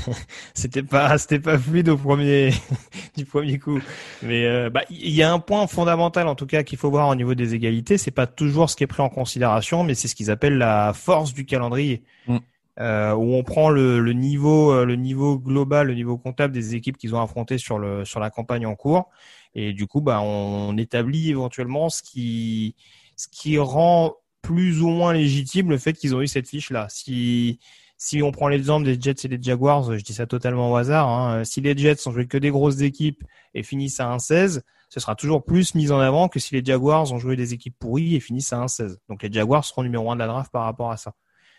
c'était 0.55 0.83
pas 0.83 1.17
c'était 1.19 1.41
pas 1.41 1.59
fluide 1.59 1.89
au 1.89 1.97
premier 1.97 2.51
du 3.17 3.25
premier 3.25 3.59
coup. 3.59 3.81
Mais 4.23 4.47
euh, 4.47 4.71
bah 4.71 4.83
il 4.91 5.11
y 5.11 5.23
a 5.23 5.33
un 5.33 5.39
point 5.39 5.67
fondamental 5.67 6.29
en 6.29 6.35
tout 6.35 6.47
cas 6.47 6.63
qu'il 6.63 6.79
faut 6.79 6.91
voir 6.91 7.09
au 7.09 7.15
niveau 7.15 7.35
des 7.35 7.55
égalités. 7.55 7.99
C'est 7.99 8.11
pas 8.11 8.27
toujours 8.27 8.71
ce 8.71 8.77
qui 8.77 8.85
est 8.85 8.89
pris 8.89 9.03
en 9.03 9.09
considération 9.09 9.85
mais 9.85 9.95
c'est 9.95 10.09
ce 10.09 10.15
qu'ils 10.15 10.31
appellent 10.31 10.59
la 10.59 10.93
force 10.95 11.33
du 11.35 11.45
calendrier. 11.45 12.03
Mm. 12.27 12.39
euh, 12.81 13.15
où 13.15 13.35
on 13.35 13.45
prend 13.45 13.71
le, 13.71 14.01
le, 14.01 14.13
niveau 14.13 14.73
euh, 14.73 14.85
le 14.85 14.97
niveau 14.97 15.39
global 15.39 15.87
le 15.89 15.95
niveau 15.95 16.19
comptable 16.19 16.53
des 16.53 16.75
équipes 16.75 16.97
qu'ils 16.97 17.15
ont 17.15 17.23
affrontées 17.23 17.59
sur 17.59 17.79
le 17.79 18.05
sur 18.05 18.21
la 18.21 18.31
campagne 18.31 18.67
en 18.67 18.75
cours. 18.75 19.11
Et 19.55 19.73
du 19.73 19.87
coup 19.87 20.01
bah 20.01 20.21
on 20.21 20.77
établit 20.77 21.31
éventuellement 21.31 21.89
ce 21.89 22.03
qui 22.03 22.75
ce 23.17 23.29
qui 23.29 23.59
rend 23.59 24.15
plus 24.43 24.83
ou 24.83 24.89
moins 24.89 25.13
légitime 25.13 25.71
le 25.71 25.79
fait 25.79 25.95
qu'ils 25.95 26.15
ont 26.15 26.21
eu 26.21 26.27
cette 26.27 26.49
fiche 26.49 26.71
là 26.71 26.87
si 26.91 27.61
si 28.05 28.23
on 28.23 28.33
prend 28.33 28.49
l'exemple 28.49 28.85
des 28.85 29.01
Jets 29.01 29.25
et 29.25 29.29
des 29.29 29.39
Jaguars, 29.41 29.97
je 29.97 30.05
dis 30.05 30.13
ça 30.13 30.27
totalement 30.27 30.71
au 30.71 30.77
hasard, 30.77 31.09
hein, 31.09 31.43
si 31.45 31.63
les 31.63 31.75
Jets 31.75 32.07
ont 32.07 32.13
joué 32.13 32.27
que 32.27 32.37
des 32.37 32.51
grosses 32.51 32.83
équipes 32.83 33.25
et 33.55 33.63
finissent 33.63 33.99
à 33.99 34.15
1-16, 34.15 34.61
ce 34.91 35.01
sera 35.01 35.15
toujours 35.15 35.43
plus 35.43 35.75
mis 35.75 35.91
en 35.91 35.99
avant 36.01 36.29
que 36.29 36.39
si 36.39 36.55
les 36.55 36.63
Jaguars 36.63 37.11
ont 37.13 37.19
joué 37.19 37.35
des 37.35 37.55
équipes 37.55 37.75
pourries 37.79 38.15
et 38.15 38.21
finissent 38.21 38.53
à 38.53 38.59
1-16. 38.59 38.99
Donc 39.09 39.23
les 39.23 39.33
Jaguars 39.33 39.65
seront 39.65 39.85
numéro 39.85 40.11
1 40.11 40.17
de 40.17 40.19
la 40.19 40.27
draft 40.27 40.53
par 40.53 40.65
rapport 40.65 40.91
à 40.91 40.99
ça. 40.99 41.15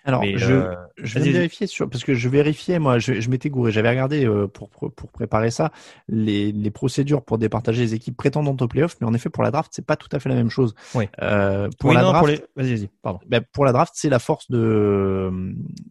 Alors, 0.06 0.24
je, 0.24 0.54
euh, 0.54 0.76
je 0.98 1.18
vais 1.18 1.32
vérifier 1.32 1.66
sur, 1.66 1.90
parce 1.90 2.04
que 2.04 2.14
je 2.14 2.30
vérifiais, 2.30 2.78
moi, 2.78 3.00
je, 3.00 3.20
je 3.20 3.30
m'étais 3.30 3.50
gouré. 3.50 3.72
J'avais 3.72 3.90
regardé 3.90 4.26
euh, 4.26 4.48
pour, 4.48 4.70
pour, 4.70 5.10
préparer 5.12 5.50
ça 5.50 5.72
les, 6.08 6.52
les 6.52 6.72
procédures 6.72 7.24
pour 7.24 7.40
départager 7.40 7.82
les 7.82 7.96
équipes 7.96 8.16
prétendantes 8.16 8.62
au 8.62 8.68
playoff, 8.68 8.96
mais 9.02 9.08
en 9.08 9.14
effet, 9.16 9.32
pour 9.32 9.42
la 9.42 9.50
draft, 9.50 9.72
c'est 9.74 9.86
pas 9.86 9.96
tout 9.96 10.10
à 10.12 10.20
fait 10.20 10.30
la 10.30 10.36
même 10.36 10.52
chose. 10.52 10.76
Oui. 10.94 11.10
Euh, 11.24 11.70
pour 11.80 11.90
oui, 11.90 11.96
la 11.96 12.04
non, 12.04 12.10
draft, 12.10 12.20
pour 12.20 12.28
les... 12.28 12.46
vas-y, 12.56 12.76
vas-y, 12.76 12.90
pardon. 13.02 13.20
Ben, 13.28 13.44
pour 13.52 13.66
la 13.66 13.72
draft, 13.72 13.94
c'est 13.96 14.10
la 14.10 14.20
force 14.20 14.52
de, 14.52 15.32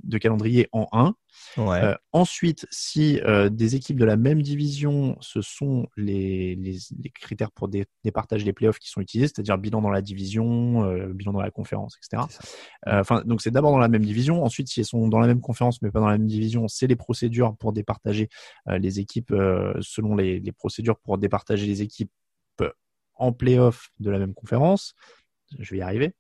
de 0.05 0.19
calendrier 0.19 0.69
en 0.71 0.87
1. 0.93 1.15
Ouais. 1.57 1.83
Euh, 1.83 1.95
ensuite, 2.13 2.67
si 2.71 3.21
euh, 3.21 3.49
des 3.49 3.77
équipes 3.77 3.99
de 3.99 4.05
la 4.05 4.17
même 4.17 4.43
division, 4.43 5.17
ce 5.21 5.41
sont 5.41 5.87
les, 5.97 6.57
les, 6.57 6.79
les 7.03 7.11
critères 7.11 7.53
pour 7.53 7.69
dé, 7.69 7.87
départager 8.03 8.45
les 8.45 8.53
playoffs 8.53 8.79
qui 8.79 8.89
sont 8.89 9.01
utilisés, 9.01 9.29
c'est-à-dire 9.29 9.59
bilan 9.59 9.81
dans 9.81 9.91
la 9.91 10.03
division, 10.03 10.85
euh, 10.85 11.13
bilan 11.13 11.33
dans 11.33 11.41
la 11.41 11.51
conférence, 11.51 11.97
etc. 11.97 12.23
Euh, 12.89 13.01
enfin, 13.01 13.23
donc 13.25 13.43
c'est 13.43 13.51
d'abord 13.51 13.73
dans 13.73 13.79
la 13.79 13.89
même 13.89 14.05
division. 14.05 14.43
Ensuite, 14.45 14.69
si 14.69 14.81
elles 14.81 14.87
sont 14.87 15.09
dans 15.09 15.21
la 15.21 15.27
même 15.27 15.41
conférence 15.41 15.81
mais 15.83 15.91
pas 15.91 16.01
dans 16.01 16.09
la 16.09 16.19
même 16.19 16.27
division, 16.27 16.67
c'est 16.69 16.87
les 16.87 16.97
procédures 16.97 17.57
pour 17.57 17.73
départager 17.73 18.29
euh, 18.69 18.79
les 18.79 19.01
équipes 19.01 19.33
selon 19.81 20.17
les, 20.17 20.41
les 20.41 20.53
procédures 20.53 20.99
pour 20.99 21.19
départager 21.19 21.67
les 21.67 21.83
équipes 21.83 22.11
en 23.17 23.33
playoff 23.33 23.91
de 24.01 24.11
la 24.11 24.19
même 24.19 24.35
conférence. 24.35 24.95
Je 25.59 25.71
vais 25.71 25.79
y 25.79 25.83
arriver. 25.83 26.15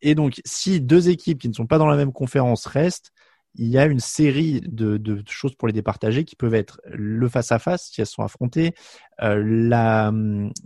et 0.00 0.14
donc, 0.14 0.40
si 0.44 0.80
deux 0.80 1.08
équipes 1.08 1.38
qui 1.38 1.48
ne 1.48 1.54
sont 1.54 1.66
pas 1.66 1.78
dans 1.78 1.86
la 1.86 1.96
même 1.96 2.12
conférence 2.12 2.66
restent, 2.66 3.12
il 3.54 3.68
y 3.68 3.78
a 3.78 3.86
une 3.86 4.00
série 4.00 4.60
de, 4.66 5.22
choses 5.28 5.54
pour 5.54 5.68
les 5.68 5.74
départager 5.74 6.24
qui 6.24 6.36
peuvent 6.36 6.54
être 6.54 6.80
le 6.86 7.28
face-à-face, 7.28 7.90
si 7.90 8.00
elles 8.00 8.06
sont 8.06 8.22
affrontées, 8.22 8.74
euh, 9.22 9.42
la, 9.44 10.12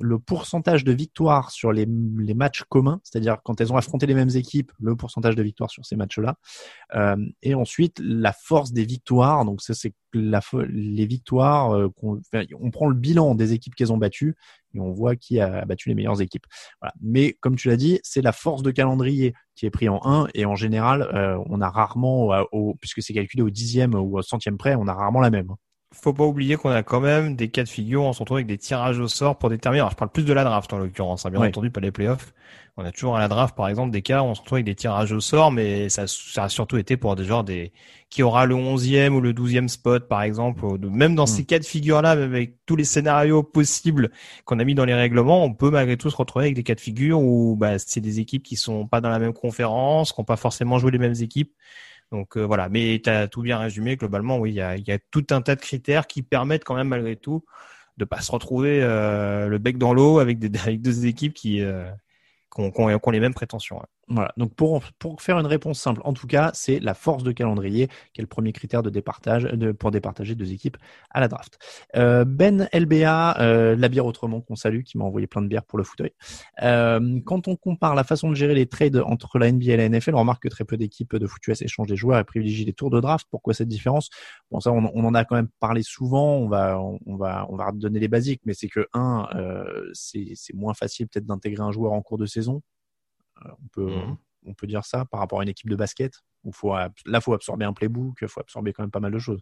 le 0.01 0.19
pourcentage 0.19 0.85
de 0.85 0.93
victoires 0.93 1.51
sur 1.51 1.73
les, 1.73 1.87
matchs 1.87 2.65
communs, 2.69 3.01
c'est-à-dire 3.03 3.39
quand 3.45 3.61
elles 3.61 3.73
ont 3.73 3.77
affronté 3.77 4.07
les 4.07 4.15
mêmes 4.15 4.35
équipes, 4.35 4.73
le 4.81 4.97
pourcentage 4.97 5.37
de 5.37 5.43
victoires 5.43 5.71
sur 5.71 5.85
ces 5.85 5.97
matchs-là, 5.97 6.37
euh, 6.95 7.17
et 7.43 7.55
ensuite 7.55 7.99
la 8.03 8.33
force 8.33 8.73
des 8.73 8.85
victoires, 8.85 9.45
donc 9.45 9.63
c'est 9.63 9.95
la, 10.15 10.41
les 10.69 11.07
victoires, 11.07 11.75
euh, 11.75 11.89
on, 12.03 12.71
prend 12.71 12.89
le 12.89 12.95
bilan 12.95 13.35
des 13.35 13.53
équipes 13.53 13.75
qu'elles 13.75 13.93
ont 13.93 13.99
battues 13.99 14.37
et 14.75 14.81
on 14.81 14.93
voit 14.93 15.17
qui 15.17 15.41
a 15.41 15.65
battu 15.65 15.89
les 15.89 15.95
meilleures 15.95 16.21
équipes. 16.21 16.47
Mais 17.01 17.37
comme 17.41 17.57
tu 17.57 17.69
l'as 17.69 17.77
dit, 17.77 18.01
c'est 18.03 18.23
la 18.23 18.33
force 18.33 18.63
de 18.63 18.71
calendrier 18.71 19.35
qui 19.55 19.67
est 19.67 19.71
pris 19.71 19.89
en 19.89 20.01
1 20.05 20.29
et 20.35 20.47
en 20.47 20.57
général, 20.57 21.03
euh, 21.15 21.39
on 21.47 21.61
a 21.61 21.69
rarement, 21.69 22.29
au, 22.53 22.75
puisque 22.81 23.03
c'est 23.03 23.13
calculé 23.13 23.43
au 23.43 23.51
dixième 23.51 23.95
ou 23.95 24.19
au 24.19 24.23
centième 24.23 24.57
près, 24.57 24.75
on 24.75 24.87
a 24.89 24.95
rarement 24.95 25.21
la 25.21 25.31
même 25.31 25.55
faut 25.93 26.13
pas 26.13 26.25
oublier 26.25 26.57
qu'on 26.57 26.71
a 26.71 26.83
quand 26.83 27.01
même 27.01 27.37
des 27.37 27.49
cas 27.49 27.63
de 27.63 27.69
figure, 27.69 28.03
on 28.03 28.13
se 28.13 28.21
retrouve 28.21 28.39
avec 28.39 28.47
des 28.47 28.59
tirages 28.59 28.99
au 28.99 29.09
sort 29.09 29.39
pour 29.39 29.51
déterminer. 29.51 29.81
Alors, 29.81 29.91
je 29.93 29.97
parle 29.97 30.11
plus 30.11 30.25
de 30.25 30.33
la 30.33 30.45
draft 30.45 30.73
en 30.73 30.79
l'occurrence, 30.79 31.27
hein, 31.27 31.31
bien 31.31 31.41
entendu, 31.41 31.71
pas 31.71 31.81
les 31.81 31.93
playoffs. 31.93 32.33
On 32.79 32.85
a 32.85 32.91
toujours 32.91 33.17
à 33.17 33.21
la 33.21 33.29
draft, 33.29 33.55
par 33.55 33.69
exemple, 33.69 33.91
des 33.91 34.01
cas 34.01 34.23
où 34.23 34.27
on 34.27 34.35
se 34.35 34.41
retrouve 34.41 34.57
avec 34.57 34.65
des 34.65 34.75
tirages 34.75 35.13
au 35.13 35.21
sort, 35.21 35.53
mais 35.53 35.91
ça, 35.91 36.07
ça 36.07 36.45
a 36.45 36.49
surtout 36.49 36.79
été 36.79 36.97
pour 36.97 37.15
des 37.17 37.25
genres 37.25 37.45
des 37.45 37.73
qui 38.09 38.23
aura 38.23 38.47
le 38.47 38.55
11e 38.55 39.11
ou 39.11 39.21
le 39.21 39.33
12e 39.35 39.69
spot, 39.69 40.09
par 40.09 40.23
exemple. 40.23 40.65
Même 40.89 41.15
dans 41.15 41.25
mm. 41.25 41.29
ces 41.29 41.45
cas 41.45 41.59
de 41.59 41.65
figure-là, 41.65 42.11
avec 42.11 42.57
tous 42.65 42.77
les 42.77 42.85
scénarios 42.85 43.43
possibles 43.43 44.11
qu'on 44.45 44.59
a 44.59 44.65
mis 44.65 44.75
dans 44.75 44.87
les 44.87 44.95
règlements, 44.95 45.45
on 45.45 45.53
peut 45.53 45.71
malgré 45.71 45.97
tout 45.97 46.09
se 46.09 46.17
retrouver 46.17 46.47
avec 46.47 46.55
des 46.55 46.63
cas 46.63 46.75
de 46.75 46.81
figure 46.81 47.21
où 47.21 47.57
bah, 47.57 47.79
c'est 47.79 48.01
des 48.01 48.21
équipes 48.21 48.43
qui 48.43 48.57
sont 48.57 48.87
pas 48.87 49.03
dans 49.03 49.11
la 49.11 49.19
même 49.19 49.35
conférence, 49.35 50.13
qui 50.13 50.21
n'ont 50.21 50.25
pas 50.25 50.37
forcément 50.37 50.79
joué 50.79 50.91
les 50.91 50.99
mêmes 50.99 51.15
équipes. 51.21 51.53
Donc 52.13 52.37
euh, 52.37 52.43
voilà, 52.43 52.69
mais 52.69 53.01
tu 53.03 53.11
as 53.11 53.27
tout 53.27 53.41
bien 53.43 53.59
résumé. 53.59 53.97
Globalement, 53.97 54.39
oui, 54.39 54.51
il 54.51 54.57
y 54.57 54.93
a, 54.93 54.99
tout 55.11 55.27
un 55.31 55.41
tas 55.41 55.57
de 55.57 55.61
critères 55.61 56.07
qui 56.07 56.23
permettent 56.23 56.63
quand 56.63 56.75
même 56.75 56.89
malgré 56.89 57.17
tout 57.17 57.43
de 57.97 58.05
pas 58.05 58.21
se 58.21 58.31
retrouver 58.31 58.83
euh, 58.83 59.49
le 59.49 59.59
bec 59.59 59.79
dans 59.79 59.95
l'eau 59.95 60.19
avec, 60.19 60.39
avec 60.63 60.83
deux 60.83 61.07
équipes 61.07 61.35
qui, 61.35 61.63
euh, 61.63 61.91
qui, 62.55 62.61
ont, 62.61 63.11
les 63.11 63.21
mêmes 63.21 63.35
prétentions. 63.35 63.83
Voilà. 64.09 64.33
Donc 64.37 64.55
pour 64.55 64.83
pour 64.99 65.23
faire 65.23 65.39
une 65.39 65.47
réponse 65.47 65.81
simple, 65.81 66.01
en 66.05 66.13
tout 66.13 66.27
cas, 66.27 66.51
c'est 66.55 66.81
la 66.81 66.93
force 66.93 67.23
de 67.23 67.31
calendrier 67.31 67.87
qui 68.13 68.21
est 68.21 68.23
le 68.23 68.27
premier 68.27 68.53
critère 68.53 68.83
de 68.83 68.91
départage 68.91 69.45
de, 69.45 69.71
pour 69.73 69.91
départager 69.91 70.35
deux 70.35 70.53
équipes 70.53 70.77
à 71.11 71.21
la 71.21 71.29
draft. 71.29 71.59
Euh, 71.97 72.25
ben 72.25 72.69
LBA, 72.73 73.41
euh, 73.41 73.77
la 73.77 73.89
bière 73.89 74.05
autrement 74.05 74.41
qu'on 74.41 74.57
salue, 74.57 74.83
qui 74.83 74.99
m'a 74.99 75.05
envoyé 75.05 75.27
plein 75.27 75.41
de 75.41 75.47
bières 75.47 75.65
pour 75.65 75.79
le 75.79 75.85
fauteuil. 75.85 76.11
Euh, 76.63 77.21
quand 77.25 77.47
on 77.47 77.57
compare 77.57 77.95
la 77.95 78.05
façon 78.05 78.29
de 78.29 78.35
gérer 78.35 78.55
les 78.55 78.67
trades 78.67 78.97
entre 78.97 79.39
la 79.39 79.51
NBA 79.51 79.73
et 79.73 79.77
la 79.77 79.89
NFL, 79.89 80.15
on 80.17 80.21
remarque 80.21 80.43
que 80.43 80.49
très 80.49 80.65
peu 80.65 80.77
d'équipes 80.77 81.17
de 81.17 81.27
foot 81.27 81.47
US 81.47 81.63
échangent 81.63 81.87
des 81.89 81.97
joueurs 81.97 82.19
et 82.19 82.25
privilégient 82.25 82.65
les 82.65 82.73
tours 82.73 82.91
de 82.91 83.01
draft. 83.01 83.27
Pourquoi 83.31 83.55
cette 83.55 83.69
différence? 83.69 84.11
Bon, 84.51 84.59
ça, 84.61 84.73
on, 84.73 84.91
on, 84.95 85.05
en 85.05 85.15
a 85.15 85.25
quand 85.25 85.37
même 85.37 85.49
parlé 85.61 85.83
souvent. 85.83 86.37
On 86.37 86.49
va 86.49 86.81
on 86.81 87.17
va 87.17 87.47
on 87.49 87.57
va 87.57 87.67
redonner 87.67 88.01
les 88.01 88.09
basiques, 88.09 88.43
mais 88.45 88.55
c'est 88.55 88.69
que 88.69 88.87
un, 88.95 89.29
euh, 89.37 89.91
c'est 89.93 90.33
c'est 90.35 90.55
moins 90.55 90.75
facile 90.75 91.09
peut-être 91.09 91.27
d'intégrer 91.27 91.63
un 91.63 91.73
joueur 91.73 91.93
en 91.93 92.03
cours 92.03 92.19
de 92.19 92.27
saison 92.27 92.63
on 93.51 93.69
peut, 93.73 93.91
mhm. 93.91 94.17
on 94.47 94.55
peut 94.55 94.67
dire 94.67 94.85
ça 94.85 95.05
par 95.05 95.21
rapport 95.21 95.41
à 95.41 95.43
une 95.43 95.49
équipe 95.49 95.71
de 95.71 95.77
basket 95.77 96.15
où 96.45 96.53
faut, 96.53 96.75
là, 97.07 97.21
faut 97.21 97.35
absorber 97.35 97.65
un 97.65 97.73
playbook, 97.73 98.19
il 98.21 98.29
faut 98.29 98.41
absorber 98.41 98.73
quand 98.73 98.83
même 98.83 98.91
pas 98.91 99.01
mal 99.01 99.13
de 99.13 99.19
choses. 99.19 99.41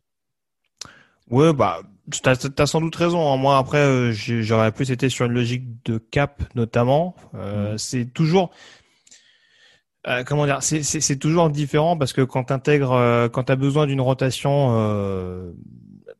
Ouais, 1.30 1.52
bah, 1.52 1.80
t'as 2.22 2.34
as 2.58 2.66
sans 2.66 2.80
doute 2.80 2.96
raison. 2.96 3.32
Hein. 3.32 3.36
Moi, 3.36 3.56
après, 3.56 3.78
euh, 3.78 4.12
j'aurais 4.12 4.72
plus 4.72 4.90
été 4.90 5.08
sur 5.08 5.26
une 5.26 5.32
logique 5.32 5.64
de 5.84 5.98
cap, 5.98 6.42
notamment. 6.56 7.14
Euh, 7.34 7.72
mhm. 7.72 7.78
C'est 7.78 8.06
toujours, 8.06 8.50
euh, 10.08 10.24
comment 10.24 10.44
dire, 10.44 10.58
c'est 10.62 11.18
toujours 11.18 11.48
différent 11.50 11.96
parce 11.96 12.12
que 12.12 12.22
quand 12.22 12.44
t'intègres, 12.44 13.28
quand 13.32 13.44
t'as 13.44 13.56
besoin 13.56 13.86
d'une 13.86 14.00
rotation 14.00 15.54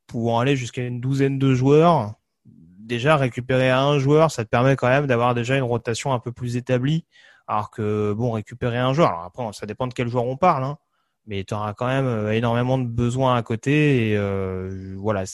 pouvant 0.07 0.39
aller 0.39 0.57
jusqu'à 0.57 0.83
une 0.83 1.01
douzaine 1.01 1.39
de 1.39 1.55
joueurs, 1.55 2.15
déjà 2.47 3.17
récupérer 3.17 3.71
un 3.71 3.99
joueur, 3.99 4.31
ça 4.31 4.45
te 4.45 4.49
permet 4.49 4.77
quand 4.77 4.89
même 4.89 5.07
d'avoir 5.07 5.35
déjà 5.35 5.57
une 5.57 5.63
rotation 5.63 6.13
un 6.13 6.19
peu 6.21 6.33
plus 6.33 6.57
établie. 6.57 7.05
Alors 7.51 7.73
que, 7.73 8.13
bon, 8.13 8.31
récupérer 8.31 8.79
un 8.79 8.93
joueur, 8.93 9.09
alors 9.09 9.25
après, 9.25 9.43
ça 9.55 9.67
dépend 9.67 9.89
de 9.89 9.93
quel 9.93 10.07
joueur 10.07 10.25
on 10.25 10.37
parle, 10.37 10.63
hein, 10.63 10.79
mais 11.27 11.43
tu 11.43 11.53
auras 11.53 11.75
quand 11.75 11.89
même 11.89 12.07
euh, 12.07 12.31
énormément 12.31 12.79
de 12.79 12.87
besoins 12.87 13.35
à 13.35 13.43
côté. 13.43 14.11
Et 14.11 14.17
euh, 14.17 14.95
voilà, 14.97 15.25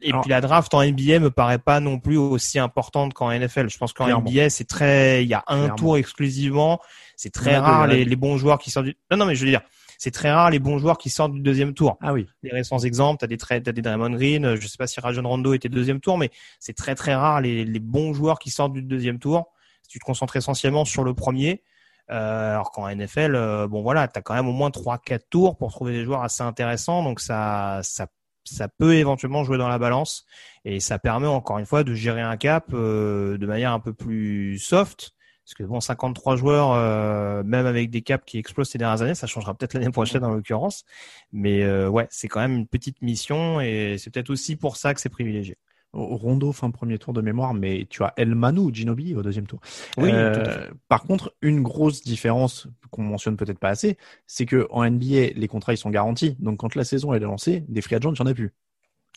Et 0.00 0.12
puis 0.14 0.30
la 0.30 0.40
draft 0.40 0.72
en 0.72 0.82
NBA 0.82 1.18
me 1.18 1.30
paraît 1.30 1.58
pas 1.58 1.78
non 1.80 1.98
plus 1.98 2.16
aussi 2.16 2.58
importante 2.58 3.12
qu'en 3.12 3.30
NFL. 3.30 3.68
Je 3.68 3.76
pense 3.76 3.92
qu'en 3.92 4.22
NBA 4.22 4.48
c'est 4.48 4.64
très, 4.64 5.22
il 5.22 5.28
y 5.28 5.34
a 5.34 5.44
un 5.46 5.68
tour 5.68 5.98
exclusivement. 5.98 6.80
C'est 7.16 7.34
très 7.34 7.58
rare 7.58 7.86
les, 7.86 8.06
les, 8.06 8.16
bons 8.16 8.38
joueurs 8.38 8.58
qui 8.58 8.70
sortent 8.70 8.86
du. 8.86 8.96
Non 9.10 9.18
non 9.18 9.26
mais 9.26 9.34
je 9.34 9.44
veux 9.44 9.50
dire, 9.50 9.60
c'est 9.98 10.12
très 10.12 10.32
rare 10.32 10.48
les 10.48 10.58
bons 10.58 10.78
joueurs 10.78 10.96
qui 10.96 11.10
sortent 11.10 11.34
du 11.34 11.40
deuxième 11.40 11.74
tour. 11.74 11.98
Ah 12.00 12.14
oui. 12.14 12.28
Les 12.42 12.50
récents 12.50 12.78
exemples, 12.78 13.20
t'as 13.20 13.26
des 13.26 13.36
t'as 13.36 13.60
des 13.60 13.82
Draymond 13.82 14.12
Green. 14.12 14.54
Je 14.54 14.66
sais 14.66 14.78
pas 14.78 14.86
si 14.86 15.00
Rajon 15.00 15.28
Rondo 15.28 15.52
était 15.52 15.68
deuxième 15.68 16.00
tour, 16.00 16.16
mais 16.16 16.30
c'est 16.60 16.74
très 16.74 16.94
très 16.94 17.14
rare 17.14 17.42
les, 17.42 17.66
les 17.66 17.78
bons 17.78 18.14
joueurs 18.14 18.38
qui 18.38 18.48
sortent 18.48 18.72
du 18.72 18.80
deuxième 18.80 19.18
tour 19.18 19.52
tu 19.90 19.98
te 19.98 20.04
concentres 20.04 20.36
essentiellement 20.36 20.84
sur 20.84 21.04
le 21.04 21.14
premier. 21.14 21.62
Euh, 22.10 22.54
alors 22.54 22.70
qu'en 22.72 22.88
NFL, 22.88 23.34
euh, 23.34 23.68
bon 23.68 23.82
voilà, 23.82 24.08
tu 24.08 24.18
as 24.18 24.22
quand 24.22 24.34
même 24.34 24.48
au 24.48 24.52
moins 24.52 24.70
3-4 24.70 25.20
tours 25.30 25.56
pour 25.56 25.70
trouver 25.70 25.92
des 25.92 26.04
joueurs 26.04 26.22
assez 26.22 26.42
intéressants. 26.42 27.02
Donc 27.02 27.20
ça, 27.20 27.80
ça, 27.82 28.06
ça 28.44 28.68
peut 28.68 28.94
éventuellement 28.94 29.44
jouer 29.44 29.58
dans 29.58 29.68
la 29.68 29.78
balance. 29.78 30.24
Et 30.64 30.80
ça 30.80 30.98
permet 30.98 31.26
encore 31.26 31.58
une 31.58 31.66
fois 31.66 31.84
de 31.84 31.94
gérer 31.94 32.20
un 32.20 32.36
cap 32.36 32.66
euh, 32.72 33.36
de 33.36 33.46
manière 33.46 33.72
un 33.72 33.80
peu 33.80 33.92
plus 33.92 34.58
soft. 34.58 35.12
Parce 35.44 35.54
que 35.54 35.62
bon, 35.64 35.80
53 35.80 36.36
joueurs, 36.36 36.72
euh, 36.72 37.42
même 37.42 37.66
avec 37.66 37.90
des 37.90 38.02
caps 38.02 38.24
qui 38.24 38.38
explosent 38.38 38.68
ces 38.68 38.78
dernières 38.78 39.02
années, 39.02 39.16
ça 39.16 39.26
changera 39.26 39.52
peut-être 39.54 39.74
l'année 39.74 39.90
prochaine 39.90 40.24
en 40.24 40.30
l'occurrence. 40.30 40.84
Mais 41.32 41.64
euh, 41.64 41.88
ouais, 41.88 42.06
c'est 42.10 42.28
quand 42.28 42.38
même 42.40 42.54
une 42.54 42.68
petite 42.68 43.02
mission 43.02 43.60
et 43.60 43.96
c'est 43.98 44.10
peut-être 44.10 44.30
aussi 44.30 44.54
pour 44.54 44.76
ça 44.76 44.94
que 44.94 45.00
c'est 45.00 45.08
privilégié. 45.08 45.58
Rondo 45.92 46.52
fin 46.52 46.70
premier 46.70 46.98
tour 46.98 47.12
de 47.12 47.20
mémoire, 47.20 47.52
mais 47.52 47.86
tu 47.90 48.04
as 48.04 48.12
El 48.16 48.34
Manu 48.34 48.72
Ginobi 48.72 49.14
au 49.14 49.22
deuxième 49.22 49.46
tour. 49.46 49.60
Oui. 49.98 50.10
Euh, 50.12 50.68
par 50.88 51.02
contre, 51.02 51.34
une 51.42 51.62
grosse 51.62 52.02
différence 52.02 52.68
qu'on 52.90 53.02
mentionne 53.02 53.36
peut-être 53.36 53.58
pas 53.58 53.70
assez, 53.70 53.98
c'est 54.26 54.46
que 54.46 54.68
en 54.70 54.88
NBA, 54.88 55.32
les 55.34 55.48
contrats 55.48 55.72
ils 55.72 55.78
sont 55.78 55.90
garantis. 55.90 56.36
Donc 56.38 56.58
quand 56.58 56.74
la 56.74 56.84
saison 56.84 57.12
elle 57.12 57.22
est 57.22 57.26
lancée, 57.26 57.64
des 57.68 57.80
free 57.80 57.96
agents, 57.96 58.12
il 58.12 58.22
n'y 58.22 58.28
en 58.28 58.30
a 58.30 58.34
plus. 58.34 58.54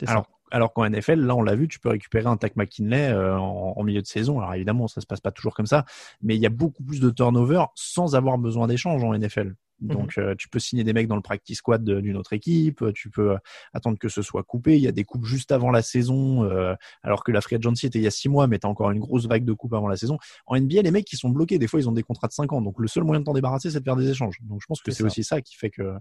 Alors, 0.07 0.28
alors 0.49 0.74
qu'en 0.74 0.89
NFL, 0.89 1.19
là, 1.19 1.36
on 1.36 1.43
l'a 1.43 1.55
vu, 1.55 1.67
tu 1.67 1.80
peux 1.80 1.89
récupérer 1.89 2.26
un 2.28 2.38
Tac 2.38 2.55
McKinley 2.55 3.11
euh, 3.11 3.38
en, 3.38 3.74
en, 3.76 3.84
milieu 3.84 4.01
de 4.01 4.07
saison. 4.07 4.39
Alors 4.39 4.55
évidemment, 4.55 4.88
ça 4.88 5.01
se 5.01 5.05
passe 5.05 5.21
pas 5.21 5.32
toujours 5.32 5.53
comme 5.53 5.67
ça, 5.67 5.86
mais 6.21 6.36
il 6.36 6.41
y 6.41 6.45
a 6.45 6.49
beaucoup 6.49 6.84
plus 6.84 6.99
de 6.99 7.11
turnover 7.11 7.65
sans 7.76 8.15
avoir 8.15 8.38
besoin 8.39 8.67
d'échange 8.67 9.03
en 9.03 9.17
NFL. 9.17 9.53
Donc 9.80 10.17
euh, 10.17 10.34
tu 10.38 10.47
peux 10.47 10.59
signer 10.59 10.84
des 10.84 10.93
mecs 10.93 11.07
dans 11.07 11.15
le 11.15 11.21
practice 11.21 11.57
squad 11.57 11.84
d'une 11.84 12.15
autre 12.15 12.34
équipe, 12.34 12.84
tu 12.93 13.09
peux 13.09 13.32
euh, 13.32 13.38
attendre 13.74 13.97
que 13.97 14.09
ce 14.09 14.21
soit 14.21 14.43
coupé. 14.43 14.78
Il 14.78 14.84
y 14.84 14.88
a 14.88 14.91
des 14.91 15.03
coupes 15.03 15.26
juste 15.26 15.51
avant 15.51 15.71
la 15.71 15.82
saison, 15.82 16.45
euh, 16.45 16.74
alors 17.01 17.24
que 17.24 17.32
la 17.32 17.41
free 17.41 17.55
agency 17.55 17.88
était 17.88 17.99
il 17.99 18.03
y 18.03 18.07
a 18.07 18.11
six 18.11 18.30
mois, 18.30 18.47
mais 18.47 18.59
t'as 18.59 18.67
encore 18.67 18.91
une 18.91 18.99
grosse 18.99 19.28
vague 19.28 19.45
de 19.45 19.53
coupes 19.53 19.74
avant 19.74 19.88
la 19.88 19.97
saison. 19.97 20.17
En 20.47 20.57
NBA, 20.57 20.82
les 20.84 20.91
mecs 20.91 21.05
qui 21.05 21.17
sont 21.17 21.30
bloqués, 21.30 21.59
des 21.59 21.67
fois 21.67 21.80
ils 21.80 21.89
ont 21.89 21.93
des 21.93 22.03
contrats 22.03 22.28
de 22.28 22.34
5 22.34 22.53
ans, 22.53 22.61
donc 22.61 22.80
le 22.80 22.88
seul 22.88 23.03
moyen 23.03 23.19
de 23.19 23.26
t'en 23.26 23.34
débarrasser, 23.34 23.71
c'est 23.71 23.80
de 23.80 23.84
faire 23.84 23.95
des 23.95 24.09
échanges. 24.09 24.38
Donc 24.41 24.61
je 24.61 24.67
pense 24.67 24.82
que 24.82 24.91
c'est 24.91 25.03
aussi 25.03 25.24
ça 25.24 25.41
qui 25.41 25.55
fait 25.55 25.69
que 25.69 25.93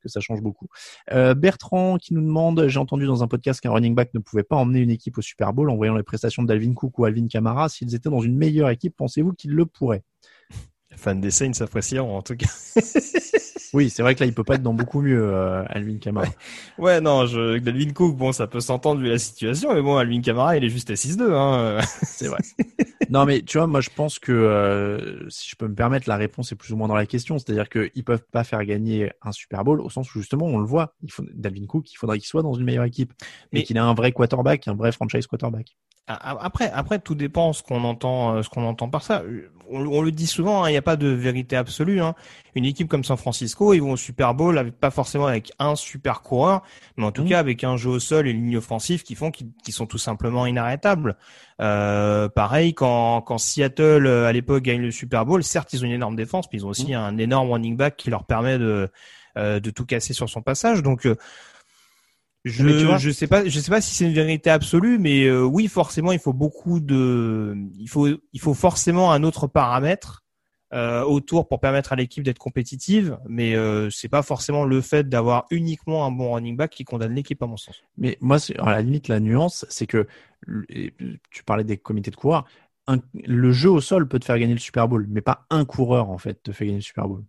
que 0.00 0.08
ça 0.08 0.20
change 0.20 0.40
beaucoup. 0.40 0.68
Bertrand 1.10 1.98
qui 1.98 2.14
nous 2.14 2.22
demande, 2.22 2.66
j'ai 2.68 2.78
entendu 2.78 3.06
dans 3.06 3.22
un 3.22 3.28
podcast 3.28 3.60
qu'un 3.60 3.72
running 3.72 3.94
back 3.94 4.14
ne 4.14 4.20
pouvait 4.20 4.44
pas 4.44 4.56
emmener 4.56 4.80
une 4.80 4.90
équipe 4.90 5.18
au 5.18 5.22
Super 5.22 5.52
Bowl 5.52 5.68
en 5.70 5.76
voyant 5.76 5.96
les 5.96 6.02
prestations 6.02 6.42
d'Alvin 6.42 6.72
Cook 6.72 6.98
ou 6.98 7.04
Alvin 7.04 7.26
Kamara. 7.26 7.68
S'ils 7.68 7.94
étaient 7.94 8.10
dans 8.10 8.20
une 8.20 8.36
meilleure 8.36 8.70
équipe, 8.70 8.94
pensez-vous 8.96 9.32
qu'ils 9.32 9.52
le 9.52 9.66
pourraient? 9.66 10.04
Fan 10.96 11.20
des 11.20 11.30
Saints 11.30 11.60
apprécieront 11.60 12.16
en 12.16 12.22
tout 12.22 12.36
cas. 12.36 12.50
oui, 13.72 13.90
c'est 13.90 14.02
vrai 14.02 14.14
que 14.14 14.20
là, 14.20 14.26
il 14.26 14.34
peut 14.34 14.44
pas 14.44 14.54
être 14.54 14.62
dans 14.62 14.74
beaucoup 14.74 15.00
mieux, 15.00 15.22
euh, 15.22 15.64
Alvin 15.68 15.98
Kamara. 15.98 16.26
Ouais, 16.78 17.00
non, 17.00 17.26
je, 17.26 17.54
Alvin 17.54 17.92
Cook, 17.92 18.16
bon, 18.16 18.32
ça 18.32 18.46
peut 18.46 18.60
s'entendre 18.60 19.00
vu 19.00 19.08
la 19.08 19.18
situation, 19.18 19.74
mais 19.74 19.82
bon, 19.82 19.96
Alvin 19.96 20.20
Kamara, 20.20 20.56
il 20.56 20.64
est 20.64 20.68
juste 20.68 20.90
à 20.90 20.94
6-2, 20.94 21.32
hein. 21.32 21.78
c'est 22.02 22.28
vrai. 22.28 22.38
non, 23.10 23.24
mais 23.24 23.42
tu 23.42 23.58
vois, 23.58 23.66
moi, 23.66 23.80
je 23.80 23.90
pense 23.94 24.18
que, 24.18 24.32
euh, 24.32 25.28
si 25.28 25.50
je 25.50 25.56
peux 25.56 25.68
me 25.68 25.74
permettre, 25.74 26.08
la 26.08 26.16
réponse 26.16 26.52
est 26.52 26.56
plus 26.56 26.72
ou 26.72 26.76
moins 26.76 26.88
dans 26.88 26.94
la 26.94 27.06
question. 27.06 27.38
C'est-à-dire 27.38 27.68
qu'ils 27.68 28.04
peuvent 28.04 28.24
pas 28.30 28.44
faire 28.44 28.64
gagner 28.64 29.10
un 29.22 29.32
Super 29.32 29.64
Bowl 29.64 29.80
au 29.80 29.90
sens 29.90 30.14
où, 30.14 30.20
justement, 30.20 30.46
on 30.46 30.58
le 30.58 30.66
voit. 30.66 30.94
Il 31.02 31.12
faut, 31.12 31.24
Dalvin 31.34 31.66
Cook, 31.66 31.90
il 31.90 31.96
faudrait 31.96 32.18
qu'il 32.18 32.28
soit 32.28 32.42
dans 32.42 32.54
une 32.54 32.64
meilleure 32.64 32.84
équipe. 32.84 33.12
Mais 33.52 33.62
qu'il 33.62 33.76
ait 33.76 33.80
un 33.80 33.94
vrai 33.94 34.12
quarterback, 34.12 34.68
un 34.68 34.74
vrai 34.74 34.92
franchise 34.92 35.26
quarterback. 35.26 35.76
Après, 36.08 36.70
après, 36.70 37.00
tout 37.00 37.16
dépend 37.16 37.52
ce 37.52 37.64
qu'on 37.64 37.82
entend, 37.82 38.36
euh, 38.36 38.42
ce 38.42 38.48
qu'on 38.48 38.64
entend 38.64 38.88
par 38.88 39.02
ça. 39.02 39.24
On, 39.68 40.02
le 40.02 40.12
dit 40.12 40.28
souvent, 40.28 40.62
hein, 40.62 40.68
il 40.68 40.72
n'y 40.72 40.78
a 40.78 40.82
pas 40.82 40.94
de 40.94 41.08
vérité 41.08 41.56
absolue. 41.56 42.00
Hein. 42.00 42.14
Une 42.54 42.64
équipe 42.64 42.86
comme 42.86 43.02
San 43.02 43.16
Francisco, 43.16 43.55
ils 43.60 43.82
vont 43.82 43.92
au 43.92 43.96
Super 43.96 44.34
Bowl, 44.34 44.58
avec, 44.58 44.78
pas 44.78 44.90
forcément 44.90 45.26
avec 45.26 45.52
un 45.58 45.76
super 45.76 46.22
coureur, 46.22 46.62
mais 46.96 47.04
en 47.04 47.12
tout 47.12 47.24
mmh. 47.24 47.28
cas 47.28 47.38
avec 47.38 47.64
un 47.64 47.76
jeu 47.76 47.90
au 47.90 47.98
sol 47.98 48.26
et 48.26 48.30
une 48.30 48.42
ligne 48.44 48.56
offensive 48.58 49.02
qui 49.02 49.14
font 49.14 49.30
qui, 49.30 49.72
sont 49.72 49.86
tout 49.86 49.98
simplement 49.98 50.46
inarrêtables. 50.46 51.16
Euh, 51.60 52.28
pareil, 52.28 52.74
quand, 52.74 53.22
quand 53.22 53.38
Seattle 53.38 54.06
euh, 54.06 54.26
à 54.26 54.32
l'époque 54.32 54.62
gagne 54.62 54.80
le 54.80 54.90
Super 54.90 55.26
Bowl, 55.26 55.42
certes 55.42 55.72
ils 55.72 55.82
ont 55.82 55.86
une 55.86 55.92
énorme 55.92 56.16
défense, 56.16 56.46
mais 56.52 56.58
ils 56.58 56.66
ont 56.66 56.70
aussi 56.70 56.92
mmh. 56.92 56.96
un 56.96 57.18
énorme 57.18 57.50
running 57.50 57.76
back 57.76 57.96
qui 57.96 58.10
leur 58.10 58.24
permet 58.24 58.58
de 58.58 58.90
de 59.38 59.68
tout 59.68 59.84
casser 59.84 60.14
sur 60.14 60.30
son 60.30 60.40
passage. 60.40 60.82
Donc 60.82 61.06
je 62.46 62.96
je 62.98 63.10
sais 63.10 63.26
pas 63.26 63.44
je 63.44 63.60
sais 63.60 63.70
pas 63.70 63.80
si 63.80 63.94
c'est 63.94 64.04
une 64.04 64.12
vérité 64.12 64.50
absolue 64.50 64.98
mais 64.98 65.24
euh, 65.24 65.42
oui 65.42 65.66
forcément 65.66 66.12
il 66.12 66.20
faut 66.20 66.32
beaucoup 66.32 66.78
de 66.78 67.56
il 67.76 67.88
faut 67.88 68.06
il 68.06 68.40
faut 68.40 68.54
forcément 68.54 69.12
un 69.12 69.24
autre 69.24 69.48
paramètre 69.48 70.24
euh, 70.72 71.02
autour 71.02 71.46
pour 71.46 71.60
permettre 71.60 71.92
à 71.92 71.96
l'équipe 71.96 72.24
d'être 72.24 72.38
compétitive 72.38 73.18
mais 73.28 73.54
euh, 73.54 73.88
c'est 73.90 74.08
pas 74.08 74.22
forcément 74.22 74.64
le 74.64 74.80
fait 74.80 75.08
d'avoir 75.08 75.46
uniquement 75.50 76.04
un 76.04 76.10
bon 76.10 76.34
running 76.34 76.56
back 76.56 76.72
qui 76.72 76.84
condamne 76.84 77.14
l'équipe 77.14 77.40
à 77.42 77.46
mon 77.46 77.56
sens. 77.56 77.82
Mais 77.96 78.18
moi 78.20 78.38
à 78.58 78.72
la 78.72 78.82
limite 78.82 79.08
la 79.08 79.20
nuance 79.20 79.64
c'est 79.68 79.86
que 79.86 80.06
tu 81.30 81.44
parlais 81.44 81.64
des 81.64 81.76
comités 81.76 82.10
de 82.10 82.16
coureurs 82.16 82.44
le 83.14 83.52
jeu 83.52 83.70
au 83.70 83.80
sol 83.80 84.08
peut 84.08 84.18
te 84.18 84.24
faire 84.24 84.38
gagner 84.38 84.54
le 84.54 84.60
Super 84.60 84.88
Bowl 84.88 85.06
mais 85.08 85.20
pas 85.20 85.46
un 85.50 85.64
coureur 85.64 86.10
en 86.10 86.18
fait 86.18 86.42
te 86.42 86.52
fait 86.52 86.66
gagner 86.66 86.78
le 86.78 86.82
Super 86.82 87.08
Bowl. 87.08 87.24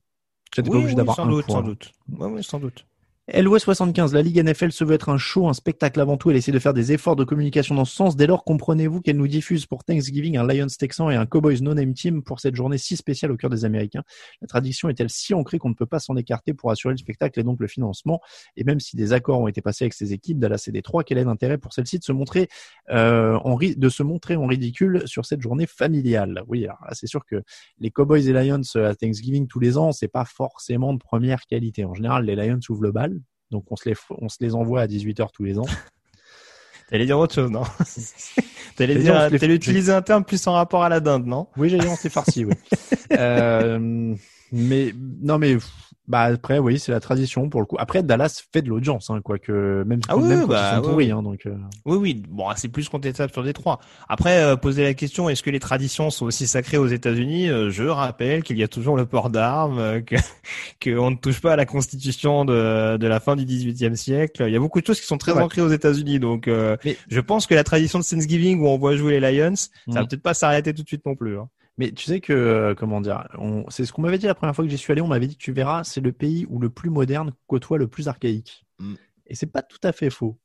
Tu 0.52 0.62
oui, 0.62 0.70
pas 0.70 0.78
obligé 0.78 0.96
d'avoir 0.96 1.20
un 1.20 1.28
doute, 1.28 1.46
Sans 1.50 1.62
doute. 1.62 1.94
sans 2.42 2.60
doute. 2.60 2.86
LOS 3.34 3.60
75, 3.60 4.14
la 4.14 4.22
Ligue 4.22 4.42
NFL 4.42 4.72
se 4.72 4.86
veut 4.86 4.96
être 4.96 5.10
un 5.10 5.18
show, 5.18 5.50
un 5.50 5.54
spectacle 5.54 6.00
avant 6.00 6.16
tout. 6.16 6.32
Elle 6.32 6.38
essaie 6.38 6.54
de 6.54 6.60
faire 6.60 6.74
des 6.74 6.94
efforts 6.94 7.18
de 7.18 7.26
communication 7.26 7.76
dans 7.76 7.84
ce 7.84 7.94
sens. 7.94 8.16
Dès 8.16 8.26
lors, 8.26 8.46
comprenez-vous 8.46 9.02
qu'elle 9.02 9.18
nous 9.18 9.28
diffuse 9.28 9.66
pour 9.66 9.84
Thanksgiving 9.84 10.38
un 10.38 10.48
Lions 10.48 10.68
Texan 10.68 11.10
et 11.10 11.16
un 11.18 11.26
Cowboys 11.26 11.62
No 11.62 11.74
Name 11.74 11.94
Team 11.94 12.24
pour 12.24 12.40
cette 12.40 12.56
journée 12.56 12.78
si 12.78 12.96
spéciale 12.96 13.34
au 13.34 13.36
cœur 13.36 13.50
des 13.50 13.66
Américains. 13.66 14.04
La 14.42 14.48
tradition 14.48 14.88
est-elle 14.88 15.10
si 15.10 15.34
ancrée 15.34 15.60
qu'on 15.60 15.68
ne 15.68 15.74
peut 15.74 15.86
pas 15.86 16.00
s'en 16.00 16.16
écarter 16.16 16.54
pour 16.54 16.72
assurer 16.72 16.94
le 16.94 16.98
spectacle 16.98 17.38
et 17.38 17.44
donc 17.44 17.60
le 17.60 17.68
financement? 17.68 18.22
Et 18.56 18.64
même 18.64 18.80
si 18.80 18.96
des 18.96 19.12
accords 19.12 19.42
ont 19.42 19.50
été 19.50 19.62
passés 19.62 19.84
avec 19.84 19.94
ces 19.94 20.14
équipes, 20.14 20.40
Dallas 20.40 20.64
et 20.66 20.72
Détroit, 20.72 21.04
quel 21.04 21.18
est 21.18 21.26
l'intérêt 21.26 21.58
pour 21.58 21.74
celle-ci 21.74 22.00
de 22.00 22.06
se 22.06 22.14
montrer 22.14 22.48
euh, 22.92 23.36
en 23.44 23.58
de 23.58 23.90
se 23.90 24.04
montrer 24.04 24.38
en 24.38 24.46
ridicule 24.46 25.04
sur 25.06 25.26
cette 25.26 25.42
journée 25.42 25.68
familiale? 25.68 26.44
Oui, 26.48 26.64
alors 26.64 26.80
c'est 26.94 27.08
sûr 27.08 27.26
que 27.26 27.44
les 27.80 27.92
Cowboys 27.92 28.30
et 28.30 28.32
Lions 28.32 28.62
à 28.76 28.96
Thanksgiving 28.96 29.48
tous 29.48 29.60
les 29.60 29.78
ans, 29.78 29.92
c'est 29.92 30.08
pas 30.08 30.24
forcément 30.24 30.94
de 30.94 31.00
première 31.00 31.46
qualité. 31.46 31.84
En 31.84 31.94
général, 31.94 32.24
les 32.24 32.38
Lions 32.38 32.62
ouvrent 32.70 32.84
le 32.84 32.94
bal, 32.94 33.17
donc 33.52 33.66
on 33.72 33.76
se 33.76 33.90
les, 33.90 33.96
on 34.10 34.30
se 34.30 34.38
les 34.42 34.56
envoie 34.56 34.82
à 34.82 34.88
18h 34.88 35.28
tous 35.34 35.44
les 35.44 35.60
ans. 35.60 35.66
T'allais 36.90 37.06
dire 37.06 37.20
autre 37.20 37.36
chose, 37.36 37.52
non? 37.52 37.64
T'allais 38.78 38.96
dire, 38.96 39.30
t'allais 39.30 39.56
utiliser 39.56 39.92
un 39.92 40.02
terme 40.02 40.24
plus 40.24 40.46
en 40.48 40.54
rapport 40.54 40.84
à 40.84 40.90
la 40.90 41.02
dinde, 41.02 41.26
non? 41.26 41.48
Oui, 41.58 41.68
j'ai 41.68 41.80
dit 41.80 41.88
on 41.88 41.98
s'est 41.98 42.10
farci, 42.10 42.46
oui. 42.46 42.54
euh, 43.12 44.16
mais 44.52 44.94
non, 45.22 45.38
mais 45.38 45.58
bah 46.08 46.22
après, 46.22 46.58
oui, 46.58 46.80
c'est 46.80 46.94
la 46.94 47.02
tradition 47.02 47.50
pour 47.50 47.60
le 47.60 47.66
coup. 47.66 47.76
Après, 47.80 48.02
Dallas 48.02 48.42
fait 48.54 48.62
de 48.62 48.70
l'audience, 48.70 49.10
hein, 49.10 49.20
quoique 49.22 49.84
même, 49.86 50.00
ah 50.08 50.16
même 50.16 50.42
quand 50.42 50.48
bah, 50.48 50.72
ils 50.72 50.76
sont 50.78 50.90
pourris, 50.90 51.12
hein, 51.12 51.22
donc. 51.22 51.46
Euh. 51.46 51.56
Oui, 51.86 51.98
oui. 51.98 52.24
Bon, 52.30 52.46
c'est 52.56 52.70
plus 52.70 52.88
contestable 52.88 53.34
sur 53.34 53.44
Détroit. 53.44 53.80
Après, 54.08 54.42
euh, 54.42 54.56
poser 54.56 54.84
la 54.84 54.94
question, 54.94 55.28
est-ce 55.28 55.44
que 55.44 55.50
les 55.50 55.60
traditions 55.60 56.10
sont 56.10 56.26
aussi 56.26 56.48
sacrées 56.48 56.78
aux 56.78 56.88
États-Unis? 56.88 57.50
Euh, 57.50 57.70
Je 57.72 57.84
rappelle 57.84 58.44
qu'il 58.44 58.58
y 58.58 58.64
a 58.64 58.70
toujours 58.70 58.96
le 58.96 59.06
port 59.06 59.30
d'armes, 59.30 60.02
que 60.04 60.16
qu'on 60.82 61.12
ne 61.12 61.18
touche 61.18 61.42
pas 61.42 61.54
à 61.54 61.56
la 61.58 61.66
Constitution 61.66 62.46
de, 62.46 62.96
de 62.96 63.08
la 63.08 63.20
fin 63.20 63.36
du 63.36 63.44
XVIIIe 63.44 63.98
siècle. 63.98 64.46
Il 64.48 64.54
y 64.54 64.56
a 64.56 64.60
beaucoup 64.60 64.80
de 64.80 64.86
choses 64.86 65.02
qui 65.02 65.08
sont 65.08 65.18
très 65.18 65.34
ancrées 65.34 65.62
aux 65.62 65.70
États-Unis, 65.70 66.20
donc 66.20 66.48
je 66.48 67.20
pense 67.20 67.48
que 67.48 67.56
la 67.56 67.66
tradition 67.66 68.00
de 68.00 68.06
Thanksgiving 68.06 68.62
où 68.62 68.68
on 68.68 68.78
voit 68.78 68.96
jouer 68.96 69.20
les 69.20 69.32
Lions, 69.32 69.56
ça 69.56 69.70
va 69.88 70.04
mm. 70.04 70.08
peut-être 70.08 70.24
pas 70.24 70.34
s'arrêter 70.34 70.74
tout 70.74 70.84
de 70.84 70.88
suite 70.88 71.06
non 71.06 71.16
plus. 71.16 71.38
Hein. 71.38 71.50
Mais 71.78 71.92
tu 71.92 72.06
sais 72.06 72.20
que, 72.20 72.34
euh, 72.34 72.76
comment 72.76 73.02
dire, 73.02 73.28
c'est 73.70 73.86
ce 73.86 73.94
qu'on 73.94 74.02
m'avait 74.02 74.18
dit 74.18 74.26
la 74.26 74.36
première 74.36 74.56
fois 74.56 74.66
que 74.66 74.72
j'y 74.72 74.78
suis 74.78 74.92
allé, 74.92 75.02
on 75.02 75.08
m'avait 75.08 75.28
dit, 75.28 75.38
tu 75.38 75.52
verras, 75.52 75.84
c'est 75.84 76.02
le 76.02 76.12
pays 76.12 76.46
où 76.50 76.60
le 76.60 76.70
plus 76.70 76.90
moderne 76.90 77.34
côtoie 77.46 77.78
le 77.78 77.88
plus 77.88 78.08
archaïque. 78.08 78.66
Mm. 78.80 78.96
Et 79.28 79.36
c'est 79.36 79.52
pas 79.52 79.62
tout 79.62 79.80
à 79.84 79.92
fait 79.92 80.10
faux. 80.10 80.38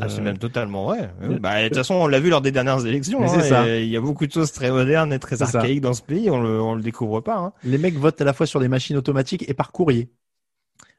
Ah, 0.00 0.10
c'est 0.10 0.20
même 0.20 0.36
totalement 0.36 0.84
vrai. 0.84 1.10
Bah, 1.40 1.62
de 1.62 1.68
toute 1.68 1.78
façon, 1.78 1.94
on 1.94 2.06
l'a 2.06 2.20
vu 2.20 2.28
lors 2.28 2.42
des 2.42 2.52
dernières 2.52 2.84
élections. 2.84 3.22
Hein, 3.22 3.66
il 3.66 3.88
y 3.88 3.96
a 3.96 4.00
beaucoup 4.00 4.26
de 4.26 4.32
choses 4.32 4.52
très 4.52 4.70
modernes 4.70 5.10
et 5.12 5.18
très 5.18 5.40
archaïques 5.40 5.80
dans 5.80 5.94
ce 5.94 6.02
pays. 6.02 6.28
On 6.30 6.40
le, 6.40 6.60
on 6.60 6.74
le 6.74 6.82
découvre 6.82 7.20
pas. 7.20 7.38
Hein. 7.38 7.52
Les 7.64 7.78
mecs 7.78 7.96
votent 7.96 8.20
à 8.20 8.24
la 8.24 8.34
fois 8.34 8.46
sur 8.46 8.60
des 8.60 8.68
machines 8.68 8.98
automatiques 8.98 9.48
et 9.48 9.54
par 9.54 9.72
courrier. 9.72 10.10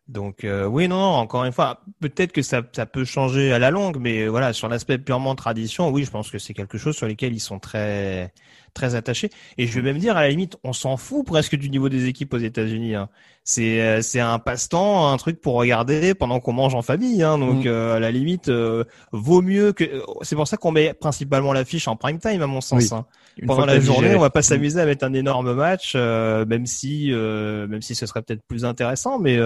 Donc 0.07 0.43
euh, 0.43 0.65
oui, 0.65 0.87
non, 0.87 0.97
encore 0.97 1.45
une 1.45 1.51
fois, 1.51 1.81
peut-être 2.01 2.31
que 2.31 2.41
ça, 2.41 2.61
ça 2.73 2.85
peut 2.85 3.05
changer 3.05 3.53
à 3.53 3.59
la 3.59 3.71
longue, 3.71 3.97
mais 3.97 4.27
voilà, 4.27 4.51
sur 4.51 4.67
l'aspect 4.67 4.97
purement 4.97 5.35
tradition, 5.35 5.89
oui, 5.89 6.03
je 6.03 6.11
pense 6.11 6.29
que 6.29 6.37
c'est 6.37 6.53
quelque 6.53 6.77
chose 6.77 6.97
sur 6.97 7.07
lequel 7.07 7.33
ils 7.33 7.39
sont 7.39 7.59
très 7.59 8.33
très 8.73 8.95
attaché. 8.95 9.29
Et 9.57 9.67
je 9.67 9.73
vais 9.73 9.81
même 9.81 9.97
dire, 9.97 10.17
à 10.17 10.21
la 10.21 10.29
limite, 10.29 10.57
on 10.63 10.73
s'en 10.73 10.97
fout 10.97 11.25
presque 11.25 11.55
du 11.55 11.69
niveau 11.69 11.89
des 11.89 12.07
équipes 12.07 12.33
aux 12.33 12.39
États-Unis. 12.39 12.95
Hein. 12.95 13.09
C'est 13.43 13.81
euh, 13.81 14.01
c'est 14.01 14.19
un 14.19 14.39
passe-temps, 14.39 15.11
un 15.11 15.17
truc 15.17 15.41
pour 15.41 15.55
regarder 15.55 16.13
pendant 16.13 16.39
qu'on 16.39 16.53
mange 16.53 16.75
en 16.75 16.81
famille. 16.81 17.23
Hein. 17.23 17.37
Donc 17.37 17.65
mm. 17.65 17.67
euh, 17.67 17.95
à 17.95 17.99
la 17.99 18.11
limite, 18.11 18.49
euh, 18.49 18.83
vaut 19.11 19.41
mieux 19.41 19.73
que. 19.73 20.03
C'est 20.21 20.35
pour 20.35 20.47
ça 20.47 20.57
qu'on 20.57 20.71
met 20.71 20.93
principalement 20.93 21.53
l'affiche 21.53 21.87
en 21.87 21.95
prime 21.95 22.19
time, 22.19 22.41
à 22.41 22.47
mon 22.47 22.61
sens. 22.61 22.91
Hein. 22.91 23.05
Pendant 23.47 23.65
la 23.65 23.79
journée, 23.79 24.15
on 24.15 24.19
va 24.19 24.29
pas 24.29 24.39
mm. 24.39 24.43
s'amuser 24.43 24.79
à 24.79 24.85
mettre 24.85 25.05
un 25.05 25.13
énorme 25.13 25.53
match, 25.53 25.95
même 25.95 26.65
si 26.65 27.11
même 27.11 27.81
si 27.81 27.95
ce 27.95 28.05
serait 28.05 28.21
peut-être 28.21 28.43
plus 28.47 28.65
intéressant, 28.65 29.19
mais 29.19 29.39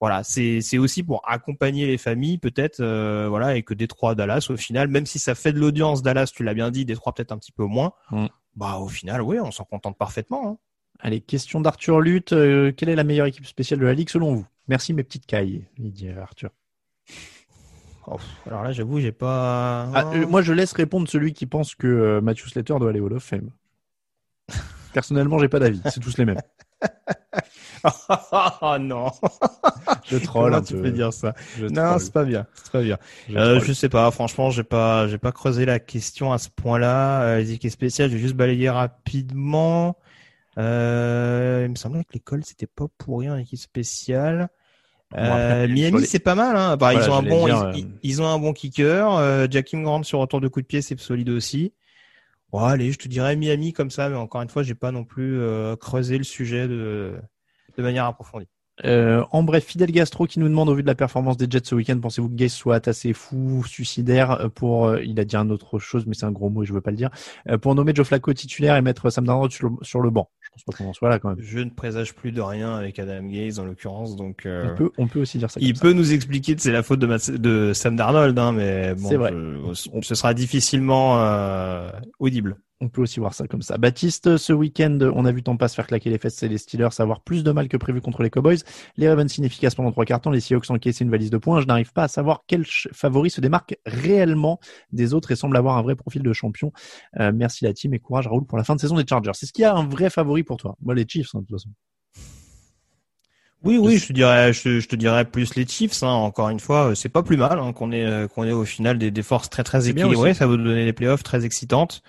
voilà, 0.00 0.22
c'est 0.22 0.78
aussi 0.78 1.02
pour 1.02 1.22
accompagner 1.26 1.86
les 1.86 1.98
familles 1.98 2.38
peut-être, 2.38 2.82
voilà, 3.28 3.56
et 3.56 3.62
que 3.62 3.74
Détroit 3.74 4.14
Dallas 4.14 4.46
au 4.50 4.56
final, 4.56 4.88
même 4.88 5.06
si 5.06 5.18
ça 5.18 5.34
fait 5.34 5.52
de 5.52 5.58
l'audience 5.58 6.02
Dallas, 6.02 6.30
tu 6.34 6.44
l'as 6.44 6.54
bien 6.54 6.70
dit, 6.70 6.84
Détroit 6.84 7.12
peut-être 7.14 7.32
un 7.32 7.38
petit 7.38 7.52
peu 7.52 7.64
moins. 7.64 7.92
Mm. 8.10 8.26
Bah 8.58 8.78
au 8.78 8.88
final, 8.88 9.22
oui, 9.22 9.38
on 9.40 9.52
s'en 9.52 9.64
contente 9.64 9.96
parfaitement. 9.96 10.48
Hein. 10.48 10.58
Allez, 11.00 11.20
question 11.20 11.60
d'Arthur 11.60 12.00
Lutte. 12.00 12.32
Euh, 12.32 12.72
quelle 12.72 12.88
est 12.88 12.96
la 12.96 13.04
meilleure 13.04 13.26
équipe 13.26 13.46
spéciale 13.46 13.78
de 13.78 13.86
la 13.86 13.94
Ligue 13.94 14.10
selon 14.10 14.34
vous? 14.34 14.46
Merci 14.66 14.92
mes 14.94 15.04
petites 15.04 15.26
cailles, 15.26 15.64
il 15.78 15.92
dit 15.92 16.10
Arthur. 16.10 16.50
Oh, 18.08 18.16
alors 18.46 18.62
là, 18.64 18.72
j'avoue, 18.72 19.00
j'ai 19.00 19.12
pas. 19.12 19.88
Ah, 19.94 20.10
euh, 20.12 20.26
moi, 20.26 20.42
je 20.42 20.52
laisse 20.52 20.72
répondre 20.72 21.08
celui 21.08 21.34
qui 21.34 21.46
pense 21.46 21.74
que 21.74 21.86
euh, 21.86 22.20
Matthew 22.20 22.48
Slater 22.48 22.74
doit 22.80 22.90
aller 22.90 23.00
au 23.00 23.06
Hall 23.06 23.14
of 23.14 23.22
Fame. 23.22 23.50
Personnellement, 24.92 25.38
j'ai 25.38 25.48
pas 25.48 25.58
d'avis. 25.58 25.80
C'est 25.86 26.00
tous 26.00 26.16
les 26.18 26.24
mêmes. 26.24 26.40
oh 27.84 28.76
non. 28.80 29.10
je 30.04 30.16
troll 30.18 30.54
un 30.54 30.62
tu 30.62 30.74
peux 30.74 30.90
dire 30.90 31.12
ça. 31.12 31.34
non, 31.70 31.98
c'est 31.98 32.12
pas 32.12 32.24
bien. 32.24 32.46
C'est 32.54 32.72
pas 32.72 32.82
bien. 32.82 32.98
Je, 33.28 33.36
euh, 33.36 33.60
je, 33.60 33.72
sais 33.72 33.88
pas. 33.88 34.10
Franchement, 34.10 34.50
j'ai 34.50 34.64
pas, 34.64 35.08
j'ai 35.08 35.18
pas 35.18 35.32
creusé 35.32 35.64
la 35.64 35.78
question 35.78 36.32
à 36.32 36.38
ce 36.38 36.48
point-là. 36.48 37.22
Euh, 37.22 37.38
les 37.38 37.52
équipes 37.52 37.70
spéciales, 37.70 38.10
j'ai 38.10 38.18
juste 38.18 38.34
balayé 38.34 38.70
rapidement. 38.70 39.96
Euh, 40.58 41.64
il 41.66 41.70
me 41.70 41.76
semblait 41.76 42.02
que 42.02 42.14
l'école 42.14 42.44
c'était 42.44 42.66
pas 42.66 42.86
pourri 42.98 43.30
en 43.30 43.36
équipe 43.36 43.58
spéciale. 43.58 44.48
Euh, 45.16 45.66
Miami, 45.68 46.04
c'est 46.06 46.18
pas 46.18 46.34
mal. 46.34 46.56
Hein. 46.56 46.76
Bah, 46.76 46.92
ils 46.94 47.08
ont 47.08 47.14
un 47.14 47.22
bon, 47.22 47.46
ils, 47.46 47.52
euh, 47.52 47.88
ils, 48.02 48.22
ont 48.22 48.26
un 48.26 48.38
bon 48.38 48.52
kicker. 48.52 49.16
Euh, 49.16 49.46
Jackim 49.50 49.82
Grant 49.82 50.02
sur 50.02 50.18
retour 50.18 50.40
de 50.40 50.48
coup 50.48 50.60
de 50.60 50.66
pied, 50.66 50.82
c'est 50.82 50.98
solide 51.00 51.30
aussi. 51.30 51.72
Bon, 52.50 52.60
allez, 52.60 52.92
je 52.92 52.98
te 52.98 53.08
dirais 53.08 53.36
Miami 53.36 53.72
comme 53.72 53.90
ça, 53.90 54.08
mais 54.08 54.16
encore 54.16 54.42
une 54.42 54.48
fois, 54.48 54.62
j'ai 54.62 54.74
pas 54.74 54.90
non 54.90 55.04
plus 55.04 55.38
euh, 55.40 55.76
creusé 55.76 56.16
le 56.18 56.24
sujet 56.24 56.66
de, 56.66 57.20
de 57.76 57.82
manière 57.82 58.06
approfondie. 58.06 58.48
Euh, 58.84 59.24
en 59.32 59.42
bref, 59.42 59.64
Fidel 59.64 59.90
Gastro 59.90 60.26
qui 60.26 60.38
nous 60.38 60.48
demande 60.48 60.68
au 60.68 60.74
vu 60.74 60.82
de 60.82 60.86
la 60.86 60.94
performance 60.94 61.36
des 61.36 61.46
Jets 61.50 61.64
ce 61.64 61.74
week-end, 61.74 61.98
pensez-vous 61.98 62.28
que 62.28 62.34
Gay 62.34 62.48
soit 62.48 62.86
assez 62.86 63.12
fou, 63.12 63.64
suicidaire 63.66 64.32
euh, 64.32 64.48
pour, 64.48 64.86
euh, 64.86 65.02
il 65.02 65.18
a 65.18 65.24
dit 65.24 65.36
un 65.36 65.50
autre 65.50 65.78
chose, 65.78 66.06
mais 66.06 66.14
c'est 66.14 66.26
un 66.26 66.30
gros 66.32 66.48
mot, 66.48 66.64
je 66.64 66.72
veux 66.72 66.80
pas 66.80 66.92
le 66.92 66.96
dire, 66.96 67.10
pour 67.60 67.74
nommer 67.74 67.92
Joe 67.94 68.06
Flacco 68.06 68.32
titulaire 68.32 68.76
et 68.76 68.82
mettre 68.82 69.10
Sam 69.10 69.26
Darnold 69.26 69.52
sur, 69.82 70.00
le 70.00 70.10
banc. 70.10 70.30
Je 70.56 70.62
pense 70.64 70.64
pas 70.64 70.72
qu'on 70.84 70.90
en 70.90 70.92
soit 70.92 71.08
là 71.08 71.18
quand 71.18 71.28
même. 71.30 71.38
Je 71.40 71.58
ne 71.60 71.70
présage 71.70 72.14
plus 72.14 72.32
de 72.32 72.40
rien 72.40 72.74
avec 72.74 72.98
Adam 72.98 73.22
Gaze 73.24 73.58
en 73.60 73.64
l'occurrence, 73.64 74.16
donc 74.16 74.46
euh, 74.46 74.70
On 74.72 74.76
peut, 74.76 74.90
on 74.98 75.06
peut 75.06 75.20
aussi 75.20 75.38
dire 75.38 75.50
ça. 75.50 75.60
il 75.62 75.74
peut 75.74 75.92
nous 75.92 76.12
expliquer 76.12 76.56
que 76.56 76.62
c'est 76.62 76.72
la 76.72 76.82
faute 76.82 76.98
de, 77.00 77.06
Matt- 77.06 77.30
de 77.30 77.72
Sam 77.74 77.96
Darnold, 77.96 78.38
hein, 78.38 78.52
mais 78.52 78.94
bon, 78.94 79.08
vrai. 79.16 79.32
je- 79.32 80.00
ce 80.02 80.14
sera 80.14 80.34
difficilement 80.34 81.20
euh, 81.20 81.90
audible. 82.18 82.56
On 82.80 82.88
peut 82.88 83.02
aussi 83.02 83.18
voir 83.18 83.34
ça 83.34 83.48
comme 83.48 83.60
ça. 83.60 83.76
Baptiste, 83.76 84.36
ce 84.36 84.52
week-end, 84.52 84.98
on 85.14 85.24
a 85.24 85.32
vu 85.32 85.42
Tampa 85.42 85.66
se 85.66 85.74
faire 85.74 85.88
claquer 85.88 86.10
les 86.10 86.18
fesses 86.18 86.40
et 86.44 86.48
les 86.48 86.58
Steelers 86.58 87.00
avoir 87.00 87.22
plus 87.22 87.42
de 87.42 87.50
mal 87.50 87.66
que 87.66 87.76
prévu 87.76 88.00
contre 88.00 88.22
les 88.22 88.30
Cowboys. 88.30 88.58
Les 88.96 89.08
Ravens 89.08 89.36
inefficaces 89.36 89.74
pendant 89.74 89.90
trois 89.90 90.04
quarts 90.04 90.20
temps, 90.20 90.30
les 90.30 90.38
Seahawks 90.38 90.70
encaissent 90.70 91.00
une 91.00 91.10
valise 91.10 91.30
de 91.30 91.38
points. 91.38 91.60
Je 91.60 91.66
n'arrive 91.66 91.92
pas 91.92 92.04
à 92.04 92.08
savoir 92.08 92.44
quel 92.46 92.64
favori 92.64 93.30
se 93.30 93.40
démarque 93.40 93.76
réellement 93.84 94.60
des 94.92 95.12
autres 95.12 95.32
et 95.32 95.36
semble 95.36 95.56
avoir 95.56 95.76
un 95.76 95.82
vrai 95.82 95.96
profil 95.96 96.22
de 96.22 96.32
champion. 96.32 96.72
Euh, 97.18 97.32
merci 97.34 97.64
la 97.64 97.72
team 97.72 97.94
et 97.94 97.98
courage 97.98 98.28
Raoul 98.28 98.46
pour 98.46 98.56
la 98.56 98.62
fin 98.62 98.76
de 98.76 98.80
saison 98.80 98.94
des 98.94 99.04
Chargers. 99.08 99.32
C'est 99.34 99.46
ce 99.46 99.52
qu'il 99.52 99.62
y 99.62 99.64
a 99.64 99.74
un 99.74 99.88
vrai 99.88 100.08
favori 100.08 100.44
pour 100.44 100.56
toi? 100.56 100.76
Moi, 100.80 100.94
les 100.94 101.04
Chiefs, 101.08 101.34
hein, 101.34 101.40
de 101.40 101.46
toute 101.46 101.56
façon. 101.56 101.70
Oui, 103.64 103.76
oui, 103.76 103.98
je 103.98 104.06
te 104.06 104.12
dirais, 104.12 104.52
je, 104.52 104.78
je 104.78 104.86
te 104.86 104.94
dirais 104.94 105.24
plus 105.24 105.56
les 105.56 105.66
Chiefs. 105.66 106.04
Hein, 106.04 106.12
encore 106.12 106.48
une 106.48 106.60
fois, 106.60 106.90
euh, 106.90 106.94
c'est 106.94 107.08
pas 107.08 107.24
plus 107.24 107.36
mal 107.36 107.58
hein, 107.58 107.72
qu'on 107.72 107.90
ait 107.90 108.06
euh, 108.06 108.28
qu'on 108.28 108.44
ait 108.44 108.52
au 108.52 108.64
final 108.64 108.98
des, 108.98 109.10
des 109.10 109.22
forces 109.24 109.50
très 109.50 109.64
très 109.64 109.88
équilibrées. 109.88 110.32
Ça 110.32 110.46
va 110.46 110.56
nous 110.56 110.62
donner 110.62 110.84
des 110.84 110.92
playoffs 110.92 111.24
très 111.24 111.44
excitantes. 111.44 112.04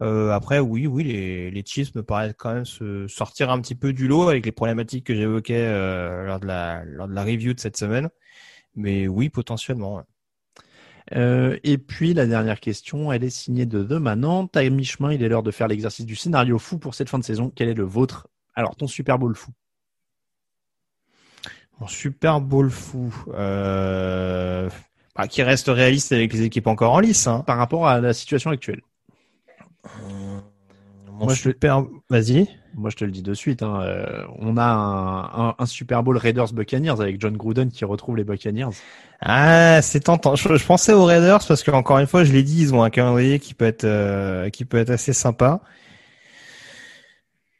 Euh, 0.00 0.30
après, 0.30 0.60
oui, 0.60 0.86
oui, 0.86 1.04
les, 1.04 1.50
les 1.50 1.64
Chiefs 1.64 1.94
me 1.94 2.02
paraissent 2.02 2.34
quand 2.38 2.54
même 2.54 2.64
se 2.64 3.06
sortir 3.08 3.50
un 3.50 3.60
petit 3.60 3.74
peu 3.74 3.92
du 3.92 4.06
lot 4.06 4.28
avec 4.28 4.46
les 4.46 4.52
problématiques 4.52 5.04
que 5.06 5.14
j'évoquais 5.14 5.66
euh, 5.66 6.24
lors 6.26 6.40
de 6.40 6.46
la 6.46 6.84
lors 6.84 7.08
de 7.08 7.14
la 7.14 7.24
review 7.24 7.52
de 7.54 7.60
cette 7.60 7.76
semaine. 7.76 8.08
Mais 8.76 9.08
oui, 9.08 9.28
potentiellement. 9.28 9.96
ouais. 9.96 10.02
Euh, 11.16 11.58
et 11.64 11.78
puis 11.78 12.14
la 12.14 12.26
dernière 12.26 12.60
question, 12.60 13.12
elle 13.12 13.24
est 13.24 13.30
signée 13.30 13.66
de 13.66 13.82
The 13.82 13.92
Manant. 13.92 14.48
À 14.54 14.68
mi-chemin, 14.68 15.12
il 15.12 15.22
est 15.22 15.28
l'heure 15.28 15.42
de 15.42 15.50
faire 15.50 15.68
l'exercice 15.68 16.06
du 16.06 16.16
scénario 16.16 16.58
fou 16.58 16.78
pour 16.78 16.94
cette 16.94 17.08
fin 17.08 17.18
de 17.18 17.24
saison. 17.24 17.50
Quel 17.54 17.68
est 17.68 17.74
le 17.74 17.84
vôtre? 17.84 18.28
Alors, 18.54 18.76
ton 18.76 18.86
Super 18.86 19.18
Bowl 19.18 19.34
fou. 19.34 19.50
Mon 21.80 21.86
Super 21.86 22.40
Bowl 22.40 22.70
fou, 22.70 23.14
euh, 23.34 24.68
bah, 25.14 25.28
qui 25.28 25.42
reste 25.42 25.68
réaliste 25.68 26.12
avec 26.12 26.32
les 26.32 26.42
équipes 26.42 26.66
encore 26.66 26.92
en 26.92 27.00
lice. 27.00 27.26
Hein. 27.26 27.44
Par 27.46 27.56
rapport 27.56 27.86
à 27.86 28.00
la 28.00 28.12
situation 28.12 28.50
actuelle. 28.50 28.82
Mon 29.96 30.42
Moi, 31.24 31.34
je 31.34 31.42
te- 31.42 31.48
super, 31.50 31.84
vas-y. 32.10 32.48
Moi, 32.74 32.90
je 32.90 32.96
te 32.96 33.04
le 33.04 33.10
dis 33.10 33.22
de 33.22 33.34
suite. 33.34 33.62
hein, 33.62 33.80
euh, 33.82 34.24
on 34.38 34.56
a 34.56 34.62
un, 34.64 35.48
un- 35.50 35.54
un 35.58 35.66
Super 35.66 36.02
Bowl 36.02 36.16
Raiders 36.16 36.52
Buccaneers 36.52 37.00
avec 37.00 37.20
John 37.20 37.36
Gruden 37.36 37.70
qui 37.70 37.84
retrouve 37.84 38.16
les 38.16 38.24
Buccaneers. 38.24 38.70
Ah, 39.20 39.80
c'est 39.82 40.00
tentant. 40.00 40.36
Je, 40.36 40.56
je 40.56 40.64
pensais 40.64 40.92
aux 40.92 41.04
Raiders 41.04 41.40
parce 41.46 41.62
que 41.62 41.70
encore 41.72 41.98
une 41.98 42.06
fois, 42.06 42.24
je 42.24 42.32
l'ai 42.32 42.42
dit, 42.42 42.60
ils 42.62 42.74
ont 42.74 42.82
un 42.82 42.90
calendrier 42.90 43.40
qui 43.40 43.54
peut 43.54 43.64
être 43.64 43.84
euh, 43.84 44.48
qui 44.50 44.64
peut 44.64 44.78
être 44.78 44.90
assez 44.90 45.12
sympa. 45.12 45.60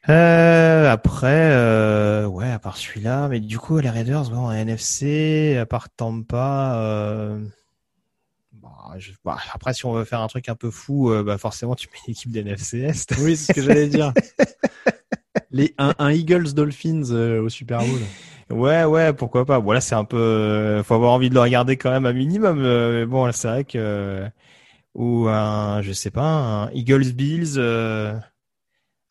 Euh, 0.09 0.89
après, 0.89 1.51
euh, 1.53 2.25
ouais, 2.25 2.49
à 2.49 2.57
part 2.59 2.77
celui-là, 2.77 3.27
mais 3.27 3.39
du 3.39 3.59
coup, 3.59 3.77
les 3.79 3.89
Raiders, 3.89 4.29
bon, 4.29 4.49
NFC, 4.51 5.57
à 5.59 5.65
part 5.65 5.89
Tampa, 5.89 6.73
euh, 6.77 7.39
je- 8.97 9.11
bah, 9.23 9.37
après, 9.53 9.73
si 9.73 9.85
on 9.85 9.93
veut 9.93 10.03
faire 10.05 10.21
un 10.21 10.27
truc 10.27 10.49
un 10.49 10.55
peu 10.55 10.69
fou, 10.71 11.11
euh, 11.11 11.23
bah, 11.23 11.37
forcément, 11.37 11.75
tu 11.75 11.87
mets 11.87 11.99
l'équipe 12.07 12.31
d'NFC 12.31 12.79
Est. 12.79 13.15
Oui, 13.23 13.35
c'est 13.35 13.53
ce 13.53 13.59
que 13.59 13.61
j'allais 13.61 13.87
dire. 13.87 14.13
Les, 15.51 15.73
un, 15.77 15.93
un 15.99 16.11
Eagles 16.11 16.53
Dolphins 16.53 17.11
euh, 17.11 17.41
au 17.41 17.49
Super 17.49 17.79
Bowl. 17.85 17.99
Ouais, 18.51 18.83
ouais, 18.83 19.13
pourquoi 19.13 19.45
pas. 19.45 19.59
Bon, 19.59 19.71
là, 19.71 19.81
c'est 19.81 19.95
un 19.95 20.03
peu, 20.05 20.17
euh, 20.17 20.83
faut 20.83 20.95
avoir 20.95 21.11
envie 21.13 21.29
de 21.29 21.35
le 21.35 21.39
regarder 21.41 21.77
quand 21.77 21.91
même 21.91 22.05
un 22.05 22.13
minimum. 22.13 22.61
mais 22.61 23.05
bon, 23.05 23.31
c'est 23.31 23.47
vrai 23.47 23.63
que, 23.63 24.25
ou 24.95 25.27
un, 25.27 25.81
je 25.81 25.91
sais 25.91 26.11
pas, 26.11 26.23
un 26.23 26.71
Eagles 26.71 27.13
Bills, 27.13 27.57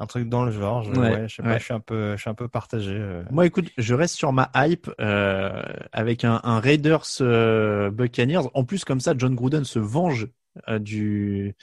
un 0.01 0.07
truc 0.07 0.28
dans 0.28 0.44
le 0.44 0.53
genre. 0.53 0.82
Je, 0.84 0.90
Ouais, 0.90 0.99
ouais, 1.11 1.28
je 1.28 1.36
sais 1.36 1.42
pas, 1.42 1.59
je 1.59 1.64
suis 1.64 1.74
un 1.74 1.80
peu, 1.80 2.16
je 2.16 2.20
suis 2.20 2.30
un 2.30 2.34
peu 2.34 2.49
partagé. 2.49 2.92
euh. 2.94 3.22
Moi, 3.30 3.46
écoute, 3.46 3.66
je 3.76 3.94
reste 3.94 4.14
sur 4.14 4.32
ma 4.32 4.51
hype 4.55 4.90
euh, 5.01 5.62
avec 5.92 6.24
un, 6.24 6.40
un 6.44 6.61
Raiders 6.61 7.05
euh, 7.20 7.90
Buccaneers. 7.90 8.49
En 8.55 8.64
plus, 8.64 8.84
comme 8.84 9.01
ça, 9.01 9.14
John 9.16 9.34
Gruden 9.34 9.64
se 9.64 9.78
venge 9.78 10.28
euh, 10.68 10.78
du 10.78 11.55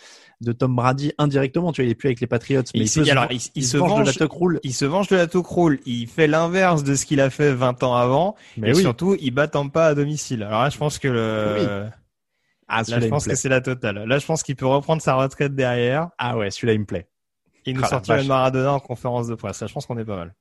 de 0.42 0.52
Tom 0.52 0.76
Brady 0.76 1.12
indirectement. 1.18 1.72
Tu 1.72 1.82
vois, 1.82 1.88
il 1.88 1.92
est 1.92 1.96
plus 1.96 2.08
avec 2.08 2.22
les 2.22 2.28
Patriots, 2.28 2.62
mais 2.76 2.82
Il 2.82 2.88
se- 2.88 3.00
alors, 3.10 3.28
il- 3.32 3.42
il 3.56 3.64
se 3.64 3.78
venge 3.78 4.14
de 4.16 4.20
la 4.20 4.28
rule. 4.30 4.60
Il 4.64 4.74
se 4.74 4.86
venge 4.86 5.08
de 5.08 5.16
la 5.16 5.28
toque. 5.28 5.48
Il 5.86 6.08
fait 6.08 6.28
l'inverse 6.28 6.84
de 6.84 6.94
ce 6.96 7.06
qu'il 7.06 7.22
a 7.22 7.30
fait 7.30 7.54
20 7.54 7.82
ans 7.84 7.96
avant. 7.96 8.36
Mais 8.58 8.70
et 8.70 8.74
oui. 8.74 8.84
surtout, 8.84 9.16
il 9.20 9.32
bat 9.32 9.48
pas 9.48 9.88
à 9.88 9.96
domicile. 9.96 10.44
Alors 10.44 10.62
là, 10.64 10.70
je 10.70 10.78
pense 10.78 11.00
que 11.00 11.08
le, 11.08 11.90
Ah, 12.68 12.84
là, 12.88 13.00
je 13.00 13.08
pense 13.08 13.28
que 13.28 13.36
c'est 13.36 13.50
la 13.50 13.62
totale. 13.62 14.04
Là, 14.08 14.20
je 14.20 14.26
pense 14.26 14.44
qu'il 14.44 14.56
peut 14.56 14.66
reprendre 14.68 15.02
sa 15.02 15.16
retraite 15.16 15.56
derrière 15.56 16.10
Ah 16.18 16.38
ouais, 16.38 16.52
celui-là, 16.52 16.74
il 16.74 16.80
me 16.82 16.86
plaît. 16.86 17.08
Et 17.66 17.74
nous 17.74 17.82
Ah, 17.84 17.88
sortir 17.88 18.16
une 18.16 18.28
Maradona 18.28 18.74
en 18.74 18.80
conférence 18.80 19.28
de 19.28 19.36
presse. 19.36 19.62
Là, 19.62 19.68
je 19.68 19.74
pense 19.74 19.86
qu'on 19.86 19.98
est 19.98 20.06
pas 20.06 20.16
mal. 20.16 20.34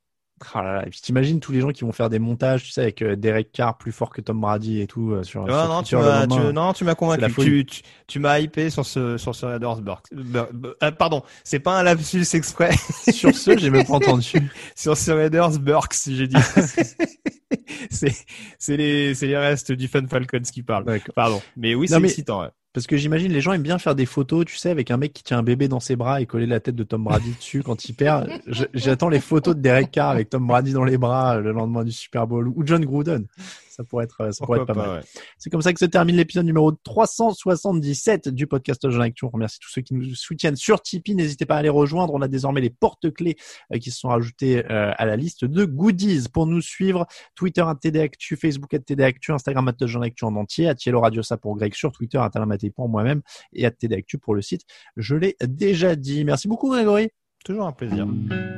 Ah 0.53 0.63
là 0.63 0.75
là. 0.75 0.87
Et 0.87 0.91
puis 0.91 1.01
t'imagines 1.01 1.39
tous 1.39 1.53
les 1.53 1.61
gens 1.61 1.71
qui 1.71 1.85
vont 1.85 1.93
faire 1.93 2.11
des 2.11 2.19
montages, 2.19 2.65
tu 2.65 2.71
sais, 2.71 2.83
avec 2.83 3.03
euh, 3.03 3.15
Derek 3.15 3.53
Carr 3.53 3.79
plus 3.79 3.93
fort 3.93 4.11
que 4.11 4.21
Tom 4.21 4.41
Brady 4.41 4.81
et 4.81 4.87
tout 4.87 5.13
euh, 5.13 5.23
sur. 5.23 5.47
Non, 5.47 5.47
sur 5.47 5.69
non, 5.69 5.83
tu 5.83 5.97
m'as, 5.97 6.27
tu, 6.27 6.53
non, 6.53 6.73
tu 6.73 6.85
m'as 6.85 6.95
convaincu. 6.97 7.33
Tu, 7.33 7.65
tu, 7.67 7.83
tu 8.09 8.19
m'as 8.19 8.41
hypé 8.41 8.69
sur 8.69 8.85
ce, 8.85 9.17
sur 9.17 9.35
ce 9.35 9.47
Raiders 9.47 9.79
euh, 10.13 10.91
pardon, 10.91 11.23
c'est 11.45 11.61
pas 11.61 11.79
un 11.79 11.83
lapsus 11.85 12.25
exprès. 12.35 12.73
Sur 13.13 13.35
ce, 13.35 13.57
j'ai 13.57 13.71
même 13.71 13.87
pas 13.87 13.95
entendu. 13.95 14.33
sur 14.75 14.97
ce 14.97 15.11
Raiders 15.13 15.59
Burks, 15.61 15.95
j'ai 16.07 16.27
dit. 16.27 16.37
c'est, 17.91 18.13
c'est 18.59 18.77
les, 18.77 19.15
c'est 19.15 19.27
les 19.27 19.37
restes 19.37 19.73
du 19.73 19.89
Fun 19.89 20.07
Falcons 20.09 20.41
qui 20.41 20.63
parlent. 20.63 20.85
D'accord. 20.85 21.15
Pardon. 21.15 21.43
Mais 21.57 21.75
oui, 21.75 21.89
c'est 21.89 22.03
excitant, 22.03 22.43
ouais. 22.43 22.51
Parce 22.75 22.89
que 22.89 22.97
j'imagine 22.97 23.33
les 23.33 23.41
gens 23.41 23.53
aiment 23.53 23.63
bien 23.63 23.79
faire 23.79 23.95
des 23.95 24.05
photos, 24.05 24.45
tu 24.45 24.57
sais, 24.57 24.69
avec 24.69 24.91
un 24.91 24.97
mec 24.97 25.13
qui 25.13 25.23
tient 25.23 25.39
un 25.39 25.45
bébé 25.45 25.69
dans 25.69 25.79
ses 25.79 25.95
bras 25.95 26.21
et 26.21 26.27
coller 26.27 26.47
la 26.47 26.59
tête 26.59 26.75
de 26.75 26.83
Tom 26.83 27.05
Brady 27.05 27.33
dessus 27.39 27.63
quand 27.63 27.85
il 27.85 27.95
perd. 27.95 28.29
J'attends 28.75 29.09
les 29.09 29.21
photos 29.21 29.55
de 29.55 29.61
Derek 29.61 29.93
Carr 29.93 30.11
avec 30.11 30.29
Tom 30.29 30.45
Brady 30.45 30.73
dans 30.73 30.83
les 30.83 30.99
bras 30.99 31.39
le 31.39 31.53
lendemain 31.53 31.85
du 31.85 31.93
Super 31.93 32.27
Bowl 32.27 32.49
ou 32.49 32.67
John 32.67 32.85
Gruden. 32.85 33.27
Ça 33.75 33.83
pourrait 33.83 34.05
être, 34.05 34.33
ça 34.33 34.47
pourrait 34.47 34.61
être 34.61 34.67
pas, 34.67 34.75
mal. 34.75 34.91
ouais. 34.91 35.01
C'est 35.37 35.51
comme 35.51 35.61
ça 35.61 35.73
que 35.73 35.81
se 35.81 35.85
termine 35.85 36.15
l'épisode 36.15 36.47
numéro 36.47 36.71
377 36.71 38.29
du 38.29 38.47
podcast 38.47 38.89
Jean 38.89 39.01
Actu. 39.01 39.25
On 39.25 39.31
remercie 39.31 39.59
tous 39.59 39.69
ceux 39.69 39.83
qui 39.83 39.95
nous 39.95 40.15
soutiennent 40.15 40.55
sur 40.55 40.81
Tipeee. 40.81 41.17
N'hésitez 41.17 41.45
pas 41.45 41.57
à 41.57 41.63
les 41.63 41.69
rejoindre. 41.69 42.15
On 42.15 42.23
a 42.23 42.29
désormais 42.29 42.61
les 42.61 42.71
porte-clés 42.71 43.37
euh, 43.73 43.79
qui 43.79 43.91
se 43.91 43.99
sont 43.99 44.11
rajoutés 44.11 44.65
euh, 44.71 44.93
à 44.97 45.07
la 45.07 45.17
liste 45.17 45.45
de 45.45 45.65
goodies 45.65 46.29
pour 46.33 46.47
nous 46.47 46.61
suivre. 46.61 47.05
Twitter 47.35 47.63
à 47.63 47.75
TD 47.75 47.99
Actu, 47.99 48.37
Facebook 48.37 48.73
à 48.75 48.79
TD 48.79 49.03
Actu, 49.03 49.33
Instagram 49.33 49.67
à 49.67 49.87
Jean 49.87 50.03
Actu 50.03 50.25
en 50.25 50.37
entier, 50.37 50.69
à 50.69 50.77
Thielo 50.77 51.01
Radio 51.01 51.25
ça 51.25 51.37
pour 51.37 51.57
Greg 51.57 51.75
sur 51.75 51.91
Twitter, 51.91 52.19
à 52.19 52.31
Talamaté 52.31 52.71
pour 52.71 52.89
moi-même 52.89 53.23
et 53.53 53.67
à 53.67 53.73
TD 53.73 53.97
Actu 53.97 54.19
pour 54.19 54.37
le 54.37 54.43
site. 54.43 54.63
Je 54.97 55.17
l'ai 55.17 55.37
déjà 55.45 55.97
dit. 55.97 56.25
Merci 56.25 56.47
beaucoup 56.47 56.71
Grégory. 56.71 57.11
Toujours 57.45 57.67
un 57.67 57.73
plaisir. 57.73 58.07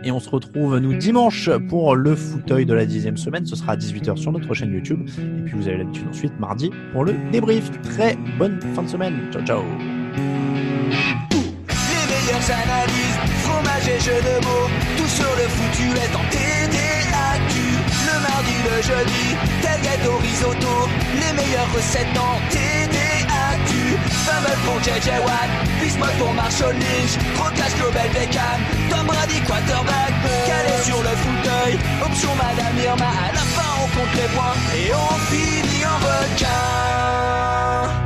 Et 0.04 0.12
on 0.12 0.20
se 0.20 0.30
retrouve, 0.30 0.78
nous, 0.78 0.94
dimanche 0.94 1.50
pour 1.68 1.96
le 1.96 2.14
fauteuil 2.14 2.66
de 2.66 2.72
la 2.72 2.86
dixième 2.86 3.16
semaine. 3.16 3.44
Ce 3.44 3.56
sera 3.56 3.72
à 3.72 3.76
18h 3.76 4.16
sur 4.16 4.30
notre 4.30 4.54
chaîne 4.54 4.72
YouTube. 4.72 5.08
Et 5.18 5.42
puis, 5.42 5.54
vous 5.56 5.66
avez 5.66 5.78
l'habitude 5.78 6.06
ensuite, 6.08 6.38
mardi, 6.38 6.70
pour 6.92 7.04
le 7.04 7.14
débrief. 7.32 7.68
Très 7.82 8.16
bonne 8.38 8.60
fin 8.76 8.84
de 8.84 8.88
semaine. 8.88 9.28
Ciao, 9.32 9.42
ciao. 9.44 9.62
Les 10.92 12.04
meilleures 12.06 12.50
analyses, 12.62 13.18
fromage 13.42 13.88
et 13.88 13.98
jeux 13.98 14.22
de 14.22 14.38
mots, 14.46 14.70
tout 14.96 15.08
sur 15.08 15.32
le 15.34 15.48
foutu 15.48 15.90
est 15.90 16.14
en 16.14 16.22
TDAQ. 16.30 17.58
Le 18.06 18.16
mardi, 18.22 18.54
le 18.70 18.82
jeudi, 18.82 19.34
tel 19.62 19.80
gâteau 19.82 20.16
risotto, 20.18 20.74
les 21.14 21.32
meilleures 21.34 21.72
recettes 21.74 22.16
en 22.16 22.38
TDAQ. 22.50 23.35
Fumble 24.24 24.56
pour 24.64 24.78
JJ 24.82 25.08
Watt, 25.24 25.48
Bismuth 25.80 26.16
pour 26.18 26.32
Marshall 26.34 26.74
Lynch, 26.74 27.14
Proclash 27.36 27.74
Global 27.76 28.08
Beckham, 28.14 28.60
Tom 28.90 29.06
Brady 29.06 29.40
quarterback, 29.46 30.12
calé 30.46 30.76
sur 30.84 31.00
le 31.02 31.14
fauteuil, 31.22 31.78
option 32.04 32.34
Madame 32.36 32.78
Irma, 32.84 33.06
à 33.06 33.32
la 33.32 33.44
fin 33.54 33.70
on 33.82 33.86
compte 33.96 34.14
les 34.14 34.28
points. 34.34 34.56
Et 34.74 34.92
on 34.94 35.14
finit 35.30 35.84
en 35.84 35.98
requin. 36.06 38.05